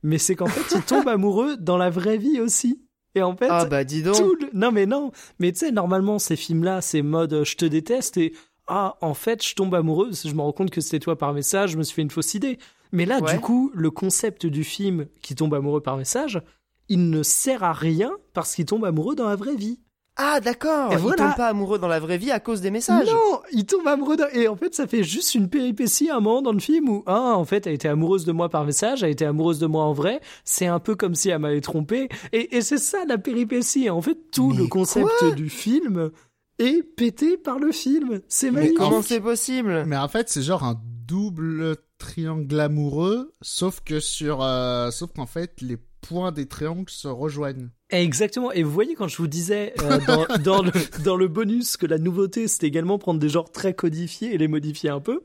mais 0.02 0.18
c'est 0.18 0.34
qu'en 0.34 0.46
fait, 0.46 0.74
ils 0.74 0.82
tombent 0.82 1.06
amoureux 1.08 1.56
dans 1.58 1.76
la 1.76 1.90
vraie 1.90 2.16
vie 2.18 2.40
aussi. 2.40 2.82
Et 3.14 3.22
en 3.22 3.36
fait, 3.36 3.48
Ah 3.50 3.64
bah 3.66 3.84
dis 3.84 4.02
donc 4.02 4.16
tout 4.16 4.34
le- 4.40 4.48
non 4.54 4.72
mais 4.72 4.86
non, 4.86 5.12
mais 5.38 5.52
tu 5.52 5.58
sais, 5.58 5.70
normalement, 5.72 6.18
ces 6.18 6.36
films-là, 6.36 6.80
c'est 6.80 7.02
mode 7.02 7.32
euh, 7.34 7.44
je 7.44 7.56
te 7.56 7.64
déteste 7.66 8.16
et 8.16 8.32
ah, 8.68 8.96
en 9.00 9.12
fait, 9.14 9.44
je 9.46 9.54
tombe 9.54 9.74
que 10.22 10.28
je 10.30 10.34
me 10.34 10.40
rends 10.40 10.52
compte 10.52 10.70
que 10.70 10.80
c'était 10.80 11.00
toi 11.00 11.18
par 11.18 11.32
message, 11.34 11.72
je 11.72 11.76
me 11.78 11.82
suis 11.82 11.94
fait 11.96 12.02
une 12.02 12.10
fausse 12.10 12.34
idée. 12.34 12.58
Mais 12.92 13.04
là, 13.06 13.20
Ouais. 13.20 13.34
du 13.34 13.40
coup, 13.40 13.70
le 13.74 13.90
concept 13.90 14.46
du 14.46 14.64
film 14.64 15.06
qui 15.20 15.34
tombe 15.34 15.52
amoureux 15.54 15.80
par 15.82 15.96
message, 15.96 16.40
il 16.88 17.10
ne 17.10 17.22
sert 17.22 17.64
à 17.64 17.72
rien 17.72 18.12
parce 18.34 18.54
qu'il 18.54 18.64
tombe 18.66 18.84
amoureux 18.84 19.14
dans 19.14 19.28
la 19.28 19.36
vraie 19.36 19.56
vie. 19.56 19.80
Ah 20.16 20.40
d'accord 20.40 20.94
voilà. 20.98 21.16
tombent 21.28 21.36
pas 21.36 21.48
amoureux 21.48 21.78
dans 21.78 21.88
la 21.88 21.98
vraie 21.98 22.18
vie 22.18 22.30
à 22.30 22.38
cause 22.38 22.60
des 22.60 22.70
messages 22.70 23.06
Non, 23.06 23.40
il 23.52 23.64
tombe 23.64 23.86
amoureux 23.88 24.16
d'un- 24.16 24.28
et 24.34 24.46
en 24.46 24.56
fait 24.56 24.74
ça 24.74 24.86
fait 24.86 25.02
juste 25.04 25.34
une 25.34 25.48
péripétie 25.48 26.10
à 26.10 26.16
un 26.16 26.20
moment 26.20 26.42
dans 26.42 26.52
le 26.52 26.58
film 26.60 26.88
où 26.90 27.02
ah 27.06 27.34
en 27.34 27.44
fait 27.46 27.66
elle 27.66 27.72
était 27.74 27.88
amoureuse 27.88 28.26
de 28.26 28.32
moi 28.32 28.50
par 28.50 28.64
message, 28.66 29.02
elle 29.02 29.10
était 29.10 29.24
amoureuse 29.24 29.58
de 29.58 29.66
moi 29.66 29.84
en 29.84 29.94
vrai, 29.94 30.20
c'est 30.44 30.66
un 30.66 30.80
peu 30.80 30.96
comme 30.96 31.14
si 31.14 31.30
elle 31.30 31.38
m'avait 31.38 31.62
trompé 31.62 32.08
et, 32.32 32.56
et 32.56 32.60
c'est 32.60 32.76
ça 32.78 33.04
la 33.08 33.16
péripétie. 33.16 33.88
En 33.88 34.02
fait 34.02 34.18
tout 34.30 34.50
Mais 34.50 34.58
le 34.58 34.66
concept 34.66 35.08
du 35.34 35.48
film 35.48 36.10
est 36.58 36.82
pété 36.82 37.38
par 37.38 37.58
le 37.58 37.72
film. 37.72 38.20
C'est 38.28 38.50
Mais 38.50 38.56
magnifique. 38.60 38.78
comment 38.78 39.02
c'est 39.02 39.20
possible? 39.20 39.84
Mais 39.86 39.96
en 39.96 40.08
fait, 40.08 40.28
c'est 40.28 40.42
genre 40.42 40.62
un 40.62 40.78
double 41.06 41.76
triangle 41.98 42.60
amoureux, 42.60 43.32
sauf 43.40 43.80
que 43.84 43.98
sur, 43.98 44.42
euh, 44.42 44.90
sauf 44.90 45.10
qu'en 45.12 45.26
fait, 45.26 45.60
les 45.60 45.78
points 46.02 46.32
des 46.32 46.46
triangles 46.46 46.90
se 46.90 47.08
rejoignent. 47.08 47.70
Exactement. 47.90 48.52
Et 48.52 48.62
vous 48.62 48.70
voyez 48.70 48.94
quand 48.94 49.08
je 49.08 49.16
vous 49.16 49.26
disais 49.28 49.72
euh, 49.80 49.98
dans, 50.06 50.26
dans 50.44 50.62
le 50.62 50.72
dans 51.02 51.16
le 51.16 51.28
bonus 51.28 51.76
que 51.78 51.86
la 51.86 51.96
nouveauté 51.98 52.48
c'était 52.48 52.66
également 52.66 52.98
prendre 52.98 53.18
des 53.20 53.30
genres 53.30 53.50
très 53.50 53.72
codifiés 53.74 54.34
et 54.34 54.38
les 54.38 54.48
modifier 54.48 54.90
un 54.90 55.00
peu. 55.00 55.22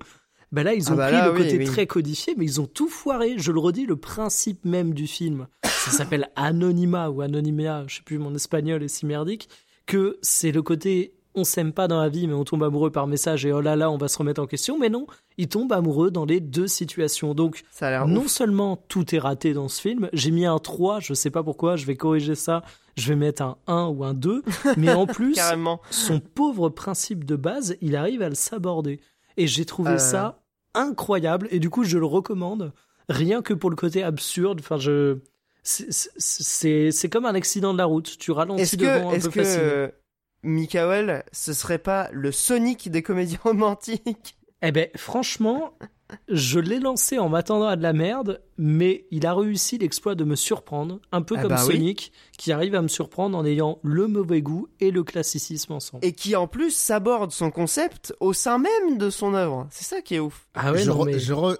Bah 0.53 0.63
là 0.63 0.73
ils 0.73 0.85
Ah 0.87 0.93
ont 0.93 0.95
bah 0.95 1.07
pris 1.07 1.17
là, 1.17 1.25
le 1.27 1.33
oui, 1.33 1.43
côté 1.43 1.57
oui. 1.57 1.65
très 1.65 1.87
codifié, 1.87 2.33
mais 2.37 2.45
ils 2.45 2.61
ont 2.61 2.67
tout 2.67 2.87
foiré. 2.87 3.35
Je 3.37 3.51
le 3.51 3.59
redis, 3.59 3.85
le 3.85 3.97
principe 3.97 4.63
même 4.63 4.93
du 4.93 5.05
film, 5.07 5.47
ça 5.65 5.91
s'appelle 5.91 6.29
Anonyma 6.37 7.09
ou 7.09 7.21
Anonymia, 7.21 7.83
je 7.87 7.97
sais 7.97 8.03
plus 8.03 8.17
mon 8.17 8.33
espagnol 8.33 8.81
est 8.83 8.87
si 8.87 9.05
merdique, 9.05 9.49
que 9.85 10.17
c'est 10.21 10.51
le 10.53 10.61
côté 10.61 11.16
on 11.37 11.43
s'aime 11.45 11.71
pas 11.71 11.87
dans 11.87 12.01
la 12.01 12.09
vie, 12.09 12.27
mais 12.27 12.33
on 12.33 12.43
tombe 12.43 12.63
amoureux 12.63 12.89
par 12.91 13.07
message 13.07 13.45
et 13.45 13.53
oh 13.53 13.61
là 13.61 13.75
là, 13.77 13.89
on 13.89 13.97
va 13.97 14.07
se 14.09 14.17
remettre 14.17 14.41
en 14.41 14.47
question. 14.47 14.77
Mais 14.77 14.89
non, 14.89 15.07
il 15.37 15.47
tombe 15.47 15.71
amoureux 15.71 16.11
dans 16.11 16.25
les 16.25 16.39
deux 16.41 16.67
situations. 16.67 17.33
Donc, 17.33 17.63
Ça 17.71 17.87
a 17.87 17.89
l'air 17.91 18.07
non 18.07 18.21
ouf. 18.21 18.27
seulement 18.27 18.75
tout 18.89 19.15
est 19.15 19.19
raté 19.19 19.53
dans 19.53 19.67
ce 19.69 19.79
film, 19.81 20.09
j'ai 20.13 20.31
mis 20.31 20.45
un 20.45 20.57
3, 20.59 20.99
je 20.99 21.13
sais 21.13 21.29
pas 21.29 21.43
pourquoi, 21.43 21.75
je 21.77 21.85
vais 21.85 21.95
corriger 21.95 22.35
ça, 22.35 22.63
je 22.97 23.07
vais 23.09 23.15
mettre 23.15 23.41
un 23.43 23.57
1 23.67 23.87
ou 23.87 24.03
un 24.03 24.13
2, 24.13 24.43
mais 24.77 24.91
en 24.91 25.05
plus, 25.05 25.35
son 25.91 26.19
pauvre 26.19 26.69
principe 26.69 27.23
de 27.23 27.35
base, 27.37 27.77
il 27.81 27.95
arrive 27.95 28.21
à 28.21 28.29
le 28.29 28.35
saborder. 28.35 28.99
Et 29.37 29.47
j'ai 29.47 29.65
trouvé 29.65 29.91
Euh. 29.91 29.97
ça 29.99 30.39
incroyable, 30.73 31.47
et 31.51 31.59
du 31.59 31.69
coup, 31.69 31.83
je 31.83 31.97
le 31.97 32.05
recommande, 32.05 32.73
rien 33.09 33.41
que 33.41 33.53
pour 33.53 33.69
le 33.69 33.75
côté 33.75 34.03
absurde. 34.03 34.59
Enfin, 34.59 34.77
je. 34.77 35.17
c'est- 35.63 37.09
comme 37.09 37.25
un 37.25 37.35
accident 37.35 37.73
de 37.73 37.77
la 37.77 37.85
route. 37.85 38.17
Tu 38.17 38.31
ralentis 38.31 38.77
devant 38.77 39.11
que, 39.11 39.15
un 39.15 39.19
peu 39.19 39.29
que 39.29 39.43
facilement. 39.43 39.87
Mikael, 40.43 41.23
ce 41.31 41.53
serait 41.53 41.79
pas 41.79 42.09
le 42.11 42.31
Sonic 42.31 42.89
des 42.89 43.01
comédies 43.01 43.37
romantiques? 43.43 44.37
Eh 44.61 44.71
ben, 44.71 44.87
franchement, 44.95 45.73
je 46.29 46.59
l'ai 46.59 46.79
lancé 46.79 47.19
en 47.19 47.29
m'attendant 47.29 47.67
à 47.67 47.75
de 47.75 47.83
la 47.83 47.93
merde, 47.93 48.41
mais 48.57 49.05
il 49.11 49.25
a 49.27 49.35
réussi 49.35 49.77
l'exploit 49.77 50.15
de 50.15 50.23
me 50.23 50.35
surprendre, 50.35 50.99
un 51.11 51.21
peu 51.21 51.35
Ah 51.37 51.41
comme 51.43 51.49
bah 51.51 51.65
oui. 51.67 51.73
Sonic, 51.75 52.11
qui 52.37 52.51
arrive 52.51 52.73
à 52.73 52.81
me 52.81 52.87
surprendre 52.87 53.37
en 53.37 53.45
ayant 53.45 53.79
le 53.83 54.07
mauvais 54.07 54.41
goût 54.41 54.67
et 54.79 54.89
le 54.89 55.03
classicisme 55.03 55.73
ensemble. 55.73 56.03
et 56.05 56.13
qui 56.13 56.35
en 56.35 56.47
plus 56.47 56.71
s'aborde 56.71 57.31
son 57.31 57.51
concept 57.51 58.15
au 58.19 58.33
sein 58.33 58.57
même 58.57 58.97
de 58.97 59.09
son 59.11 59.33
œuvre. 59.35 59.67
C'est 59.69 59.85
ça 59.85 60.01
qui 60.01 60.15
est 60.15 60.19
ouf. 60.19 60.47
ah 60.55 60.71
ouais, 60.71 60.79
je, 60.83 60.89
non, 60.89 61.03
re- 61.03 61.05
mais... 61.05 61.19
je 61.19 61.33
re- 61.33 61.57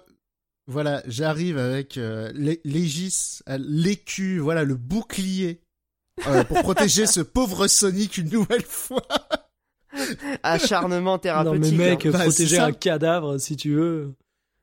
Voilà, 0.66 1.02
j'arrive 1.06 1.56
avec 1.56 1.96
euh, 1.98 2.32
l'é- 2.34 2.60
l'Aegis, 2.64 3.40
euh, 3.48 3.58
l'écu, 3.60 4.38
voilà, 4.38 4.64
le 4.64 4.74
bouclier. 4.74 5.60
Euh, 6.26 6.44
pour 6.44 6.58
protéger 6.62 7.06
ce 7.06 7.20
pauvre 7.20 7.66
Sonic 7.66 8.18
une 8.18 8.30
nouvelle 8.30 8.64
fois. 8.64 9.02
Acharnement 10.42 11.12
Non 11.12 11.18
thérapeutique. 11.18 11.74
mais 11.76 11.90
mec, 11.90 12.06
hein. 12.06 12.10
Bah, 12.12 12.24
protéger 12.24 12.58
un 12.58 12.72
cadavre, 12.72 13.38
si 13.38 13.56
tu 13.56 13.74
veux. 13.74 14.14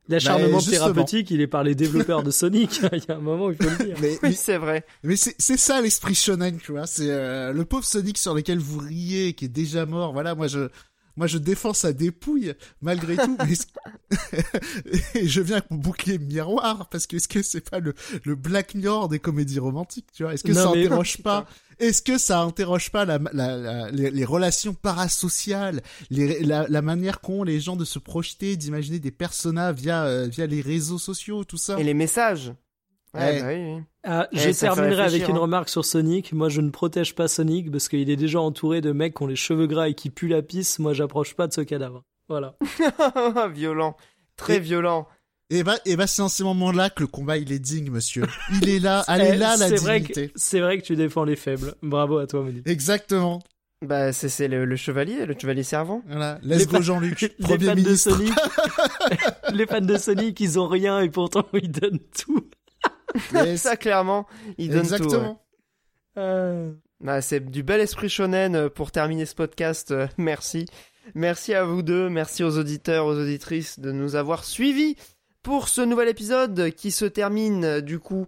L'acharnement 0.07 0.59
Bah, 0.59 0.63
thérapeutique, 0.69 1.31
il 1.31 1.41
est 1.41 1.47
par 1.47 1.63
les 1.63 1.73
développeurs 1.73 2.21
de 2.21 2.29
Sonic. 2.29 2.79
il 2.93 3.03
y 3.07 3.11
a 3.11 3.15
un 3.15 3.19
moment, 3.19 3.49
il 3.49 3.57
faut 3.57 3.69
le 3.69 3.85
dire. 3.85 3.97
Mais, 4.21 4.31
c'est 4.33 4.57
vrai. 4.57 4.85
mais 5.03 5.15
c'est 5.15 5.35
c'est 5.39 5.57
ça 5.57 5.81
l'esprit 5.81 6.13
shonen, 6.13 6.59
tu 6.59 6.73
vois. 6.73 6.85
C'est 6.85 7.09
euh, 7.09 7.51
le 7.53 7.65
pauvre 7.65 7.85
Sonic 7.85 8.17
sur 8.17 8.35
lequel 8.35 8.59
vous 8.59 8.79
riez, 8.79 9.33
qui 9.33 9.45
est 9.45 9.49
déjà 9.49 9.85
mort. 9.87 10.13
Voilà, 10.13 10.35
moi 10.35 10.47
je, 10.47 10.69
moi 11.17 11.27
je 11.27 11.37
défends 11.37 11.73
sa 11.73 11.93
dépouille 11.93 12.53
malgré 12.81 13.15
tout. 13.17 13.37
mais 13.45 13.51
est-ce- 13.53 13.65
Et 15.15 15.27
je 15.27 15.41
viens 15.41 15.57
avec 15.57 15.71
mon 15.71 15.77
bouclier 15.77 16.17
miroir 16.17 16.89
parce 16.89 17.07
que 17.07 17.15
est-ce 17.17 17.27
que 17.27 17.41
c'est 17.41 17.69
pas 17.69 17.79
le, 17.79 17.93
le 18.23 18.35
Black 18.35 18.75
Mirror 18.75 19.09
des 19.09 19.19
comédies 19.19 19.59
romantiques, 19.59 20.07
tu 20.13 20.23
vois? 20.23 20.33
Est-ce 20.33 20.43
que 20.43 20.51
Non, 20.51 20.63
ça 20.63 20.69
interroge 20.69 21.17
pas? 21.21 21.45
Est-ce 21.79 22.01
que 22.01 22.17
ça 22.17 22.41
interroge 22.41 22.89
pas 22.91 23.03
la, 23.05 23.19
la, 23.33 23.57
la- 23.57 23.91
les, 23.91 24.09
les 24.11 24.25
relations 24.25 24.73
parasociales, 24.73 25.81
les, 26.09 26.39
la, 26.41 26.65
la 26.69 26.81
manière 26.81 27.19
qu'ont 27.21 27.43
les 27.43 27.59
gens 27.59 27.75
de 27.75 27.85
se 27.85 27.99
projeter, 27.99 28.55
d'imaginer 28.57 28.99
des 28.99 29.11
personas 29.11 29.71
via 29.73 30.05
euh, 30.05 30.27
via 30.27 30.45
les 30.47 30.61
réseaux 30.61 30.99
sociaux, 30.99 31.43
tout 31.43 31.57
ça? 31.57 31.79
Et 31.79 31.83
les 31.83 31.93
messages? 31.93 32.53
Ouais, 33.13 33.21
Ouais. 33.21 33.41
bah 33.41 33.47
oui, 33.47 33.75
oui. 33.77 33.83
Ah, 34.05 34.27
Eh, 34.31 34.37
je 34.39 34.49
terminerai 34.59 35.01
avec 35.01 35.27
une 35.27 35.35
hein. 35.35 35.39
remarque 35.39 35.69
sur 35.69 35.83
Sonic. 35.83 36.31
Moi, 36.33 36.49
je 36.49 36.61
ne 36.61 36.69
protège 36.69 37.15
pas 37.15 37.27
Sonic 37.27 37.71
parce 37.71 37.89
qu'il 37.89 38.09
est 38.09 38.15
déjà 38.15 38.39
entouré 38.39 38.81
de 38.81 38.91
mecs 38.91 39.15
qui 39.15 39.23
ont 39.23 39.27
les 39.27 39.35
cheveux 39.35 39.67
gras 39.67 39.89
et 39.89 39.93
qui 39.95 40.09
puent 40.09 40.27
la 40.27 40.41
pisse. 40.41 40.79
Moi, 40.79 40.93
j'approche 40.93 41.33
pas 41.33 41.47
de 41.47 41.53
ce 41.53 41.61
cadavre. 41.61 42.03
Voilà. 42.29 42.55
violent. 43.53 43.95
Très 44.37 44.57
Et- 44.57 44.59
violent. 44.59 45.07
Et 45.51 45.61
bah, 45.61 45.75
et 45.85 45.95
bah 45.95 46.07
c'est 46.07 46.23
en 46.23 46.27
ces 46.27 46.43
moments-là 46.43 46.89
que 46.89 47.01
le 47.01 47.07
combat 47.07 47.37
il 47.37 47.51
est 47.51 47.59
digne, 47.59 47.91
monsieur. 47.91 48.23
Il 48.63 48.67
est 48.67 48.79
là, 48.79 49.03
elle 49.07 49.21
est 49.21 49.31
Eh, 49.35 49.37
là 49.37 49.55
la 49.57 49.67
c'est 49.67 49.75
vrai 49.75 49.99
dignité. 49.99 50.27
que 50.29 50.33
C'est 50.35 50.59
vrai 50.59 50.79
que 50.79 50.83
tu 50.83 50.95
défends 50.95 51.23
les 51.23 51.35
faibles. 51.35 51.75
Bravo 51.83 52.17
à 52.17 52.25
toi, 52.25 52.41
Moni. 52.41 52.63
Exactement. 52.65 53.43
Bah, 53.85 54.11
c'est 54.11 54.47
le, 54.47 54.65
le 54.65 54.75
chevalier, 54.75 55.23
le 55.27 55.35
chevalier 55.39 55.61
servant. 55.61 56.01
Voilà. 56.07 56.39
Les 56.41 56.57
Let's 56.57 56.67
go 56.67 56.81
Jean-Luc, 56.81 57.21
Les 57.21 57.29
premier 57.45 57.65
fans 57.65 57.75
de 57.75 57.79
ministre. 57.79 58.09
Sonic, 58.11 58.33
les 59.53 59.67
fans 59.67 59.81
de 59.81 59.97
Sonic, 59.97 60.39
ils 60.39 60.57
ont 60.59 60.67
rien 60.67 60.99
et 61.01 61.09
pourtant 61.09 61.45
ils 61.53 61.71
donnent 61.71 61.99
tout. 62.17 62.47
Yes. 63.33 63.61
Ça, 63.63 63.75
clairement, 63.77 64.25
il 64.57 64.69
donne 64.69 64.81
tout. 64.83 64.89
ouais. 64.89 64.95
Exactement. 64.97 65.41
Euh, 66.17 66.71
Bah, 67.01 67.21
c'est 67.21 67.39
du 67.51 67.63
bel 67.63 67.81
esprit 67.81 68.09
shonen 68.09 68.55
euh, 68.55 68.69
pour 68.69 68.91
terminer 68.91 69.25
ce 69.25 69.35
podcast. 69.35 69.91
euh, 69.91 70.07
Merci. 70.17 70.65
Merci 71.13 71.53
à 71.53 71.63
vous 71.63 71.81
deux. 71.83 72.09
Merci 72.09 72.43
aux 72.43 72.57
auditeurs, 72.57 73.05
aux 73.05 73.15
auditrices 73.19 73.79
de 73.79 73.91
nous 73.91 74.15
avoir 74.15 74.43
suivis 74.43 74.95
pour 75.43 75.67
ce 75.67 75.81
nouvel 75.81 76.07
épisode 76.09 76.71
qui 76.71 76.89
se 76.89 77.05
termine 77.05 77.79
du 77.81 77.99
coup 77.99 78.25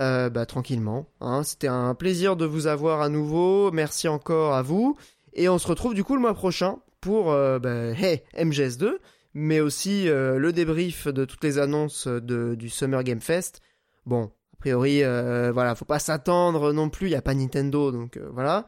euh, 0.00 0.28
bah, 0.28 0.44
tranquillement. 0.44 1.06
hein. 1.22 1.42
C'était 1.42 1.68
un 1.68 1.94
plaisir 1.94 2.36
de 2.36 2.44
vous 2.44 2.66
avoir 2.66 3.00
à 3.00 3.08
nouveau. 3.08 3.70
Merci 3.72 4.08
encore 4.08 4.52
à 4.54 4.60
vous. 4.62 4.96
Et 5.32 5.48
on 5.48 5.58
se 5.58 5.66
retrouve 5.68 5.94
du 5.94 6.04
coup 6.04 6.14
le 6.14 6.20
mois 6.20 6.34
prochain 6.34 6.76
pour 7.00 7.30
euh, 7.32 7.58
bah, 7.58 7.92
hey, 7.96 8.22
MGS2, 8.36 8.90
mais 9.32 9.60
aussi 9.60 10.08
euh, 10.08 10.36
le 10.38 10.52
débrief 10.52 11.06
de 11.08 11.24
toutes 11.24 11.44
les 11.44 11.58
annonces 11.58 12.06
de, 12.08 12.54
du 12.56 12.68
Summer 12.68 13.02
Game 13.04 13.20
Fest. 13.22 13.62
Bon, 14.08 14.24
a 14.54 14.56
priori, 14.58 15.04
euh, 15.04 15.52
voilà, 15.52 15.74
faut 15.74 15.84
pas 15.84 15.98
s'attendre 15.98 16.72
non 16.72 16.88
plus. 16.88 17.06
Il 17.08 17.10
y 17.12 17.14
a 17.14 17.22
pas 17.22 17.34
Nintendo, 17.34 17.92
donc 17.92 18.16
euh, 18.16 18.28
voilà. 18.32 18.66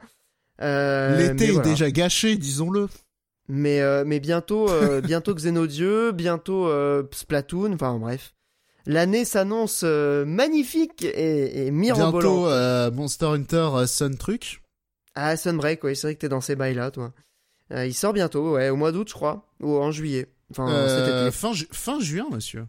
Euh, 0.61 1.17
L'été 1.17 1.49
est 1.49 1.53
voilà. 1.53 1.69
déjà 1.69 1.91
gâché, 1.91 2.37
disons-le. 2.37 2.89
Mais 3.49 3.81
euh, 3.81 4.05
mais 4.07 4.21
bientôt, 4.21 4.69
bientôt 5.03 5.35
Xenodieu, 5.35 6.13
bientôt 6.13 6.71
Splatoon. 7.13 7.73
Enfin 7.73 7.99
bref, 7.99 8.35
l'année 8.87 9.25
s'annonce 9.25 9.83
magnifique 9.83 11.03
et, 11.05 11.67
et 11.67 11.71
mirobolante. 11.71 12.13
Bientôt 12.23 12.95
Monster 12.97 13.27
Hunter 13.27 13.71
Sun 13.87 14.17
Truc. 14.17 14.63
Ah, 15.17 15.37
Sunbreak, 15.37 15.83
ouais, 15.83 15.95
c'est 15.97 16.07
vrai 16.07 16.15
que 16.15 16.21
t'es 16.21 16.29
dans 16.29 16.41
ces 16.41 16.55
bails-là, 16.55 16.93
toi. 16.93 17.13
Euh, 17.73 17.85
il 17.87 17.95
sort 17.95 18.13
bientôt, 18.13 18.53
ouais, 18.55 18.69
au 18.69 18.77
mois 18.77 18.93
d'août, 18.93 19.09
je 19.09 19.15
crois, 19.15 19.49
ou 19.61 19.77
en 19.77 19.91
juillet. 19.91 20.29
Enfin, 20.53 20.69
cet 20.89 21.09
été. 21.09 21.31
fin, 21.33 21.53
ju- 21.53 21.69
fin 21.73 21.99
juin, 22.01 22.27
monsieur. 22.31 22.67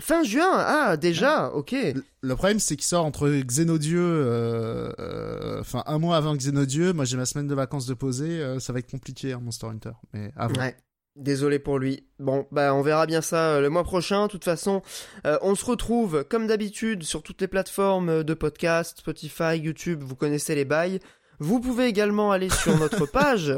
Fin 0.00 0.22
juin, 0.22 0.50
ah, 0.52 0.96
déjà, 0.96 1.50
ok. 1.52 1.74
Le- 2.22 2.34
problème, 2.36 2.58
c'est 2.60 2.76
qu'il 2.76 2.86
sort 2.86 3.04
entre 3.04 3.28
Xenodieu, 3.28 4.00
euh, 4.00 4.92
euh, 4.98 5.60
enfin 5.60 5.82
un 5.86 5.98
mois 5.98 6.16
avant 6.16 6.36
Xenodieu. 6.36 6.92
Moi, 6.92 7.04
j'ai 7.04 7.16
ma 7.16 7.26
semaine 7.26 7.48
de 7.48 7.54
vacances 7.54 7.86
de 7.86 7.94
poser. 7.94 8.40
euh, 8.40 8.58
ça 8.60 8.72
va 8.72 8.78
être 8.78 8.90
compliqué, 8.90 9.32
hein, 9.32 9.40
Monster 9.42 9.66
Hunter. 9.66 9.92
Mais 10.12 10.30
avant. 10.36 10.60
Ouais. 10.60 10.76
Désolé 11.16 11.58
pour 11.58 11.80
lui. 11.80 12.06
Bon, 12.20 12.46
bah 12.52 12.72
on 12.74 12.82
verra 12.82 13.06
bien 13.06 13.22
ça 13.22 13.54
euh, 13.54 13.60
le 13.60 13.70
mois 13.70 13.82
prochain. 13.82 14.26
De 14.26 14.30
toute 14.30 14.44
façon, 14.44 14.82
euh, 15.26 15.36
on 15.42 15.56
se 15.56 15.64
retrouve 15.64 16.22
comme 16.22 16.46
d'habitude 16.46 17.02
sur 17.02 17.24
toutes 17.24 17.40
les 17.40 17.48
plateformes 17.48 18.22
de 18.22 18.34
podcast, 18.34 18.98
Spotify, 19.00 19.56
YouTube. 19.58 20.00
Vous 20.04 20.14
connaissez 20.14 20.54
les 20.54 20.64
bails. 20.64 21.00
Vous 21.40 21.58
pouvez 21.58 21.86
également 21.86 22.30
aller 22.30 22.50
sur 22.50 22.78
notre 22.78 23.04
page 23.10 23.52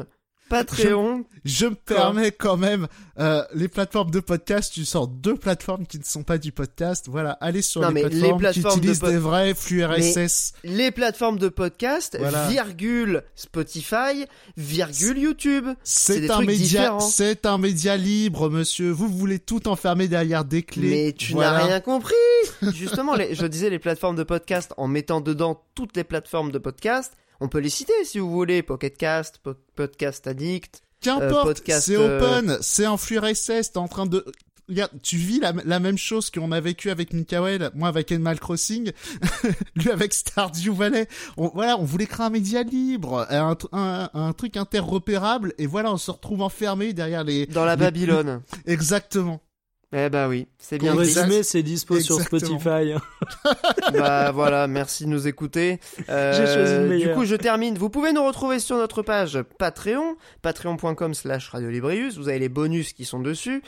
Patreon. 0.51 1.25
Je 1.45 1.67
me 1.67 1.75
permets 1.75 2.33
quand 2.33 2.57
même, 2.57 2.87
euh, 3.19 3.43
les 3.55 3.69
plateformes 3.69 4.11
de 4.11 4.21
podcast, 4.21 4.73
tu 4.75 4.85
sors 4.85 5.09
deux 5.09 5.37
plateformes 5.37 5.87
qui 5.87 5.99
ne 5.99 6.05
sont 6.05 6.23
pas 6.23 6.37
du 6.39 6.53
podcast. 6.53 7.07
Voilà, 7.09 7.33
allez 7.41 7.63
sur 7.63 7.81
Non, 7.81 7.89
les, 7.89 7.95
mais 7.95 8.03
les 8.03 8.09
plateformes 8.11 8.39
plateformes 8.41 8.75
qui 8.75 8.81
de 8.81 8.83
utilisent 8.83 8.99
pod- 9.01 9.11
des 9.11 9.17
vrais 9.19 9.55
flux 9.55 9.85
RSS. 9.85 10.53
Les 10.65 10.91
plateformes 10.91 11.39
de 11.39 11.49
podcast, 11.49 12.17
Voilà. 12.19 12.49
virgule 12.49 13.23
Spotify, 13.37 14.27
virgule 14.57 15.19
YouTube. 15.19 15.67
c'est 15.85 16.31
un 16.31 16.43
média, 16.43 16.99
c'est 17.01 17.47
un 17.47 17.59
média 17.59 17.97
libre, 17.97 18.51
monsieur. 18.51 18.91
Vous 18.91 19.09
voulez 19.09 19.39
tout 19.39 19.69
enfermer 19.69 20.09
derrière 20.09 20.45
des 20.45 20.63
clés. 20.63 20.91
Mais 21.07 21.13
tu 21.13 21.33
Voilà. 21.33 21.53
n'as 21.59 21.65
rien 21.67 21.81
compris 21.81 22.15
Justement, 22.75 23.15
les- 23.15 23.35
je 23.35 23.47
disais 23.47 23.71
les 23.71 23.79
plateformes 23.79 24.17
de 24.17 24.25
podcast 24.25 24.73
en 24.77 24.89
mettant 24.89 25.21
dedans 25.21 25.63
toutes 25.75 25.97
les 25.97 26.05
plateformes 26.05 26.51
de 26.51 26.59
podcast. 26.59 27.15
On 27.41 27.49
peut 27.49 27.59
les 27.61 27.71
citer 27.71 27.93
si 28.05 28.19
vous 28.19 28.31
voulez. 28.31 28.63
Pocketcast, 28.63 29.39
Po- 29.43 29.55
Podcast 29.75 30.27
Addict. 30.27 30.83
Qu'importe, 31.01 31.47
podcast, 31.47 31.87
c'est 31.87 31.97
euh, 31.97 32.19
open, 32.19 32.59
c'est 32.61 32.85
un 32.85 32.99
flux 32.99 33.19
RSS, 33.19 33.73
t'es 33.73 33.79
en 33.79 33.89
train 33.89 34.05
de... 34.07 34.25
Regarde, 34.69 34.93
tu 35.03 35.17
vis 35.17 35.41
la, 35.41 35.53
la 35.65 35.81
même 35.81 35.97
chose 35.99 36.31
qu'on 36.31 36.53
a 36.53 36.61
vécu 36.61 36.91
avec 36.91 37.13
Mikael, 37.13 37.71
moi 37.75 37.89
avec 37.89 38.13
Animal 38.13 38.39
Crossing, 38.39 38.93
lui 39.75 39.91
avec 39.91 40.13
Stardew 40.15 40.73
Valley. 40.73 41.09
On, 41.39 41.49
voilà, 41.49 41.77
on 41.79 41.85
voulait 41.85 42.07
créer 42.07 42.27
un 42.27 42.31
média 42.31 42.63
libre, 42.63 43.27
un, 43.31 43.55
tr- 43.55 43.69
un, 43.73 44.11
un 44.15 44.33
truc 44.35 44.57
interrepérable, 44.59 45.55
et 45.59 45.67
voilà, 45.67 45.91
on 45.93 45.97
se 45.97 46.11
retrouve 46.11 46.43
enfermé 46.43 46.93
derrière 46.93 47.25
les... 47.25 47.47
Dans 47.47 47.65
la 47.65 47.75
les- 47.75 47.81
Babylone. 47.81 48.43
Exactement. 48.67 49.41
Eh 49.93 50.09
bah 50.09 50.29
oui, 50.29 50.47
c'est 50.59 50.79
bien 50.79 50.93
Pour 50.93 51.01
résumer, 51.01 51.43
c'est 51.43 51.63
dispo 51.63 51.99
sur. 51.99 52.21
Spotify. 52.21 52.95
bah 53.93 54.31
voilà, 54.31 54.69
merci 54.69 55.05
de 55.05 55.11
nous 55.11 55.27
écouter. 55.27 55.81
Euh, 56.09 56.33
J'ai 56.33 56.47
choisi 56.47 56.89
le 56.89 56.99
Du 56.99 57.13
coup, 57.13 57.25
je 57.25 57.35
termine. 57.35 57.77
Vous 57.77 57.91
pouvez 57.91 58.13
nous 58.13 58.25
retrouver 58.25 58.61
sur 58.61 58.77
notre 58.77 59.03
page 59.03 59.43
Patreon, 59.59 60.17
patreon.com 60.43 61.15
slash 61.15 61.49
radiolibrius. 61.49 62.19
Vous 62.19 62.29
avez 62.29 62.39
les 62.39 62.49
bonus 62.49 62.93
qui 62.93 63.05
sont 63.05 63.19
dessus. 63.21 63.63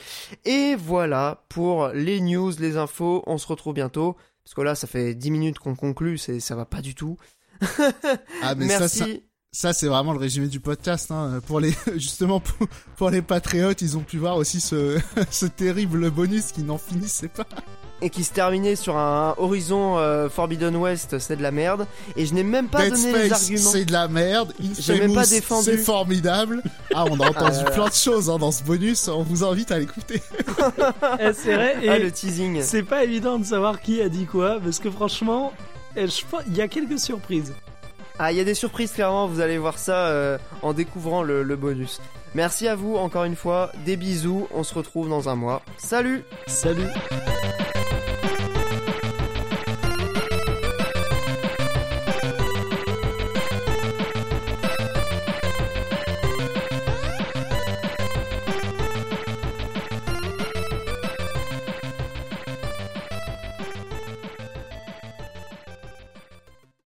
Et 0.45 0.77
voilà 0.77 1.45
pour 1.49 1.89
les 1.89 2.21
news, 2.21 2.53
les 2.59 2.77
infos. 2.77 3.25
On 3.27 3.37
se 3.39 3.47
retrouve 3.49 3.75
bientôt. 3.75 4.17
Parce 4.45 4.55
que 4.55 4.61
là, 4.63 4.75
ça 4.75 4.87
fait 4.87 5.15
10 5.15 5.31
minutes 5.31 5.59
qu'on 5.59 5.75
conclut, 5.75 6.19
c'est, 6.19 6.41
ça 6.41 6.55
va 6.57 6.65
pas 6.67 6.81
du 6.81 6.95
tout. 6.95 7.17
Ah, 8.43 8.57
mais 8.57 8.67
Merci. 8.67 8.99
ça, 8.99 9.05
ça, 9.07 9.13
c'est 9.55 9.87
vraiment 9.87 10.13
le 10.13 10.19
résumé 10.19 10.49
du 10.49 10.61
podcast. 10.61 11.11
Hein. 11.11 11.41
Pour 11.47 11.61
les, 11.61 11.75
justement, 11.97 12.41
pour, 12.41 12.67
pour 12.97 13.11
les 13.11 13.21
patriotes, 13.23 13.83
ils 13.83 13.97
ont 13.99 14.03
pu 14.03 14.17
voir 14.19 14.37
aussi 14.37 14.61
ce, 14.61 14.99
ce 15.31 15.47
terrible 15.47 16.11
bonus 16.11 16.53
qui 16.53 16.63
n'en 16.63 16.79
finissait 16.79 17.29
pas. 17.29 17.45
et 18.01 18.09
qui 18.09 18.25
se 18.25 18.33
terminait 18.33 18.77
sur 18.77 18.97
un 18.97 19.35
Horizon 19.37 19.99
euh, 19.99 20.31
Forbidden 20.31 20.75
West, 20.77 21.19
c'est 21.19 21.37
de 21.37 21.43
la 21.43 21.51
merde. 21.51 21.87
Et 22.17 22.25
je 22.25 22.33
n'ai 22.33 22.43
même 22.45 22.69
pas 22.69 22.83
Dead 22.89 22.95
donné 22.95 23.13
les 23.13 23.27
Space, 23.29 23.43
arguments. 23.43 23.71
c'est 23.71 23.85
de 23.85 23.93
la 23.93 24.09
merde. 24.09 24.55
J'ai 24.79 24.99
même 24.99 25.15
pas 25.15 25.27
défendu. 25.27 25.65
C'est 25.67 25.77
formidable. 25.77 26.63
Ah, 26.95 27.05
on 27.11 27.21
a 27.21 27.29
entendu 27.29 27.57
là. 27.63 27.71
plein 27.71 27.89
de 27.89 27.95
choses 27.95 28.31
hein, 28.31 28.39
dans 28.39 28.53
ce 28.53 28.63
bonus. 28.65 29.07
On 29.09 29.23
vous 29.23 29.45
invite 29.45 29.71
à 29.71 29.79
l'écouter. 29.79 30.21
Eh, 31.21 31.33
c'est 31.35 31.55
vrai. 31.55 31.77
Et 31.83 31.89
Ah, 31.89 31.99
le 31.99 32.11
teasing. 32.11 32.63
c'est 32.63 32.83
pas 32.85 33.05
évident 33.05 33.39
de 33.39 33.45
savoir 33.45 33.81
qui 33.83 34.01
a 34.01 34.09
dit 34.09 34.25
quoi, 34.25 34.59
parce 34.63 34.79
que 34.79 34.91
franchement, 34.91 35.53
eh, 35.97 36.07
je 36.07 36.23
pense- 36.31 36.43
il 36.47 36.57
y 36.57 36.61
a 36.63 36.69
quelques 36.69 36.99
surprises. 36.99 37.53
Ah, 38.25 38.31
il 38.31 38.39
y 38.39 38.41
a 38.41 38.45
des 38.45 38.55
surprises, 38.55 38.93
clairement, 38.93 39.27
vous 39.27 39.41
allez 39.41 39.59
voir 39.59 39.81
ça 39.81 40.07
euh, 40.07 40.39
en 40.63 40.75
découvrant 40.75 41.25
le, 41.25 41.43
le 41.43 41.57
bonus. 41.57 42.01
Merci 42.37 42.69
à 42.69 42.77
vous 42.77 42.95
encore 42.95 43.25
une 43.25 43.35
fois, 43.35 43.73
des 43.85 43.97
bisous, 43.97 44.47
on 44.55 44.63
se 44.63 44.73
retrouve 44.75 45.09
dans 45.09 45.29
un 45.29 45.35
mois. 45.35 45.61
Salut 45.77 46.23
Salut 46.47 46.87